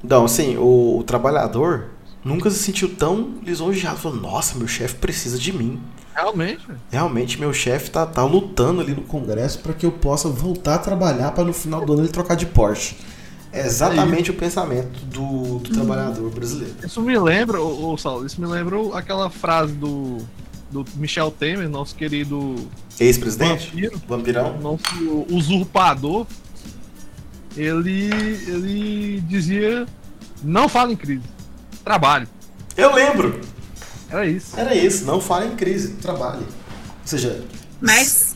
Então, 0.04 0.26
assim, 0.26 0.58
o, 0.58 0.98
o 1.00 1.04
trabalhador 1.04 1.86
nunca 2.24 2.50
se 2.50 2.58
sentiu 2.60 2.96
tão 2.96 3.36
lisonjeado. 3.44 3.98
Falou, 3.98 4.20
nossa, 4.20 4.58
meu 4.58 4.68
chefe 4.68 4.96
precisa 4.96 5.38
de 5.38 5.54
mim. 5.54 5.82
Realmente. 6.14 6.68
Realmente, 6.92 7.40
meu 7.40 7.54
chefe 7.54 7.90
tá, 7.90 8.06
tá 8.06 8.24
lutando 8.24 8.82
ali 8.82 8.94
no 8.94 9.02
Congresso 9.04 9.60
para 9.60 9.74
que 9.74 9.86
eu 9.86 9.92
possa 9.92 10.28
voltar 10.30 10.76
a 10.76 10.80
trabalhar 10.80 11.32
para 11.32 11.44
no 11.46 11.54
final 11.54 11.86
do 11.86 11.94
ano 11.94 12.02
ele 12.02 12.10
trocar 12.10 12.36
de 12.36 12.46
Porsche. 12.46 12.98
É 13.54 13.66
exatamente 13.66 14.32
o 14.32 14.34
pensamento 14.34 15.04
do, 15.06 15.60
do 15.60 15.70
trabalhador 15.74 16.30
brasileiro. 16.32 16.74
Isso 16.86 17.02
me 17.02 17.18
lembra, 17.20 17.60
ô, 17.62 17.91
ô 17.93 17.97
Saulo, 17.97 18.26
isso 18.26 18.39
me 18.39 18.47
lembra 18.47 18.78
aquela 18.97 19.30
frase 19.30 19.74
do, 19.74 20.20
do 20.70 20.86
Michel 20.95 21.30
Temer, 21.32 21.68
nosso 21.70 21.93
querido 21.95 22.56
Ex-presidente? 22.99 23.68
vampiro, 23.68 24.02
Vampirão? 24.08 24.58
nosso 24.60 25.26
usurpador, 25.30 26.26
ele, 27.58 28.10
ele 28.47 29.22
dizia: 29.28 29.86
não 30.41 30.70
fala 30.70 30.93
em 30.93 30.95
crise, 30.95 31.24
trabalho. 31.84 32.28
Eu 32.78 32.93
lembro. 32.95 33.41
Era 34.10 34.26
isso. 34.26 34.58
Era 34.60 34.74
isso. 34.76 35.06
Não 35.06 35.20
fale 35.22 35.47
em 35.47 35.56
crise. 35.56 35.93
Trabalhe. 35.95 36.43
Ou 36.43 37.06
seja, 37.08 37.43
Mas 37.82 38.36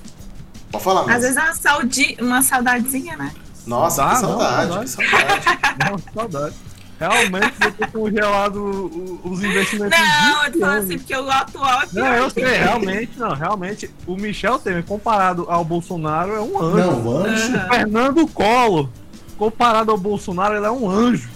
pode 0.71 0.83
falar 0.83 1.01
às 1.01 1.07
mesmo. 1.07 1.21
vezes 1.21 1.37
é 1.37 1.41
uma, 1.41 1.53
saudi... 1.55 2.17
uma 2.21 2.41
saudadezinha, 2.41 3.15
né? 3.17 3.31
Nossa, 3.67 4.03
Dá, 4.03 4.15
que 4.15 4.21
não, 4.21 4.29
saudade, 4.29 4.69
dá. 4.71 4.79
que 4.79 4.87
saudade. 4.89 5.45
Não, 5.91 6.13
saudade. 6.13 6.55
Realmente 6.97 7.53
eu 7.61 7.71
ter 7.73 7.91
congelado 7.91 8.55
o- 8.55 9.19
os 9.25 9.43
investimentos. 9.43 9.99
Não, 9.99 10.45
eu 10.45 10.51
tô 10.53 10.59
falando 10.59 10.81
20 10.81 10.85
assim, 10.85 10.97
porque 10.99 11.15
o 11.17 11.29
atual 11.29 11.81
é. 11.81 11.85
Não, 11.91 12.05
eu 12.13 12.29
sei, 12.29 12.45
realmente, 12.45 13.19
não, 13.19 13.33
realmente, 13.33 13.91
o 14.07 14.15
Michel 14.15 14.57
Temer, 14.59 14.83
comparado 14.85 15.45
ao 15.49 15.65
Bolsonaro, 15.65 16.33
é 16.33 16.39
um 16.39 16.61
anjo. 16.61 16.77
Não, 16.77 17.17
anjo. 17.17 17.55
Aham. 17.57 17.67
Fernando 17.69 18.27
Collor, 18.27 18.89
comparado 19.37 19.91
ao 19.91 19.97
Bolsonaro, 19.97 20.55
ele 20.55 20.65
é 20.65 20.71
um 20.71 20.89
anjo. 20.89 21.29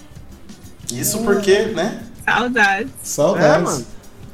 Isso 0.94 1.20
porque, 1.24 1.66
né? 1.66 2.04
Saudades. 2.24 2.92
Saudades. 3.04 3.46
É, 3.46 3.58
mano. 3.60 3.86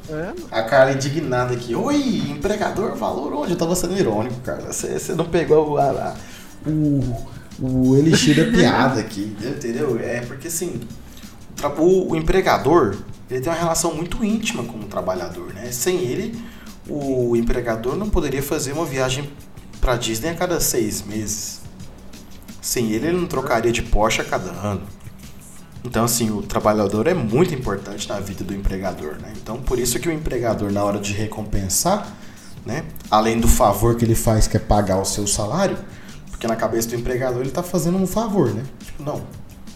É. 0.08 0.32
A 0.52 0.62
Carla 0.62 0.92
indignada 0.92 1.52
aqui. 1.54 1.74
Oi, 1.74 1.96
empregador, 2.30 2.94
valor 2.94 3.32
onde? 3.34 3.50
Eu 3.52 3.58
tava 3.58 3.74
sendo 3.74 3.98
irônico, 3.98 4.36
Carla. 4.42 4.72
Você 4.72 4.96
você 4.98 5.12
não 5.16 5.24
pegou 5.24 5.72
o, 5.72 5.78
a- 5.78 5.82
a- 5.90 6.14
o, 6.64 7.26
o 7.60 7.96
elixir 7.96 8.36
da 8.36 8.50
piada 8.56 9.00
aqui, 9.00 9.34
entendeu? 9.40 9.98
É 10.00 10.20
porque 10.20 10.48
assim, 10.48 10.80
o, 11.78 12.12
o- 12.12 12.16
empregador 12.16 12.96
ele 13.30 13.40
tem 13.40 13.52
uma 13.52 13.58
relação 13.58 13.94
muito 13.94 14.22
íntima 14.24 14.62
com 14.64 14.78
o 14.78 14.84
trabalhador, 14.84 15.52
né? 15.54 15.70
Sem 15.72 15.98
ele, 16.00 16.38
o 16.88 17.34
empregador 17.36 17.96
não 17.96 18.08
poderia 18.08 18.42
fazer 18.42 18.72
uma 18.72 18.84
viagem 18.84 19.28
pra 19.80 19.96
Disney 19.96 20.30
a 20.30 20.34
cada 20.34 20.60
seis 20.60 21.02
meses. 21.02 21.60
Sem 22.60 22.92
ele, 22.92 23.08
ele 23.08 23.16
não 23.18 23.26
trocaria 23.26 23.72
de 23.72 23.82
Porsche 23.82 24.20
a 24.20 24.24
cada 24.24 24.50
ano. 24.50 24.82
Então, 25.84 26.04
assim, 26.04 26.30
o 26.30 26.42
trabalhador 26.42 27.06
é 27.06 27.14
muito 27.14 27.54
importante 27.54 28.08
na 28.08 28.18
vida 28.18 28.42
do 28.42 28.52
empregador, 28.54 29.16
né? 29.20 29.32
Então, 29.40 29.58
por 29.58 29.78
isso 29.78 29.98
que 30.00 30.08
o 30.08 30.12
empregador, 30.12 30.72
na 30.72 30.82
hora 30.82 30.98
de 30.98 31.12
recompensar, 31.12 32.12
né? 32.64 32.84
Além 33.08 33.38
do 33.38 33.46
favor 33.46 33.94
que 33.96 34.04
ele 34.04 34.16
faz, 34.16 34.48
que 34.48 34.56
é 34.56 34.60
pagar 34.60 34.98
o 35.00 35.04
seu 35.04 35.26
salário, 35.28 35.78
porque 36.46 36.48
na 36.48 36.56
cabeça 36.56 36.88
do 36.88 36.94
empregador 36.96 37.40
ele 37.40 37.50
tá 37.50 37.62
fazendo 37.62 37.98
um 37.98 38.06
favor, 38.06 38.52
né? 38.54 38.62
Tipo, 38.84 39.02
não, 39.02 39.22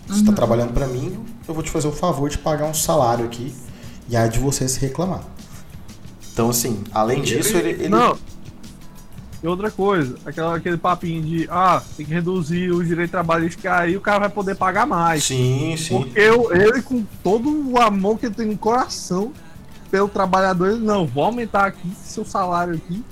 você 0.07 0.25
tá 0.25 0.33
trabalhando 0.33 0.73
para 0.73 0.87
mim, 0.87 1.19
eu 1.47 1.53
vou 1.55 1.63
te 1.63 1.71
fazer 1.71 1.89
o 1.89 1.93
favor 1.93 2.31
de 2.31 2.39
pagar 2.39 2.67
um 2.67 2.75
salário 2.75 3.25
aqui 3.25 3.53
e 4.09 4.17
aí 4.17 4.29
de 4.29 4.39
você 4.39 4.69
se 4.69 4.79
reclamar. 4.81 5.23
Então, 6.33 6.51
assim, 6.51 6.83
além 6.93 7.23
disso, 7.23 7.57
ele... 7.57 7.71
ele- 7.71 7.89
Não. 7.89 8.17
E 9.43 9.47
outra 9.49 9.71
coisa, 9.71 10.17
aquela, 10.27 10.57
aquele 10.57 10.77
papinho 10.77 11.23
de, 11.23 11.49
ah, 11.51 11.83
tem 11.97 12.05
que 12.05 12.13
reduzir 12.13 12.71
o 12.71 12.85
direito 12.85 13.11
trabalhista, 13.11 13.59
que 13.61 13.67
aí 13.67 13.97
o 13.97 14.01
cara 14.01 14.21
vai 14.21 14.29
poder 14.29 14.55
pagar 14.55 14.87
mais. 14.87 15.25
Sim, 15.25 15.75
sim. 15.79 15.97
Porque 16.03 16.21
eu- 16.21 16.53
ele, 16.55 16.83
com 16.83 17.03
todo 17.23 17.71
o 17.71 17.81
amor 17.81 18.19
que 18.19 18.27
ele 18.27 18.35
tem 18.35 18.47
no 18.47 18.59
coração 18.59 19.33
pelo 19.91 20.09
trabalhador, 20.09 20.69
ele, 20.73 20.81
não, 20.85 21.07
vou 21.07 21.25
aumentar 21.25 21.65
aqui 21.65 21.91
seu 22.05 22.23
salário 22.25 22.75
aqui, 22.75 23.03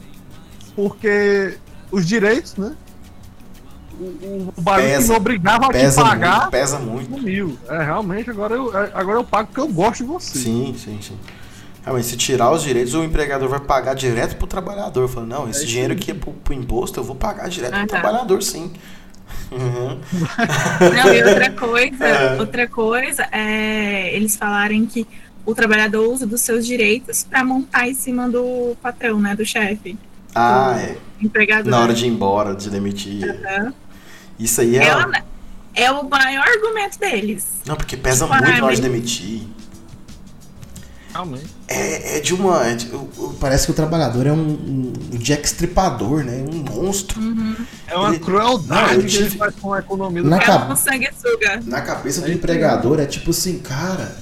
porque 0.77 1.57
os 1.91 2.07
direitos, 2.07 2.57
né? 2.57 2.77
O, 3.99 4.53
o, 4.57 4.63
barulho 4.63 4.87
que 4.87 4.95
Pesa. 4.95 5.13
me 5.13 5.19
obrigava 5.19 5.67
a 5.67 5.69
te 5.69 5.73
Pesa 5.73 6.03
pagar 6.03 6.37
muito, 6.39 6.51
pesa 6.51 6.79
muito. 6.79 7.11
sumiu. 7.17 7.59
É, 7.69 7.83
realmente, 7.83 8.31
agora 8.31 8.55
eu, 8.55 8.77
é, 8.79 8.91
agora 8.95 9.19
eu 9.19 9.25
pago 9.25 9.49
porque 9.49 9.61
eu 9.61 9.69
gosto 9.69 10.05
de 10.05 10.05
você. 10.05 10.39
Sim, 10.39 10.75
sim, 10.79 10.99
sim. 11.03 11.19
Realmente, 11.85 12.07
se 12.07 12.17
tirar 12.17 12.53
os 12.53 12.63
direitos, 12.63 12.95
o 12.95 13.03
empregador 13.03 13.49
vai 13.49 13.61
pagar 13.61 13.95
direto 13.95 14.37
pro 14.37 14.47
trabalhador. 14.47 15.09
Falando, 15.09 15.31
não, 15.31 15.49
esse 15.51 15.65
É 15.65 15.67
dinheiro 15.67 15.97
que 15.97 16.11
é 16.13 16.15
pro, 16.15 16.33
pro 16.33 16.55
imposto, 16.55 17.01
eu 17.01 17.05
vou 17.05 17.17
pagar 17.17 17.49
direto 17.49 17.75
pro 17.75 17.87
trabalhador, 17.87 18.43
sim. 18.43 18.73
Uhum. 19.51 19.99
Não, 20.95 21.15
e 21.15 21.23
outra 21.25 21.51
coisa, 21.51 22.05
É. 22.07 22.37
outra 22.39 22.69
coisa 22.69 23.27
é 23.33 24.15
eles 24.15 24.37
falarem 24.37 24.85
que 24.87 25.07
o 25.45 25.55
trabalhador 25.55 26.11
usa 26.13 26.27
dos 26.27 26.43
seus 26.43 26.67
direitos 26.67 27.25
pra 27.25 27.43
montar 27.45 27.89
em 27.89 27.95
cima 27.95 28.29
do 28.29 28.77
patrão, 28.83 29.19
né? 29.19 29.35
Do 29.35 29.45
chefe. 29.47 29.99
Ah, 30.35 30.77
é. 30.79 30.97
Empregador. 31.21 31.71
Na 31.71 31.81
hora 31.81 31.95
de 31.95 32.05
ir 32.05 32.09
embora, 32.09 32.55
de 32.55 32.69
demitir. 32.69 33.25
Aham. 33.47 33.73
Isso 34.39 34.61
aí 34.61 34.77
é. 34.77 34.85
É, 34.87 34.97
o- 34.97 35.13
é 35.75 35.91
o 35.91 36.09
maior 36.09 36.47
argumento 36.47 36.99
deles. 36.99 37.45
Não, 37.67 37.77
porque 37.77 37.97
pesa 37.97 38.25
Tipo, 38.27 38.37
muito 38.39 38.59
na 38.59 38.65
hora 38.67 38.75
de 38.77 38.83
demitir. 38.83 39.43
Realmente. 41.13 41.47
É, 41.67 42.19
é 42.19 42.21
de 42.21 42.35
uma. 42.35 42.67
é 42.67 42.75
de- 42.75 42.91
parece 43.41 43.65
que 43.67 43.73
o 43.73 43.75
trabalhador 43.75 44.27
é 44.27 44.33
um, 44.33 44.37
um, 44.39 44.93
Jack 45.19 45.47
Stripador, 45.47 46.23
né? 46.23 46.45
Um 46.53 46.59
monstro. 46.75 47.19
É 47.87 47.97
uma 47.97 48.11
Ele- 48.11 48.19
crueldade 48.19 48.69
Não, 48.89 48.93
eu 48.95 49.01
que 49.01 49.07
tive- 49.09 49.25
ele 49.25 49.39
faz 49.39 49.55
com 49.57 49.73
a 49.73 49.79
economia 49.79 50.23
do 50.23 50.29
Na 50.29 50.37
É 50.37 50.41
cab- 50.45 50.71
um 50.71 50.77
sanguessuga. 50.77 51.63
Na 51.65 51.81
cabeça 51.81 52.21
do 52.21 52.29
É 52.29 52.35
empregador 52.35 53.01
é 53.01 53.07
tipo 53.07 53.31
assim, 53.31 53.59
cara, 53.59 54.17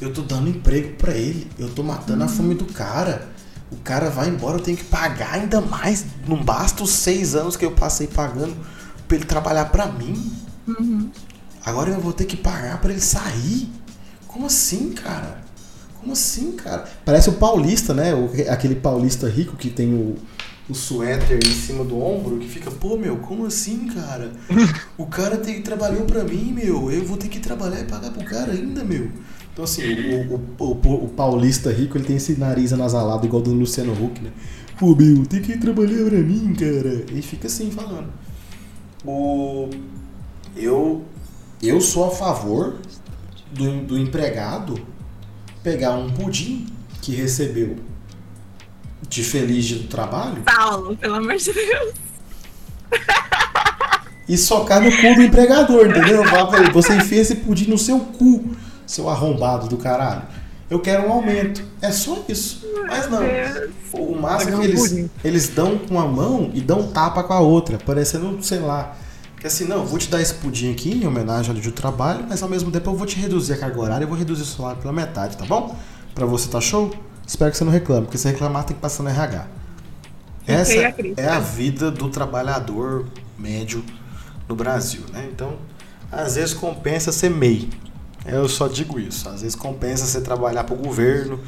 eu 0.00 0.12
tô 0.12 0.22
dando 0.22 0.48
emprego 0.48 0.96
pra 0.96 1.12
ele, 1.12 1.46
eu 1.58 1.68
tô 1.68 1.82
matando 1.82 2.24
a 2.24 2.28
fome 2.28 2.54
do 2.54 2.64
cara. 2.64 3.28
O 3.70 3.76
cara 3.76 4.08
vai 4.10 4.28
embora, 4.28 4.56
eu 4.56 4.62
tenho 4.62 4.76
que 4.78 4.84
pagar 4.84 5.34
ainda 5.34 5.60
mais. 5.60 6.04
Não 6.26 6.42
basta 6.42 6.82
os 6.82 6.90
seis 6.90 7.36
anos 7.36 7.54
que 7.56 7.64
eu 7.64 7.70
passei 7.72 8.06
pagando 8.08 8.56
pra 9.10 9.16
ele 9.16 9.26
trabalhar 9.26 9.64
pra 9.66 9.88
mim. 9.88 10.32
Agora 11.64 11.90
eu 11.90 12.00
vou 12.00 12.12
ter 12.12 12.24
que 12.26 12.36
pagar 12.36 12.80
pra 12.80 12.92
ele 12.92 13.00
sair. 13.00 13.68
Como 14.28 14.46
assim, 14.46 14.92
cara? 14.92 15.42
Como 16.00 16.12
assim, 16.12 16.52
cara? 16.52 16.84
Parece 17.04 17.28
o 17.28 17.32
paulista, 17.34 17.92
né? 17.92 18.14
O- 18.14 18.30
aquele 18.48 18.76
paulista 18.76 19.28
rico 19.28 19.56
que 19.56 19.68
tem 19.68 19.92
o, 19.92 20.14
o 20.68 20.74
suéter 20.74 21.40
em 21.44 21.50
cima 21.52 21.84
do 21.84 22.00
ombro, 22.00 22.38
que 22.38 22.48
fica, 22.48 22.70
pô, 22.70 22.96
meu, 22.96 23.16
como 23.16 23.44
assim, 23.46 23.88
cara? 23.88 24.30
O 24.96 25.06
cara 25.06 25.36
tem, 25.36 25.60
trabalhou 25.60 26.04
pra 26.04 26.22
mim, 26.24 26.52
meu. 26.52 26.90
Eu 26.90 27.04
vou 27.04 27.16
ter 27.16 27.28
que 27.28 27.40
trabalhar 27.40 27.80
e 27.80 27.84
pagar 27.84 28.10
pro 28.12 28.24
cara 28.24 28.52
ainda, 28.52 28.84
meu. 28.84 29.10
Então, 29.52 29.64
assim, 29.64 29.82
o, 29.92 30.36
o, 30.58 30.64
o, 30.64 31.04
o 31.04 31.08
paulista 31.08 31.70
rico, 31.72 31.98
ele 31.98 32.04
tem 32.04 32.16
esse 32.16 32.38
nariz 32.38 32.72
anasalado 32.72 33.26
igual 33.26 33.42
do 33.42 33.52
Luciano 33.52 33.92
Huck, 33.92 34.22
né? 34.22 34.30
Pô, 34.78 34.94
meu, 34.94 35.26
tem 35.26 35.42
que 35.42 35.58
trabalhar 35.58 36.08
pra 36.08 36.18
mim, 36.18 36.54
cara. 36.54 37.04
E 37.12 37.20
fica 37.20 37.48
assim, 37.48 37.70
falando. 37.70 38.08
O... 39.04 39.68
Eu, 40.56 41.04
eu 41.62 41.80
sou 41.80 42.08
a 42.08 42.10
favor 42.10 42.78
do, 43.50 43.82
do 43.82 43.98
empregado 43.98 44.80
pegar 45.62 45.92
um 45.92 46.10
pudim 46.10 46.66
que 47.00 47.12
recebeu 47.12 47.76
de 49.08 49.22
feliz 49.24 49.70
do 49.72 49.88
trabalho 49.88 50.42
Paulo, 50.42 50.96
pelo 50.96 51.14
amor 51.16 51.36
de 51.36 51.52
Deus. 51.52 51.94
e 54.28 54.36
socar 54.36 54.80
no 54.80 54.90
cu 54.90 55.14
do 55.14 55.22
empregador, 55.22 55.86
entendeu? 55.86 56.22
Você 56.72 56.94
enfia 56.94 57.20
esse 57.20 57.36
pudim 57.36 57.68
no 57.68 57.78
seu 57.78 57.98
cu, 57.98 58.54
seu 58.86 59.08
arrombado 59.08 59.68
do 59.68 59.76
caralho. 59.76 60.22
Eu 60.70 60.78
quero 60.78 61.08
um 61.08 61.12
aumento. 61.12 61.64
É 61.82 61.90
só 61.90 62.24
isso. 62.28 62.64
Mas 62.86 63.10
não. 63.10 63.18
O 63.20 63.24
é 63.24 64.46
que 64.46 64.64
eles, 64.64 65.10
eles 65.24 65.48
dão 65.48 65.76
com 65.76 65.94
uma 65.94 66.06
mão 66.06 66.50
e 66.54 66.60
dão 66.60 66.86
tapa 66.92 67.24
com 67.24 67.32
a 67.32 67.40
outra, 67.40 67.76
parecendo, 67.76 68.40
sei 68.42 68.60
lá. 68.60 68.96
Que 69.40 69.46
assim, 69.46 69.64
não, 69.64 69.84
vou 69.84 69.98
te 69.98 70.08
dar 70.08 70.20
esse 70.20 70.34
pudim 70.34 70.70
aqui 70.70 70.92
em 70.92 71.06
homenagem 71.06 71.50
ao 71.50 71.60
dia 71.60 71.70
do 71.70 71.74
trabalho, 71.74 72.24
mas 72.28 72.42
ao 72.42 72.48
mesmo 72.48 72.70
tempo 72.70 72.90
eu 72.90 72.94
vou 72.94 73.06
te 73.06 73.18
reduzir 73.18 73.54
a 73.54 73.56
carga 73.56 73.80
horária 73.80 74.04
e 74.04 74.06
vou 74.06 74.16
reduzir 74.16 74.42
o 74.42 74.46
salário 74.46 74.80
pela 74.80 74.92
metade, 74.92 75.36
tá 75.36 75.46
bom? 75.46 75.74
Pra 76.14 76.26
você 76.26 76.48
tá 76.48 76.60
show? 76.60 76.94
Espero 77.26 77.50
que 77.50 77.56
você 77.56 77.64
não 77.64 77.72
reclame, 77.72 78.06
porque 78.06 78.18
se 78.18 78.28
reclamar 78.28 78.64
tem 78.64 78.76
que 78.76 78.82
passar 78.82 79.02
no 79.02 79.08
RH. 79.08 79.46
Essa 80.46 80.94
é 81.16 81.28
a 81.28 81.40
vida 81.40 81.90
do 81.90 82.08
trabalhador 82.10 83.06
médio 83.38 83.82
no 84.48 84.54
Brasil, 84.54 85.02
né? 85.12 85.28
Então, 85.32 85.54
às 86.12 86.34
vezes 86.34 86.52
compensa 86.52 87.10
ser 87.10 87.30
MEI. 87.30 87.70
Eu 88.26 88.48
só 88.48 88.68
digo 88.68 88.98
isso. 88.98 89.28
Às 89.28 89.42
vezes 89.42 89.54
compensa 89.56 90.04
você 90.06 90.20
trabalhar 90.20 90.64
para 90.64 90.74
o 90.74 90.78
governo 90.78 91.40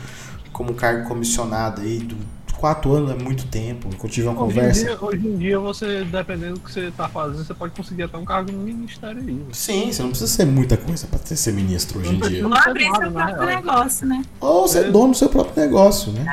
como 0.53 0.75
cargo 0.75 1.09
comissionado 1.09 1.81
aí. 1.83 1.99
Do, 1.99 2.17
quatro 2.63 2.93
anos 2.93 3.11
é 3.11 3.15
muito 3.17 3.45
tempo. 3.47 3.89
Eu 4.01 4.09
tive 4.09 4.29
uma 4.29 4.41
Hoje 4.41 4.53
em, 4.53 4.55
conversa. 4.61 4.85
dia, 4.85 4.99
hoje 5.01 5.27
em 5.27 5.37
dia, 5.37 5.59
você, 5.59 6.05
dependendo 6.05 6.55
do 6.55 6.61
que 6.61 6.71
você 6.73 6.93
tá 6.93 7.09
fazendo, 7.09 7.45
você 7.45 7.53
pode 7.53 7.75
conseguir 7.75 8.05
até 8.05 8.17
um 8.17 8.25
cargo 8.25 8.53
no 8.53 8.59
ministério 8.59 9.19
aí. 9.19 9.33
né? 9.33 9.43
Sim, 9.53 9.91
você 9.93 10.01
não 10.01 10.11
precisa 10.11 10.31
ser 10.31 10.45
muita 10.45 10.77
coisa 10.77 11.09
para 11.09 11.19
ser 11.37 11.53
ministro 11.53 11.99
hoje 11.99 12.15
em 12.15 12.21
dia. 12.21 12.47
Ou 12.47 12.55
abrir 12.55 12.85
seu 12.85 13.11
próprio 13.11 13.47
negócio, 13.47 14.07
né? 14.07 14.23
Ou 14.41 14.69
ser 14.69 14.87
É. 14.87 14.91
dono 14.93 15.11
do 15.11 15.17
seu 15.19 15.29
próprio 15.29 15.61
negócio, 15.61 16.13
né? 16.13 16.25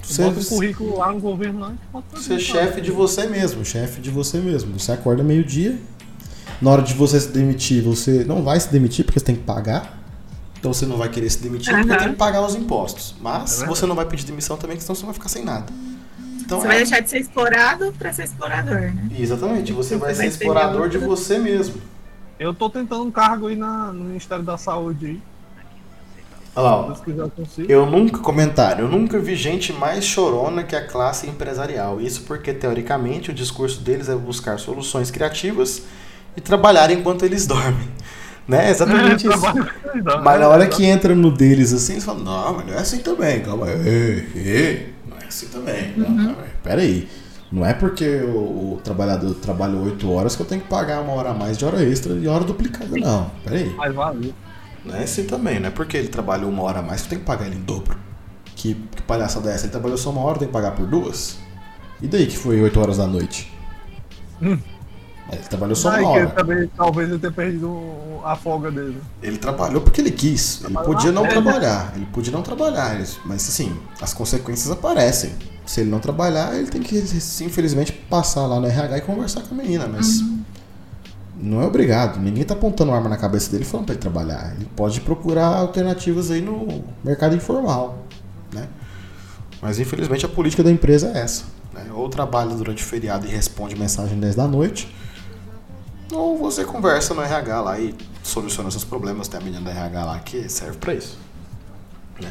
Você, 0.00 0.22
Bota 0.22 0.40
o 0.40 0.44
currículo 0.44 0.98
lá 0.98 1.12
no 1.12 1.18
governo 1.20 1.76
fazer, 1.92 2.40
ser 2.40 2.52
cara. 2.52 2.66
chefe 2.66 2.80
de 2.80 2.92
você 2.92 3.26
mesmo, 3.26 3.64
chefe 3.64 4.00
de 4.00 4.10
você 4.10 4.38
mesmo. 4.38 4.78
Você 4.78 4.92
acorda 4.92 5.24
meio-dia. 5.24 5.78
Na 6.60 6.70
hora 6.70 6.82
de 6.82 6.92
você 6.94 7.18
se 7.18 7.28
demitir, 7.28 7.82
você 7.82 8.24
não 8.24 8.42
vai 8.42 8.60
se 8.60 8.70
demitir 8.70 9.04
porque 9.04 9.18
você 9.18 9.24
tem 9.26 9.36
que 9.36 9.42
pagar. 9.42 9.98
Então 10.58 10.72
você 10.74 10.84
não 10.84 10.98
vai 10.98 11.08
querer 11.08 11.30
se 11.30 11.38
demitir 11.42 11.74
porque 11.74 11.90
Aham. 11.90 11.98
tem 11.98 12.08
que 12.10 12.16
pagar 12.16 12.42
os 12.44 12.54
impostos. 12.54 13.14
Mas 13.20 13.62
É 13.62 13.66
você 13.66 13.86
não 13.86 13.94
vai 13.94 14.04
pedir 14.04 14.26
demissão 14.26 14.56
também, 14.58 14.76
porque 14.76 14.84
senão 14.84 14.94
você 14.94 15.04
vai 15.06 15.14
ficar 15.14 15.28
sem 15.30 15.42
nada. 15.44 15.72
Então 16.40 16.60
Você 16.60 16.66
é- 16.66 16.68
vai 16.68 16.76
deixar 16.78 17.00
de 17.00 17.08
ser 17.08 17.18
explorado 17.20 17.92
pra 17.98 18.12
ser 18.12 18.24
explorador, 18.24 18.74
né? 18.80 19.08
Exatamente, 19.18 19.72
você 19.72 19.96
vai 19.96 20.10
Você 20.10 20.14
ser 20.16 20.22
vai 20.22 20.30
ser 20.30 20.36
explorador 20.38 20.88
de 20.88 20.98
você 20.98 21.38
mesmo. 21.38 21.80
Eu 22.38 22.52
tô 22.52 22.68
tentando 22.68 23.04
um 23.04 23.10
cargo 23.10 23.46
aí 23.46 23.56
na, 23.56 23.92
no 23.92 24.04
Ministério 24.04 24.44
da 24.44 24.58
Saúde 24.58 25.06
aí. 25.06 25.22
Olha 26.56 26.70
lá, 26.86 26.94
Se 27.46 27.62
ó. 27.62 27.64
Eu 27.68 27.86
nunca, 27.86 28.18
comentário, 28.18 28.84
eu 28.84 28.88
nunca 28.88 29.18
vi 29.18 29.36
gente 29.36 29.72
mais 29.72 30.04
chorona 30.04 30.64
que 30.64 30.74
a 30.74 30.84
classe 30.84 31.28
empresarial. 31.28 32.00
Isso 32.00 32.22
porque, 32.22 32.52
teoricamente, 32.52 33.30
o 33.30 33.34
discurso 33.34 33.80
deles 33.80 34.08
é 34.08 34.16
buscar 34.16 34.58
soluções 34.58 35.10
criativas 35.10 35.82
e 36.36 36.40
trabalhar 36.40 36.90
enquanto 36.90 37.24
eles 37.24 37.46
dormem. 37.46 37.88
Né? 38.46 38.68
É 38.68 38.70
exatamente 38.70 39.26
isso. 39.28 39.46
Eles, 39.46 40.04
não. 40.04 40.22
Mas 40.22 40.40
na 40.40 40.48
hora 40.48 40.66
que 40.66 40.84
entra 40.84 41.14
no 41.14 41.30
deles 41.30 41.72
assim, 41.72 41.92
eles 41.92 42.04
falam, 42.04 42.24
não, 42.24 42.54
mas 42.54 42.66
não 42.66 42.74
é 42.74 42.78
assim 42.78 42.98
também, 42.98 43.40
calma 43.40 43.66
aí, 43.66 44.28
ei, 44.34 44.94
não 45.08 45.16
é 45.16 45.26
assim 45.26 45.46
também. 45.46 45.92
Não, 45.96 46.10
não, 46.10 46.36
pera 46.62 46.80
aí. 46.80 47.08
Não 47.52 47.66
é 47.66 47.74
porque 47.74 48.06
o, 48.06 48.74
o 48.74 48.80
trabalhador 48.82 49.34
trabalha 49.34 49.74
8 49.74 50.10
horas 50.10 50.36
que 50.36 50.42
eu 50.42 50.46
tenho 50.46 50.60
que 50.60 50.68
pagar 50.68 51.00
uma 51.00 51.12
hora 51.14 51.30
a 51.30 51.34
mais 51.34 51.58
de 51.58 51.64
hora 51.64 51.82
extra 51.82 52.12
e 52.12 52.28
hora 52.28 52.44
duplicada, 52.44 52.96
não. 52.96 53.30
Pera 53.42 53.56
aí. 53.56 53.74
Mas 53.76 53.94
valeu. 53.94 54.32
Não 54.84 54.94
é 54.94 55.02
assim 55.02 55.24
também, 55.24 55.60
não 55.60 55.68
é 55.68 55.70
porque 55.70 55.96
ele 55.96 56.08
trabalhou 56.08 56.48
uma 56.48 56.62
hora 56.62 56.78
a 56.78 56.82
mais 56.82 57.02
que 57.02 57.06
eu 57.06 57.10
tenho 57.10 57.20
que 57.20 57.26
pagar 57.26 57.46
ele 57.46 57.56
em 57.56 57.60
dobro. 57.62 57.98
Que, 58.54 58.74
que 58.74 59.02
palhaçada 59.02 59.50
é 59.50 59.54
essa? 59.54 59.64
Ele 59.64 59.72
trabalhou 59.72 59.98
só 59.98 60.10
uma 60.10 60.22
hora, 60.22 60.38
tem 60.38 60.48
que 60.48 60.52
pagar 60.52 60.72
por 60.72 60.86
duas? 60.86 61.38
E 62.00 62.06
daí 62.06 62.26
que 62.26 62.36
foi 62.36 62.60
8 62.60 62.80
horas 62.80 62.96
da 62.96 63.06
noite? 63.06 63.52
Hum. 64.40 64.58
Mas 65.30 65.38
Ele 65.38 65.48
trabalhou 65.48 65.76
só 65.76 65.90
Aí 65.90 66.02
uma 66.02 66.10
hora. 66.10 66.26
também, 66.30 66.70
talvez 66.76 67.08
ele 67.08 67.18
tenha 67.18 67.32
perdido 67.32 67.80
a 68.24 68.36
folga 68.36 68.70
dele. 68.70 69.00
Ele 69.22 69.38
trabalhou 69.38 69.80
porque 69.80 70.00
ele 70.00 70.10
quis. 70.10 70.62
Ele 70.64 70.74
podia 70.74 71.12
não 71.12 71.26
trabalhar. 71.26 71.92
Ele 71.94 72.06
podia 72.06 72.32
não 72.32 72.42
trabalhar. 72.42 72.98
Mas 73.24 73.48
assim, 73.48 73.76
as 74.00 74.12
consequências 74.12 74.70
aparecem. 74.70 75.32
Se 75.64 75.82
ele 75.82 75.90
não 75.90 76.00
trabalhar, 76.00 76.54
ele 76.56 76.66
tem 76.66 76.82
que, 76.82 76.96
infelizmente, 77.42 77.92
passar 77.92 78.46
lá 78.46 78.58
no 78.58 78.66
RH 78.66 78.98
e 78.98 79.00
conversar 79.02 79.42
com 79.42 79.54
a 79.54 79.58
menina. 79.58 79.86
Mas 79.86 80.20
não 81.40 81.62
é 81.62 81.66
obrigado. 81.66 82.18
Ninguém 82.18 82.44
tá 82.44 82.54
apontando 82.54 82.92
arma 82.92 83.08
na 83.08 83.16
cabeça 83.16 83.50
dele 83.50 83.64
falando 83.64 83.86
pra 83.86 83.94
ele 83.94 84.02
trabalhar. 84.02 84.52
Ele 84.56 84.66
pode 84.76 85.00
procurar 85.00 85.46
alternativas 85.46 86.30
aí 86.30 86.40
no 86.40 86.84
mercado 87.04 87.36
informal. 87.36 88.04
Né? 88.52 88.68
Mas 89.62 89.78
infelizmente 89.78 90.26
a 90.26 90.28
política 90.28 90.62
da 90.62 90.70
empresa 90.70 91.12
é 91.14 91.20
essa. 91.20 91.44
Né? 91.72 91.84
Ou 91.94 92.08
trabalha 92.08 92.54
durante 92.54 92.82
o 92.82 92.86
feriado 92.86 93.26
e 93.26 93.30
responde 93.30 93.76
mensagem 93.76 94.18
10 94.18 94.34
da 94.34 94.46
noite. 94.48 94.92
Ou 96.12 96.36
você 96.36 96.64
conversa 96.64 97.14
no 97.14 97.22
RH 97.22 97.60
lá 97.60 97.78
e 97.78 97.94
soluciona 98.22 98.70
seus 98.70 98.84
problemas. 98.84 99.28
Tem 99.28 99.40
a 99.40 99.42
menina 99.42 99.62
da 99.62 99.70
RH 99.70 100.04
lá 100.04 100.18
que 100.18 100.48
serve 100.48 100.76
pra 100.78 100.94
isso. 100.94 101.18
Né? 102.20 102.30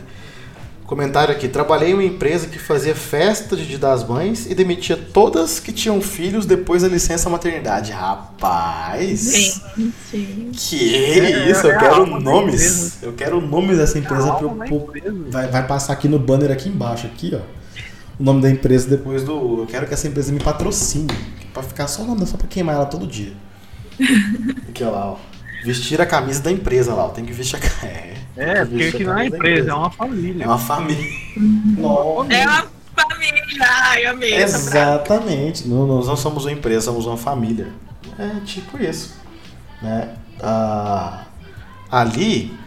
Comentário 0.86 1.34
aqui. 1.34 1.48
Trabalhei 1.48 1.92
em 1.92 1.94
uma 1.94 2.04
empresa 2.04 2.48
que 2.48 2.58
fazia 2.58 2.96
festa 2.96 3.56
de 3.56 3.68
Dia 3.68 3.78
das 3.78 4.04
Mães 4.04 4.48
e 4.50 4.56
demitia 4.56 4.98
todas 4.98 5.60
que 5.60 5.72
tinham 5.72 6.02
filhos 6.02 6.48
depois 6.48 6.82
da 6.82 6.88
licença 6.88 7.30
maternidade. 7.30 7.92
Rapaz! 7.92 9.34
Gente. 9.72 10.52
Que 10.52 10.96
É, 10.96 11.52
isso? 11.52 11.68
Eu 11.68 11.78
quero 11.78 12.06
nomes. 12.20 13.04
Eu 13.04 13.14
quero 13.14 13.38
o 13.38 13.42
nome 13.42 13.76
dessa 13.76 14.00
empresa 14.00 14.34
pro, 14.34 14.50
empresa. 14.66 15.16
vai, 15.30 15.48
vai 15.48 15.68
passar 15.68 15.94
aqui 15.94 16.08
no 16.08 16.18
banner 16.18 16.52
aqui 16.52 16.68
embaixo, 16.70 17.06
aqui, 17.06 17.36
ó. 17.36 17.60
O 18.20 18.24
nome 18.24 18.42
da 18.42 18.50
empresa 18.50 18.90
depois 18.90 19.24
do. 19.24 19.60
Eu 19.62 19.68
quero 19.68 19.86
que 19.86 19.94
essa 19.94 20.08
empresa 20.08 20.32
me 20.32 20.40
patrocine. 20.40 21.08
Pra 21.54 21.62
ficar 21.62 21.88
só 21.88 22.02
o 22.02 22.06
nome, 22.06 22.26
só 22.26 22.36
pra 22.36 22.48
queimar 22.48 22.74
ela 22.76 22.86
todo 22.86 23.06
dia. 23.06 23.34
Aqui, 24.70 24.84
ó 24.84 24.90
lá, 24.92 25.12
ó. 25.12 25.18
Vestir 25.64 26.02
a 26.02 26.06
camisa 26.06 26.42
da 26.42 26.52
empresa 26.52 26.94
lá, 26.94 27.06
ó. 27.06 27.10
Tem 27.10 27.26
que 27.26 27.34
vestir 27.34 27.58
a 27.58 27.60
camisa. 27.60 27.86
É, 27.86 28.14
É, 28.38 28.66
porque 28.66 28.84
aqui 28.86 29.04
não 29.04 29.18
é 29.18 29.30
da 29.30 29.36
empresa, 29.38 29.72
é 29.72 29.74
uma 29.74 29.92
família. 29.92 30.44
É 30.44 30.48
uma 30.48 30.58
família. 30.58 31.12
Nossa. 31.78 32.34
É 32.34 32.46
uma 32.48 32.68
família. 32.96 33.44
Ai, 33.62 34.06
amei. 34.06 34.34
Exatamente. 34.36 35.68
Não, 35.68 35.86
nós 35.86 36.08
não 36.08 36.16
somos 36.16 36.46
uma 36.46 36.52
empresa, 36.52 36.86
somos 36.86 37.06
uma 37.06 37.18
família. 37.18 37.68
É 38.18 38.40
tipo 38.46 38.82
isso. 38.82 39.16
Né? 39.82 40.10
Ah, 40.42 41.26
ali, 41.92 42.58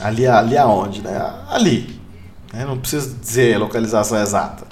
ali, 0.00 0.26
ali 0.26 0.56
aonde? 0.56 1.02
Né? 1.02 1.16
Ali. 1.50 2.00
né? 2.52 2.64
Não 2.64 2.78
preciso 2.78 3.16
dizer 3.16 3.54
a 3.54 3.58
localização 3.58 4.20
exata. 4.20 4.66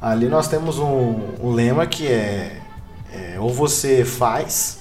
Ali 0.00 0.26
nós 0.26 0.48
temos 0.48 0.78
um, 0.78 1.20
um 1.40 1.52
lema 1.52 1.86
que 1.86 2.06
é, 2.08 2.60
é 3.12 3.36
ou 3.38 3.50
você 3.52 4.04
faz, 4.04 4.80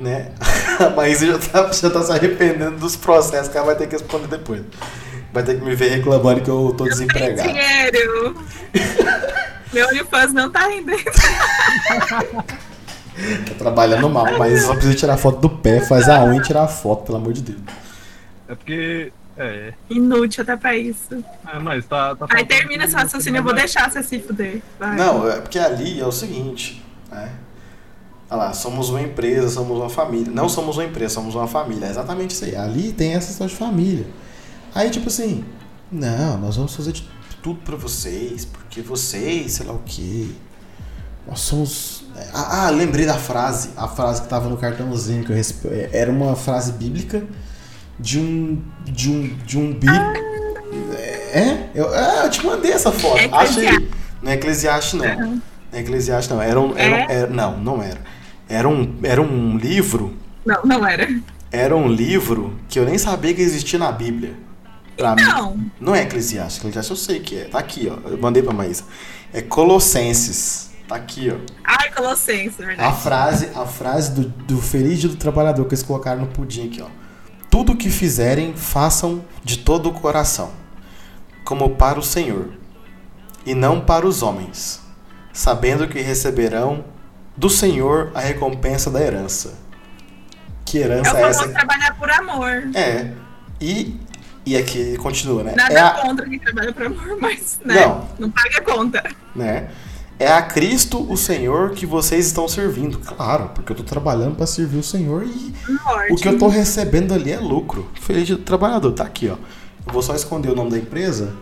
né? 0.00 0.32
Mas 0.96 1.20
já 1.20 1.38
tá, 1.38 1.70
já 1.72 1.90
tá 1.90 2.02
se 2.02 2.10
arrependendo 2.10 2.78
dos 2.78 2.96
processos 2.96 3.48
que 3.48 3.56
ela 3.56 3.66
vai 3.66 3.76
ter 3.76 3.86
que 3.86 3.92
responder 3.92 4.26
depois. 4.26 4.62
Vai 5.32 5.44
ter 5.44 5.58
que 5.58 5.64
me 5.64 5.74
ver 5.76 5.90
reclamando 5.90 6.40
que 6.40 6.50
eu 6.50 6.74
tô 6.76 6.84
Tem 6.84 6.92
desempregado. 6.92 7.48
dinheiro. 7.48 8.34
Meu 9.72 9.86
OnlyFans 9.86 10.32
não 10.32 10.50
tá 10.50 10.66
rendendo. 10.66 10.98
Tá 13.46 13.54
trabalhando 13.58 14.08
mal, 14.08 14.38
mas 14.38 14.62
só 14.62 14.72
precisa 14.72 14.94
tirar 14.94 15.18
foto 15.18 15.40
do 15.40 15.50
pé, 15.50 15.80
faz 15.80 16.08
a 16.08 16.24
unha 16.24 16.38
e 16.38 16.42
tirar 16.42 16.62
a 16.62 16.68
foto, 16.68 17.04
pelo 17.04 17.18
amor 17.18 17.34
de 17.34 17.42
Deus. 17.42 17.60
É 18.48 18.54
porque. 18.54 19.12
É, 19.36 19.74
Inútil 19.90 20.42
até 20.42 20.56
pra 20.56 20.74
isso. 20.74 21.22
é 21.52 21.58
mas 21.58 21.84
tá. 21.84 22.14
tá 22.14 22.26
Aí 22.30 22.46
termina 22.46 22.84
esse 22.84 22.94
raciocínio, 22.94 23.40
eu 23.40 23.42
vou 23.42 23.52
deixar 23.52 23.90
você 23.90 24.02
se 24.02 24.20
fuder. 24.20 24.62
Vai. 24.78 24.96
Não, 24.96 25.30
é 25.30 25.40
porque 25.40 25.58
ali 25.58 26.00
é 26.00 26.06
o 26.06 26.12
seguinte, 26.12 26.82
né? 27.10 27.30
Olha 28.30 28.38
lá, 28.44 28.52
somos 28.52 28.88
uma 28.90 29.00
empresa, 29.02 29.48
somos 29.50 29.76
uma 29.78 29.88
família. 29.90 30.32
Não 30.32 30.48
somos 30.48 30.76
uma 30.76 30.84
empresa, 30.84 31.14
somos 31.14 31.34
uma 31.34 31.48
família. 31.48 31.86
É 31.86 31.90
exatamente 31.90 32.30
isso 32.30 32.44
aí. 32.44 32.54
Ali 32.54 32.92
tem 32.92 33.14
essa 33.14 33.30
história 33.32 33.52
de 33.52 33.58
família. 33.58 34.06
Aí, 34.74 34.88
tipo 34.88 35.08
assim, 35.08 35.44
não, 35.90 36.38
nós 36.38 36.56
vamos 36.56 36.74
fazer 36.76 36.92
de 36.92 37.08
tudo 37.42 37.58
pra 37.64 37.74
vocês, 37.76 38.44
porque 38.44 38.80
vocês, 38.82 39.52
sei 39.54 39.66
lá 39.66 39.72
o 39.72 39.80
quê. 39.84 40.28
Nós 41.26 41.40
somos. 41.40 42.04
Ah, 42.32 42.66
ah, 42.66 42.70
lembrei 42.70 43.04
da 43.04 43.14
frase. 43.18 43.70
A 43.76 43.88
frase 43.88 44.22
que 44.22 44.28
tava 44.28 44.48
no 44.48 44.56
cartãozinho 44.56 45.24
que 45.24 45.32
eu 45.32 45.36
recebi. 45.36 45.88
Era 45.92 46.10
uma 46.10 46.36
frase 46.36 46.72
bíblica 46.72 47.24
de 47.98 48.18
um. 48.18 48.62
de 48.84 49.10
um. 49.10 49.36
de 49.44 49.58
um 49.58 49.72
bi. 49.74 49.88
É? 51.32 51.68
Eu, 51.74 51.92
é, 51.94 52.24
eu 52.26 52.30
te 52.30 52.44
mandei 52.44 52.72
essa 52.72 52.90
foto. 52.92 53.18
É 53.18 53.28
Achei. 53.32 53.88
Não 54.22 54.30
é 54.30 54.34
Eclesiastes, 54.34 54.94
não. 54.94 55.06
Não 55.26 55.42
é 55.72 55.80
Eclesiastes, 55.80 56.28
não. 56.34 56.42
Era 56.42 56.60
um. 56.60 56.76
Era, 56.76 56.96
É? 56.96 57.06
era- 57.22 57.26
não, 57.30 57.56
não 57.58 57.82
era. 57.82 57.98
Era 58.50 58.68
um, 58.68 58.96
era 59.02 59.22
um 59.22 59.56
livro. 59.56 60.12
Não, 60.44 60.62
não 60.64 60.86
era. 60.86 61.08
Era 61.52 61.74
um 61.76 61.86
livro 61.88 62.56
que 62.68 62.78
eu 62.78 62.84
nem 62.84 62.98
sabia 62.98 63.32
que 63.32 63.40
existia 63.40 63.78
na 63.78 63.92
Bíblia. 63.92 64.34
Pra 64.96 65.14
mim. 65.14 65.22
Não. 65.22 65.70
Não 65.80 65.94
é 65.94 66.02
Eclesiastes. 66.02 66.58
Eclesiastes 66.58 66.90
eu 66.90 66.96
sei 66.96 67.20
que 67.20 67.38
é. 67.38 67.44
Tá 67.44 67.60
aqui, 67.60 67.90
ó. 67.90 68.08
Eu 68.08 68.18
mandei 68.18 68.42
pra 68.42 68.52
Maísa. 68.52 68.84
É 69.32 69.40
Colossenses. 69.40 70.70
Tá 70.88 70.96
aqui, 70.96 71.32
ó. 71.32 71.36
Ai, 71.64 71.90
Colossenses, 71.92 72.60
A 72.60 72.66
verdade. 72.66 73.00
frase, 73.02 73.48
a 73.54 73.64
frase 73.64 74.10
do, 74.12 74.22
do 74.28 74.58
Feliz 74.60 75.00
do 75.02 75.14
Trabalhador 75.14 75.64
que 75.66 75.74
eles 75.74 75.84
colocaram 75.84 76.22
no 76.22 76.26
pudim 76.26 76.66
aqui, 76.66 76.82
ó. 76.82 76.88
Tudo 77.48 77.76
que 77.76 77.88
fizerem, 77.88 78.54
façam 78.56 79.24
de 79.44 79.58
todo 79.58 79.88
o 79.88 79.92
coração, 79.92 80.50
como 81.44 81.70
para 81.70 81.98
o 81.98 82.02
Senhor, 82.02 82.50
e 83.46 83.54
não 83.54 83.80
para 83.80 84.06
os 84.06 84.22
homens, 84.22 84.80
sabendo 85.32 85.86
que 85.88 86.00
receberão 86.00 86.84
do 87.40 87.48
Senhor 87.48 88.10
a 88.14 88.20
recompensa 88.20 88.90
da 88.90 89.00
herança. 89.00 89.54
Que 90.66 90.78
É 90.78 90.82
herança 90.82 91.14
o 91.14 91.16
é 91.16 91.22
essa? 91.22 91.48
trabalhar 91.48 91.96
por 91.98 92.10
amor. 92.10 92.68
É. 92.74 93.12
E, 93.58 93.98
e 94.44 94.56
aqui 94.56 94.96
continua, 94.98 95.42
né? 95.42 95.54
Nada 95.56 95.72
É 95.74 95.80
a, 95.80 95.90
contra 95.92 96.28
quem 96.28 96.38
trabalha 96.38 96.70
por 96.72 96.84
amor, 96.84 97.16
mas, 97.18 97.58
né? 97.64 97.74
Não. 97.86 98.08
Não 98.18 98.30
paga 98.30 98.58
a 98.58 98.60
conta. 98.60 99.02
né? 99.34 99.70
É 100.18 100.30
a 100.30 100.42
Cristo 100.42 101.10
o 101.10 101.16
Senhor 101.16 101.70
que 101.70 101.86
vocês 101.86 102.26
estão 102.26 102.46
servindo. 102.46 102.98
Claro, 102.98 103.52
porque 103.54 103.72
eu 103.72 103.76
tô 103.76 103.82
trabalhando 103.82 104.36
para 104.36 104.44
servir 104.46 104.76
o 104.76 104.82
Senhor 104.82 105.24
e 105.24 105.54
Morte. 105.82 106.12
o 106.12 106.16
que 106.16 106.28
eu 106.28 106.38
tô 106.38 106.46
recebendo 106.46 107.14
ali 107.14 107.32
é 107.32 107.40
lucro. 107.40 107.90
Feliz 107.98 108.28
do 108.28 108.36
trabalhador, 108.36 108.92
tá 108.92 109.04
aqui, 109.04 109.30
ó. 109.30 109.36
Eu 109.86 109.92
vou 109.94 110.02
só 110.02 110.14
esconder 110.14 110.50
o 110.50 110.54
nome 110.54 110.70
da 110.72 110.76
empresa, 110.76 111.32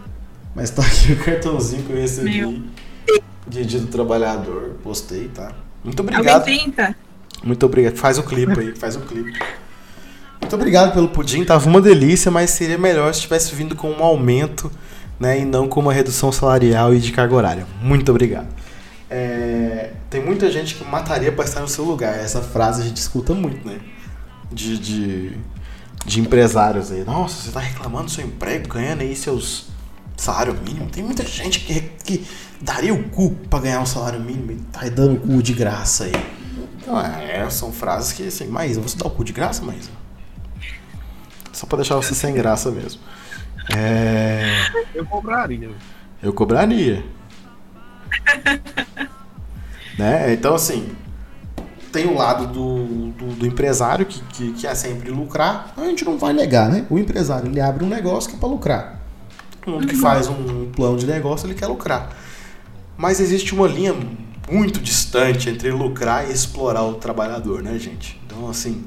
mas 0.55 0.71
tá 0.71 0.83
aqui 0.87 1.11
o 1.13 1.25
cartãozinho 1.25 1.83
que 1.83 1.93
eu 1.93 1.97
recebi 1.97 2.41
Meu. 2.41 2.63
de 3.49 3.67
dia 3.67 3.81
do 3.81 3.89
trabalhador. 3.89 4.77
Postei, 4.85 5.27
tá? 5.27 5.51
Muito 5.89 6.01
Alguém 6.01 6.17
obrigado. 6.19 6.45
tenta? 6.45 6.97
Muito 7.43 7.65
obrigado. 7.67 7.97
Faz 7.97 8.19
o 8.19 8.23
clipe 8.23 8.59
aí, 8.61 8.75
faz 8.77 8.97
o 8.97 9.01
clipe. 9.01 9.39
Muito 10.41 10.55
obrigado 10.55 10.93
pelo 10.93 11.09
pudim, 11.09 11.45
tava 11.45 11.69
uma 11.69 11.81
delícia, 11.81 12.31
mas 12.31 12.51
seria 12.51 12.79
melhor 12.79 13.13
se 13.13 13.23
tivesse 13.23 13.55
vindo 13.55 13.75
com 13.75 13.91
um 13.91 14.03
aumento, 14.03 14.71
né, 15.19 15.41
e 15.41 15.45
não 15.45 15.69
com 15.69 15.81
uma 15.81 15.93
redução 15.93 16.31
salarial 16.31 16.95
e 16.95 17.01
de 17.01 17.13
carga 17.13 17.35
horária. 17.35 17.67
Muito 17.83 18.11
obrigado. 18.11 18.47
É, 19.11 19.91
tem 20.11 20.23
muita 20.23 20.51
gente 20.51 20.75
que 20.75 20.85
mataria 20.85 21.33
para 21.33 21.45
estar 21.45 21.61
no 21.61 21.69
seu 21.69 21.85
lugar. 21.85 22.15
Essa 22.19 22.41
frase 22.41 22.83
a 22.83 22.85
gente 22.85 22.99
escuta 22.99 23.35
muito, 23.35 23.67
né? 23.67 23.79
De, 24.53 24.79
de, 24.79 25.33
de 26.05 26.21
empresários 26.21 26.93
aí. 26.93 27.05
Nossa, 27.05 27.43
você 27.43 27.51
tá 27.51 27.61
reclamando 27.61 28.05
do 28.05 28.11
seu 28.11 28.25
emprego, 28.25 28.69
ganhando 28.69 29.01
aí 29.01 29.17
seus 29.17 29.67
salário 30.19 30.55
mínimo. 30.55 30.91
Tem 30.91 31.03
muita 31.03 31.25
gente 31.25 31.61
que, 31.61 31.81
que 32.05 32.27
daria 32.61 32.93
o 32.93 33.09
cu 33.09 33.31
para 33.49 33.61
ganhar 33.61 33.81
um 33.81 33.87
salário 33.87 34.21
mínimo 34.21 34.53
e 34.53 34.57
tá 34.57 34.81
dando 34.89 35.15
o 35.15 35.21
cu 35.21 35.43
de 35.43 35.55
graça 35.55 36.05
aí. 36.05 36.13
Então, 36.81 37.01
é, 37.01 37.49
são 37.51 37.73
frases 37.73 38.13
que 38.13 38.27
assim, 38.27 38.49
Maísa, 38.49 38.81
você 38.81 38.97
dá 38.97 39.07
o 39.07 39.11
cu 39.11 39.25
de 39.25 39.33
graça, 39.33 39.63
Maísa? 39.63 39.91
Só 41.53 41.67
pra 41.67 41.77
deixar 41.77 41.97
você 41.97 42.15
sem 42.15 42.35
graça 42.35 42.71
mesmo. 42.71 43.01
É, 43.77 44.67
Eu 44.95 45.05
cobraria. 45.05 45.71
eu 46.23 46.33
cobraria. 46.33 47.05
né? 49.99 50.33
Então, 50.33 50.55
assim, 50.55 50.89
tem 51.93 52.07
o 52.07 52.15
lado 52.15 52.47
do, 52.47 53.11
do, 53.13 53.27
do 53.35 53.47
empresário 53.47 54.07
que, 54.07 54.53
que, 54.53 54.67
é 54.67 54.75
sempre 54.75 55.11
lucrar. 55.11 55.73
A 55.77 55.85
gente 55.85 56.05
não 56.05 56.17
vai 56.17 56.33
negar, 56.33 56.71
né? 56.71 56.87
O 56.89 56.99
empresário 56.99 57.49
ele 57.49 57.61
abre 57.61 57.85
um 57.85 57.89
negócio 57.89 58.31
que 58.31 58.37
é 58.37 58.39
para 58.39 58.49
lucrar. 58.49 58.98
Todo 59.63 59.75
mundo 59.75 59.87
que 59.87 59.97
faz 59.97 60.29
um 60.29 60.71
plano 60.71 60.97
de 60.97 61.07
negócio 61.07 61.47
ele 61.47 61.55
quer 61.55 61.67
lucrar. 61.67 62.17
Mas 62.97 63.21
existe 63.21 63.55
uma 63.55 63.69
linha 63.69 63.95
muito 64.51 64.81
distante 64.81 65.49
entre 65.51 65.71
lucrar 65.71 66.29
e 66.29 66.33
explorar 66.33 66.83
o 66.83 66.95
trabalhador, 66.95 67.63
né, 67.63 67.79
gente? 67.79 68.21
Então, 68.27 68.49
assim, 68.49 68.85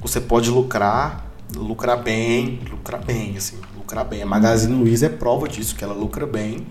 você 0.00 0.20
pode 0.20 0.50
lucrar, 0.50 1.26
lucrar 1.54 2.02
bem, 2.02 2.60
lucrar 2.70 3.04
bem, 3.04 3.36
assim, 3.36 3.56
lucrar 3.76 4.04
bem. 4.04 4.22
A 4.22 4.26
Magazine 4.26 4.74
Luiza 4.74 5.06
é 5.06 5.08
prova 5.08 5.48
disso, 5.48 5.76
que 5.76 5.84
ela 5.84 5.94
lucra 5.94 6.26
bem 6.26 6.66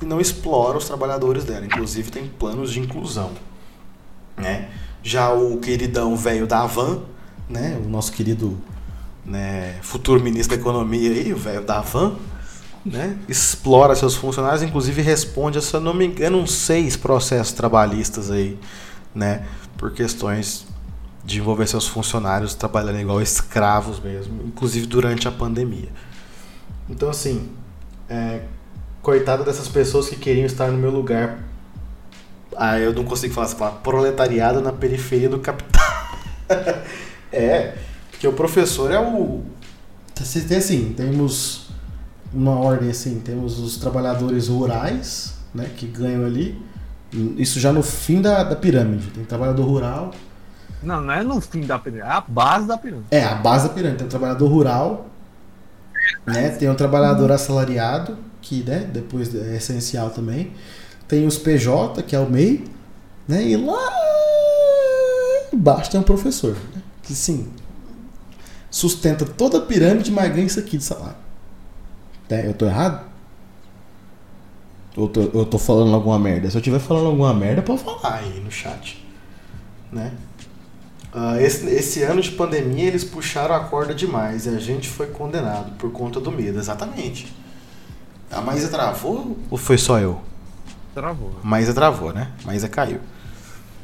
e 0.00 0.04
não 0.04 0.20
explora 0.20 0.78
os 0.78 0.84
trabalhadores 0.84 1.44
dela. 1.44 1.64
Inclusive, 1.64 2.10
tem 2.10 2.26
planos 2.26 2.72
de 2.72 2.80
inclusão, 2.80 3.32
né? 4.36 4.68
Já 5.02 5.32
o 5.32 5.58
queridão 5.58 6.14
velho 6.16 6.46
da 6.46 6.62
Avan, 6.62 7.02
né, 7.48 7.80
o 7.84 7.88
nosso 7.88 8.12
querido 8.12 8.60
né, 9.24 9.78
futuro 9.82 10.22
ministro 10.22 10.54
da 10.54 10.60
Economia 10.60 11.10
aí, 11.10 11.32
o 11.32 11.36
velho 11.36 11.62
da 11.62 11.80
Van, 11.80 12.16
né, 12.84 13.18
explora 13.28 13.94
seus 13.94 14.14
funcionários, 14.14 14.62
inclusive 14.62 15.02
responde 15.02 15.58
a, 15.58 15.60
se 15.60 15.74
eu 15.74 15.80
não 15.80 15.92
me 15.92 16.06
engano, 16.06 16.38
uns 16.38 16.52
seis 16.52 16.96
processos 16.96 17.52
trabalhistas 17.52 18.30
aí, 18.30 18.58
né, 19.14 19.46
por 19.76 19.92
questões 19.92 20.66
de 21.24 21.38
envolver 21.38 21.66
seus 21.66 21.86
funcionários 21.86 22.54
trabalhando 22.54 22.98
igual 22.98 23.20
escravos 23.20 24.00
mesmo, 24.00 24.42
inclusive 24.44 24.86
durante 24.86 25.28
a 25.28 25.30
pandemia. 25.30 25.90
Então, 26.88 27.08
assim, 27.08 27.48
é, 28.08 28.42
coitado 29.02 29.44
dessas 29.44 29.68
pessoas 29.68 30.08
que 30.08 30.16
queriam 30.16 30.46
estar 30.46 30.70
no 30.70 30.78
meu 30.78 30.90
lugar. 30.90 31.38
Ah, 32.56 32.78
eu 32.78 32.92
não 32.92 33.04
consigo 33.04 33.32
falar. 33.32 33.72
Proletariado 33.76 34.60
na 34.60 34.72
periferia 34.72 35.28
do 35.28 35.38
capital. 35.38 35.80
é, 37.32 37.76
porque 38.10 38.26
o 38.26 38.32
professor 38.32 38.90
é 38.90 38.98
o. 38.98 39.44
Tem 40.48 40.58
assim, 40.58 40.92
temos 40.94 41.69
uma 42.32 42.52
ordem 42.52 42.90
assim, 42.90 43.20
temos 43.20 43.58
os 43.58 43.76
trabalhadores 43.76 44.48
rurais, 44.48 45.34
né, 45.54 45.70
que 45.76 45.86
ganham 45.86 46.24
ali. 46.24 46.60
Isso 47.36 47.58
já 47.58 47.72
no 47.72 47.82
fim 47.82 48.20
da, 48.20 48.44
da 48.44 48.54
pirâmide. 48.54 49.08
Tem 49.08 49.24
trabalhador 49.24 49.64
rural. 49.64 50.12
Não, 50.82 51.00
não 51.00 51.12
é 51.12 51.22
no 51.22 51.40
fim 51.40 51.62
da 51.62 51.78
pirâmide, 51.78 52.08
é 52.08 52.12
a 52.12 52.20
base 52.20 52.66
da 52.66 52.78
pirâmide. 52.78 53.08
É, 53.10 53.24
a 53.24 53.34
base 53.34 53.68
da 53.68 53.74
pirâmide. 53.74 53.98
Tem 53.98 54.06
o 54.06 54.10
trabalhador 54.10 54.48
rural, 54.48 55.08
né? 56.24 56.50
Tem 56.50 56.68
o 56.68 56.74
trabalhador 56.74 57.32
assalariado, 57.32 58.16
que 58.40 58.62
né, 58.62 58.88
depois 58.92 59.34
é 59.34 59.56
essencial 59.56 60.10
também. 60.10 60.52
Tem 61.08 61.26
os 61.26 61.36
PJ, 61.36 62.02
que 62.04 62.14
é 62.14 62.20
o 62.20 62.30
MEI, 62.30 62.64
né? 63.26 63.42
E 63.42 63.56
lá 63.56 63.90
embaixo 65.52 65.90
tem 65.90 66.00
um 66.00 66.04
professor, 66.04 66.52
né? 66.74 66.82
que 67.02 67.14
sim, 67.14 67.48
sustenta 68.70 69.24
toda 69.24 69.58
a 69.58 69.60
pirâmide, 69.60 70.12
mas 70.12 70.32
ganha 70.32 70.46
isso 70.46 70.60
aqui 70.60 70.78
de 70.78 70.84
salário. 70.84 71.16
Né? 72.30 72.46
Eu 72.46 72.54
tô 72.54 72.66
errado? 72.66 73.04
Ou 74.96 75.08
tô, 75.08 75.20
eu 75.20 75.44
tô 75.44 75.58
falando 75.58 75.94
alguma 75.94 76.18
merda? 76.18 76.50
Se 76.50 76.56
eu 76.56 76.60
estiver 76.60 76.78
falando 76.78 77.06
alguma 77.06 77.34
merda, 77.34 77.62
pode 77.62 77.82
falar. 77.82 78.16
aí 78.18 78.40
no 78.40 78.50
chat. 78.50 79.04
Né? 79.92 80.12
Ah, 81.12 81.40
esse, 81.40 81.66
esse 81.68 82.02
ano 82.02 82.20
de 82.22 82.30
pandemia 82.30 82.86
eles 82.86 83.02
puxaram 83.02 83.54
a 83.54 83.60
corda 83.60 83.92
demais 83.92 84.46
e 84.46 84.50
a 84.50 84.58
gente 84.58 84.88
foi 84.88 85.08
condenado 85.08 85.72
por 85.72 85.90
conta 85.90 86.20
do 86.20 86.30
medo, 86.30 86.58
exatamente. 86.58 87.34
A 88.30 88.40
Maísa 88.40 88.68
travou 88.68 89.36
ou 89.50 89.58
foi 89.58 89.76
só 89.76 89.98
eu? 89.98 90.20
Travou. 90.94 91.32
A 91.42 91.46
Maísa 91.46 91.74
travou, 91.74 92.12
né? 92.12 92.30
A 92.44 92.46
Maísa 92.46 92.68
caiu. 92.68 93.00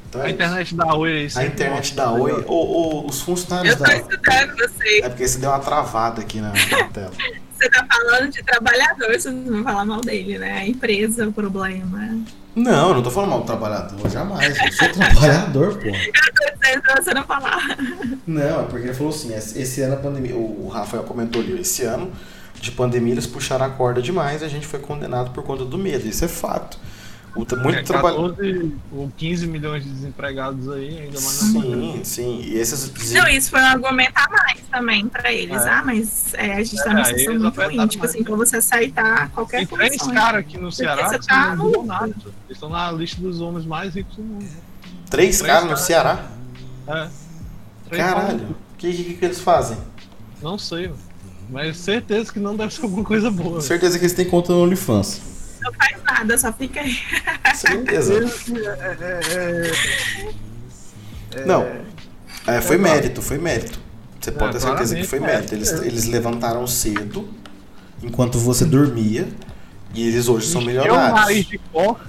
Então 0.09 0.21
é 0.21 0.25
A 0.25 0.29
isso. 0.29 0.35
internet 0.37 0.75
da 0.77 0.95
Oi 0.95 1.13
aí. 1.13 1.29
A 1.35 1.47
internet 1.47 1.95
da 1.97 2.13
Oi, 2.13 2.45
ou, 2.47 2.67
ou 2.69 3.07
os 3.09 3.21
funcionários 3.21 3.73
Eu 3.73 3.79
tô 3.79 3.85
da 3.85 3.97
escutando 3.97 4.57
você. 4.57 5.01
É 5.03 5.09
porque 5.09 5.27
você 5.27 5.39
deu 5.39 5.51
uma 5.51 5.59
travada 5.59 6.21
aqui 6.21 6.41
na, 6.41 6.53
na 6.53 6.85
tela. 6.93 7.13
Você 7.57 7.71
tá 7.71 7.87
falando 7.91 8.31
de 8.31 8.43
trabalhador, 8.43 9.13
você 9.13 9.31
não 9.31 9.63
vai 9.63 9.73
falar 9.73 9.85
mal 9.85 10.01
dele, 10.01 10.39
né? 10.39 10.59
A 10.59 10.67
empresa 10.67 11.25
é 11.25 11.27
o 11.27 11.33
problema. 11.33 12.19
Não, 12.55 12.89
eu 12.89 12.95
não 12.95 13.03
tô 13.03 13.11
falando 13.11 13.31
mal 13.31 13.41
do 13.41 13.47
trabalhador, 13.47 14.11
jamais. 14.11 14.57
Eu 14.59 14.73
sou 14.73 14.89
trabalhador, 14.91 15.79
pô. 15.79 15.89
Eu 16.67 16.83
tô 16.83 17.01
você 17.01 17.15
não 17.15 17.23
falar. 17.23 17.77
Não, 18.27 18.63
é 18.63 18.65
porque 18.65 18.87
ele 18.89 18.95
falou 18.95 19.13
assim, 19.13 19.33
esse 19.33 19.57
esse 19.61 19.81
ano 19.83 19.95
a 19.95 19.99
pandemia, 19.99 20.35
o 20.35 20.67
Rafael 20.69 21.05
comentou 21.05 21.41
ali, 21.41 21.61
esse 21.61 21.85
ano 21.85 22.11
de 22.61 22.73
pandemia 22.73 23.15
eles 23.15 23.27
puxaram 23.27 23.67
a 23.67 23.71
corda 23.71 24.03
demais 24.03 24.43
e 24.43 24.45
a 24.45 24.49
gente 24.49 24.67
foi 24.67 24.81
condenado 24.81 25.31
por 25.31 25.45
conta 25.45 25.65
do 25.65 25.79
medo, 25.79 26.09
isso 26.09 26.25
é 26.25 26.29
fato. 26.29 26.77
Muito 27.37 27.55
É, 27.55 27.83
trabalho. 27.83 28.31
14 28.31 28.75
ou 28.93 29.13
15 29.17 29.47
milhões 29.47 29.85
de 29.85 29.91
desempregados 29.91 30.69
aí, 30.71 31.01
ainda 31.03 31.21
mais 31.21 31.43
na 31.53 31.61
pandemia. 31.61 31.93
Sim, 31.97 32.05
sim. 32.05 32.41
E 32.43 32.57
esses 32.57 33.13
Não, 33.13 33.29
isso 33.29 33.51
foi 33.51 33.61
um 33.61 33.65
argumento 33.67 34.13
a 34.17 34.29
mais 34.31 34.61
também 34.71 35.07
pra 35.07 35.33
eles. 35.33 35.63
É. 35.63 35.69
Ah, 35.69 35.83
mas 35.85 36.35
é, 36.35 36.55
a 36.55 36.65
gente 36.65 36.77
tá 36.83 36.91
É, 36.91 36.95
numa 36.95 37.05
situação 37.05 37.39
muito 37.39 37.61
ruim. 37.61 37.87
Tipo 37.89 38.05
mais, 38.05 38.15
assim, 38.15 38.25
pra 38.25 38.37
você 38.37 38.57
aceitar 38.57 39.31
qualquer 39.31 39.67
Tem 39.67 39.79
três 39.79 39.97
caras 40.03 40.41
aqui 40.41 40.59
no 40.59 40.73
Ceará 40.73 41.19
que 41.19 41.27
tá 41.27 41.55
não 41.55 41.71
no 41.71 41.83
nada. 41.85 42.07
Eles 42.09 42.27
estão 42.51 42.69
na 42.71 42.91
lista 42.91 43.21
dos 43.21 43.41
homens 43.41 43.67
mais 43.67 43.95
ricos 43.95 44.17
do 44.17 44.23
mundo. 44.23 44.47
três 45.11 45.39
Três 45.39 45.43
caras 45.43 45.71
no. 45.71 45.77
Ceará. 45.77 46.27
É. 46.89 47.09
Três 47.89 48.03
Caralho. 48.05 48.57
O 48.75 48.77
que, 48.79 48.93
que, 48.93 49.15
que 49.15 49.25
eles 49.25 49.41
fazem? 49.41 49.77
Não 50.43 50.59
sei, 50.59 50.91
mas 51.49 51.77
certeza 51.77 52.33
que 52.33 52.39
não 52.39 52.57
deve 52.57 52.73
ser 52.75 52.83
alguma 52.83 53.05
coisa 53.05 53.31
boa. 53.31 53.61
Certeza 53.61 53.99
que 53.99 54.05
eles 54.05 54.15
têm 54.15 54.27
conta 54.27 54.53
no 54.53 54.63
OnlyFans. 54.63 55.21
Não 55.67 55.73
faz 55.75 56.03
nada, 56.05 56.39
só 56.39 56.53
fica 56.53 56.81
aí. 56.81 56.97
Certeza. 57.55 58.15
É, 61.35 61.45
Não. 61.45 61.67
É, 62.47 62.61
foi 62.61 62.79
mérito, 62.79 63.21
foi 63.21 63.37
mérito. 63.39 63.79
Você 64.21 64.33
pode 64.33 64.51
É, 64.57 64.61
ter 64.61 64.61
certeza 64.61 64.95
que 64.97 65.05
foi 65.05 65.19
é, 65.19 65.23
mérito. 65.23 65.55
Eles, 65.55 65.73
é. 65.73 65.87
eles 65.87 66.07
levantaram 66.07 66.67
cedo, 66.67 67.29
enquanto 68.03 68.39
você 68.39 68.65
dormia, 68.65 69.29
e 69.95 70.09
eles 70.09 70.29
hoje 70.29 70.47
são 70.47 70.61
um 70.61 70.65
milionários. 70.65 71.21
nariz 71.21 71.47
de 71.47 71.59
coca. 71.59 72.07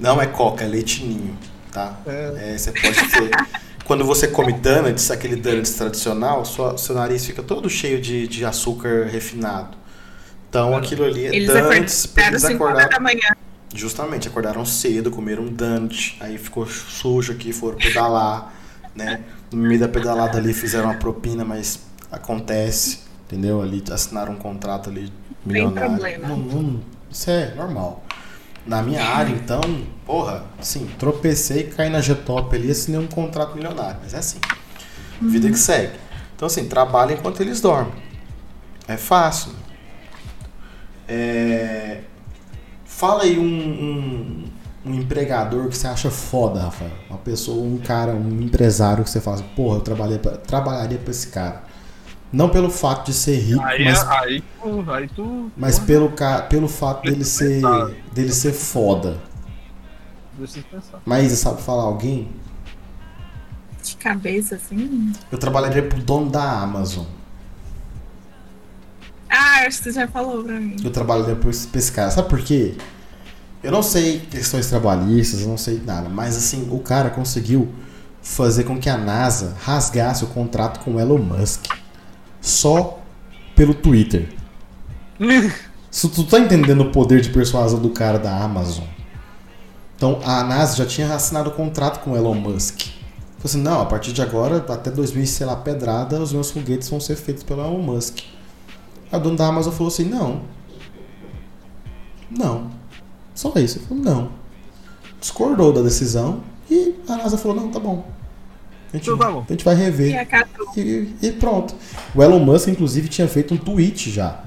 Não 0.00 0.20
é 0.20 0.26
coca, 0.26 0.64
é 0.64 0.68
leitinho, 0.68 1.36
tá? 1.72 1.98
É. 2.06 2.54
É, 2.54 2.58
você 2.58 2.72
pode 2.72 3.08
ter. 3.10 3.30
Quando 3.84 4.04
você 4.04 4.28
come 4.28 4.52
donuts, 4.52 5.10
aquele 5.10 5.36
donuts 5.36 5.72
tradicional, 5.72 6.44
sua, 6.44 6.78
seu 6.78 6.94
nariz 6.94 7.26
fica 7.26 7.42
todo 7.42 7.68
cheio 7.68 8.00
de, 8.00 8.28
de 8.28 8.44
açúcar 8.44 9.06
refinado. 9.06 9.76
Então 10.50 10.76
aquilo 10.76 11.04
ali 11.04 11.26
é 11.26 11.34
Eles 11.34 11.46
porque 11.46 11.58
acordaram 12.20 12.28
eles 12.28 12.42
5 12.42 12.64
horas 12.64 12.78
acordaram. 12.78 12.90
da 12.90 13.00
manhã. 13.00 13.36
Justamente, 13.72 14.26
acordaram 14.28 14.64
cedo, 14.66 15.10
comeram 15.12 15.44
um 15.44 15.48
donut, 15.48 16.16
aí 16.20 16.36
ficou 16.36 16.66
sujo 16.66 17.32
aqui, 17.32 17.52
foram 17.52 17.78
pedalar, 17.78 18.52
né? 18.96 19.20
No 19.52 19.58
meio 19.62 19.78
da 19.78 19.88
pedalada 19.88 20.36
ali 20.38 20.52
fizeram 20.52 20.86
uma 20.86 20.94
propina, 20.94 21.44
mas 21.44 21.80
acontece, 22.10 22.98
entendeu? 23.26 23.62
Ali 23.62 23.82
assinaram 23.92 24.32
um 24.32 24.36
contrato 24.36 24.90
ali 24.90 25.12
milionário. 25.46 25.90
problema. 25.90 26.28
Não- 26.28 26.36
não- 26.36 26.80
isso 27.08 27.30
é 27.30 27.54
normal. 27.54 28.04
Na 28.66 28.82
minha 28.82 29.02
área, 29.04 29.32
então, 29.32 29.60
porra, 30.04 30.44
sim, 30.60 30.88
tropecei, 30.98 31.64
caí 31.64 31.88
na 31.88 32.00
G-Top 32.00 32.54
ali, 32.54 32.70
assinei 32.72 33.00
um 33.00 33.06
contrato 33.06 33.54
milionário, 33.54 33.98
mas 34.02 34.14
é 34.14 34.18
assim. 34.18 34.38
Vida 35.22 35.48
que 35.48 35.58
segue. 35.58 35.92
Então, 36.34 36.46
assim, 36.46 36.66
trabalha 36.66 37.12
enquanto 37.14 37.40
eles 37.40 37.60
dormem. 37.60 37.92
É 38.88 38.96
fácil. 38.96 39.52
É... 41.10 42.02
Fala 42.84 43.24
aí 43.24 43.36
um, 43.36 43.42
um, 43.42 44.44
um 44.86 44.94
empregador 44.94 45.68
que 45.68 45.76
você 45.76 45.88
acha 45.88 46.10
foda, 46.10 46.62
Rafael. 46.62 46.92
Uma 47.08 47.18
pessoa, 47.18 47.60
um 47.60 47.78
cara, 47.78 48.12
um 48.12 48.40
empresário 48.40 49.02
que 49.02 49.10
você 49.10 49.20
fala 49.20 49.36
assim, 49.38 49.48
porra, 49.56 49.78
eu 49.78 49.80
trabalhei 49.80 50.18
pra, 50.18 50.36
trabalharia 50.36 50.98
pra 50.98 51.10
esse 51.10 51.26
cara. 51.28 51.64
Não 52.32 52.48
pelo 52.48 52.70
fato 52.70 53.06
de 53.06 53.12
ser 53.12 53.38
rico, 53.38 53.60
Aí, 53.62 53.84
mas, 53.84 54.06
aí, 54.08 54.44
aí 54.92 55.08
tu. 55.08 55.50
mas 55.56 55.80
pelo, 55.80 56.12
pelo 56.48 56.68
fato 56.68 57.02
dele 57.02 57.24
ser, 57.24 57.60
dele 58.12 58.32
ser 58.32 58.52
foda. 58.52 59.18
Mas 61.04 61.32
sabe 61.32 61.60
falar 61.60 61.82
alguém? 61.82 62.28
De 63.82 63.96
cabeça, 63.96 64.54
assim. 64.54 65.12
Eu 65.32 65.38
trabalharia 65.38 65.82
pro 65.82 66.00
dono 66.00 66.30
da 66.30 66.60
Amazon. 66.60 67.04
Ah, 69.30 69.64
acho 69.66 69.78
que 69.78 69.84
você 69.84 69.92
já 69.92 70.08
falou 70.08 70.42
pra 70.42 70.58
mim. 70.58 70.76
Eu 70.82 70.90
trabalharia 70.90 71.36
pra 71.36 71.50
esse 71.50 71.68
pra 71.68 71.78
esse 71.78 71.92
cara. 71.92 72.10
Sabe 72.10 72.28
por 72.28 72.40
quê? 72.40 72.74
Eu 73.62 73.70
não 73.70 73.82
sei 73.82 74.20
questões 74.20 74.66
trabalhistas, 74.68 75.42
eu 75.42 75.48
não 75.48 75.58
sei 75.58 75.80
nada, 75.84 76.08
mas 76.08 76.36
assim, 76.36 76.68
o 76.70 76.78
cara 76.78 77.10
conseguiu 77.10 77.68
fazer 78.22 78.64
com 78.64 78.78
que 78.78 78.88
a 78.88 78.96
NASA 78.96 79.54
rasgasse 79.62 80.24
o 80.24 80.28
contrato 80.28 80.80
com 80.80 80.94
o 80.94 81.00
Elon 81.00 81.18
Musk 81.18 81.66
só 82.40 83.00
pelo 83.54 83.74
Twitter. 83.74 84.28
Se 85.90 86.08
tu 86.08 86.24
tá 86.24 86.38
entendendo 86.38 86.82
o 86.82 86.92
poder 86.92 87.20
de 87.20 87.30
persuasão 87.30 87.80
do 87.80 87.90
cara 87.90 88.18
da 88.18 88.34
Amazon. 88.42 88.84
Então 89.96 90.20
a 90.24 90.42
NASA 90.44 90.76
já 90.76 90.86
tinha 90.86 91.12
assinado 91.12 91.50
o 91.50 91.52
contrato 91.52 92.00
com 92.00 92.12
o 92.12 92.16
Elon 92.16 92.34
Musk. 92.34 92.80
Falou 92.80 93.44
assim, 93.44 93.60
não, 93.60 93.82
a 93.82 93.86
partir 93.86 94.12
de 94.12 94.22
agora, 94.22 94.64
até 94.68 94.90
2000, 94.90 95.26
sei 95.26 95.46
lá, 95.46 95.56
pedrada, 95.56 96.20
os 96.20 96.32
meus 96.32 96.50
foguetes 96.50 96.88
vão 96.88 97.00
ser 97.00 97.16
feitos 97.16 97.42
pelo 97.42 97.60
Elon 97.60 97.82
Musk. 97.82 98.20
A 99.12 99.18
dona 99.18 99.36
da 99.36 99.46
Amazon 99.46 99.72
falou 99.72 99.88
assim, 99.88 100.04
não. 100.04 100.42
Não. 102.30 102.70
Só 103.34 103.52
isso. 103.56 103.78
Ele 103.78 103.86
falou, 103.86 104.04
não. 104.04 104.32
Discordou 105.20 105.72
da 105.72 105.82
decisão 105.82 106.42
e 106.70 106.94
a 107.08 107.16
NASA 107.16 107.36
falou, 107.36 107.56
não, 107.56 107.70
tá 107.70 107.80
bom. 107.80 108.06
A 108.92 108.96
gente, 108.96 109.10
bom. 109.14 109.44
a 109.48 109.52
gente 109.52 109.64
vai 109.64 109.74
rever. 109.74 110.28
E. 110.76 111.14
E, 111.22 111.32
pronto. 111.32 111.74
O 112.14 112.22
Elon 112.22 112.40
Musk, 112.40 112.68
inclusive, 112.68 113.08
tinha 113.08 113.28
feito 113.28 113.54
um 113.54 113.56
tweet 113.56 114.10
já. 114.10 114.44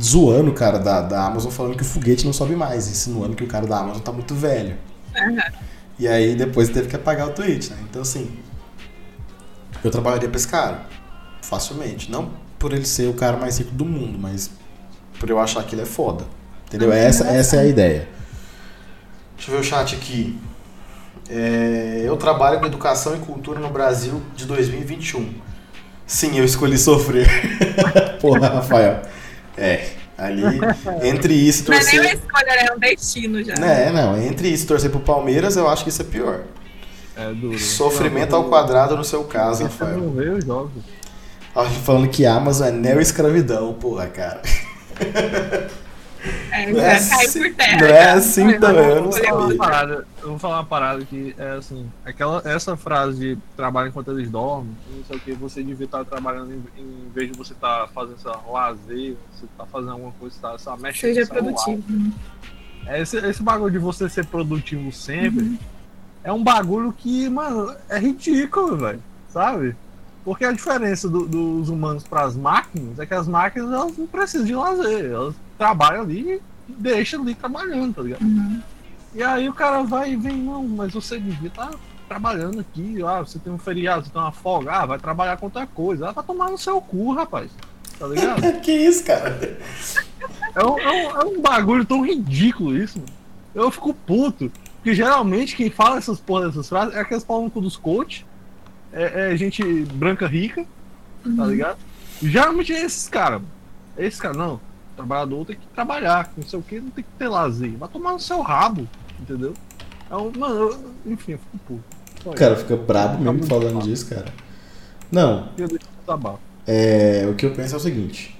Zoando 0.00 0.50
o 0.50 0.54
cara 0.54 0.78
da, 0.78 1.00
da 1.00 1.26
Amazon, 1.26 1.50
falando 1.50 1.76
que 1.76 1.82
o 1.82 1.86
foguete 1.86 2.24
não 2.24 2.32
sobe 2.32 2.54
mais, 2.54 2.88
insinuando 2.88 3.34
que 3.34 3.42
o 3.42 3.48
cara 3.48 3.66
da 3.66 3.78
Amazon 3.78 4.00
tá 4.00 4.12
muito 4.12 4.34
velho. 4.34 4.76
E 5.98 6.06
aí 6.06 6.36
depois 6.36 6.68
teve 6.68 6.88
que 6.88 6.94
apagar 6.94 7.28
o 7.28 7.32
tweet, 7.32 7.70
né? 7.70 7.78
Então 7.88 8.02
assim, 8.02 8.30
eu 9.82 9.90
trabalharia 9.90 10.28
pra 10.28 10.36
esse 10.36 10.46
cara. 10.46 10.86
Facilmente. 11.42 12.12
Não 12.12 12.30
por 12.58 12.72
ele 12.72 12.84
ser 12.84 13.08
o 13.08 13.14
cara 13.14 13.36
mais 13.36 13.58
rico 13.58 13.72
do 13.72 13.84
mundo, 13.84 14.18
mas 14.18 14.50
por 15.18 15.28
eu 15.30 15.38
achar 15.38 15.62
que 15.64 15.74
ele 15.74 15.82
é 15.82 15.86
foda. 15.86 16.24
Entendeu? 16.66 16.92
Essa, 16.92 17.26
essa 17.28 17.56
é 17.56 17.60
a 17.60 17.66
ideia. 17.66 18.08
Deixa 19.36 19.50
eu 19.50 19.54
ver 19.54 19.60
o 19.60 19.64
chat 19.64 19.94
aqui. 19.94 20.38
É, 21.30 22.02
eu 22.04 22.16
trabalho 22.16 22.58
com 22.58 22.66
educação 22.66 23.14
e 23.16 23.18
cultura 23.20 23.60
no 23.60 23.68
Brasil 23.70 24.20
de 24.34 24.44
2021. 24.46 25.32
Sim, 26.06 26.38
eu 26.38 26.44
escolhi 26.44 26.78
sofrer. 26.78 27.28
Porra, 28.20 28.48
Rafael. 28.48 29.02
É, 29.56 29.90
ali, 30.16 30.42
entre 31.02 31.34
isso 31.34 31.64
e 31.64 31.70
Não 31.70 31.76
é 31.76 31.84
nem 31.84 31.94
uma 31.94 32.02
torcer. 32.02 32.18
escolha, 32.18 32.50
é 32.50 32.72
um 32.74 32.78
destino 32.78 33.44
já. 33.44 33.54
É, 33.54 33.92
não, 33.92 34.20
entre 34.20 34.48
isso 34.48 34.64
e 34.64 34.66
torcer 34.66 34.90
pro 34.90 35.00
Palmeiras, 35.00 35.56
eu 35.56 35.68
acho 35.68 35.84
que 35.84 35.90
isso 35.90 36.00
é 36.02 36.04
pior. 36.04 36.40
É 37.16 37.32
duro. 37.32 37.58
Sofrimento 37.58 38.34
ao 38.34 38.44
quadrado 38.44 38.96
no 38.96 39.04
seu 39.04 39.24
caso, 39.24 39.64
Rafael. 39.64 39.98
não 39.98 40.10
vê 40.12 40.30
os 40.30 40.44
jogos. 40.44 40.82
Falando 41.84 42.08
que 42.08 42.24
Amazon 42.26 42.68
é 42.68 42.70
neo-escravidão, 42.72 43.72
porra, 43.74 44.06
cara. 44.06 44.42
É, 46.50 46.72
Não 46.72 46.80
é 46.80 46.96
assim- 46.96 47.52
terra. 47.52 47.80
não 47.80 47.86
é 47.86 48.10
assim 48.10 48.50
Já. 48.50 48.58
também, 48.58 48.84
eu 48.86 49.02
não 49.02 49.10
vou 49.10 49.12
falar 49.12 49.32
uma 49.36 49.42
sabia. 49.42 49.56
parada, 49.58 50.06
eu 50.22 50.28
vou 50.30 50.38
falar 50.38 50.56
uma 50.56 50.64
parada 50.64 51.04
que 51.04 51.34
é 51.38 51.50
assim, 51.52 51.88
aquela, 52.04 52.42
essa 52.44 52.76
frase 52.76 53.18
de 53.36 53.38
trabalho 53.56 53.88
enquanto 53.88 54.10
eles 54.10 54.28
dormem, 54.28 54.74
não 54.96 55.04
sei 55.04 55.16
o 55.16 55.20
que, 55.20 55.32
você 55.34 55.62
devia 55.62 55.84
estar 55.84 56.04
trabalhando 56.04 56.52
em, 56.52 56.82
em 56.82 57.08
vez 57.14 57.30
de 57.30 57.38
você 57.38 57.52
estar 57.52 57.86
fazendo 57.94 58.16
essa 58.16 58.36
lazer, 58.50 59.16
você 59.32 59.46
tá 59.56 59.64
fazendo 59.66 59.92
alguma 59.92 60.12
coisa, 60.18 60.34
tá, 60.42 60.58
só 60.58 60.76
mexendo 60.76 61.14
Seja 61.14 61.26
produtivo. 61.28 61.82
né? 62.84 63.00
Esse, 63.00 63.16
esse 63.18 63.42
bagulho 63.42 63.70
de 63.70 63.78
você 63.78 64.08
ser 64.08 64.26
produtivo 64.26 64.90
sempre 64.92 65.44
Uhum. 65.44 65.58
é 66.24 66.32
um 66.32 66.42
bagulho 66.42 66.92
que, 66.92 67.28
mano, 67.28 67.74
é 67.88 67.98
ridículo, 67.98 68.76
velho. 68.76 69.02
Sabe? 69.28 69.76
Porque 70.28 70.44
a 70.44 70.52
diferença 70.52 71.08
do- 71.08 71.26
dos 71.26 71.70
humanos 71.70 72.04
para 72.04 72.22
as 72.22 72.36
máquinas 72.36 72.98
é 72.98 73.06
que 73.06 73.14
as 73.14 73.26
máquinas 73.26 73.72
elas 73.72 73.96
não 73.96 74.06
precisam 74.06 74.46
de 74.46 74.54
lazer. 74.54 75.06
Elas 75.10 75.34
trabalham 75.56 76.02
ali 76.02 76.34
e 76.68 76.72
deixam 76.72 77.22
ali 77.22 77.34
trabalhando, 77.34 77.94
tá 77.94 78.02
ligado? 78.02 78.20
Uhum. 78.22 78.60
E 79.14 79.22
aí 79.22 79.48
o 79.48 79.54
cara 79.54 79.82
vai 79.84 80.12
e 80.12 80.16
vem, 80.16 80.36
não, 80.36 80.62
mas 80.68 80.92
você 80.92 81.18
devia 81.18 81.48
estar 81.48 81.70
trabalhando 82.06 82.60
aqui, 82.60 83.02
ah, 83.02 83.20
você 83.20 83.38
tem 83.38 83.50
um 83.50 83.58
feriado, 83.58 84.04
você 84.04 84.10
tem 84.12 84.20
uma 84.20 84.30
folga, 84.30 84.70
ah, 84.72 84.84
vai 84.86 84.98
trabalhar 84.98 85.38
com 85.38 85.46
outra 85.46 85.66
coisa. 85.66 86.10
Ah, 86.10 86.12
vai 86.12 86.22
tomar 86.22 86.50
no 86.50 86.58
seu 86.58 86.78
cu, 86.78 87.12
rapaz. 87.14 87.50
Tá 87.98 88.06
ligado? 88.06 88.42
que 88.60 88.70
isso, 88.70 89.04
cara? 89.04 89.58
É 90.54 90.62
um, 90.62 90.78
é 90.78 90.90
um- 90.90 91.20
é 91.22 91.24
um 91.24 91.40
bagulho 91.40 91.86
tão 91.86 92.04
ridículo 92.04 92.76
isso, 92.76 92.98
mano. 92.98 93.10
Eu 93.54 93.70
fico 93.70 93.94
puto. 93.94 94.52
Porque 94.76 94.94
geralmente 94.94 95.56
quem 95.56 95.70
fala 95.70 95.96
essas 95.96 96.20
porra 96.20 96.46
dessas 96.48 96.68
frases 96.68 96.94
é 96.94 97.00
aqueles 97.00 97.24
pau 97.24 97.42
no 97.42 97.50
cu 97.50 97.62
dos 97.62 97.78
coach. 97.78 98.26
É, 98.92 99.32
é 99.32 99.36
gente 99.36 99.62
branca 99.84 100.26
rica, 100.26 100.64
tá 101.36 101.46
ligado? 101.46 101.78
E 102.22 102.28
geralmente 102.28 102.72
é 102.72 102.84
esses 102.84 103.08
caras. 103.08 103.42
É 103.96 104.06
esses 104.06 104.20
caras, 104.20 104.36
não. 104.36 104.54
O 104.54 104.60
trabalhador 104.96 105.44
tem 105.46 105.56
que 105.56 105.66
trabalhar, 105.68 106.32
não 106.36 106.46
sei 106.46 106.58
o 106.58 106.62
que, 106.62 106.80
não 106.80 106.90
tem 106.90 107.04
que 107.04 107.10
ter 107.18 107.28
lazer. 107.28 107.76
Vai 107.76 107.88
tomar 107.88 108.12
no 108.12 108.20
seu 108.20 108.40
rabo, 108.40 108.88
entendeu? 109.20 109.54
É 110.10 110.16
um, 110.16 110.32
mano, 110.36 110.54
eu- 110.70 110.94
enfim, 111.06 111.32
eu 111.32 111.38
fico 111.38 111.58
puto. 111.66 112.28
O 112.28 112.34
cara 112.34 112.56
fica 112.56 112.76
brabo 112.76 113.18
mesmo 113.18 113.30
Acabou 113.44 113.60
de 113.60 113.66
falando 113.66 113.84
disso, 113.84 114.08
cara. 114.08 114.32
Não, 115.10 115.50
é, 116.66 117.26
o 117.30 117.34
que 117.34 117.46
eu 117.46 117.52
penso 117.54 117.74
é 117.74 117.76
o 117.78 117.80
seguinte. 117.80 118.38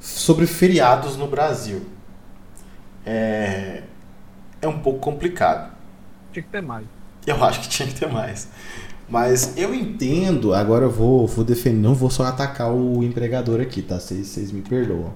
Sobre 0.00 0.46
feriados 0.46 1.16
no 1.16 1.26
Brasil. 1.26 1.86
É, 3.04 3.82
é 4.60 4.68
um 4.68 4.78
pouco 4.80 4.98
complicado. 5.00 5.72
Tinha 6.32 6.42
que 6.42 6.48
ter 6.48 6.62
mais. 6.62 6.86
Eu 7.26 7.42
acho 7.44 7.60
que 7.60 7.68
tinha 7.68 7.88
que 7.88 7.94
ter 7.94 8.10
mais. 8.10 8.48
Mas 9.08 9.56
eu 9.56 9.74
entendo, 9.74 10.52
agora 10.52 10.84
eu 10.84 10.90
vou, 10.90 11.26
vou 11.26 11.44
defender, 11.44 11.78
não 11.78 11.94
vou 11.94 12.10
só 12.10 12.24
atacar 12.24 12.72
o 12.72 13.02
empregador 13.02 13.60
aqui, 13.60 13.80
tá? 13.80 13.98
Vocês 13.98 14.52
me 14.52 14.60
perdoam. 14.60 15.14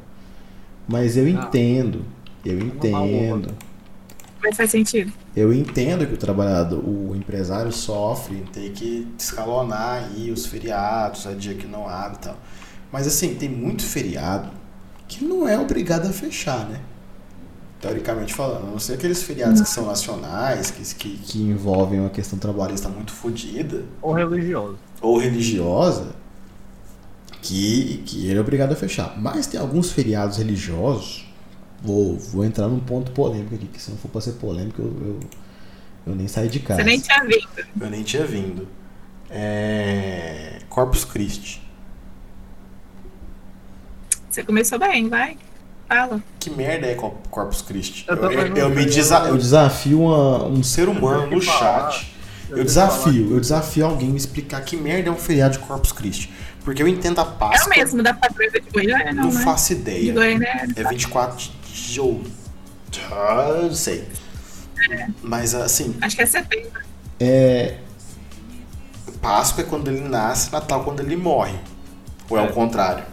Mas 0.89 1.17
eu 1.17 1.29
entendo, 1.29 2.05
eu 2.45 2.59
entendo. 2.59 3.55
Mas 4.43 4.57
faz 4.57 4.71
sentido. 4.71 5.13
Eu 5.37 5.53
entendo 5.53 6.07
que 6.07 6.15
o 6.15 6.17
trabalhador, 6.17 6.83
o 6.85 7.15
empresário 7.15 7.71
sofre 7.71 8.37
em 8.37 8.45
ter 8.45 8.71
que 8.73 9.07
escalonar 9.19 10.05
aí 10.05 10.31
os 10.31 10.47
feriados, 10.47 11.27
a 11.27 11.33
dia 11.33 11.55
que 11.55 11.67
não 11.67 11.89
abre 11.89 12.17
e 12.17 12.21
tal. 12.21 12.37
Mas 12.91 13.07
assim, 13.07 13.35
tem 13.35 13.49
muito 13.49 13.83
feriado 13.83 14.51
que 15.07 15.25
não 15.25 15.47
é 15.47 15.59
obrigado 15.59 16.07
a 16.07 16.13
fechar, 16.13 16.69
né? 16.69 16.81
Teoricamente 17.83 18.33
falando, 18.33 18.69
a 18.69 18.71
não 18.71 18.79
ser 18.79 18.95
aqueles 18.95 19.23
feriados 19.25 19.61
que 19.61 19.69
são 19.69 19.85
nacionais, 19.85 20.71
que, 20.71 20.95
que, 20.95 21.17
que 21.19 21.43
envolvem 21.43 21.99
uma 21.99 22.11
questão 22.11 22.39
trabalhista 22.39 22.89
muito 22.89 23.11
fodida, 23.13 23.83
Ou 24.01 24.13
religioso. 24.15 24.79
ou 25.01 25.19
religiosa, 25.19 26.15
que, 27.43 28.01
que 28.07 28.29
ele 28.29 28.39
é 28.39 28.41
obrigado 28.41 28.71
a 28.73 28.77
fechar. 28.77 29.21
Mas 29.21 29.49
tem 29.49 29.59
alguns 29.59 29.91
feriados 29.91 30.39
religiosos, 30.39 31.27
vou, 31.83 32.17
vou 32.17 32.45
entrar 32.45 32.69
num 32.69 32.79
ponto 32.79 33.11
polêmico 33.11 33.57
aqui, 33.57 33.67
que 33.67 33.83
se 33.83 33.91
não 33.91 33.99
for 33.99 34.09
pra 34.09 34.21
ser 34.21 34.35
polêmico, 34.35 34.81
eu, 34.81 34.87
eu, 35.05 35.21
eu 36.07 36.15
nem 36.15 36.29
saio 36.29 36.49
de 36.49 36.61
casa. 36.61 36.81
Você 36.83 36.87
nem 36.89 37.01
tinha 37.01 37.25
vindo. 37.25 37.67
Eu 37.81 37.91
nem 37.91 38.03
tinha 38.05 38.25
vindo. 38.25 38.69
É... 39.29 40.61
Corpus 40.69 41.05
Christi. 41.05 41.61
Você 44.31 44.45
começou 44.45 44.79
bem, 44.79 45.09
vai. 45.09 45.37
Fala. 45.95 46.23
Que 46.41 46.49
merda 46.51 46.87
é 46.87 46.95
Cor- 46.95 47.15
Corpus 47.31 47.61
Christi? 47.61 48.05
Eu 48.09 48.17
Eu, 48.17 48.31
eu- 48.33 48.57
eu 48.57 48.71
me 48.71 48.85
desa- 48.87 49.29
eu- 49.29 49.37
desafio 49.37 50.01
uma- 50.03 50.45
um 50.47 50.63
ser 50.63 50.89
humano 50.89 51.27
no 51.27 51.41
chat. 51.43 52.11
Eu 52.49 52.65
desafio, 52.65 53.31
eu 53.33 53.41
desafio 53.41 53.87
alguém 53.87 54.09
me 54.11 54.17
explicar 54.17 54.61
que 54.63 54.77
merda 54.77 55.09
é 55.09 55.13
um 55.13 55.17
feriado 55.17 55.55
de 55.55 55.59
Corpus 55.61 55.93
Christi. 55.93 56.31
Porque 56.65 56.83
eu 56.83 56.89
entendo 56.89 57.19
a 57.19 57.23
É 57.23 57.27
Páscoa, 57.27 57.73
o 57.75 57.79
mesmo 57.79 58.03
da 58.03 58.15
padroeira 58.15 58.61
de 58.61 58.71
Goiânia, 58.71 59.13
não, 59.13 59.25
não 59.25 59.33
né? 59.33 59.43
faço 59.43 59.75
De 59.75 59.81
ideia. 59.81 60.13
Goiânia 60.13 60.49
é 60.77 60.81
É 60.81 60.85
24 60.89 61.51
de 61.75 62.01
outubro. 62.01 62.31
Ah, 63.11 63.61
não 63.63 63.75
sei. 63.75 64.07
Mas 65.23 65.55
assim, 65.55 65.95
Acho 66.01 66.17
que 66.17 66.23
é 66.23 66.27
setembro. 66.27 66.81
é. 67.21 67.77
Páscoa 69.21 69.63
é 69.63 69.67
quando 69.67 69.89
ele 69.89 70.01
nasce, 70.01 70.51
Natal 70.53 70.83
quando 70.85 71.01
ele 71.01 71.17
morre. 71.17 71.55
Ou 72.29 72.39
é, 72.39 72.43
É. 72.45 72.49
o 72.49 72.53
contrário? 72.53 73.05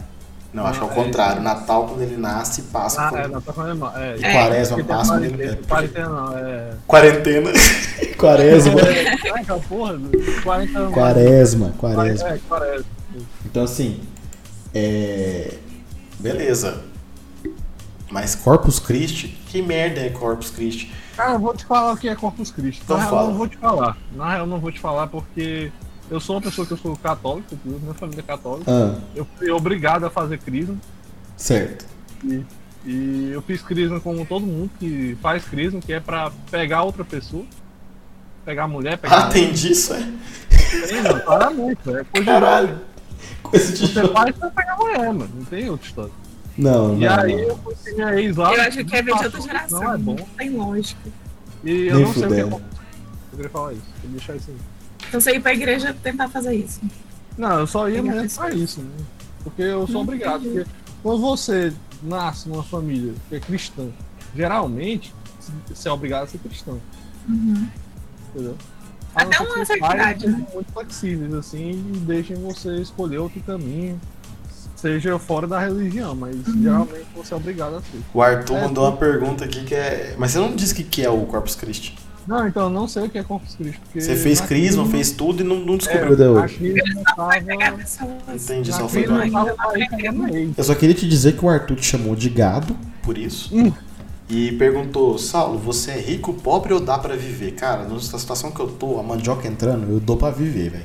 Não, 0.52 0.66
acho 0.66 0.78
que 0.80 0.84
é 0.84 0.88
o 0.88 0.90
Não, 0.90 1.00
é 1.00 1.04
contrário. 1.04 1.42
Natal 1.42 1.86
quando 1.86 2.02
ele 2.02 2.16
nasce, 2.16 2.62
Páscoa 2.62 3.04
Ah, 3.04 3.08
quando 3.10 3.24
é, 3.24 3.28
não, 3.28 3.40
tá 3.40 3.52
falando 3.52 3.78
mal. 3.78 3.92
É, 3.96 4.16
E 4.16 4.20
quaresma, 4.20 4.76
tem 4.76 4.84
Páscoa, 4.84 5.18
quarentena, 5.18 5.58
quarentena 5.68 6.08
não, 6.08 6.38
é. 6.38 6.70
Quarentena. 6.86 7.50
Quaresma. 8.18 8.80
É, 8.82 9.08
aquela 9.14 9.60
porra, 9.60 9.96
do 9.96 10.42
40 10.42 10.78
anos. 10.78 10.92
Quaresma, 10.94 11.72
quaresma. 11.78 12.28
É, 12.28 12.38
quaresma. 12.48 12.84
Então 13.46 13.62
assim, 13.64 14.00
é. 14.74 15.54
Beleza. 16.18 16.82
Mas 18.10 18.34
Corpus 18.34 18.78
Christi? 18.80 19.28
Que 19.46 19.62
merda 19.62 20.00
é 20.00 20.10
Corpus 20.10 20.50
Christi? 20.50 20.92
Cara, 21.16 21.32
eu 21.34 21.38
vou 21.38 21.54
te 21.54 21.64
falar 21.64 21.92
o 21.92 21.96
que 21.96 22.08
é 22.08 22.14
Corpus 22.16 22.50
Christi. 22.50 22.82
Então 22.84 22.96
Na 22.96 23.04
real, 23.04 23.10
fala. 23.14 23.26
eu 23.26 23.30
não 23.30 23.38
vou 23.38 23.48
te 23.48 23.56
falar. 23.56 23.96
Na 24.16 24.28
real, 24.30 24.40
eu 24.40 24.46
não 24.46 24.58
vou 24.58 24.72
te 24.72 24.80
falar 24.80 25.06
porque 25.06 25.70
eu 26.10 26.20
sou 26.20 26.36
uma 26.36 26.42
pessoa 26.42 26.66
que 26.66 26.72
eu 26.72 26.76
sou 26.76 26.96
católica, 26.96 27.54
inclusive, 27.54 27.82
minha 27.82 27.94
família 27.94 28.20
é 28.20 28.24
católica. 28.24 28.70
Ah, 28.70 28.98
Eu 29.14 29.26
fui 29.38 29.50
obrigado 29.50 30.04
a 30.04 30.10
fazer 30.10 30.38
crisma. 30.38 30.76
certo. 31.36 31.86
E 32.84 33.30
eu 33.32 33.42
fiz 33.42 33.60
crisma 33.62 34.00
como 34.00 34.24
todo 34.24 34.44
mundo 34.46 34.70
que 34.78 35.16
faz 35.20 35.44
crisma, 35.44 35.80
que 35.80 35.92
é 35.92 36.00
pra 36.00 36.32
pegar 36.50 36.82
outra 36.82 37.04
pessoa. 37.04 37.44
Pegar 38.44 38.64
a 38.64 38.68
mulher, 38.68 38.96
pegar 38.96 39.26
Ah, 39.26 39.28
tem 39.28 39.52
disso, 39.52 39.92
é? 39.92 40.10
Tem, 40.88 41.02
mano, 41.02 41.20
claramente, 41.20 41.78
velho. 41.84 41.98
É 41.98 42.04
coisa 42.04 42.20
de 42.20 42.24
Caralho. 42.24 42.80
Coisa 43.42 43.72
de 43.72 43.86
Você 43.86 44.08
faz 44.08 44.34
pra 44.36 44.50
pegar 44.50 44.72
a 44.72 44.76
mulher, 44.76 45.12
mano. 45.12 45.30
Não 45.34 45.44
tem 45.44 45.68
outra 45.68 45.86
história. 45.86 46.12
Não, 46.56 46.96
E 46.96 47.00
não. 47.06 47.20
aí 47.20 47.32
não. 47.36 47.42
eu 47.48 47.58
fui 47.58 47.74
minha 47.92 48.14
ex 48.20 48.36
lá. 48.36 48.54
Eu 48.54 48.62
acho 48.62 48.84
que 48.84 48.96
é 48.96 49.02
ver 49.02 49.14
de 49.16 49.24
outra 49.24 49.40
geração. 49.42 49.80
Não 49.82 49.94
é 49.94 49.98
bom. 49.98 50.16
Tem 50.38 50.50
lógica. 50.50 51.10
E 51.62 51.70
eu 51.86 51.96
Nem 51.96 52.04
não 52.06 52.14
sei 52.14 52.24
o 52.24 52.28
que 52.28 52.40
é 52.40 52.44
bom. 52.46 52.60
Eu 52.60 53.36
queria 53.36 53.50
falar 53.50 53.72
isso. 53.74 53.82
Queria 54.00 54.10
deixar 54.16 54.36
isso 54.36 54.50
aí. 54.50 54.56
Então 55.10 55.20
você 55.20 55.32
ir 55.32 55.40
pra 55.40 55.52
igreja 55.52 55.94
tentar 56.02 56.28
fazer 56.28 56.54
isso. 56.54 56.80
Não, 57.36 57.58
eu 57.60 57.66
só 57.66 57.88
ia 57.88 58.00
mesmo 58.02 58.12
pra 58.14 58.22
pessoas. 58.22 58.54
isso, 58.54 58.80
né? 58.80 59.04
Porque 59.42 59.62
eu 59.62 59.86
sou 59.88 60.02
obrigado. 60.02 60.42
Porque 60.42 60.64
quando 61.02 61.20
você 61.20 61.72
nasce 62.02 62.48
numa 62.48 62.62
família 62.62 63.12
que 63.28 63.34
é 63.34 63.40
cristã, 63.40 63.88
geralmente 64.36 65.12
você 65.68 65.88
é 65.88 65.92
obrigado 65.92 66.24
a 66.24 66.26
ser 66.28 66.38
cristão. 66.38 66.80
Uhum. 67.28 67.66
Entendeu? 68.32 68.56
Até 69.14 69.36
A 69.36 69.40
não 69.42 69.54
uma 69.56 69.64
certa 69.64 69.86
pais 69.88 69.94
idade, 70.00 70.26
né? 70.28 70.46
muito 70.54 70.72
flexíveis, 70.72 71.34
assim, 71.34 71.70
e 71.70 71.98
deixem 72.06 72.36
você 72.36 72.76
escolher 72.76 73.18
outro 73.18 73.40
caminho, 73.40 74.00
seja 74.76 75.18
fora 75.18 75.48
da 75.48 75.58
religião, 75.58 76.14
mas 76.14 76.36
Uhum. 76.46 76.62
geralmente 76.62 77.06
você 77.16 77.34
é 77.34 77.36
obrigado 77.36 77.74
a 77.76 77.80
ser. 77.80 78.00
O 78.14 78.22
Arthur 78.22 78.56
É, 78.56 78.60
mandou 78.62 78.84
uma 78.88 78.96
pergunta 78.96 79.44
aqui 79.44 79.64
que 79.64 79.74
é. 79.74 80.14
Mas 80.16 80.30
você 80.30 80.38
não 80.38 80.54
disse 80.54 80.72
o 80.74 80.76
que 80.76 80.84
que 80.84 81.04
é 81.04 81.10
o 81.10 81.26
Corpus 81.26 81.56
Christi? 81.56 81.98
Não, 82.30 82.46
então 82.46 82.62
eu 82.62 82.70
não 82.70 82.86
sei 82.86 83.02
o 83.02 83.10
que 83.10 83.18
é 83.18 83.24
Corpus 83.24 83.56
Christi. 83.56 83.80
Porque 83.80 84.00
Você 84.00 84.14
fez 84.14 84.40
crisma, 84.40 84.86
fez 84.86 85.10
tudo 85.10 85.40
e 85.42 85.44
não, 85.44 85.56
não 85.56 85.74
é, 85.74 85.78
descobriu 85.78 86.12
até 86.14 86.24
na 86.24 86.30
hoje. 86.30 86.58
tava-. 87.98 88.36
Entendi, 88.36 88.72
só 88.72 88.88
foi. 88.88 89.02
ex. 89.02 90.56
Eu 90.56 90.62
só 90.62 90.74
queria 90.76 90.94
te 90.94 91.08
dizer 91.08 91.36
que 91.36 91.44
o 91.44 91.48
Arthur 91.48 91.74
te 91.74 91.84
chamou 91.86 92.14
de 92.14 92.30
gado, 92.30 92.76
por 93.02 93.18
isso. 93.18 93.52
E 94.28 94.52
perguntou, 94.52 95.18
Saulo, 95.18 95.58
você 95.58 95.90
é 95.90 95.98
rico, 96.00 96.32
pobre 96.32 96.72
ou 96.72 96.78
dá 96.78 96.96
pra 96.96 97.16
viver? 97.16 97.50
Cara, 97.54 97.88
na 97.88 97.98
situação 97.98 98.52
que 98.52 98.60
eu 98.60 98.68
tô, 98.68 99.00
a 99.00 99.02
mandioca 99.02 99.48
entrando, 99.48 99.90
eu 99.90 99.98
dou 99.98 100.16
pra 100.16 100.30
viver, 100.30 100.70
velho. 100.70 100.84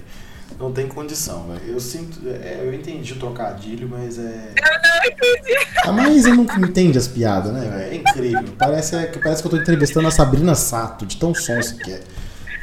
Não 0.60 0.72
tem 0.72 0.88
condição, 0.88 1.48
velho. 1.48 1.74
Eu 1.74 1.80
sinto. 1.80 2.20
é, 2.28 2.62
eu 2.64 2.74
entendi 2.74 3.14
o 3.14 3.18
trocadilho, 3.18 3.90
mas 3.90 4.18
é. 4.18 4.54
A 5.84 5.92
Maísa 5.92 6.34
nunca 6.34 6.60
entende 6.60 6.98
as 6.98 7.08
piadas, 7.08 7.52
né, 7.52 7.62
velho? 7.62 7.92
É 7.92 7.96
incrível. 7.96 8.54
Parece, 8.58 8.96
é, 8.96 9.06
parece 9.22 9.42
que 9.42 9.48
eu 9.48 9.52
tô 9.52 9.58
entrevistando 9.58 10.08
a 10.08 10.12
Sabrina 10.12 10.56
Sato, 10.56 11.06
de 11.06 11.18
tão 11.18 11.34
sonsa 11.36 11.76
que 11.76 11.92
é. 11.92 12.00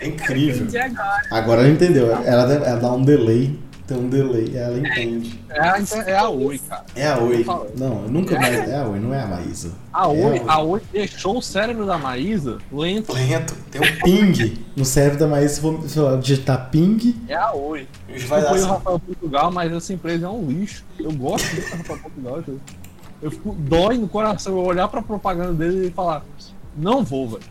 É 0.00 0.08
incrível. 0.08 0.62
Entendi 0.66 0.78
agora. 0.78 1.22
Agora 1.30 1.60
ela 1.60 1.70
entendeu. 1.70 2.10
Ela, 2.10 2.52
ela 2.52 2.76
dá 2.76 2.92
um 2.92 3.02
delay. 3.02 3.58
Tem 3.92 4.00
um 4.00 4.08
delay, 4.08 4.56
ela 4.56 4.78
entende. 4.78 5.38
É 5.50 5.60
a, 5.60 5.78
é 6.06 6.16
a 6.16 6.28
Oi, 6.30 6.58
cara. 6.58 6.84
É 6.96 7.08
a 7.08 7.18
Oi. 7.18 7.44
Não, 7.76 8.08
nunca 8.08 8.38
mais. 8.40 8.66
É 8.66 8.78
a 8.78 8.86
Oi, 8.88 8.98
não 8.98 9.12
é 9.12 9.20
a 9.20 9.26
Maísa. 9.26 9.72
A 9.92 10.04
É 10.04 10.08
Oi, 10.08 10.42
a 10.48 10.60
Oi 10.60 10.82
deixou 10.90 11.36
o 11.36 11.42
cérebro 11.42 11.84
da 11.84 11.98
Maísa 11.98 12.56
lento. 12.72 13.12
Lento. 13.12 13.54
Tem 13.70 13.82
um 13.82 14.00
ping. 14.02 14.64
No 14.74 14.86
cérebro 14.86 15.18
da 15.18 15.28
Maísa, 15.28 15.56
se 15.56 15.60
for 15.60 16.18
digitar 16.18 16.70
ping, 16.70 17.16
É 17.28 17.34
a 17.34 17.52
Oi. 17.52 17.86
Vai 18.28 18.40
eu 18.40 18.48
fui 18.48 18.52
o 18.52 18.62
assim. 18.62 18.66
Rafael 18.66 18.98
Portugal, 18.98 19.52
mas 19.52 19.70
essa 19.70 19.92
empresa 19.92 20.24
é 20.24 20.30
um 20.30 20.46
lixo. 20.46 20.84
Eu 20.98 21.12
gosto 21.12 21.54
do 21.54 21.60
Rafael 21.60 21.98
Portugal. 21.98 22.42
Eu, 22.48 22.60
eu 23.20 23.30
fico 23.30 23.54
dói 23.58 23.98
no 23.98 24.08
coração 24.08 24.54
eu 24.54 24.64
olhar 24.64 24.88
pra 24.88 25.02
propaganda 25.02 25.52
dele 25.52 25.88
e 25.88 25.90
falar: 25.90 26.24
Não 26.74 27.04
vou, 27.04 27.28
velho. 27.28 27.42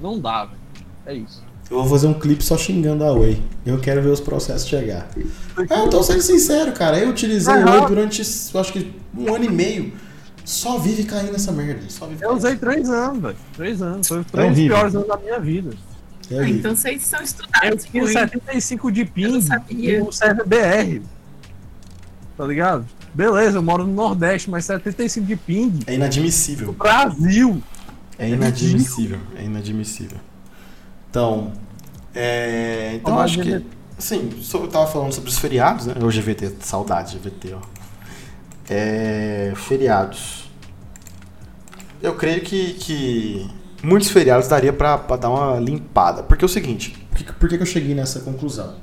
Não 0.00 0.18
dá, 0.18 0.46
velho. 0.46 0.58
É 1.04 1.12
isso. 1.12 1.42
Eu 1.70 1.78
vou 1.78 1.86
fazer 1.88 2.06
um 2.06 2.14
clipe 2.14 2.42
só 2.44 2.56
xingando 2.56 3.04
a 3.04 3.12
Oi. 3.12 3.40
Eu 3.66 3.78
quero 3.78 4.02
ver 4.02 4.08
os 4.08 4.20
processos 4.20 4.66
chegar. 4.68 5.08
Ah, 5.70 5.80
eu 5.80 5.90
tô 5.90 6.02
sendo 6.02 6.22
sincero, 6.22 6.72
cara. 6.72 6.98
Eu 6.98 7.10
utilizei 7.10 7.52
a 7.52 7.56
Aham. 7.58 7.80
Oi 7.82 7.86
durante, 7.88 8.22
eu 8.54 8.60
acho 8.60 8.72
que 8.72 8.92
um 9.16 9.34
ano 9.34 9.44
e 9.44 9.50
meio. 9.50 9.92
Só 10.44 10.78
vive 10.78 11.04
caindo 11.04 11.32
nessa 11.32 11.52
merda. 11.52 11.82
Só 11.88 12.06
vive 12.06 12.24
Eu 12.24 12.32
usei 12.34 12.56
três 12.56 12.88
anos, 12.88 13.20
velho. 13.20 13.36
Três 13.54 13.82
anos. 13.82 14.08
Foi 14.08 14.20
os 14.20 14.26
três 14.26 14.50
horrível. 14.50 14.76
piores 14.76 14.94
anos 14.94 15.08
da 15.08 15.16
minha 15.18 15.38
vida. 15.38 15.70
É 16.30 16.38
Ah, 16.40 16.48
então 16.48 16.74
vocês 16.74 17.02
são 17.04 17.20
Eu 17.20 17.24
estudados. 17.24 17.84
tinha 17.84 18.02
Foi. 18.02 18.12
75 18.12 18.90
de 18.92 19.00
Eu 19.02 19.06
ping 19.06 19.40
sabia. 19.42 20.00
no 20.04 20.12
server 20.12 20.46
BR. 20.46 21.02
Tá 22.36 22.46
ligado? 22.46 22.86
Beleza, 23.12 23.58
eu 23.58 23.62
moro 23.62 23.86
no 23.86 23.92
Nordeste, 23.92 24.48
mas 24.48 24.64
75 24.64 25.26
de 25.26 25.36
ping 25.36 25.80
É 25.86 25.94
inadmissível. 25.94 26.68
no 26.68 26.72
Brasil. 26.72 27.62
É 28.18 28.28
inadmissível. 28.28 29.18
É 29.36 29.44
inadmissível. 29.44 30.18
Então. 31.18 31.52
É, 32.14 32.92
então 32.94 33.14
Ó, 33.16 33.20
acho 33.20 33.40
que. 33.40 33.50
GVT. 33.50 33.66
Sim, 33.98 34.30
so- 34.40 34.58
eu 34.58 34.68
tava 34.68 34.86
falando 34.86 35.12
sobre 35.12 35.28
os 35.28 35.38
feriados, 35.38 35.86
né? 35.86 35.94
O 36.00 36.06
GVT, 36.08 36.54
saudade 36.60 37.18
GVT, 37.18 37.54
ó. 37.54 37.60
É, 38.70 39.52
feriados. 39.56 40.48
Eu 42.00 42.14
creio 42.14 42.40
que, 42.42 42.74
que 42.74 43.50
muitos 43.82 44.10
feriados 44.10 44.46
daria 44.46 44.72
pra, 44.72 44.96
pra 44.96 45.16
dar 45.16 45.30
uma 45.30 45.58
limpada. 45.58 46.22
Porque 46.22 46.44
é 46.44 46.46
o 46.46 46.48
seguinte, 46.48 46.96
Por 47.10 47.18
que, 47.18 47.32
por 47.32 47.48
que 47.48 47.56
que 47.56 47.62
eu 47.62 47.66
cheguei 47.66 47.94
nessa 47.94 48.20
conclusão? 48.20 48.76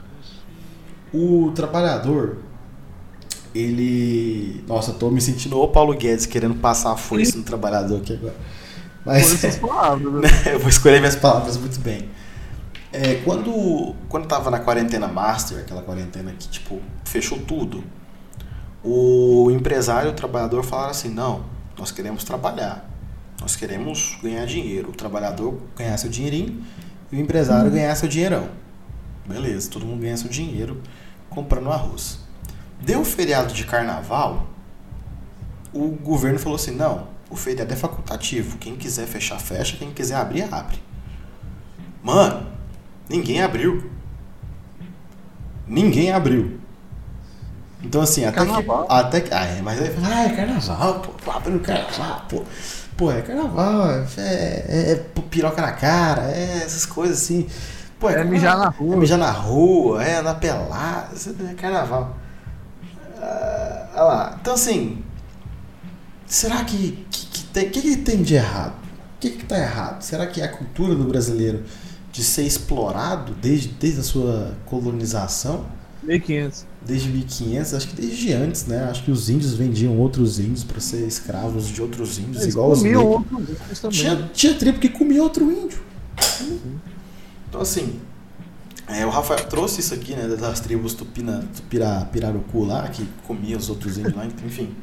O 1.13 1.51
trabalhador, 1.55 2.39
ele. 3.53 4.61
nossa, 4.67 4.91
eu 4.91 4.95
tô 4.95 5.09
me 5.09 5.21
sentindo 5.21 5.57
o 5.57 5.67
Paulo 5.69 5.93
Guedes 5.95 6.25
querendo 6.25 6.55
passar 6.55 6.91
a 6.91 6.97
foice 6.97 7.37
no 7.37 7.43
trabalhador 7.43 8.01
aqui 8.01 8.13
agora. 8.13 8.35
Mas 9.05 9.31
essas 9.33 9.57
palavras, 9.57 10.11
né? 10.13 10.29
eu 10.53 10.59
vou 10.59 10.67
escolher 10.67 10.99
minhas 10.99 11.15
palavras 11.15 11.55
muito 11.55 11.79
bem. 11.79 12.09
É, 12.97 13.15
quando, 13.25 13.93
quando 14.07 14.25
tava 14.25 14.49
na 14.49 14.59
quarentena 14.59 15.05
master, 15.05 15.59
aquela 15.59 15.81
quarentena 15.81 16.31
que, 16.31 16.47
tipo, 16.47 16.81
fechou 17.03 17.37
tudo, 17.39 17.83
o 18.81 19.51
empresário 19.51 20.11
o 20.11 20.13
trabalhador 20.13 20.63
falaram 20.63 20.91
assim, 20.91 21.09
não, 21.09 21.43
nós 21.77 21.91
queremos 21.91 22.23
trabalhar, 22.23 22.89
nós 23.41 23.53
queremos 23.57 24.17
ganhar 24.23 24.45
dinheiro. 24.45 24.91
O 24.91 24.93
trabalhador 24.93 25.59
ganhar 25.75 25.97
seu 25.97 26.09
dinheirinho 26.09 26.63
e 27.11 27.17
o 27.17 27.19
empresário 27.19 27.69
ganhar 27.69 27.93
seu 27.95 28.07
dinheirão. 28.07 28.47
Beleza, 29.27 29.69
todo 29.69 29.85
mundo 29.85 29.99
ganha 29.99 30.15
seu 30.15 30.29
dinheiro 30.29 30.81
comprando 31.29 31.69
arroz. 31.69 32.19
Deu 32.79 33.01
o 33.01 33.05
feriado 33.05 33.53
de 33.53 33.65
carnaval, 33.65 34.47
o 35.73 35.89
governo 35.89 36.39
falou 36.39 36.55
assim, 36.55 36.71
não, 36.71 37.09
o 37.29 37.35
feriado 37.35 37.73
é 37.73 37.75
facultativo, 37.75 38.57
quem 38.57 38.77
quiser 38.77 39.05
fechar, 39.05 39.37
fecha, 39.37 39.75
quem 39.75 39.91
quiser 39.91 40.15
abrir, 40.15 40.43
abre. 40.43 40.81
Mano, 42.01 42.54
ninguém 43.09 43.41
abriu. 43.41 43.89
Ninguém 45.67 46.11
abriu. 46.11 46.59
Então 47.83 48.01
assim, 48.01 48.25
até 48.25 48.37
Carnaval. 48.37 48.87
que. 48.87 48.93
Até 48.93 49.21
que. 49.21 49.33
Ah, 49.33 49.45
é, 49.45 49.61
mas 49.61 49.81
aí. 49.81 49.95
Ah, 50.03 50.23
é 50.25 50.29
carnaval, 50.29 50.99
pô. 51.01 51.11
Tô 51.23 51.31
abrindo 51.31 51.59
carnaval, 51.59 52.25
pô. 52.29 52.43
Pô, 52.97 53.11
é 53.11 53.21
carnaval, 53.21 53.89
é, 53.91 54.05
é, 54.17 54.91
é 54.93 54.95
piroca 55.29 55.61
na 55.61 55.73
cara, 55.73 56.31
é 56.31 56.61
essas 56.63 56.85
coisas 56.85 57.21
assim. 57.21 57.47
Pô, 57.99 58.09
É 58.09 58.23
mijar 58.23 58.57
na 58.57 58.69
rua. 58.69 58.95
É 58.95 58.97
mijar 58.97 59.17
na 59.17 59.31
rua, 59.31 60.03
é 60.03 60.15
andar 60.17 60.35
pelado, 60.35 61.15
isso 61.15 61.35
é 61.49 61.53
carnaval. 61.53 62.15
Ah, 63.21 63.87
olha 63.95 64.03
lá. 64.03 64.37
Então 64.41 64.53
assim. 64.53 65.03
Será 66.25 66.63
que. 66.63 67.05
que, 67.11 67.25
que 67.27 67.43
tem, 67.45 67.69
que, 67.69 67.81
que 67.81 67.97
tem 67.97 68.23
de 68.23 68.35
errado? 68.35 68.73
O 69.15 69.19
que, 69.19 69.29
que 69.31 69.45
tá 69.45 69.57
errado? 69.57 70.01
Será 70.01 70.25
que 70.27 70.41
é 70.41 70.45
a 70.45 70.49
cultura 70.51 70.95
do 70.95 71.03
brasileiro 71.05 71.63
de 72.15 72.23
ser 72.23 72.43
explorado 72.43 73.33
desde, 73.41 73.67
desde 73.67 73.99
a 73.99 74.03
sua 74.03 74.53
colonização? 74.65 75.65
1500. 76.01 76.65
Desde 76.81 77.09
1500, 77.09 77.73
acho 77.73 77.87
que 77.89 77.95
desde 78.01 78.31
antes, 78.31 78.65
né? 78.67 78.85
Acho 78.89 79.03
que 79.03 79.11
os 79.11 79.29
índios 79.29 79.53
vendiam 79.53 79.97
outros 79.97 80.39
índios 80.39 80.63
para 80.63 80.79
ser 80.79 81.05
escravos 81.05 81.67
de 81.67 81.81
outros 81.81 82.17
índios, 82.17 82.43
Eles 82.43 82.53
igual 82.53 82.71
os 82.71 82.81
outros 82.83 83.79
também. 83.81 83.99
Tinha, 83.99 84.29
tinha 84.33 84.53
tribo 84.53 84.79
que 84.79 84.87
comia 84.87 85.21
outro 85.21 85.51
índio. 85.51 85.79
Então, 87.49 87.59
assim, 87.59 87.99
é, 88.87 89.05
o 89.05 89.09
Rafael 89.09 89.43
trouxe 89.47 89.81
isso 89.81 89.93
aqui, 89.93 90.13
né? 90.13 90.25
Das 90.37 90.61
tribos 90.61 90.93
tupina, 90.93 91.45
tupira, 91.53 92.07
pirarucu 92.13 92.63
lá, 92.63 92.87
que 92.87 93.05
comia 93.27 93.57
os 93.57 93.67
outros 93.69 93.97
índios 93.97 94.15
lá, 94.15 94.25
enfim. 94.45 94.73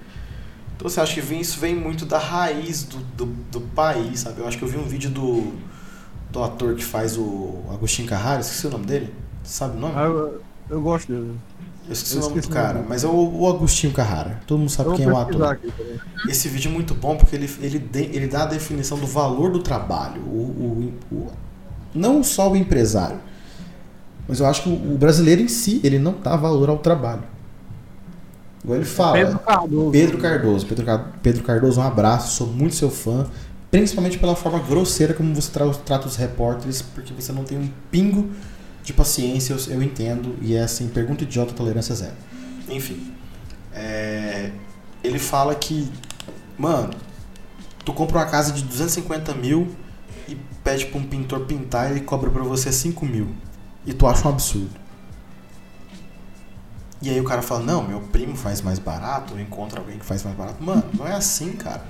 Então, 0.77 0.87
você 0.91 1.01
acha 1.01 1.15
que 1.15 1.23
vem, 1.23 1.41
isso 1.41 1.59
vem 1.59 1.75
muito 1.75 2.05
da 2.05 2.19
raiz 2.19 2.83
do, 2.83 2.99
do, 3.17 3.27
do 3.51 3.61
país, 3.61 4.21
sabe? 4.21 4.41
Eu 4.41 4.47
acho 4.47 4.59
que 4.59 4.65
eu 4.65 4.69
vi 4.69 4.77
um 4.77 4.85
vídeo 4.85 5.09
do, 5.09 5.55
do 6.33 6.43
ator 6.43 6.75
que 6.75 6.85
faz 6.85 7.17
o 7.19 7.59
Agostinho 7.73 8.09
Carrara, 8.09 8.41
esqueci 8.41 8.67
o 8.67 8.71
nome 8.71 8.87
dele. 8.87 9.13
Sabe 9.45 9.77
o 9.77 9.81
nome? 9.81 9.95
Ah, 9.97 10.05
eu, 10.05 10.41
eu 10.71 10.81
gosto 10.81 11.13
dele. 11.13 11.37
Eu 11.87 11.93
esqueci 11.93 12.15
eu 12.15 12.21
o 12.21 12.23
nome 12.23 12.35
do 12.35 12.41
esqueci 12.41 12.55
cara, 12.59 12.75
nome. 12.75 12.87
mas 12.89 13.05
é 13.05 13.07
o, 13.09 13.41
o 13.41 13.49
Agostinho 13.49 13.93
Carrara. 13.93 14.41
Todo 14.47 14.59
mundo 14.61 14.71
sabe 14.71 14.91
Eu 14.91 14.95
quem 14.95 15.05
é 15.05 15.13
o 15.13 15.17
ator. 15.17 15.59
Esse 16.29 16.49
vídeo 16.49 16.71
é 16.71 16.73
muito 16.73 16.95
bom 16.95 17.17
porque 17.17 17.37
ele, 17.37 17.51
ele, 17.61 17.79
de- 17.79 18.05
ele 18.17 18.27
dá 18.29 18.45
a 18.45 18.47
definição 18.47 18.99
do 18.99 19.07
valor 19.07 19.51
do 19.53 19.59
trabalho. 19.63 20.23
O, 20.23 20.93
o- 21.11 21.15
o- 21.17 21.33
não 21.95 22.23
só 22.23 22.51
o 22.51 22.57
empresário, 22.57 23.19
mas 24.27 24.41
eu 24.41 24.47
acho 24.47 24.63
que 24.63 24.69
o, 24.71 24.95
o 24.95 24.97
brasileiro 24.97 25.43
em 25.43 25.49
si, 25.49 25.81
ele 25.85 25.99
não 25.99 26.15
dá 26.23 26.37
valor 26.37 26.71
ao 26.71 26.79
trabalho. 26.79 27.25
Igual 28.65 28.77
ele 28.79 28.87
fala. 28.87 29.13
Pedro 29.19 29.39
Cardoso. 29.41 29.91
Pedro 29.91 30.19
Cardoso. 30.19 30.67
Pedro, 30.67 31.01
Pedro 31.21 31.43
Cardoso, 31.43 31.81
um 31.81 31.83
abraço, 31.83 32.37
sou 32.37 32.47
muito 32.47 32.75
seu 32.77 32.91
fã. 32.91 33.27
Principalmente 33.73 34.19
pela 34.19 34.37
forma 34.37 34.61
grosseira 34.61 35.15
como 35.15 35.35
você 35.35 35.51
tra- 35.51 35.69
trata 35.73 36.07
os 36.07 36.15
repórteres, 36.17 36.81
porque 36.83 37.13
você 37.13 37.33
não 37.33 37.43
tem 37.43 37.59
um 37.59 37.69
pingo 37.91 38.31
de 38.85 38.93
paciência, 38.93 39.55
eu, 39.55 39.75
eu 39.75 39.83
entendo, 39.83 40.37
e 40.43 40.55
é 40.55 40.63
assim, 40.63 40.89
pergunta 40.89 41.25
idiota, 41.25 41.55
tolerância 41.55 41.95
zero. 41.95 42.13
Enfim, 42.69 43.13
é, 43.73 44.53
ele 45.03 45.19
fala 45.19 45.55
que, 45.55 45.91
mano, 46.59 46.91
tu 47.85 47.95
compra 47.95 48.19
uma 48.19 48.27
casa 48.27 48.53
de 48.53 48.63
250 48.63 49.35
mil 49.35 49.75
e 50.29 50.37
pede 50.63 50.87
pra 50.87 50.99
um 51.01 51.05
pintor 51.05 51.41
pintar 51.47 51.89
e 51.89 51.93
ele 51.93 52.01
cobra 52.03 52.31
pra 52.31 52.43
você 52.43 52.71
5 52.71 53.07
mil. 53.07 53.29
E 53.87 53.95
tu 53.95 54.07
acha 54.07 54.29
um 54.29 54.31
absurdo. 54.31 54.71
E 57.01 57.09
aí 57.11 57.21
o 57.21 57.25
cara 57.25 57.43
fala, 57.43 57.61
não, 57.65 57.83
meu 57.83 58.01
primo 58.01 58.37
faz 58.37 58.61
mais 58.61 58.79
barato, 58.79 59.39
encontra 59.41 59.81
alguém 59.81 59.99
que 59.99 60.05
faz 60.05 60.23
mais 60.23 60.37
barato. 60.37 60.63
Mano, 60.63 60.85
não 60.95 61.07
é 61.07 61.15
assim, 61.15 61.53
cara. 61.53 61.83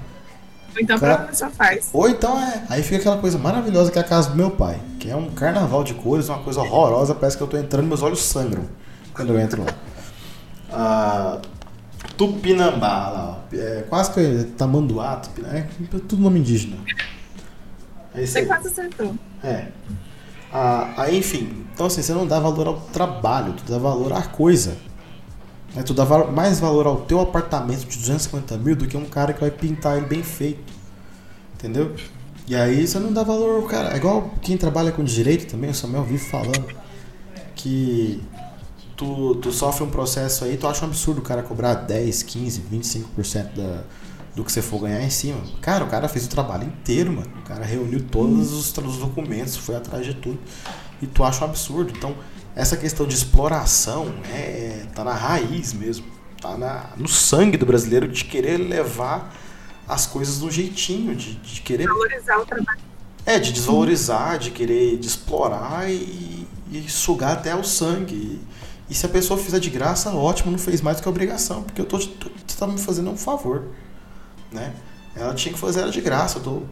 Ou 0.74 0.80
Então, 0.82 0.98
Cara- 0.98 1.16
provavelmente 1.16 1.38
só 1.38 1.50
faz. 1.50 1.90
Ou 1.92 2.08
então 2.08 2.38
é. 2.40 2.64
Aí 2.68 2.82
fica 2.82 2.96
aquela 2.96 3.18
coisa 3.18 3.38
maravilhosa 3.38 3.90
que 3.90 3.98
é 3.98 4.00
a 4.00 4.04
casa 4.04 4.30
do 4.30 4.36
meu 4.36 4.50
pai. 4.50 4.80
Que 4.98 5.10
é 5.10 5.16
um 5.16 5.30
carnaval 5.30 5.84
de 5.84 5.94
cores, 5.94 6.28
uma 6.28 6.38
coisa 6.38 6.60
horrorosa, 6.60 7.14
parece 7.14 7.36
que 7.36 7.42
eu 7.42 7.46
tô 7.46 7.56
entrando 7.56 7.84
e 7.84 7.88
meus 7.88 8.02
olhos 8.02 8.22
sangram 8.22 8.64
quando 9.14 9.32
eu 9.34 9.38
entro 9.40 9.62
lá. 9.62 9.74
Ah, 10.72 11.38
Tupinambá 12.16 13.08
lá, 13.10 13.38
ó. 13.52 13.54
É, 13.56 13.84
quase 13.88 14.12
que 14.12 14.44
Tamanduá, 14.56 15.16
Tupinambá, 15.16 15.56
é 15.58 15.66
tudo 16.08 16.16
nome 16.22 16.38
indígena. 16.40 16.76
É 18.14 18.22
isso 18.22 18.32
Você 18.34 18.38
aí. 18.40 18.46
quase 18.46 18.68
acertou. 18.68 19.14
É. 19.42 19.66
Ah, 20.52 20.92
aí, 20.96 21.18
enfim. 21.18 21.64
Então, 21.74 21.86
assim, 21.86 22.02
você 22.02 22.12
não 22.12 22.26
dá 22.26 22.38
valor 22.38 22.66
ao 22.68 22.74
trabalho, 22.92 23.52
tu 23.54 23.70
dá 23.70 23.78
valor 23.78 24.12
à 24.12 24.22
coisa. 24.22 24.76
Né? 25.74 25.82
Tu 25.82 25.94
dá 25.94 26.04
mais 26.26 26.60
valor 26.60 26.86
ao 26.86 27.02
teu 27.02 27.20
apartamento 27.20 27.86
de 27.86 27.98
250 27.98 28.56
mil 28.58 28.76
do 28.76 28.86
que 28.86 28.96
um 28.96 29.04
cara 29.04 29.32
que 29.32 29.40
vai 29.40 29.50
pintar 29.50 29.96
ele 29.96 30.06
bem 30.06 30.22
feito. 30.22 30.72
Entendeu? 31.54 31.94
E 32.46 32.56
aí 32.56 32.86
você 32.86 32.98
não 32.98 33.12
dá 33.12 33.22
valor 33.22 33.66
cara. 33.68 33.92
É 33.92 33.96
igual 33.96 34.34
quem 34.42 34.56
trabalha 34.56 34.90
com 34.92 35.04
direito 35.04 35.50
também, 35.50 35.70
o 35.70 35.74
Samuel 35.74 36.04
vive 36.04 36.24
falando 36.24 36.66
que 37.54 38.20
tu, 38.96 39.36
tu 39.36 39.52
sofre 39.52 39.84
um 39.84 39.90
processo 39.90 40.44
aí, 40.44 40.56
tu 40.56 40.66
acha 40.66 40.84
um 40.84 40.88
absurdo 40.88 41.18
o 41.18 41.22
cara 41.22 41.42
cobrar 41.42 41.74
10, 41.74 42.22
15, 42.22 42.62
25% 42.72 43.54
da, 43.54 43.84
do 44.34 44.44
que 44.44 44.50
você 44.50 44.62
for 44.62 44.80
ganhar 44.80 45.02
em 45.02 45.10
cima. 45.10 45.40
Cara, 45.60 45.84
o 45.84 45.88
cara 45.88 46.08
fez 46.08 46.26
o 46.26 46.28
trabalho 46.28 46.64
inteiro, 46.64 47.12
mano. 47.12 47.30
O 47.38 47.42
cara 47.42 47.64
reuniu 47.64 48.02
todos 48.10 48.52
os, 48.52 48.76
os 48.76 48.96
documentos, 48.98 49.56
foi 49.56 49.76
atrás 49.76 50.04
de 50.04 50.14
tudo. 50.14 50.38
E 51.00 51.06
tu 51.06 51.22
acha 51.22 51.44
um 51.44 51.48
absurdo. 51.48 51.92
Então, 51.96 52.14
essa 52.54 52.76
questão 52.76 53.06
de 53.06 53.14
exploração 53.14 54.14
é, 54.32 54.86
tá 54.94 55.02
na 55.04 55.14
raiz 55.14 55.72
mesmo. 55.72 56.06
Tá 56.40 56.56
na, 56.56 56.90
no 56.96 57.08
sangue 57.08 57.56
do 57.56 57.64
brasileiro 57.64 58.08
de 58.08 58.24
querer 58.24 58.56
levar 58.58 59.32
as 59.88 60.06
coisas 60.06 60.38
do 60.38 60.50
jeitinho, 60.50 61.14
de, 61.14 61.34
de 61.34 61.60
querer 61.60 61.86
Valorizar 61.86 62.38
o 62.38 62.46
trabalho. 62.46 62.80
é, 63.24 63.38
de 63.38 63.52
desvalorizar, 63.52 64.38
de 64.38 64.50
querer 64.50 64.98
de 64.98 65.06
explorar 65.06 65.88
e, 65.90 66.46
e 66.70 66.84
sugar 66.88 67.32
até 67.32 67.54
o 67.54 67.62
sangue. 67.62 68.14
E, 68.14 68.40
e 68.90 68.94
se 68.94 69.06
a 69.06 69.08
pessoa 69.08 69.38
fizer 69.38 69.60
de 69.60 69.70
graça, 69.70 70.10
ótimo, 70.10 70.50
não 70.50 70.58
fez 70.58 70.80
mais 70.80 70.96
do 70.96 71.02
que 71.02 71.08
obrigação, 71.08 71.62
porque 71.62 71.80
eu 71.80 71.86
tô, 71.86 71.98
tô, 71.98 72.28
você 72.46 72.58
tá 72.58 72.66
me 72.66 72.78
fazendo 72.78 73.10
um 73.10 73.16
favor, 73.16 73.64
né? 74.50 74.74
Ela 75.14 75.34
tinha 75.34 75.52
que 75.52 75.58
fazer 75.60 75.80
ela 75.80 75.90
de 75.90 76.00
graça, 76.00 76.38
eu 76.38 76.42
tô, 76.42 76.62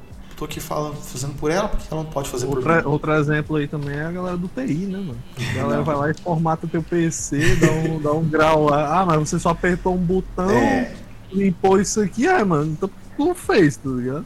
tô 0.40 0.46
aqui 0.46 0.58
falando, 0.58 0.96
fazendo 0.96 1.34
por 1.34 1.50
ela, 1.50 1.68
porque 1.68 1.84
ela 1.90 2.02
não 2.02 2.10
pode 2.10 2.30
fazer 2.30 2.46
por 2.46 2.56
Outra, 2.56 2.76
mim. 2.80 2.88
outro 2.88 3.12
exemplo 3.12 3.56
aí 3.56 3.68
também 3.68 3.94
é 3.94 4.06
a 4.06 4.10
galera 4.10 4.36
do 4.38 4.48
TI, 4.48 4.86
né, 4.86 4.96
mano? 4.98 5.18
A 5.38 5.52
galera 5.52 5.82
vai 5.82 5.96
lá 5.96 6.10
e 6.10 6.14
formata 6.14 6.66
teu 6.66 6.82
PC, 6.82 7.56
dá 7.56 7.70
um, 7.70 8.00
dá 8.00 8.12
um 8.12 8.24
grau 8.24 8.64
lá. 8.64 9.00
Ah, 9.00 9.04
mas 9.04 9.28
você 9.28 9.38
só 9.38 9.50
apertou 9.50 9.94
um 9.94 9.98
botão, 9.98 10.48
É, 10.48 10.94
limpou 11.30 11.78
isso 11.78 12.00
aqui. 12.00 12.26
Ah, 12.26 12.42
mano, 12.42 12.72
então 12.72 12.88
tu 12.88 13.26
não 13.26 13.34
fez, 13.34 13.76
tá 13.76 13.90
ligado? 13.90 14.24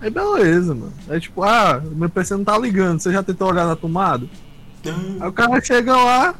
Aí 0.00 0.10
beleza, 0.10 0.74
mano. 0.74 0.92
É 1.08 1.20
tipo, 1.20 1.44
ah, 1.44 1.80
meu 1.80 2.10
PC 2.10 2.34
não 2.36 2.44
tá 2.44 2.58
ligando, 2.58 2.98
você 2.98 3.12
já 3.12 3.22
tentou 3.22 3.48
olhar 3.48 3.66
na 3.66 3.76
tomada? 3.76 4.26
Aí 5.20 5.28
o 5.28 5.32
cara 5.32 5.60
chega 5.60 5.94
lá, 5.96 6.34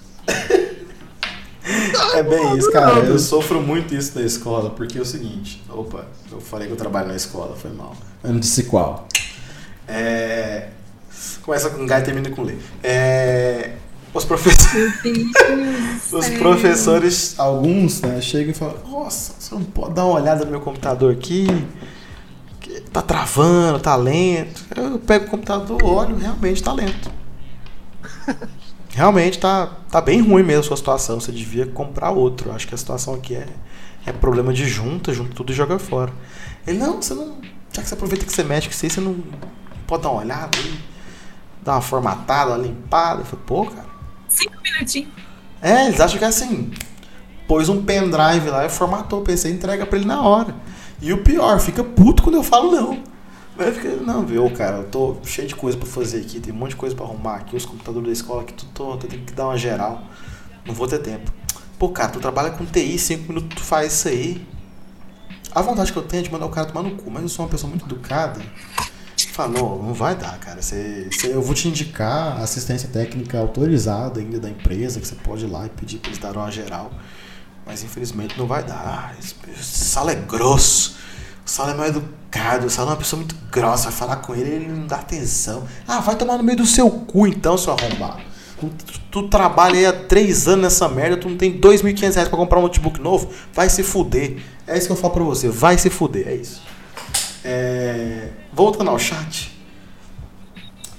é 2.15 2.23
bem 2.23 2.57
isso, 2.57 2.71
cara. 2.71 3.01
Eu 3.01 3.19
sofro 3.19 3.61
muito 3.61 3.95
isso 3.95 4.19
na 4.19 4.25
escola, 4.25 4.71
porque 4.71 4.99
é 4.99 5.01
o 5.01 5.05
seguinte. 5.05 5.63
Opa, 5.69 6.07
eu 6.31 6.41
falei 6.41 6.69
que 6.69 6.73
eu 6.73 6.77
trabalho 6.77 7.09
na 7.09 7.17
escola, 7.17 7.57
foi 7.57 7.73
mal. 7.73 7.97
Eu 8.27 8.33
não 8.33 8.41
disse 8.41 8.65
qual. 8.65 9.07
É, 9.87 10.71
começa 11.43 11.71
com 11.71 11.85
H 11.85 12.01
e 12.01 12.03
termina 12.03 12.29
com 12.31 12.43
Lê. 12.43 12.55
É, 12.83 13.71
os 14.13 14.25
professores. 14.25 14.95
Os 16.13 16.29
professores 16.39 17.39
Alguns, 17.39 18.01
né, 18.01 18.21
chegam 18.21 18.51
e 18.51 18.55
falam, 18.55 18.77
Nossa, 18.89 19.35
você 19.39 19.55
não 19.55 19.63
pode 19.63 19.95
dar 19.95 20.07
uma 20.07 20.21
olhada 20.21 20.45
no 20.45 20.51
meu 20.51 20.61
computador 20.61 21.13
aqui? 21.13 21.47
Que 22.61 22.81
tá 22.81 23.01
travando, 23.03 23.79
tá 23.79 23.95
lento. 23.95 24.65
Eu 24.75 24.99
pego 24.99 25.27
o 25.27 25.29
computador, 25.29 25.83
olho, 25.85 26.17
realmente 26.17 26.63
tá 26.63 26.73
lento. 26.73 27.11
Realmente 28.95 29.39
tá, 29.39 29.67
tá 29.91 30.01
bem 30.01 30.23
ruim 30.23 30.43
mesmo 30.43 30.63
a 30.63 30.65
sua 30.69 30.77
situação. 30.79 31.21
Você 31.21 31.31
devia 31.31 31.67
comprar 31.67 32.13
outro. 32.13 32.51
Acho 32.51 32.67
que 32.67 32.75
a 32.75 32.79
situação 32.79 33.13
aqui 33.13 33.35
é, 33.35 33.47
é 34.07 34.13
problema 34.13 34.55
de 34.55 34.67
junta, 34.67 35.13
junta 35.13 35.35
tudo 35.35 35.53
e 35.53 35.55
joga 35.55 35.79
fora. 35.79 36.11
Ele, 36.67 36.79
não, 36.79 37.03
você 37.03 37.13
não. 37.13 37.37
Já 37.77 37.83
que 37.83 37.89
você 37.91 37.95
aproveita 37.95 38.25
que 38.25 38.33
você 38.33 38.43
mexe 38.43 38.69
com 38.69 38.73
isso 38.73 38.87
aí, 38.87 38.91
você 38.91 39.01
não 39.03 39.23
pode 39.87 40.03
dar 40.03 40.09
uma 40.09 40.23
olhada 40.23 40.57
aí, 40.57 40.79
dar 41.63 41.73
uma 41.73 41.83
formatada, 41.83 42.53
uma 42.53 42.57
limpada. 42.57 43.21
Eu 43.21 43.27
falei, 43.27 43.45
pô, 43.45 43.67
cara. 43.67 43.87
Cinco 44.31 44.55
minutinhos. 44.63 45.11
É, 45.61 45.85
eles 45.85 46.01
acham 46.01 46.19
que 46.19 46.25
é 46.25 46.29
assim. 46.29 46.71
Pôs 47.47 47.69
um 47.69 47.85
pendrive 47.85 48.49
lá 48.49 48.65
e 48.65 48.71
formatou 48.71 49.21
o 49.21 49.23
PC 49.23 49.51
entrega 49.51 49.85
pra 49.85 49.99
ele 49.99 50.07
na 50.07 50.23
hora. 50.23 50.55
E 51.03 51.13
o 51.13 51.23
pior, 51.23 51.61
fica 51.61 51.85
puto 51.85 52.23
quando 52.23 52.37
eu 52.37 52.43
falo 52.43 52.73
não. 52.73 53.03
Mas 53.55 53.77
fica, 53.77 53.91
não, 53.97 54.25
viu, 54.25 54.51
cara, 54.53 54.79
eu 54.79 54.85
tô 54.85 55.19
cheio 55.23 55.47
de 55.47 55.55
coisa 55.55 55.77
pra 55.77 55.87
fazer 55.87 56.23
aqui, 56.23 56.41
tem 56.41 56.55
um 56.55 56.57
monte 56.57 56.71
de 56.71 56.77
coisa 56.77 56.97
pra 56.97 57.05
arrumar 57.05 57.37
aqui, 57.37 57.57
os 57.57 57.67
computadores 57.67 58.07
da 58.07 58.13
escola 58.13 58.41
aqui, 58.41 58.55
tudo, 58.55 58.71
tô, 58.73 58.93
eu 58.93 58.97
tenho 58.97 59.23
que 59.23 59.35
dar 59.35 59.49
uma 59.49 59.59
geral. 59.59 60.03
Não 60.65 60.73
vou 60.73 60.89
ter 60.89 60.99
tempo. 61.01 61.31
Pô, 61.79 61.91
cara, 61.91 62.09
tu 62.09 62.21
trabalha 62.21 62.51
com 62.53 62.65
TI, 62.65 62.99
cinco 62.99 63.29
minutos 63.29 63.59
tu 63.59 63.63
faz 63.63 63.93
isso 63.93 64.09
aí. 64.09 64.56
A 65.57 65.63
vontade 65.63 65.91
que 65.91 65.99
eu 65.99 66.03
tenho 66.03 66.21
é 66.21 66.25
de 66.25 66.31
mandar 66.31 66.45
o 66.47 66.51
cara 66.51 66.67
tomar 66.67 66.83
no 66.83 66.97
cu, 66.97 67.11
mas 67.11 67.23
eu 67.23 67.29
sou 67.31 67.45
uma 67.47 67.51
pessoa 67.51 67.71
muito 67.71 67.87
educada. 67.87 68.41
Fala, 69.33 69.53
não, 69.53 69.93
vai 69.95 70.15
dar, 70.15 70.39
cara. 70.39 70.61
Você, 70.63 71.09
você- 71.11 71.33
eu 71.35 71.43
vou 71.43 71.55
te 71.55 71.67
indicar 71.69 72.39
assistência 72.41 72.89
técnica 72.91 73.39
autorizada 73.39 74.21
ainda 74.21 74.39
da 74.39 74.49
empresa, 74.49 74.99
que 75.01 75.07
você 75.07 75.15
pode 75.15 75.45
ir 75.45 75.49
lá 75.49 75.67
e 75.67 75.69
pedir 75.71 75.99
pra 75.99 76.09
eles 76.11 76.19
darem 76.19 76.39
uma 76.39 76.51
geral. 76.51 76.91
Mas 77.67 77.83
infelizmente 77.83 78.39
não 78.39 78.47
vai 78.47 78.63
dar. 78.63 79.15
Esse, 79.19 79.35
esse 79.51 79.85
sala 79.85 80.13
é 80.13 80.15
grosso. 80.15 80.97
O 81.45 81.51
sala 81.51 81.73
é 81.73 81.75
mal 81.75 81.87
educado. 81.87 82.67
O 82.67 82.71
sala 82.71 82.91
é 82.91 82.93
uma 82.93 82.97
pessoa 82.99 83.19
muito 83.21 83.35
grossa. 83.51 83.85
Vai 83.85 83.93
falar 83.93 84.17
com 84.17 84.35
ele, 84.35 84.51
ele 84.51 84.69
não 84.69 84.87
dá 84.87 84.97
atenção. 84.97 85.67
Ah, 85.87 86.01
vai 86.01 86.17
tomar 86.17 86.37
no 86.39 86.45
meio 86.45 86.59
do 86.59 86.67
seu 86.67 86.91
cu 86.91 87.27
então, 87.27 87.59
seu 87.59 87.73
arrombado. 87.75 88.23
Tu, 89.11 89.29
trabalha 89.29 89.77
aí 89.77 89.87
há 89.87 89.93
três 89.93 90.49
anos 90.49 90.63
nessa 90.65 90.89
merda, 90.89 91.17
tu 91.17 91.29
não 91.29 91.37
tem 91.37 91.59
2.500 91.59 92.15
reais 92.15 92.29
pra 92.29 92.39
comprar 92.39 92.59
um 92.59 92.63
notebook 92.63 93.01
novo? 93.01 93.31
Vai 93.53 93.69
se 93.69 93.83
fuder. 93.83 94.39
É 94.67 94.77
isso 94.77 94.87
que 94.87 94.93
eu 94.93 94.97
falo 94.97 95.13
pra 95.13 95.23
você. 95.23 95.49
Vai 95.49 95.77
se 95.79 95.91
fuder, 95.91 96.27
é 96.27 96.35
isso. 96.35 96.63
É, 97.45 98.29
Voltando 98.53 98.91
ao 98.91 98.99
chat. 98.99 99.55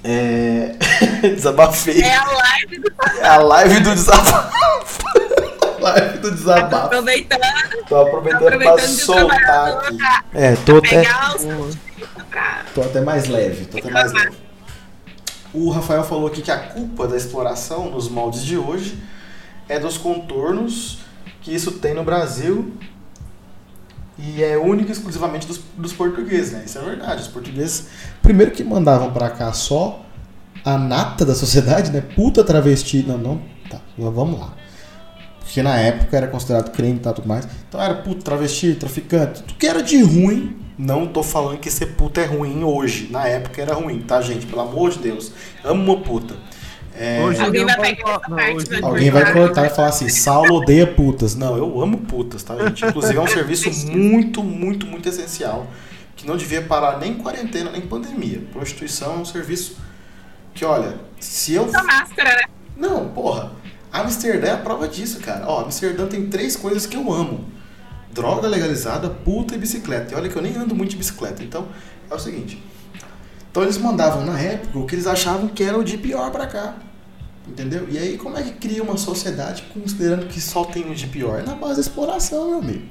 É... 0.04 0.76
Desabafei. 1.34 2.00
É 2.00 2.14
a 2.14 2.24
live 2.24 2.78
do 2.78 2.92
É 3.20 3.28
a 3.28 3.36
live 3.38 3.80
do 3.80 3.94
desabafo. 3.94 5.04
live 5.80 6.18
do 6.18 6.30
desabafo. 6.30 6.86
aproveitando 6.86 7.40
Tô 7.88 7.96
aproveitando, 7.96 8.38
pra 8.38 8.54
aproveitando 8.54 8.86
de 8.86 9.00
soltar 9.00 9.68
aqui. 9.68 9.96
pra 9.96 10.24
É, 10.34 10.56
tô 10.56 10.76
até, 10.76 10.88
pegar 10.88 11.36
os 11.36 11.44
pra 11.44 12.64
tô 12.74 12.82
até 12.82 13.00
mais 13.00 13.26
leve. 13.28 13.66
Tô 13.66 13.78
até 13.78 13.90
mais 13.90 14.12
leve. 14.12 14.47
O 15.52 15.70
Rafael 15.70 16.04
falou 16.04 16.26
aqui 16.26 16.42
que 16.42 16.50
a 16.50 16.58
culpa 16.58 17.08
da 17.08 17.16
exploração 17.16 17.90
nos 17.90 18.08
moldes 18.08 18.44
de 18.44 18.56
hoje 18.58 18.98
é 19.68 19.78
dos 19.78 19.96
contornos 19.96 20.98
que 21.40 21.54
isso 21.54 21.72
tem 21.72 21.94
no 21.94 22.04
Brasil 22.04 22.72
e 24.18 24.42
é 24.42 24.58
único 24.58 24.90
e 24.90 24.92
exclusivamente 24.92 25.46
dos, 25.46 25.60
dos 25.76 25.92
portugueses, 25.92 26.52
né? 26.52 26.64
Isso 26.66 26.78
é 26.78 26.82
verdade. 26.82 27.22
Os 27.22 27.28
portugueses 27.28 27.86
Primeiro 28.20 28.50
que 28.50 28.64
mandavam 28.64 29.12
pra 29.12 29.30
cá 29.30 29.52
só 29.52 30.04
a 30.64 30.76
nata 30.76 31.24
da 31.24 31.34
sociedade, 31.34 31.90
né? 31.90 32.00
Puta 32.00 32.42
travesti. 32.42 33.04
Não, 33.06 33.16
não. 33.16 33.40
Tá, 33.70 33.80
vamos 33.96 34.40
lá. 34.40 34.54
Porque 35.38 35.62
na 35.62 35.76
época 35.76 36.16
era 36.16 36.26
considerado 36.26 36.70
crime 36.72 36.96
e 36.96 37.00
tal, 37.00 37.14
tudo 37.14 37.28
mais. 37.28 37.48
Então 37.68 37.80
era 37.80 37.94
puto, 37.94 38.22
travesti, 38.22 38.74
traficante, 38.74 39.42
tudo 39.42 39.54
que 39.54 39.66
era 39.66 39.82
de 39.82 40.02
ruim. 40.02 40.56
Não 40.78 41.08
tô 41.08 41.24
falando 41.24 41.58
que 41.58 41.70
ser 41.70 41.86
puta 41.86 42.20
é 42.20 42.24
ruim 42.24 42.62
hoje. 42.62 43.08
Na 43.10 43.26
época 43.26 43.60
era 43.60 43.74
ruim, 43.74 44.00
tá, 44.00 44.20
gente? 44.20 44.46
Pelo 44.46 44.62
amor 44.62 44.90
de 44.90 45.00
Deus. 45.00 45.32
Amo 45.64 45.92
uma 45.92 46.02
puta. 46.02 46.36
É, 46.94 47.20
Hoje 47.24 47.40
Alguém 47.40 47.64
vai 47.64 47.76
pegar 47.76 48.10
essa 48.10 48.20
parte, 48.20 48.80
não. 48.80 48.88
Alguém 48.88 49.10
vai 49.10 49.32
cortar 49.32 49.66
e 49.66 49.70
falar 49.70 49.88
assim: 49.88 50.08
Saulo 50.08 50.56
odeia 50.56 50.86
putas. 50.86 51.34
Não, 51.34 51.56
eu 51.56 51.80
amo 51.80 51.98
putas, 51.98 52.42
tá, 52.42 52.56
gente? 52.56 52.84
Inclusive 52.84 53.16
é 53.16 53.20
um 53.20 53.26
serviço 53.26 53.70
muito, 53.90 54.42
muito, 54.42 54.86
muito 54.86 55.08
essencial. 55.08 55.66
Que 56.16 56.26
não 56.26 56.36
devia 56.36 56.62
parar 56.62 56.98
nem 56.98 57.12
em 57.12 57.14
quarentena, 57.14 57.70
nem 57.70 57.82
em 57.82 57.86
pandemia. 57.86 58.42
Prostituição 58.52 59.14
é 59.14 59.18
um 59.18 59.24
serviço 59.24 59.76
que, 60.52 60.64
olha, 60.64 60.96
se 61.20 61.54
eu. 61.54 61.66
essa 61.66 61.82
máscara, 61.84 62.30
né? 62.34 62.42
Não, 62.76 63.08
porra. 63.08 63.52
Amsterdã 63.92 64.48
é 64.48 64.52
a 64.52 64.58
prova 64.58 64.86
disso, 64.88 65.20
cara. 65.20 65.46
Ó, 65.46 65.64
Amsterdã 65.64 66.06
tem 66.06 66.26
três 66.26 66.56
coisas 66.56 66.84
que 66.84 66.96
eu 66.96 67.12
amo: 67.12 67.44
droga 68.12 68.48
legalizada, 68.48 69.08
puta 69.08 69.54
e 69.54 69.58
bicicleta. 69.58 70.12
E 70.12 70.16
olha 70.16 70.28
que 70.28 70.36
eu 70.36 70.42
nem 70.42 70.56
ando 70.56 70.74
muito 70.74 70.90
de 70.90 70.96
bicicleta. 70.96 71.42
Então, 71.42 71.68
é 72.10 72.14
o 72.14 72.18
seguinte. 72.18 72.62
Então 73.50 73.62
eles 73.62 73.78
mandavam 73.78 74.24
na 74.24 74.38
época 74.38 74.78
o 74.78 74.86
que 74.86 74.94
eles 74.94 75.06
achavam 75.06 75.48
que 75.48 75.62
era 75.62 75.78
o 75.78 75.84
de 75.84 75.98
pior 75.98 76.30
pra 76.30 76.46
cá. 76.46 76.76
Entendeu? 77.46 77.88
E 77.90 77.98
aí 77.98 78.18
como 78.18 78.36
é 78.36 78.42
que 78.42 78.52
cria 78.52 78.82
uma 78.82 78.96
sociedade 78.96 79.64
considerando 79.72 80.26
que 80.26 80.40
só 80.40 80.64
tem 80.64 80.90
o 80.90 80.94
de 80.94 81.06
pior? 81.06 81.40
É 81.40 81.42
na 81.42 81.54
base 81.54 81.76
da 81.76 81.80
exploração, 81.80 82.50
meu 82.50 82.58
amigo. 82.58 82.86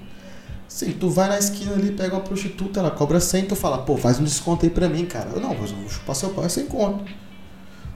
Sim, 0.67 0.91
tu 0.99 1.09
vai 1.09 1.29
na 1.29 1.37
esquina 1.37 1.73
ali, 1.73 1.91
pega 1.91 2.15
uma 2.15 2.21
prostituta, 2.21 2.79
ela 2.79 2.91
cobra 2.91 3.19
100, 3.19 3.45
tu 3.45 3.55
fala, 3.55 3.77
pô, 3.79 3.95
faz 3.95 4.19
um 4.19 4.23
desconto 4.23 4.65
aí 4.65 4.69
pra 4.69 4.89
mim, 4.89 5.05
cara. 5.05 5.29
Eu, 5.33 5.39
não, 5.39 5.55
mas 5.55 5.71
eu 5.71 5.77
vou 5.77 5.89
chupar 5.89 6.15
seu 6.15 6.29
pau 6.31 6.43
é 6.43 6.49
sem 6.49 6.65
conto. 6.65 7.05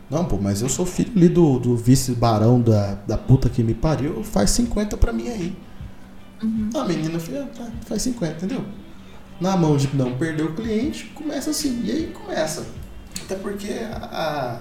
Não, 0.09 0.25
pô, 0.25 0.37
mas 0.37 0.61
eu 0.61 0.69
sou 0.69 0.85
filho 0.85 1.11
ali 1.15 1.27
do, 1.27 1.59
do 1.59 1.75
vice-barão 1.75 2.61
da, 2.61 2.95
da 3.07 3.17
puta 3.17 3.49
que 3.49 3.63
me 3.63 3.73
pariu, 3.73 4.23
faz 4.23 4.51
50 4.51 4.95
pra 4.97 5.11
mim 5.11 5.27
aí. 5.27 5.57
A 6.75 6.83
menina 6.85 7.19
filha, 7.19 7.47
tá, 7.55 7.67
faz 7.85 8.01
50, 8.01 8.33
entendeu? 8.37 8.65
Na 9.39 9.55
mão 9.57 9.77
de 9.77 9.95
não 9.95 10.17
perder 10.17 10.43
o 10.43 10.53
cliente, 10.53 11.05
começa 11.15 11.49
assim. 11.51 11.81
E 11.83 11.91
aí 11.91 12.07
começa. 12.07 12.65
Até 13.23 13.35
porque 13.35 13.69
a, 13.69 13.97
a- 14.05 14.59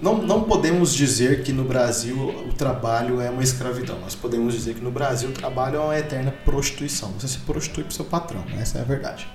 não, 0.00 0.22
não 0.22 0.44
podemos 0.44 0.94
dizer 0.94 1.42
que 1.42 1.52
no 1.52 1.64
Brasil 1.64 2.16
o 2.48 2.52
trabalho 2.54 3.20
é 3.20 3.28
uma 3.30 3.42
escravidão. 3.42 3.98
Nós 4.00 4.14
podemos 4.14 4.54
dizer 4.54 4.74
que 4.74 4.80
no 4.80 4.90
Brasil 4.90 5.28
o 5.28 5.32
trabalho 5.32 5.76
é 5.76 5.80
uma 5.80 5.98
eterna 5.98 6.30
prostituição. 6.44 7.10
Você 7.12 7.28
se 7.28 7.38
prostitui 7.38 7.84
pro 7.84 7.92
seu 7.92 8.04
patrão. 8.06 8.44
Essa 8.58 8.78
é 8.78 8.80
a 8.80 8.84
verdade. 8.84 9.28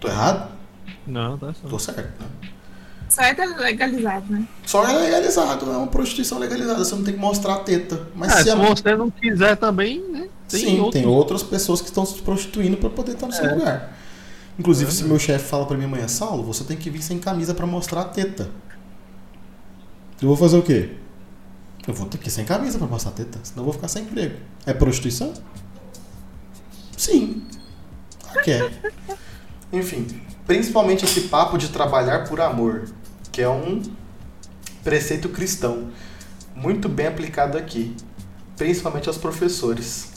Tô 0.00 0.08
errado? 0.08 0.50
Não, 1.06 1.36
tá 1.36 1.52
certo. 1.52 1.68
Tô 1.68 1.78
certo, 1.78 2.22
né? 2.22 2.28
Só 3.08 3.22
é 3.22 3.32
legalizado, 3.32 4.26
né? 4.32 4.46
Só 4.66 4.86
é 4.86 4.92
legalizado, 4.92 5.70
é 5.70 5.76
uma 5.76 5.86
prostituição 5.86 6.38
legalizada. 6.38 6.84
Você 6.84 6.94
não 6.94 7.02
tem 7.04 7.14
que 7.14 7.20
mostrar 7.20 7.54
a 7.54 7.58
teta. 7.60 8.08
Mas 8.14 8.32
É, 8.32 8.36
se 8.38 8.42
se 8.44 8.50
a... 8.50 8.54
você 8.56 8.96
não 8.96 9.10
quiser 9.10 9.56
também, 9.56 10.00
né? 10.10 10.28
Tem 10.48 10.60
Sim, 10.60 10.80
outros- 10.80 11.02
tem 11.02 11.06
outras 11.10 11.42
pessoas 11.42 11.80
que 11.80 11.88
estão 11.88 12.04
se 12.06 12.20
prostituindo 12.22 12.76
para 12.76 12.90
poder 12.90 13.12
estar 13.12 13.26
no 13.26 13.32
seu 13.32 13.44
É. 13.46 13.54
lugar. 13.54 13.96
Inclusive, 14.58 14.90
se 14.92 15.04
meu 15.04 15.18
chefe 15.18 15.44
fala 15.46 15.64
para 15.66 15.76
mim 15.76 15.84
amanhã, 15.84 16.08
Saulo, 16.08 16.42
você 16.42 16.64
tem 16.64 16.76
que 16.76 16.90
vir 16.90 17.02
sem 17.02 17.18
camisa 17.18 17.54
para 17.54 17.66
mostrar 17.66 18.00
a 18.02 18.04
teta. 18.04 18.50
Eu 20.20 20.28
vou 20.28 20.36
fazer 20.36 20.56
o 20.58 20.62
quê? 20.62 20.96
Eu 21.86 21.94
vou 21.94 22.06
ter 22.06 22.18
que 22.18 22.28
ir 22.28 22.30
sem 22.30 22.44
camisa 22.44 22.76
para 22.78 22.86
mostrar 22.88 23.12
a 23.12 23.14
teta, 23.14 23.38
senão 23.42 23.60
eu 23.60 23.64
vou 23.64 23.72
ficar 23.72 23.88
sem 23.88 24.02
emprego. 24.02 24.36
É 24.66 24.72
prostituição? 24.74 25.32
Sim. 26.96 27.42
Que 28.44 28.50
é. 28.52 28.70
Enfim, 29.72 30.06
principalmente 30.46 31.04
esse 31.04 31.22
papo 31.22 31.56
de 31.56 31.68
trabalhar 31.68 32.26
por 32.28 32.40
amor, 32.40 32.88
que 33.38 33.42
é 33.44 33.48
um 33.48 33.80
preceito 34.82 35.28
cristão, 35.28 35.90
muito 36.56 36.88
bem 36.88 37.06
aplicado 37.06 37.56
aqui, 37.56 37.94
principalmente 38.56 39.06
aos 39.06 39.16
professores. 39.16 40.10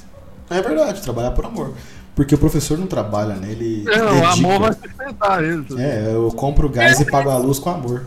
É 0.50 0.60
verdade, 0.60 1.04
trabalhar 1.04 1.30
por 1.30 1.46
amor. 1.46 1.76
Porque 2.16 2.34
o 2.34 2.38
professor 2.40 2.80
não 2.80 2.88
trabalha, 2.88 3.36
né? 3.36 3.52
Ele 3.52 3.86
É, 3.88 4.02
o 4.04 4.26
amor 4.26 4.60
vai 4.62 4.74
sustentar 4.74 5.44
ele. 5.44 5.58
ligado? 5.58 5.80
É, 5.80 6.16
eu 6.16 6.32
compro 6.32 6.68
gás 6.68 7.00
e 7.00 7.06
pago 7.06 7.30
a 7.30 7.38
luz 7.38 7.60
com 7.60 7.70
amor. 7.70 8.04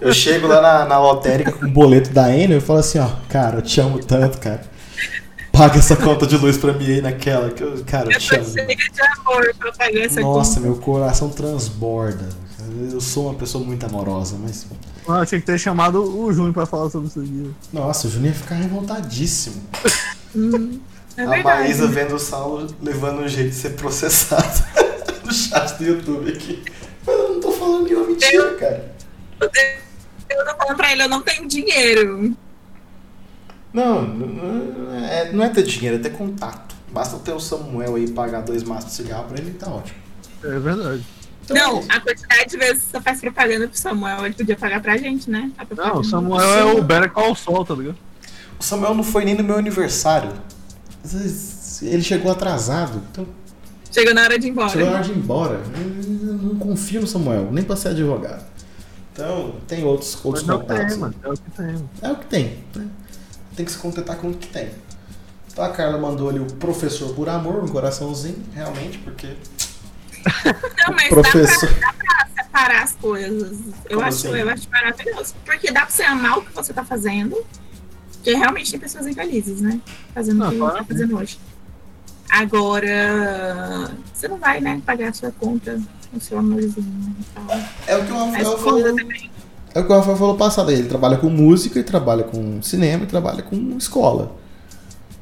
Eu 0.00 0.12
chego 0.12 0.48
lá 0.48 0.60
na, 0.60 0.84
na 0.84 0.98
lotérica 0.98 1.52
com 1.52 1.66
o 1.66 1.70
boleto 1.70 2.10
da 2.10 2.36
Enel 2.36 2.58
e 2.58 2.60
falo 2.60 2.80
assim, 2.80 2.98
ó, 2.98 3.08
cara, 3.28 3.58
eu 3.58 3.62
te 3.62 3.80
amo 3.80 4.00
tanto, 4.04 4.38
cara. 4.38 4.62
Paga 5.52 5.78
essa 5.78 5.94
conta 5.94 6.26
de 6.26 6.36
luz 6.36 6.56
pra 6.58 6.72
mim 6.72 6.86
aí 6.86 7.00
naquela, 7.00 7.50
que 7.50 7.62
eu, 7.62 7.84
cara, 7.86 8.10
eu 8.12 8.18
te 8.18 8.34
amo. 8.34 8.46
Nossa, 10.22 10.58
meu 10.58 10.74
coração 10.74 11.28
transborda. 11.30 12.41
Eu 12.92 13.00
sou 13.00 13.26
uma 13.26 13.34
pessoa 13.34 13.64
muito 13.64 13.84
amorosa, 13.84 14.36
mas. 14.40 14.66
Ah, 15.08 15.24
tinha 15.26 15.40
que 15.40 15.46
ter 15.46 15.58
chamado 15.58 16.02
o 16.02 16.32
Júnior 16.32 16.52
pra 16.52 16.66
falar 16.66 16.90
sobre 16.90 17.08
isso 17.08 17.20
aqui. 17.20 17.54
Nossa, 17.72 18.06
o 18.06 18.10
Juninho 18.10 18.32
ia 18.32 18.38
ficar 18.38 18.54
revoltadíssimo. 18.56 19.62
É 21.16 21.24
a. 21.24 21.42
Maísa 21.42 21.86
vendo 21.88 22.14
o 22.14 22.18
Saulo 22.18 22.74
levando 22.82 23.20
um 23.20 23.28
jeito 23.28 23.50
de 23.50 23.56
ser 23.56 23.70
processado 23.70 24.64
no 25.24 25.32
chat 25.32 25.76
do 25.78 25.84
YouTube 25.84 26.30
aqui. 26.30 26.62
Mas 27.06 27.18
eu 27.18 27.28
não 27.34 27.40
tô 27.40 27.52
falando 27.52 27.84
nenhuma 27.84 28.06
mentira, 28.06 28.54
cara. 28.54 28.94
Eu 29.40 29.50
tô 30.44 30.56
falando 30.56 30.76
pra 30.76 30.92
ele, 30.92 31.02
eu 31.02 31.08
não 31.08 31.22
tenho 31.22 31.46
dinheiro. 31.46 32.36
Não, 33.72 34.02
não 34.02 34.94
é, 34.94 35.32
não 35.32 35.44
é 35.44 35.48
ter 35.48 35.62
dinheiro, 35.62 35.96
é 35.96 35.98
ter 35.98 36.10
contato. 36.10 36.74
Basta 36.92 37.18
ter 37.18 37.32
o 37.32 37.40
Samuel 37.40 37.96
aí 37.96 38.10
pagar 38.10 38.42
dois 38.42 38.62
maços 38.62 38.90
de 38.90 38.96
cigarro 38.96 39.24
pra 39.24 39.38
ele 39.38 39.52
tá 39.54 39.70
ótimo. 39.70 39.98
É 40.44 40.58
verdade. 40.58 41.04
É 41.50 41.54
não, 41.54 41.78
a 41.88 42.00
quantidade 42.00 42.46
de 42.50 42.56
vezes 42.56 42.84
que 42.84 42.90
você 42.92 43.00
faz 43.00 43.20
propaganda 43.20 43.66
pro 43.68 43.76
Samuel, 43.78 44.24
ele 44.26 44.34
podia 44.34 44.56
pagar 44.56 44.80
pra 44.80 44.96
gente, 44.96 45.28
né? 45.30 45.50
Não, 45.76 45.98
o 45.98 46.04
Samuel 46.04 46.52
é 46.54 46.64
o 46.64 46.82
Better 46.82 47.10
Call 47.10 47.34
Saul, 47.34 47.64
tá 47.64 47.74
ligado? 47.74 47.96
O 48.58 48.62
Samuel 48.62 48.94
não 48.94 49.02
foi 49.04 49.24
nem 49.24 49.34
no 49.34 49.42
meu 49.42 49.56
aniversário. 49.56 50.32
Ele 51.82 52.02
chegou 52.02 52.30
atrasado, 52.30 53.02
então 53.10 53.26
Chegou 53.90 54.14
na 54.14 54.22
hora 54.22 54.38
de 54.38 54.46
ir 54.46 54.50
embora. 54.50 54.68
chegou 54.70 54.86
na 54.88 54.94
hora 54.94 55.04
de 55.04 55.10
ir 55.12 55.16
embora. 55.18 55.60
Eu 55.76 56.34
não 56.34 56.56
confio 56.58 57.00
no 57.02 57.06
Samuel, 57.06 57.48
nem 57.52 57.62
pra 57.62 57.76
ser 57.76 57.88
advogado. 57.88 58.42
Então, 59.12 59.56
tem 59.68 59.84
outros, 59.84 60.18
outros 60.24 60.44
Mas 60.44 60.54
é 60.54 60.58
o 60.58 60.60
que 60.60 60.66
contatos. 60.66 60.92
tem, 60.92 60.98
mano. 61.00 61.14
É 61.22 61.28
o 61.28 61.32
que 61.34 61.50
tem. 61.50 61.88
É 62.00 62.10
o 62.12 62.16
que 62.16 62.26
tem. 62.26 62.44
né? 62.74 62.86
Tem 63.54 63.66
que 63.66 63.72
se 63.72 63.76
contentar 63.76 64.16
com 64.16 64.28
o 64.30 64.34
que 64.34 64.46
tem. 64.46 64.70
Então 65.52 65.62
a 65.62 65.68
Carla 65.68 65.98
mandou 65.98 66.30
ali 66.30 66.38
o 66.40 66.46
professor 66.46 67.12
por 67.14 67.28
amor, 67.28 67.62
um 67.62 67.68
coraçãozinho, 67.68 68.42
realmente, 68.54 68.96
porque. 68.98 69.36
Não, 70.86 70.94
mas 70.94 71.08
professor. 71.08 71.68
dá 71.80 71.92
pra 71.92 72.42
separar 72.44 72.82
as 72.82 72.92
coisas. 72.94 73.58
Eu 73.88 73.96
Como 73.96 74.02
acho, 74.02 74.28
assim? 74.28 74.38
eu 74.38 74.48
acho 74.48 74.70
maravilhoso. 74.70 75.34
Porque 75.44 75.70
dá 75.70 75.80
pra 75.82 75.90
você 75.90 76.02
amar 76.02 76.38
o 76.38 76.42
que 76.42 76.52
você 76.52 76.72
tá 76.72 76.84
fazendo. 76.84 77.36
Porque 78.12 78.34
realmente 78.34 78.70
tem 78.70 78.78
pessoas 78.80 79.06
infelizes, 79.06 79.60
né? 79.60 79.80
Fazendo 80.14 80.38
Não, 80.38 80.48
o 80.48 80.50
que 80.52 80.58
claro. 80.58 80.76
tá 80.76 80.84
fazendo 80.84 81.16
hoje. 81.18 81.38
Agora, 82.30 83.90
você 84.14 84.26
não 84.28 84.38
vai, 84.38 84.60
né, 84.60 84.80
pagar 84.86 85.08
a 85.10 85.12
sua 85.12 85.30
conta 85.32 85.78
com 86.10 86.16
o 86.16 86.20
seu 86.20 86.38
amorzinho 86.38 87.16
e 87.20 87.24
tal. 87.34 87.60
É 87.86 87.96
o 87.96 88.04
que 88.06 88.12
o 88.12 88.16
Rafael 88.16 88.58
falou. 88.58 88.96
É 89.74 89.80
o 89.80 89.84
que 89.86 89.92
o 89.92 89.96
Rafael 89.96 90.16
falou 90.16 90.36
passado. 90.36 90.70
Ele 90.70 90.88
trabalha 90.88 91.18
com 91.18 91.28
música, 91.28 91.82
trabalha 91.82 92.22
com 92.24 92.62
cinema 92.62 93.04
e 93.04 93.06
trabalha 93.06 93.42
com 93.42 93.76
escola. 93.76 94.34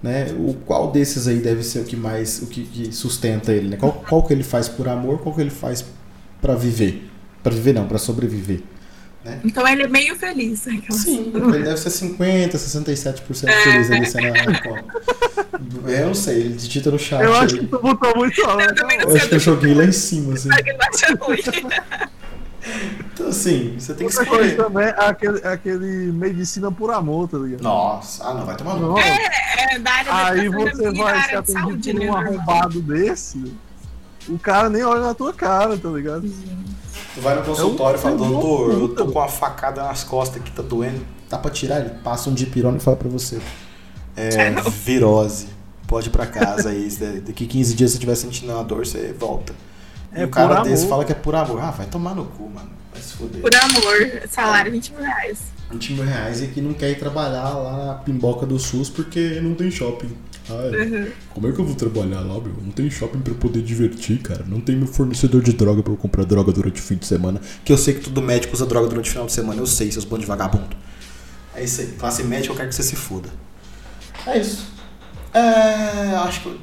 Né? 0.02 0.32
O 0.38 0.54
qual 0.64 0.90
desses 0.90 1.28
aí 1.28 1.38
deve 1.40 1.62
ser 1.62 1.80
o 1.80 1.84
que 1.84 1.94
mais 1.96 2.40
o 2.40 2.46
que, 2.46 2.62
que 2.64 2.90
sustenta 2.92 3.52
ele, 3.52 3.68
né? 3.68 3.76
Qual, 3.76 3.92
qual 3.92 4.22
que 4.22 4.32
ele 4.32 4.42
faz 4.42 4.66
por 4.68 4.88
amor, 4.88 5.18
qual 5.20 5.34
que 5.34 5.40
ele 5.42 5.50
faz 5.50 5.84
pra 6.40 6.54
viver? 6.54 7.10
Pra 7.42 7.52
viver 7.52 7.74
não, 7.74 7.86
pra 7.86 7.98
sobreviver. 7.98 8.60
Então 9.44 9.68
ele 9.68 9.82
é 9.82 9.88
meio 9.88 10.16
feliz. 10.16 10.66
aquelas- 10.66 11.02
Sim, 11.02 11.30
ele 11.34 11.62
deve 11.64 11.76
ser 11.76 11.90
50, 11.90 12.56
67% 12.56 13.52
feliz 13.62 13.90
ali 13.90 14.06
sendo 14.06 14.26
a 14.28 14.62
conta. 14.62 14.84
Eu 15.86 16.06
não 16.06 16.14
sei, 16.14 16.36
ele 16.40 16.54
digita 16.54 16.90
no 16.90 16.98
chat. 16.98 17.22
Eu 17.22 17.34
acho 17.34 17.54
aí. 17.56 17.60
que 17.60 17.66
tu 17.66 17.78
botou 17.78 18.16
muito 18.16 18.42
alto. 18.46 18.62
Eu 18.62 18.74
também 18.74 18.96
não 18.98 19.10
Eu 19.10 19.16
acho 19.16 19.28
que 19.28 19.34
eu 19.34 19.38
joguei 19.38 19.74
lá 19.74 19.84
em 19.84 19.92
cima, 19.92 20.32
assim. 20.32 20.48
Ruim. 21.20 21.38
Então, 23.12 23.28
assim, 23.28 23.74
você 23.78 23.94
tem 23.94 24.06
que 24.06 24.14
Outra 24.18 24.26
coisa 24.26 24.48
escolher. 24.50 24.64
também 24.70 24.86
é 24.86 25.08
aquele, 25.08 25.40
é 25.40 25.48
aquele 25.48 26.12
medicina 26.12 26.70
por 26.70 26.90
amor, 26.90 27.28
tá 27.28 27.38
ligado? 27.38 27.62
Nossa, 27.62 28.24
ah, 28.24 28.34
não, 28.34 28.44
vai 28.46 28.56
tomar 28.56 28.76
Não. 28.78 28.98
É, 28.98 29.49
da 29.78 29.90
área 29.92 30.12
da 30.12 30.26
Aí 30.28 30.48
você 30.48 30.90
vai 30.92 31.22
ser 31.28 31.36
atendido 31.36 31.98
por 32.00 32.04
né, 32.06 32.10
um 32.10 32.14
normal. 32.14 32.32
arrombado 32.56 32.80
desse, 32.82 33.52
o 34.28 34.38
cara 34.38 34.68
nem 34.68 34.82
olha 34.82 35.00
na 35.00 35.14
tua 35.14 35.32
cara, 35.32 35.76
tá 35.76 35.88
ligado? 35.88 36.22
Tu 37.14 37.20
vai 37.20 37.34
no 37.34 37.42
consultório 37.42 37.98
e 37.98 38.02
fala, 38.02 38.16
doutor, 38.16 38.72
eu 38.72 38.88
tô 38.88 39.06
com 39.06 39.18
uma 39.18 39.28
facada 39.28 39.82
nas 39.82 40.04
costas 40.04 40.42
que 40.42 40.50
tá 40.50 40.62
doendo. 40.62 41.04
Dá 41.28 41.38
pra 41.38 41.50
tirar? 41.50 41.80
Ele 41.80 41.90
passa 42.02 42.28
um 42.30 42.34
dipirona 42.34 42.76
e 42.76 42.80
fala 42.80 42.96
pra 42.96 43.08
você. 43.08 43.40
É, 44.16 44.50
virose. 44.84 45.48
Pode 45.86 46.08
ir 46.08 46.10
pra 46.12 46.26
casa 46.26 46.70
aí. 46.70 46.88
Daqui 47.26 47.46
15 47.46 47.74
dias 47.74 47.90
se 47.90 47.96
você 47.96 47.98
estiver 47.98 48.14
sentindo 48.14 48.52
uma 48.52 48.62
dor, 48.62 48.86
você 48.86 49.12
volta. 49.12 49.52
E 50.12 50.20
É 50.20 50.24
o 50.24 50.28
cara 50.28 50.60
desse 50.62 50.82
amor. 50.84 50.88
fala 50.90 51.04
que 51.04 51.12
é 51.12 51.14
por 51.16 51.34
amor. 51.34 51.60
Ah, 51.60 51.70
vai 51.70 51.86
tomar 51.86 52.14
no 52.14 52.24
cu, 52.26 52.48
mano. 52.48 52.70
Vai 52.92 53.02
se 53.02 53.14
foder. 53.14 53.40
Por 53.40 53.50
amor, 53.54 54.22
salário 54.28 54.70
20 54.72 54.92
mil 54.92 55.02
reais. 55.02 55.38
20 55.70 55.92
mil 55.94 56.04
reais 56.04 56.42
e 56.42 56.48
que 56.48 56.60
não 56.60 56.72
quer 56.74 56.90
ir 56.90 56.98
trabalhar 56.98 57.48
lá 57.50 57.86
na 57.86 57.94
pimboca 57.94 58.44
do 58.46 58.58
SUS 58.58 58.88
porque 58.90 59.40
não 59.40 59.54
tem 59.54 59.70
shopping. 59.70 60.10
Ah, 60.48 60.54
é. 60.72 60.82
Uhum. 60.82 61.10
Como 61.32 61.48
é 61.48 61.52
que 61.52 61.58
eu 61.60 61.64
vou 61.64 61.74
trabalhar 61.76 62.20
lá, 62.20 62.34
meu? 62.40 62.52
Não 62.62 62.72
tem 62.72 62.90
shopping 62.90 63.20
pra 63.20 63.32
eu 63.32 63.36
poder 63.36 63.62
divertir, 63.62 64.18
cara. 64.20 64.44
Não 64.48 64.60
tem 64.60 64.74
meu 64.76 64.86
fornecedor 64.88 65.42
de 65.42 65.52
droga 65.52 65.82
pra 65.82 65.92
eu 65.92 65.96
comprar 65.96 66.24
droga 66.24 66.50
durante 66.52 66.80
o 66.80 66.82
fim 66.84 66.96
de 66.96 67.06
semana. 67.06 67.40
Que 67.64 67.72
eu 67.72 67.78
sei 67.78 67.94
que 67.94 68.00
todo 68.00 68.20
médico 68.20 68.52
usa 68.54 68.66
droga 68.66 68.88
durante 68.88 69.06
o 69.08 69.10
final 69.12 69.26
de 69.26 69.32
semana. 69.32 69.60
Eu 69.60 69.66
sei, 69.66 69.92
seus 69.92 70.04
bandos 70.04 70.22
de 70.22 70.26
vagabundo. 70.26 70.76
É 71.54 71.62
isso 71.62 71.80
aí. 71.82 71.86
Classe 71.98 72.24
médica, 72.24 72.52
eu 72.52 72.56
quero 72.56 72.68
que 72.68 72.74
você 72.74 72.82
se 72.82 72.96
foda. 72.96 73.28
É 74.26 74.38
isso. 74.38 74.66
É. 75.32 76.16
Acho 76.16 76.40
que 76.40 76.48
eu 76.48 76.58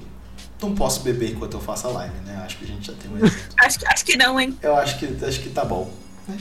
não 0.61 0.75
posso 0.75 1.01
beber 1.03 1.31
enquanto 1.31 1.53
eu 1.53 1.61
faço 1.61 1.87
a 1.87 1.91
live, 1.91 2.15
né? 2.25 2.41
Acho 2.45 2.57
que 2.57 2.65
a 2.65 2.67
gente 2.67 2.87
já 2.87 2.93
tem 2.93 3.09
um 3.09 3.15
exemplo. 3.25 3.37
Acho, 3.59 3.79
que- 3.79 3.87
acho 3.87 4.05
que 4.05 4.17
não, 4.17 4.37
hein? 4.37 4.57
Eu 4.61 4.75
acho 4.75 4.99
que, 4.99 5.05
acho 5.25 5.39
que 5.39 5.49
tá 5.49 5.63
bom. 5.63 5.89
né? 6.27 6.35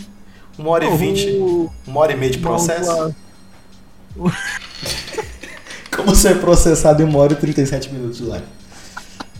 Uma 0.58 0.70
hora 0.70 0.84
e 0.86 0.96
vinte. 0.96 1.28
o- 1.38 1.70
Uma 1.86 2.00
hora 2.00 2.12
e 2.12 2.16
meia 2.16 2.32
de 2.32 2.38
processo. 2.38 2.90
lá. 2.90 3.10
Como 5.94 6.14
ser 6.14 6.40
processado 6.40 7.02
em 7.02 7.04
uma 7.06 7.18
hora 7.18 7.32
e 7.32 7.36
37 7.36 7.92
minutos 7.92 8.18
de 8.18 8.24
live. 8.24 8.44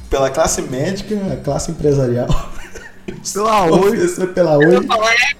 Pela 0.09 0.31
classe 0.31 0.63
médica, 0.63 1.15
a 1.33 1.37
classe 1.37 1.71
empresarial. 1.71 2.29
Pela 3.33 3.67
Oi. 3.69 4.09
Pela 4.35 4.57
Oi, 4.59 4.75
é, 4.75 5.37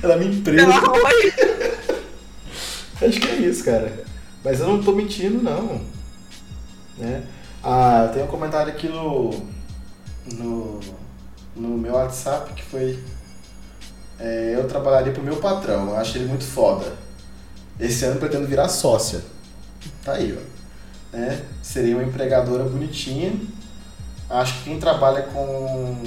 pela 0.00 0.16
minha 0.16 0.32
empresa. 0.32 0.66
pela 0.66 0.92
oi. 0.92 1.32
Acho 3.02 3.20
que 3.20 3.26
é 3.28 3.34
isso, 3.36 3.64
cara. 3.64 4.04
Mas 4.44 4.60
eu 4.60 4.66
não 4.68 4.82
tô 4.82 4.92
mentindo, 4.92 5.42
não. 5.42 5.80
Né? 6.96 7.22
Ah, 7.62 8.10
tem 8.14 8.22
um 8.22 8.26
comentário 8.26 8.72
aqui 8.72 8.88
no, 8.88 9.30
no, 10.32 10.80
no 11.56 11.68
meu 11.78 11.94
WhatsApp 11.94 12.52
que 12.54 12.62
foi. 12.62 12.98
É, 14.24 14.54
eu 14.56 14.66
trabalharia 14.66 15.12
pro 15.12 15.22
meu 15.22 15.36
patrão, 15.36 15.88
eu 15.90 15.96
acho 15.96 16.16
ele 16.18 16.26
muito 16.26 16.44
foda. 16.44 16.92
Esse 17.78 18.04
ano 18.04 18.18
pretendo 18.20 18.46
virar 18.46 18.68
sócia. 18.68 19.20
Tá 20.04 20.12
aí, 20.14 20.36
ó. 20.36 21.16
Né? 21.16 21.42
Seria 21.62 21.96
uma 21.96 22.04
empregadora 22.04 22.64
bonitinha. 22.64 23.32
Acho 24.30 24.54
que 24.58 24.64
quem 24.64 24.78
trabalha 24.78 25.22
com, 25.22 26.02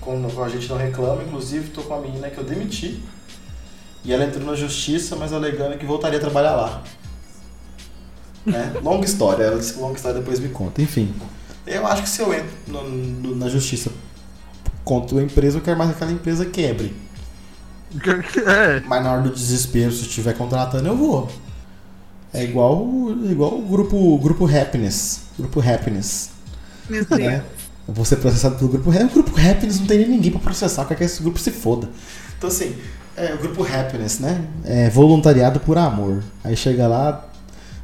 com, 0.00 0.28
com 0.30 0.42
a 0.44 0.48
gente 0.48 0.68
não 0.68 0.76
reclama. 0.76 1.22
Inclusive, 1.22 1.70
tô 1.70 1.82
com 1.82 1.94
uma 1.94 2.00
menina 2.02 2.30
que 2.30 2.38
eu 2.38 2.44
demiti. 2.44 3.02
E 4.04 4.12
ela 4.12 4.24
entrou 4.24 4.44
na 4.46 4.54
justiça, 4.54 5.16
mas 5.16 5.32
alegando 5.32 5.76
que 5.76 5.84
voltaria 5.86 6.18
a 6.18 6.20
trabalhar 6.20 6.56
lá. 6.56 6.82
Né? 8.46 8.72
Longa 8.82 9.04
história, 9.04 9.44
ela 9.44 9.58
disse 9.58 9.74
que 9.74 9.80
longa 9.80 9.96
história 9.96 10.18
depois 10.20 10.38
me 10.40 10.48
conta. 10.48 10.80
Enfim, 10.80 11.14
eu 11.66 11.86
acho 11.86 12.02
que 12.02 12.08
se 12.08 12.22
eu 12.22 12.32
entro 12.32 12.50
no- 12.66 12.88
no- 12.88 13.36
na 13.36 13.48
justiça 13.48 13.90
contra 14.88 15.18
a 15.20 15.22
empresa, 15.22 15.58
eu 15.58 15.62
quero 15.62 15.76
mais 15.76 15.90
que 15.90 15.96
aquela 15.96 16.12
empresa 16.12 16.46
quebre. 16.46 16.94
É, 18.46 18.80
Mas 18.86 19.02
na 19.02 19.12
hora 19.12 19.22
do 19.22 19.30
desespero, 19.30 19.90
se 19.92 20.02
estiver 20.02 20.34
contratando, 20.36 20.88
eu 20.88 20.96
vou. 20.96 21.28
É 22.32 22.44
igual, 22.44 22.86
igual 23.30 23.58
o 23.58 23.62
grupo, 23.62 24.18
grupo 24.18 24.46
Happiness. 24.46 25.22
Grupo 25.38 25.60
Happiness. 25.60 26.30
Meu 26.88 27.04
Deus. 27.04 27.20
né? 27.20 27.42
Vou 27.86 28.04
ser 28.04 28.16
processado 28.16 28.56
pelo 28.56 28.70
grupo 28.70 28.90
Happiness. 28.90 29.10
O 29.12 29.14
grupo 29.22 29.30
Happiness 29.40 29.80
não 29.80 29.86
tem 29.86 29.98
nem 30.00 30.08
ninguém 30.08 30.30
pra 30.30 30.40
processar, 30.40 30.84
quer 30.84 30.94
que 30.96 31.04
esse 31.04 31.22
grupo 31.22 31.38
se 31.38 31.50
foda. 31.50 31.88
Então 32.36 32.48
assim, 32.48 32.74
é, 33.16 33.32
o 33.34 33.38
grupo 33.38 33.62
Happiness, 33.64 34.18
né? 34.20 34.44
É 34.64 34.90
voluntariado 34.90 35.58
por 35.60 35.78
amor. 35.78 36.22
Aí 36.44 36.54
chega 36.54 36.86
lá, 36.86 37.26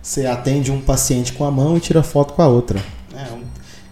você 0.03 0.27
atende 0.27 0.71
um 0.71 0.81
paciente 0.83 1.33
com 1.33 1.45
a 1.45 1.51
mão 1.51 1.77
e 1.77 1.81
tira 1.81 2.03
foto 2.03 2.35
com 2.35 2.43
a 2.43 2.47
outra. 2.47 2.79
É, 3.15 3.33
um- 3.33 3.44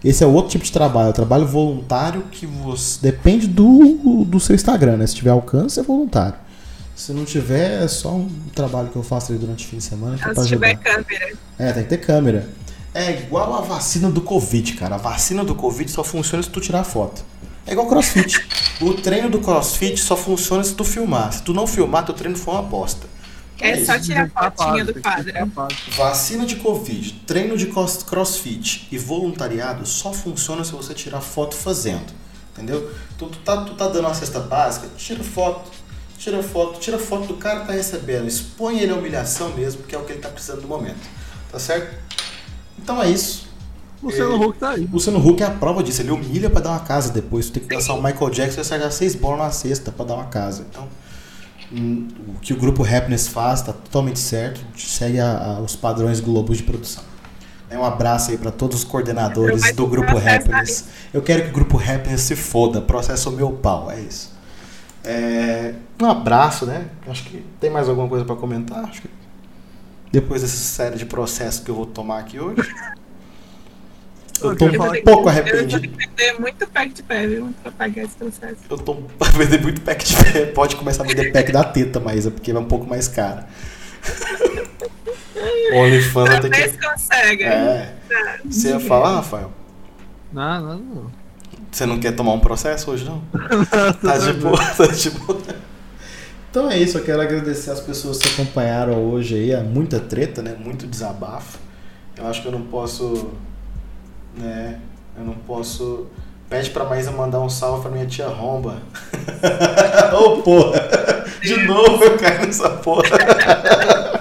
esse 0.03 0.23
é 0.23 0.27
outro 0.27 0.51
tipo 0.51 0.65
de 0.65 0.71
trabalho, 0.71 1.07
é 1.07 1.09
o 1.11 1.13
trabalho 1.13 1.45
voluntário 1.47 2.23
que 2.31 2.45
você. 2.45 2.99
Depende 3.01 3.47
do, 3.47 4.25
do 4.25 4.39
seu 4.39 4.55
Instagram, 4.55 4.97
né? 4.97 5.07
Se 5.07 5.15
tiver 5.15 5.31
alcance, 5.31 5.79
é 5.79 5.83
voluntário. 5.83 6.35
Se 6.95 7.11
não 7.11 7.25
tiver, 7.25 7.83
é 7.83 7.87
só 7.87 8.11
um 8.11 8.29
trabalho 8.53 8.89
que 8.89 8.95
eu 8.95 9.03
faço 9.03 9.33
durante 9.33 9.65
o 9.65 9.67
fim 9.69 9.77
de 9.77 9.83
semana 9.83 10.17
que 10.17 10.23
é 10.23 10.35
Se 10.35 10.47
tiver 10.47 10.67
ajudar. 10.71 10.83
câmera. 10.83 11.33
É, 11.57 11.71
tem 11.71 11.83
que 11.83 11.89
ter 11.89 11.97
câmera. 11.97 12.49
É 12.93 13.11
igual 13.11 13.55
a 13.55 13.61
vacina 13.61 14.11
do 14.11 14.21
Covid, 14.21 14.73
cara. 14.73 14.95
A 14.95 14.97
vacina 14.99 15.43
do 15.43 15.55
Covid 15.55 15.89
só 15.89 16.03
funciona 16.03 16.43
se 16.43 16.49
tu 16.49 16.61
tirar 16.61 16.83
foto. 16.83 17.23
É 17.65 17.71
igual 17.71 17.87
crossfit. 17.87 18.45
o 18.81 18.93
treino 18.93 19.29
do 19.29 19.39
crossfit 19.39 19.99
só 19.99 20.15
funciona 20.15 20.63
se 20.63 20.75
tu 20.75 20.83
filmar. 20.83 21.33
Se 21.33 21.41
tu 21.41 21.53
não 21.53 21.65
filmar, 21.65 22.05
teu 22.05 22.13
treino 22.13 22.37
foi 22.37 22.53
uma 22.53 22.61
bosta. 22.61 23.07
É 23.63 23.85
só 23.85 23.97
tirar 23.99 24.29
Tá 24.29 24.51
fotinha 24.51 24.85
do 24.85 24.93
que 24.93 25.01
quadro. 25.01 25.33
Vacina 25.95 26.45
de 26.45 26.57
Covid, 26.57 27.13
treino 27.25 27.57
de 27.57 27.67
crossfit 27.67 28.87
e 28.91 28.97
voluntariado 28.97 29.85
só 29.85 30.11
funciona 30.11 30.63
se 30.63 30.71
você 30.71 30.93
tirar 30.93 31.21
foto 31.21 31.55
fazendo. 31.55 32.13
Entendeu? 32.51 32.91
Então 33.15 33.29
tu 33.29 33.39
tá, 33.39 33.63
tu 33.63 33.73
tá 33.73 33.87
dando 33.87 34.05
uma 34.05 34.13
cesta 34.13 34.39
básica, 34.39 34.87
tira 34.97 35.23
foto. 35.23 35.71
Tira 36.17 36.41
foto, 36.41 36.79
tira 36.79 36.97
foto 36.97 37.27
do 37.27 37.33
cara 37.33 37.61
que 37.61 37.67
tá 37.67 37.73
recebendo. 37.73 38.27
Expõe 38.27 38.79
ele 38.79 38.91
à 38.91 38.95
humilhação 38.95 39.49
mesmo, 39.49 39.81
porque 39.81 39.93
é 39.93 39.97
o 39.97 40.03
que 40.03 40.13
ele 40.13 40.21
tá 40.21 40.29
precisando 40.29 40.61
no 40.61 40.67
momento. 40.67 41.09
Tá 41.51 41.59
certo? 41.59 41.93
Então 42.77 43.01
é 43.01 43.09
isso. 43.09 43.47
O 44.01 44.07
Luciano 44.07 44.41
Huck 44.41 44.59
tá 44.59 44.69
aí. 44.71 44.85
O 44.85 44.93
Luciano 44.93 45.19
Huck 45.19 45.41
é 45.41 45.45
a 45.45 45.51
prova 45.51 45.81
disso, 45.81 46.01
ele 46.01 46.11
humilha 46.11 46.49
pra 46.49 46.61
dar 46.61 46.71
uma 46.71 46.79
casa 46.79 47.11
depois. 47.11 47.47
Tu 47.47 47.53
tem 47.53 47.63
que 47.63 47.75
dançar 47.75 47.97
o 47.97 48.03
Michael 48.03 48.29
Jackson 48.29 48.59
e 48.59 48.61
acertar 48.61 48.91
seis 48.91 49.15
bolas 49.15 49.39
na 49.39 49.51
cesta 49.51 49.91
pra 49.91 50.05
dar 50.05 50.15
uma 50.15 50.25
casa. 50.25 50.65
Então, 50.69 50.87
o 51.73 52.39
que 52.39 52.53
o 52.53 52.57
grupo 52.57 52.83
Happiness 52.83 53.27
faz 53.27 53.61
tá 53.61 53.73
totalmente 53.73 54.19
certo. 54.19 54.61
Segue 54.77 55.19
a- 55.19 55.37
a- 55.37 55.59
os 55.61 55.75
padrões 55.75 56.19
globos 56.19 56.57
de 56.57 56.63
produção. 56.63 57.03
É 57.69 57.77
um 57.77 57.83
abraço 57.83 58.29
aí 58.31 58.37
pra 58.37 58.51
todos 58.51 58.79
os 58.79 58.83
coordenadores 58.83 59.73
do 59.73 59.87
grupo 59.87 60.11
Happiness. 60.17 60.85
Eu 61.13 61.21
quero 61.23 61.43
que 61.43 61.49
o 61.49 61.53
grupo 61.53 61.77
Happiness 61.79 62.21
se 62.21 62.35
foda, 62.35 62.81
processa 62.81 63.29
o 63.29 63.31
meu 63.31 63.51
pau, 63.51 63.89
é 63.89 63.99
isso. 63.99 64.31
É, 65.03 65.73
um 66.01 66.05
abraço, 66.05 66.65
né? 66.65 66.85
Acho 67.07 67.23
que 67.23 67.43
tem 67.59 67.69
mais 67.69 67.89
alguma 67.89 68.07
coisa 68.07 68.23
pra 68.23 68.35
comentar. 68.35 68.85
Acho 68.85 69.01
que 69.01 69.09
depois 70.11 70.41
dessa 70.43 70.55
série 70.55 70.95
de 70.97 71.05
processos 71.05 71.61
que 71.61 71.71
eu 71.71 71.75
vou 71.75 71.85
tomar 71.87 72.19
aqui 72.19 72.39
hoje. 72.39 72.61
Eu 74.41 74.55
tô 74.55 74.65
Eu 74.67 74.73
vou 74.73 74.87
um 74.87 75.03
pouco 75.03 75.11
Eu 75.11 75.15
vou 75.21 75.29
arrependido. 75.29 75.81
ter 75.81 75.87
que 75.87 75.97
vender 76.07 76.39
muito 76.39 76.67
pack 76.67 76.93
de 76.93 77.03
pé, 77.03 77.27
viu? 77.27 77.53
Pra 77.61 77.71
pagar 77.71 78.03
esse 78.03 78.15
processo. 78.15 78.55
Eu 78.69 78.77
tô 78.77 78.95
pra 79.17 79.29
vender 79.31 79.61
muito 79.61 79.81
pack 79.81 80.03
de 80.05 80.15
pé. 80.15 80.45
Pode 80.47 80.75
começar 80.75 81.03
a 81.03 81.07
vender 81.07 81.31
pack 81.31 81.51
da 81.51 81.63
teta, 81.63 81.99
Maísa, 81.99 82.31
porque 82.31 82.51
é 82.51 82.59
um 82.59 82.65
pouco 82.65 82.87
mais 82.87 83.07
caro. 83.07 83.43
O 85.71 85.75
OnlyFans 85.77 86.29
Talvez 86.29 86.71
que. 86.75 86.87
consiga. 86.87 87.45
É. 87.45 87.95
Você 88.45 88.69
ia 88.69 88.79
falar, 88.79 89.15
Rafael? 89.15 89.51
Não, 90.31 90.61
não, 90.61 90.77
não. 90.79 91.11
Você 91.71 91.85
não 91.85 91.99
quer 91.99 92.11
tomar 92.11 92.33
um 92.33 92.39
processo 92.39 92.91
hoje, 92.91 93.05
não? 93.05 93.23
Tá 94.01 94.17
de 94.17 94.33
boa, 94.33 94.57
tá 94.75 94.87
de 94.87 95.09
boa. 95.11 95.41
Então 96.51 96.69
é 96.69 96.77
isso, 96.77 96.99
eu 96.99 97.03
quero 97.03 97.19
agradecer 97.21 97.71
as 97.71 97.79
pessoas 97.79 98.19
que 98.19 98.29
acompanharam 98.29 98.93
hoje 99.09 99.35
aí. 99.35 99.51
É 99.51 99.63
muita 99.63 99.99
treta, 99.99 100.41
né? 100.43 100.55
Muito 100.59 100.85
desabafo. 100.85 101.57
Eu 102.15 102.27
acho 102.27 102.41
que 102.43 102.47
eu 102.47 102.51
não 102.51 102.61
posso. 102.61 103.31
Né? 104.35 104.79
Eu 105.17 105.25
não 105.25 105.33
posso. 105.33 106.07
Pede 106.49 106.69
pra 106.69 106.85
Maísa 106.85 107.11
mandar 107.11 107.39
um 107.41 107.49
salve 107.49 107.81
pra 107.81 107.91
minha 107.91 108.05
tia 108.05 108.27
Romba. 108.27 108.77
Ô 110.13 110.41
porra! 110.41 110.79
De 111.41 111.65
novo 111.65 112.03
eu 112.03 112.17
caio 112.17 112.45
nessa 112.45 112.69
porra. 112.69 113.03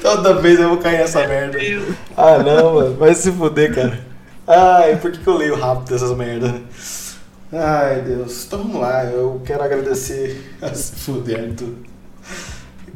Toda 0.00 0.34
vez 0.34 0.58
eu 0.58 0.68
vou 0.68 0.78
cair 0.78 0.98
nessa 0.98 1.26
merda. 1.26 1.58
Ah 2.16 2.38
não, 2.38 2.74
mano. 2.74 2.96
Vai 2.96 3.14
se 3.14 3.30
fuder, 3.30 3.74
cara. 3.74 4.00
Ai, 4.46 4.96
por 4.96 5.12
que, 5.12 5.18
que 5.18 5.26
eu 5.26 5.36
leio 5.36 5.54
rápido 5.58 5.94
essas 5.94 6.16
merdas? 6.16 7.16
Ai, 7.52 8.00
Deus. 8.00 8.44
Então 8.46 8.58
vamos 8.60 8.80
lá. 8.80 9.04
Eu 9.04 9.40
quero 9.44 9.62
agradecer. 9.62 10.54
a 10.60 10.68
Se 10.74 10.96
fuder, 10.96 11.54
tudo. 11.54 11.91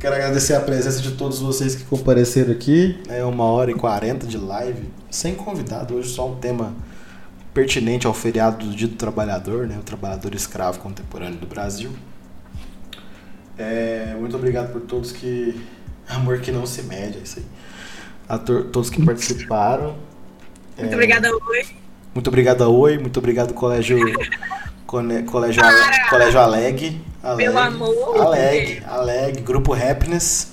Quero 0.06 0.14
agradecer 0.14 0.54
a 0.54 0.60
presença 0.60 1.02
de 1.02 1.16
todos 1.16 1.40
vocês 1.40 1.74
que 1.74 1.82
compareceram 1.82 2.52
aqui. 2.52 2.96
É 3.08 3.24
uma 3.24 3.42
hora 3.42 3.72
e 3.72 3.74
quarenta 3.74 4.24
de 4.24 4.38
live. 4.38 4.88
Sem 5.10 5.34
convidado. 5.34 5.96
Hoje 5.96 6.10
só 6.10 6.28
um 6.28 6.36
tema 6.36 6.72
pertinente 7.52 8.06
ao 8.06 8.14
feriado 8.14 8.64
do 8.66 8.70
Dia 8.72 8.86
do 8.86 8.94
Trabalhador, 8.94 9.66
né? 9.66 9.76
O 9.76 9.82
trabalhador 9.82 10.32
escravo 10.32 10.78
contemporâneo 10.78 11.40
do 11.40 11.46
Brasil. 11.48 11.90
É, 13.58 14.14
muito 14.20 14.36
obrigado 14.36 14.70
por 14.70 14.82
todos 14.82 15.10
que. 15.10 15.60
Amor 16.08 16.38
que 16.38 16.52
não 16.52 16.66
se 16.66 16.82
mede, 16.84 17.18
é 17.18 17.22
isso 17.22 17.40
aí. 17.40 17.44
A 18.28 18.38
tor- 18.38 18.66
todos 18.66 18.88
que 18.88 19.04
participaram. 19.04 19.96
Muito 20.78 20.92
É, 20.92 20.94
obrigada, 20.94 21.28
Oi. 21.34 21.66
Muito 22.14 22.28
obrigado 22.28 22.62
a 22.62 22.68
Oi, 22.68 22.96
muito 22.96 23.18
obrigado 23.18 23.52
Colégio 23.54 23.98
Cone- 24.86 25.22
Colégio, 25.24 25.64
Ale- 25.64 26.08
Colégio 26.08 26.40
Aleg, 26.40 27.00
Aleg, 27.22 27.44
Pelo 27.44 27.58
amor 27.58 28.20
Aleg, 28.20 28.82
Aleg, 28.86 29.40
Grupo 29.42 29.74
Happiness 29.74 30.52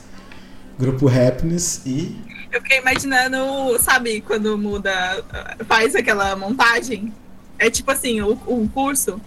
Grupo 0.80 1.08
Happiness. 1.08 1.82
e 1.86 2.16
Eu 2.52 2.62
fiquei 2.62 2.80
imaginando, 2.80 3.78
sabe, 3.80 4.22
quando 4.22 4.58
muda, 4.58 5.24
faz 5.68 5.96
aquela 5.96 6.36
montagem. 6.36 7.14
É 7.60 7.70
tipo 7.70 7.92
assim, 7.92 8.20
o, 8.22 8.32
o 8.48 8.68
curso, 8.74 9.22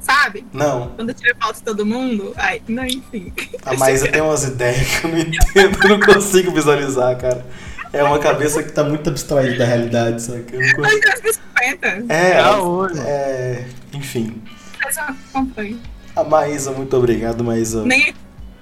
sabe? 0.00 0.44
não, 0.52 0.88
Quando 0.96 1.14
tira 1.14 1.34
foto 1.40 1.56
de 1.56 1.62
todo 1.62 1.86
mundo. 1.86 2.32
Ai, 2.36 2.60
não, 2.68 2.84
enfim. 2.84 3.32
a 3.64 3.74
Maísa 3.76 4.08
tem 4.08 4.20
umas 4.20 4.42
ideias 4.44 4.86
que 5.00 5.06
eu 5.06 5.10
não 5.12 5.18
entendo, 5.18 5.78
eu 5.84 5.88
não 5.88 6.00
consigo 6.00 6.50
visualizar, 6.50 7.16
cara. 7.16 7.46
É 7.92 8.02
uma 8.04 8.18
cabeça 8.18 8.62
que 8.62 8.70
tá 8.72 8.84
muito 8.84 9.08
abstraída 9.10 9.56
da 9.58 9.64
realidade, 9.64 10.22
sabe? 10.22 10.44
Eu 10.52 10.60
não 10.60 10.74
consigo... 10.74 11.00
2050. 11.00 11.86
É, 12.12 12.32
Ah, 12.34 12.38
ela- 12.38 12.62
hoje. 12.62 13.00
é, 13.00 13.64
enfim. 13.92 14.40
Faz 14.82 14.96
uma 14.96 15.16
campanha. 15.32 15.76
A 16.16 16.24
Maísa, 16.24 16.70
muito 16.72 16.96
obrigado, 16.96 17.42
Maísa. 17.44 17.84
Nem 17.84 18.14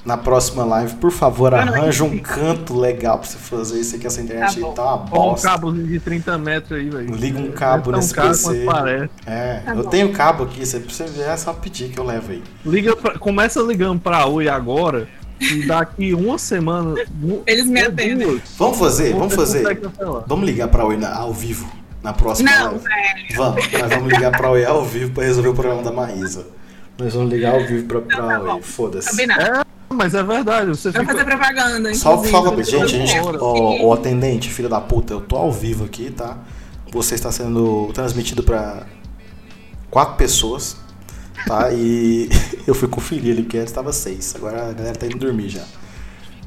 Na 0.04 0.16
próxima 0.16 0.64
live, 0.64 0.94
por 0.94 1.10
favor, 1.10 1.52
arranja 1.52 2.02
um 2.04 2.18
canto 2.18 2.78
legal 2.78 3.18
pra 3.18 3.28
você 3.28 3.36
fazer 3.36 3.78
isso 3.80 3.94
aqui, 3.96 4.06
essa 4.06 4.22
internet 4.22 4.58
Tá 4.58 4.66
tá 4.72 4.82
uma 4.94 4.98
Põe 5.06 5.18
um 5.18 5.22
bosta. 5.30 5.48
cabozinho 5.48 5.86
de 5.86 6.00
30 6.00 6.38
metros 6.38 6.78
aí, 6.78 6.88
velho. 6.88 7.14
Liga 7.14 7.38
um 7.38 7.50
cabo 7.50 7.90
É 7.92 7.96
nesse 7.96 8.14
caro 8.14 8.28
PC. 8.28 8.64
parece. 8.64 9.10
É, 9.26 9.60
Tá 9.66 9.72
eu 9.74 9.82
bom. 9.82 9.90
tenho 9.90 10.12
cabo 10.12 10.44
aqui, 10.44 10.64
você 10.64 10.80
precisa 10.80 11.10
ver, 11.12 11.28
é 11.28 11.36
só 11.36 11.52
pedir 11.52 11.90
que 11.90 11.98
eu 11.98 12.04
levo 12.04 12.30
aí. 12.32 12.42
Liga 12.64 12.96
pra- 12.96 13.18
começa 13.18 13.60
ligando 13.60 14.00
pra 14.00 14.24
Oi 14.26 14.48
agora 14.48 15.06
e 15.40 15.66
daqui 15.66 16.14
uma 16.14 16.38
semana. 16.38 16.94
Eles 17.46 17.66
me 17.66 17.80
atendem. 17.80 18.26
duas, 18.28 18.42
Vamos 18.58 18.78
fazer, 18.78 19.14
vamos 19.14 19.34
fazer. 19.34 19.64
Vamos 20.26 20.46
ligar 20.46 20.68
pra 20.68 20.84
Oi 20.84 20.98
ao 21.04 21.32
vivo 21.32 21.70
na 22.02 22.12
próxima 22.12 22.50
Não, 22.50 22.64
live. 22.72 22.84
velho. 22.84 23.36
Vamos, 23.36 23.72
nós 23.72 23.90
vamos 23.90 24.12
ligar 24.12 24.30
pra 24.32 24.50
Oi 24.50 24.64
ao 24.64 24.84
vivo 24.84 25.12
pra 25.12 25.24
resolver 25.24 25.48
o 25.50 25.54
problema 25.54 25.82
da 25.82 25.92
Maísa. 25.92 26.46
Nós 26.98 27.14
vamos 27.14 27.30
ligar 27.30 27.54
ao 27.54 27.64
vivo 27.66 27.86
pra, 27.86 28.00
pra 28.00 28.16
tá 28.16 28.54
Oi, 28.54 28.62
foda-se. 28.62 29.10
Combinado. 29.10 29.66
Mas 29.90 30.14
é 30.14 30.22
verdade, 30.22 30.68
você 30.70 30.90
Vai 30.90 31.02
fica. 31.02 31.14
fazer 31.14 31.24
propaganda. 31.24 31.94
Só, 31.94 32.22
sobre 32.22 32.62
gente, 32.62 32.88
gente, 32.88 33.18
ó, 33.40 33.82
o 33.86 33.92
atendente, 33.92 34.50
filho 34.50 34.68
da 34.68 34.80
puta, 34.80 35.14
eu 35.14 35.20
tô 35.20 35.36
ao 35.36 35.50
vivo 35.50 35.84
aqui, 35.84 36.10
tá? 36.10 36.36
Você 36.92 37.14
está 37.14 37.32
sendo 37.32 37.90
transmitido 37.94 38.42
pra 38.42 38.82
quatro 39.90 40.16
pessoas, 40.16 40.76
tá? 41.48 41.72
E 41.72 42.28
eu 42.66 42.74
fui 42.74 42.86
conferir 42.88 43.32
ali, 43.32 43.42
porque 43.42 43.58
antes 43.58 43.72
tava 43.72 43.92
seis. 43.92 44.34
Agora 44.36 44.68
a 44.68 44.72
galera 44.72 44.94
tá 44.96 45.06
indo 45.06 45.18
dormir 45.18 45.48
já. 45.48 45.64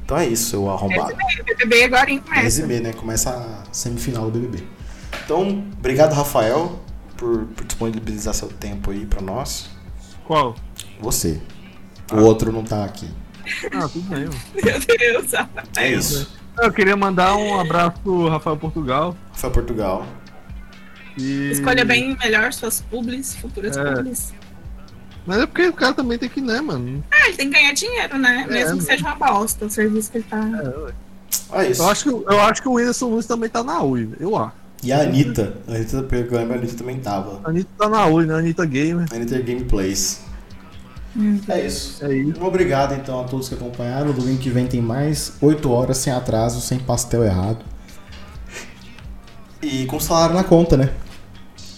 Então 0.06 0.18
é 0.18 0.28
isso, 0.28 0.50
seu 0.52 0.70
arrombado. 0.70 1.16
BBB 1.46 1.84
agora 1.86 2.06
10 2.06 2.18
e 2.18 2.22
começa. 2.22 2.68
meia, 2.68 2.82
né? 2.82 2.94
Começa 2.94 3.30
a 3.32 3.74
semifinal 3.74 4.30
do 4.30 4.40
BBB. 4.40 4.64
Então, 5.24 5.66
obrigado, 5.78 6.14
Rafael, 6.14 6.80
por, 7.18 7.46
por 7.46 7.66
disponibilizar 7.66 8.34
seu 8.34 8.50
tempo 8.50 8.92
aí 8.92 9.06
pra 9.06 9.22
nós. 9.22 9.70
Qual? 10.26 10.56
Você. 11.00 11.42
O 12.12 12.18
outro 12.22 12.52
não 12.52 12.64
tá 12.64 12.84
aqui. 12.84 13.08
Ah, 13.74 13.88
tudo 13.88 14.02
bem. 14.10 14.26
Meu 14.64 14.80
Deus. 14.80 15.32
É 15.78 15.92
isso. 15.92 16.30
Eu 16.62 16.72
queria 16.72 16.98
mandar 16.98 17.36
um 17.38 17.60
abraço 17.60 17.94
pro 18.04 18.28
Rafael 18.28 18.58
Portugal. 18.58 19.16
Rafael 19.32 19.54
Portugal. 19.54 20.06
E... 21.18 21.52
Escolha 21.52 21.86
bem 21.86 22.18
melhor 22.22 22.52
suas 22.52 22.82
publis, 22.82 23.36
futuras 23.36 23.78
É. 23.78 23.96
publis. 23.96 24.34
Mas 25.26 25.40
é 25.40 25.46
porque 25.46 25.68
o 25.68 25.74
cara 25.74 25.94
também 25.94 26.18
tem 26.18 26.30
que, 26.30 26.42
né, 26.42 26.60
mano? 26.62 27.04
Ah, 27.12 27.28
ele 27.28 27.38
tem 27.38 27.50
que 27.50 27.54
ganhar 27.56 27.74
dinheiro, 27.74 28.18
né? 28.18 28.46
É, 28.50 28.52
Mesmo 28.52 28.78
que 28.78 28.86
né? 28.86 28.92
seja 28.92 29.06
uma 29.06 29.16
bosta 29.16 29.66
o 29.66 29.70
serviço 29.70 30.12
que 30.12 30.18
ele 30.18 30.26
tá. 30.30 30.42
É 31.54 31.70
isso. 31.70 31.82
Eu 31.82 31.90
acho 31.90 32.04
que, 32.04 32.10
eu 32.10 32.42
acho 32.42 32.62
que 32.62 32.68
o 32.68 32.74
Whindersson 32.74 33.10
Nunes 33.10 33.26
também 33.26 33.50
tá 33.50 33.64
na 33.64 33.82
Oi, 33.82 34.10
eu 34.20 34.36
acho. 34.36 34.54
E 34.84 34.92
a 34.92 35.02
Anitta. 35.02 35.58
A 35.68 35.76
Anitta, 35.76 36.04
pelo 36.04 36.28
que 36.28 36.34
eu 36.34 36.40
lembro, 36.40 36.56
a 36.56 36.58
Anitta 36.58 36.76
também 36.76 37.00
tava. 37.00 37.40
A 37.44 37.50
Anitta 37.50 37.70
tá 37.78 37.88
na 37.88 38.06
Oi, 38.08 38.26
né? 38.26 38.34
A 38.34 38.38
Anitta 38.38 38.66
Gamer. 38.66 39.06
A 39.12 39.16
Anitta 39.16 39.40
Gameplays. 39.40 40.22
É 41.48 41.66
isso. 41.66 42.04
É 42.04 42.14
isso. 42.16 42.44
Obrigado 42.44 42.96
então 42.96 43.20
a 43.20 43.26
todos 43.26 43.50
que 43.50 43.56
acompanharam. 43.56 44.12
Domingo 44.14 44.40
que 44.40 44.50
vem 44.50 44.66
tem 44.66 44.82
mais 44.82 45.34
8 45.42 45.70
horas 45.70 45.98
sem 45.98 46.12
atraso, 46.12 46.62
sem 46.62 46.80
pastel 46.80 47.24
errado. 47.24 47.64
E 49.62 49.86
com 49.86 50.00
Salário 50.00 50.34
na 50.34 50.44
conta, 50.44 50.76
né? 50.76 50.90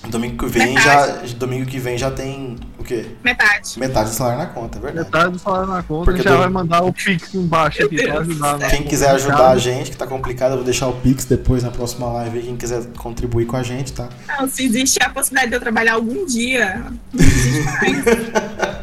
domingo 0.09 0.37
que 0.37 0.51
vem 0.51 0.79
já. 0.79 1.07
Domingo 1.37 1.65
que 1.65 1.79
vem 1.79 1.97
já 1.97 2.11
tem 2.11 2.57
o 2.83 2.85
quê? 2.85 3.05
Metade. 3.23 3.79
Metade 3.79 4.09
do 4.09 4.15
salário 4.15 4.39
na 4.39 4.45
conta, 4.47 4.77
é 4.77 4.81
verdade. 4.81 5.05
Metade 5.07 5.31
do 5.31 5.39
salário 5.39 5.67
na 5.67 5.83
conta, 5.83 6.05
Porque 6.05 6.19
a 6.19 6.23
gente 6.23 6.31
já 6.31 6.37
vai 6.37 6.49
mandar 6.49 6.83
o 6.83 6.93
Pix 6.93 7.33
embaixo 7.33 7.83
aqui 7.83 8.03
pra 8.03 8.19
ajudar. 8.19 8.57
na- 8.59 8.67
Quem 8.67 8.83
quiser 8.83 9.09
ajudar 9.11 9.49
a 9.51 9.57
gente, 9.57 9.91
que 9.91 9.97
tá 9.97 10.05
complicado, 10.05 10.51
eu 10.51 10.57
vou 10.57 10.65
deixar 10.65 10.87
o 10.87 10.93
Pix 10.93 11.25
depois 11.25 11.63
na 11.63 11.71
próxima 11.71 12.07
live 12.13 12.37
aí. 12.39 12.45
Quem 12.45 12.57
quiser 12.57 12.85
contribuir 12.97 13.45
com 13.45 13.55
a 13.57 13.63
gente, 13.63 13.93
tá? 13.93 14.09
Não, 14.27 14.47
se 14.47 14.65
existe 14.65 14.99
a 15.01 15.09
possibilidade 15.09 15.49
de 15.51 15.55
eu 15.57 15.61
trabalhar 15.61 15.93
algum 15.93 16.25
dia. 16.25 16.83
não 17.13 17.23
existe 17.25 17.61
mais. 17.63 18.03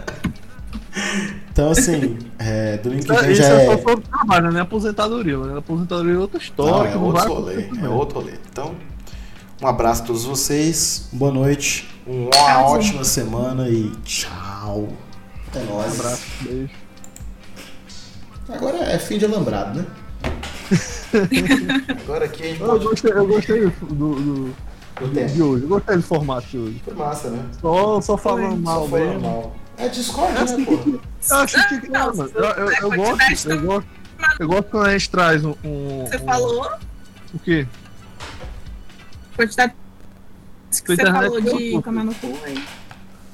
Então, 1.52 1.70
assim, 1.70 2.16
é, 2.38 2.78
domingo 2.78 3.04
que 3.04 3.12
Isso, 3.12 3.22
vem 3.22 3.32
isso 3.32 3.42
já 3.42 3.48
é 3.48 3.66
só 3.66 3.72
é. 3.72 3.78
sobre 3.82 4.04
trabalho, 4.06 4.50
né? 4.52 4.60
Aposentadoria. 4.60 5.36
Né? 5.36 5.58
Aposentadoria 5.58 6.14
é 6.14 6.18
outra 6.18 6.38
Não, 6.38 6.44
história. 6.46 6.88
é 6.88 6.92
que 6.92 6.96
não 6.98 7.04
outro 7.04 7.20
vai 7.20 7.28
rolê. 7.28 7.68
É 7.84 7.88
outro 7.88 8.20
rolê. 8.20 8.32
Então, 8.50 8.74
um 9.60 9.66
abraço 9.66 10.02
a 10.02 10.06
todos 10.06 10.24
vocês. 10.24 11.08
Boa 11.12 11.32
noite. 11.32 11.88
Uma 12.06 12.30
Tchau, 12.30 12.72
ótima 12.72 13.04
semana 13.04 13.68
e 13.68 13.90
tchau. 14.04 14.88
É 15.54 15.58
Um 15.58 15.64
nóis. 15.66 16.00
abraço, 16.00 16.22
beijo. 16.42 16.70
Agora 18.48 18.78
é 18.78 18.98
fim 18.98 19.18
de 19.18 19.24
alambrado, 19.26 19.80
né? 19.80 19.86
Agora 22.04 22.24
aqui 22.24 22.42
a 22.42 22.46
gente 22.46 22.60
Eu 22.60 22.66
pode. 22.68 22.84
gostei, 22.84 23.12
eu 23.12 23.26
gostei 23.26 23.60
do, 23.66 24.14
do- 24.14 24.54
de 25.00 25.42
hoje. 25.42 25.62
Eu 25.64 25.68
gostei 25.68 25.96
do 25.96 26.02
formato 26.02 26.46
de 26.48 26.58
hoje. 26.58 26.80
Foi 26.84 26.94
massa, 26.94 27.30
né? 27.30 27.44
Só, 27.60 28.00
só 28.00 28.16
falando 28.16 28.56
mal 28.58 28.82
Só 28.82 28.88
foi 28.88 29.00
mesmo. 29.06 29.20
mal. 29.20 29.56
É 29.76 29.88
Discord, 29.88 30.30
É 30.32 30.34
né, 30.34 30.40
assim 30.42 30.64
pô? 30.64 30.78
que- 30.78 31.00
Eu 31.30 31.36
acho 31.36 31.68
que 31.80 31.88
Não, 31.88 32.06
não, 32.08 32.16
mano. 32.16 32.30
Eu, 32.34 32.44
eu, 32.44 32.70
é 32.70 32.76
eu 32.82 32.90
gosto, 32.90 33.50
eu 33.50 33.60
gosto. 33.62 33.88
Eu 34.38 34.48
gosto 34.48 34.64
quando 34.64 34.86
a 34.86 34.92
gente 34.92 35.10
traz 35.10 35.44
um. 35.44 35.54
um- 35.64 36.06
Você 36.06 36.16
um- 36.16 36.24
falou, 36.24 36.70
O 37.34 37.38
quê? 37.38 37.66
Quantidade 39.40 39.72
que 40.70 40.96
você 40.96 41.04
falou 41.04 41.38
é 41.38 41.40
de 41.40 41.82
tomar 41.82 42.04
no 42.04 42.14
cu 42.14 42.38
aí. 42.44 42.62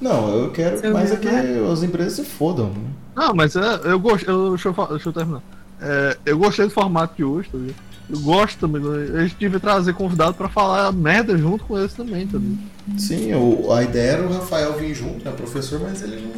Não, 0.01 0.35
eu 0.35 0.51
quero 0.51 0.79
Seu 0.79 0.93
mais 0.93 1.11
é 1.11 1.17
que 1.17 1.29
as 1.29 1.83
empresas 1.83 2.13
se 2.15 2.25
fodam. 2.25 2.67
né? 2.69 2.91
Não, 3.15 3.35
mas 3.35 3.57
é, 3.57 3.81
eu 3.85 3.99
gosto. 3.99 4.29
Eu, 4.29 4.51
deixa, 4.51 4.69
eu, 4.69 4.87
deixa 4.89 5.09
eu 5.09 5.13
terminar. 5.13 5.43
É, 5.81 6.19
eu 6.27 6.39
gostei 6.39 6.67
do 6.67 6.71
formato 6.71 7.17
de 7.17 7.25
hoje, 7.25 7.49
tá 7.51 7.59
ligado? 7.59 7.77
Eu 8.09 8.21
gosto 8.21 8.59
também. 8.59 8.83
A 9.17 9.23
gente 9.23 9.37
devia 9.37 9.59
trazer 9.59 9.93
convidado 9.95 10.35
pra 10.35 10.49
falar 10.49 10.93
merda 10.93 11.37
junto 11.37 11.65
com 11.65 11.79
eles 11.79 11.93
também, 11.93 12.27
tá 12.27 12.39
ligado? 12.39 13.01
Sim, 13.01 13.35
o, 13.35 13.73
a 13.73 13.83
ideia 13.83 14.13
era 14.13 14.23
o 14.23 14.33
Rafael 14.33 14.75
vir 14.75 14.95
junto, 14.95 15.25
né, 15.25 15.33
professor, 15.33 15.81
mas 15.81 16.03
ele 16.03 16.21
não, 16.21 16.33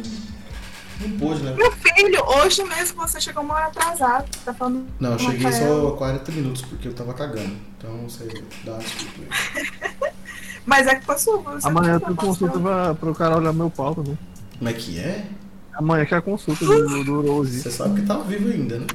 não 0.99 1.17
pôde, 1.17 1.43
né? 1.43 1.53
Meu 1.55 1.71
filho, 1.71 2.23
hoje 2.25 2.63
mesmo 2.63 2.97
você 3.01 3.21
chegou 3.21 3.43
uma 3.43 3.55
hora 3.55 3.67
atrasado. 3.67 4.29
Tá 4.43 4.53
falando. 4.53 4.85
Não, 4.99 5.11
eu 5.11 5.15
o 5.15 5.19
cheguei 5.19 5.43
Rafael. 5.43 5.81
só 5.81 5.91
40 5.91 6.31
minutos 6.31 6.61
porque 6.63 6.87
eu 6.87 6.93
tava 6.93 7.13
cagando. 7.13 7.55
Então 7.77 8.07
você 8.07 8.27
dá 8.63 8.73
uma 8.73 8.79
desculpa 8.79 9.21
aí. 9.21 10.09
Mas 10.65 10.87
é 10.87 11.01
sua. 11.17 11.37
Você 11.39 11.67
Amanhã 11.67 11.99
tem 11.99 12.13
pode 12.13 12.27
consulta 12.27 12.59
pra, 12.59 12.93
pro 12.93 13.15
cara 13.15 13.37
olhar 13.37 13.53
meu 13.53 13.69
pau 13.69 13.95
também. 13.95 14.17
Como 14.57 14.69
é 14.69 14.73
que 14.73 14.99
é? 14.99 15.25
Amanhã 15.73 16.05
que 16.05 16.13
é 16.13 16.17
a 16.17 16.21
consulta 16.21 16.65
do, 16.65 17.03
do 17.05 17.19
urologista. 17.19 17.69
Você 17.69 17.77
sabe 17.77 18.01
que 18.01 18.07
tá 18.07 18.17
vivo 18.17 18.49
ainda, 18.49 18.79
né? 18.79 18.87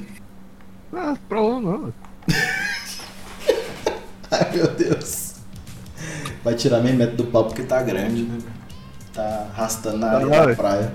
Ah, 0.93 1.16
problema 1.28 1.60
não. 1.60 1.93
Ai 4.31 4.52
meu 4.52 4.68
Deus. 4.68 5.35
Vai 6.44 6.55
tirar 6.55 6.81
minha 6.81 6.94
meta 6.94 7.16
do 7.16 7.24
pau 7.24 7.47
porque 7.47 7.62
tá 7.62 7.82
grande, 7.82 8.22
né? 8.22 8.39
Tá 9.12 9.48
arrastando 9.52 9.98
na 9.98 10.10
areia 10.12 10.44
da 10.44 10.51
é. 10.51 10.55
praia. 10.55 10.93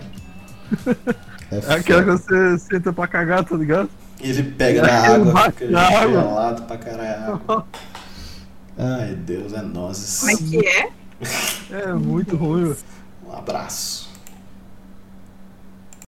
É 1.52 1.56
É 1.58 1.74
aquela 1.76 2.04
que 2.04 2.12
você 2.12 2.58
senta 2.60 2.94
pra 2.94 3.08
cagar, 3.08 3.44
tá 3.44 3.56
ligado? 3.56 3.90
Ele 4.22 4.44
pega 4.44 4.82
na 4.82 4.94
água, 4.94 5.52
fica 5.52 5.68
na 5.70 5.82
água. 5.82 6.22
gelado 6.22 6.62
pra 6.64 6.78
caralho. 6.78 7.42
Ai, 8.78 9.16
Deus, 9.16 9.54
é 9.54 9.62
nozes. 9.62 10.20
Como 10.20 10.32
é 10.32 10.36
que 10.36 10.68
é? 10.68 10.90
É 11.72 11.94
muito 11.94 12.36
ruim. 12.36 12.76
Um 13.28 13.34
abraço. 13.34 14.09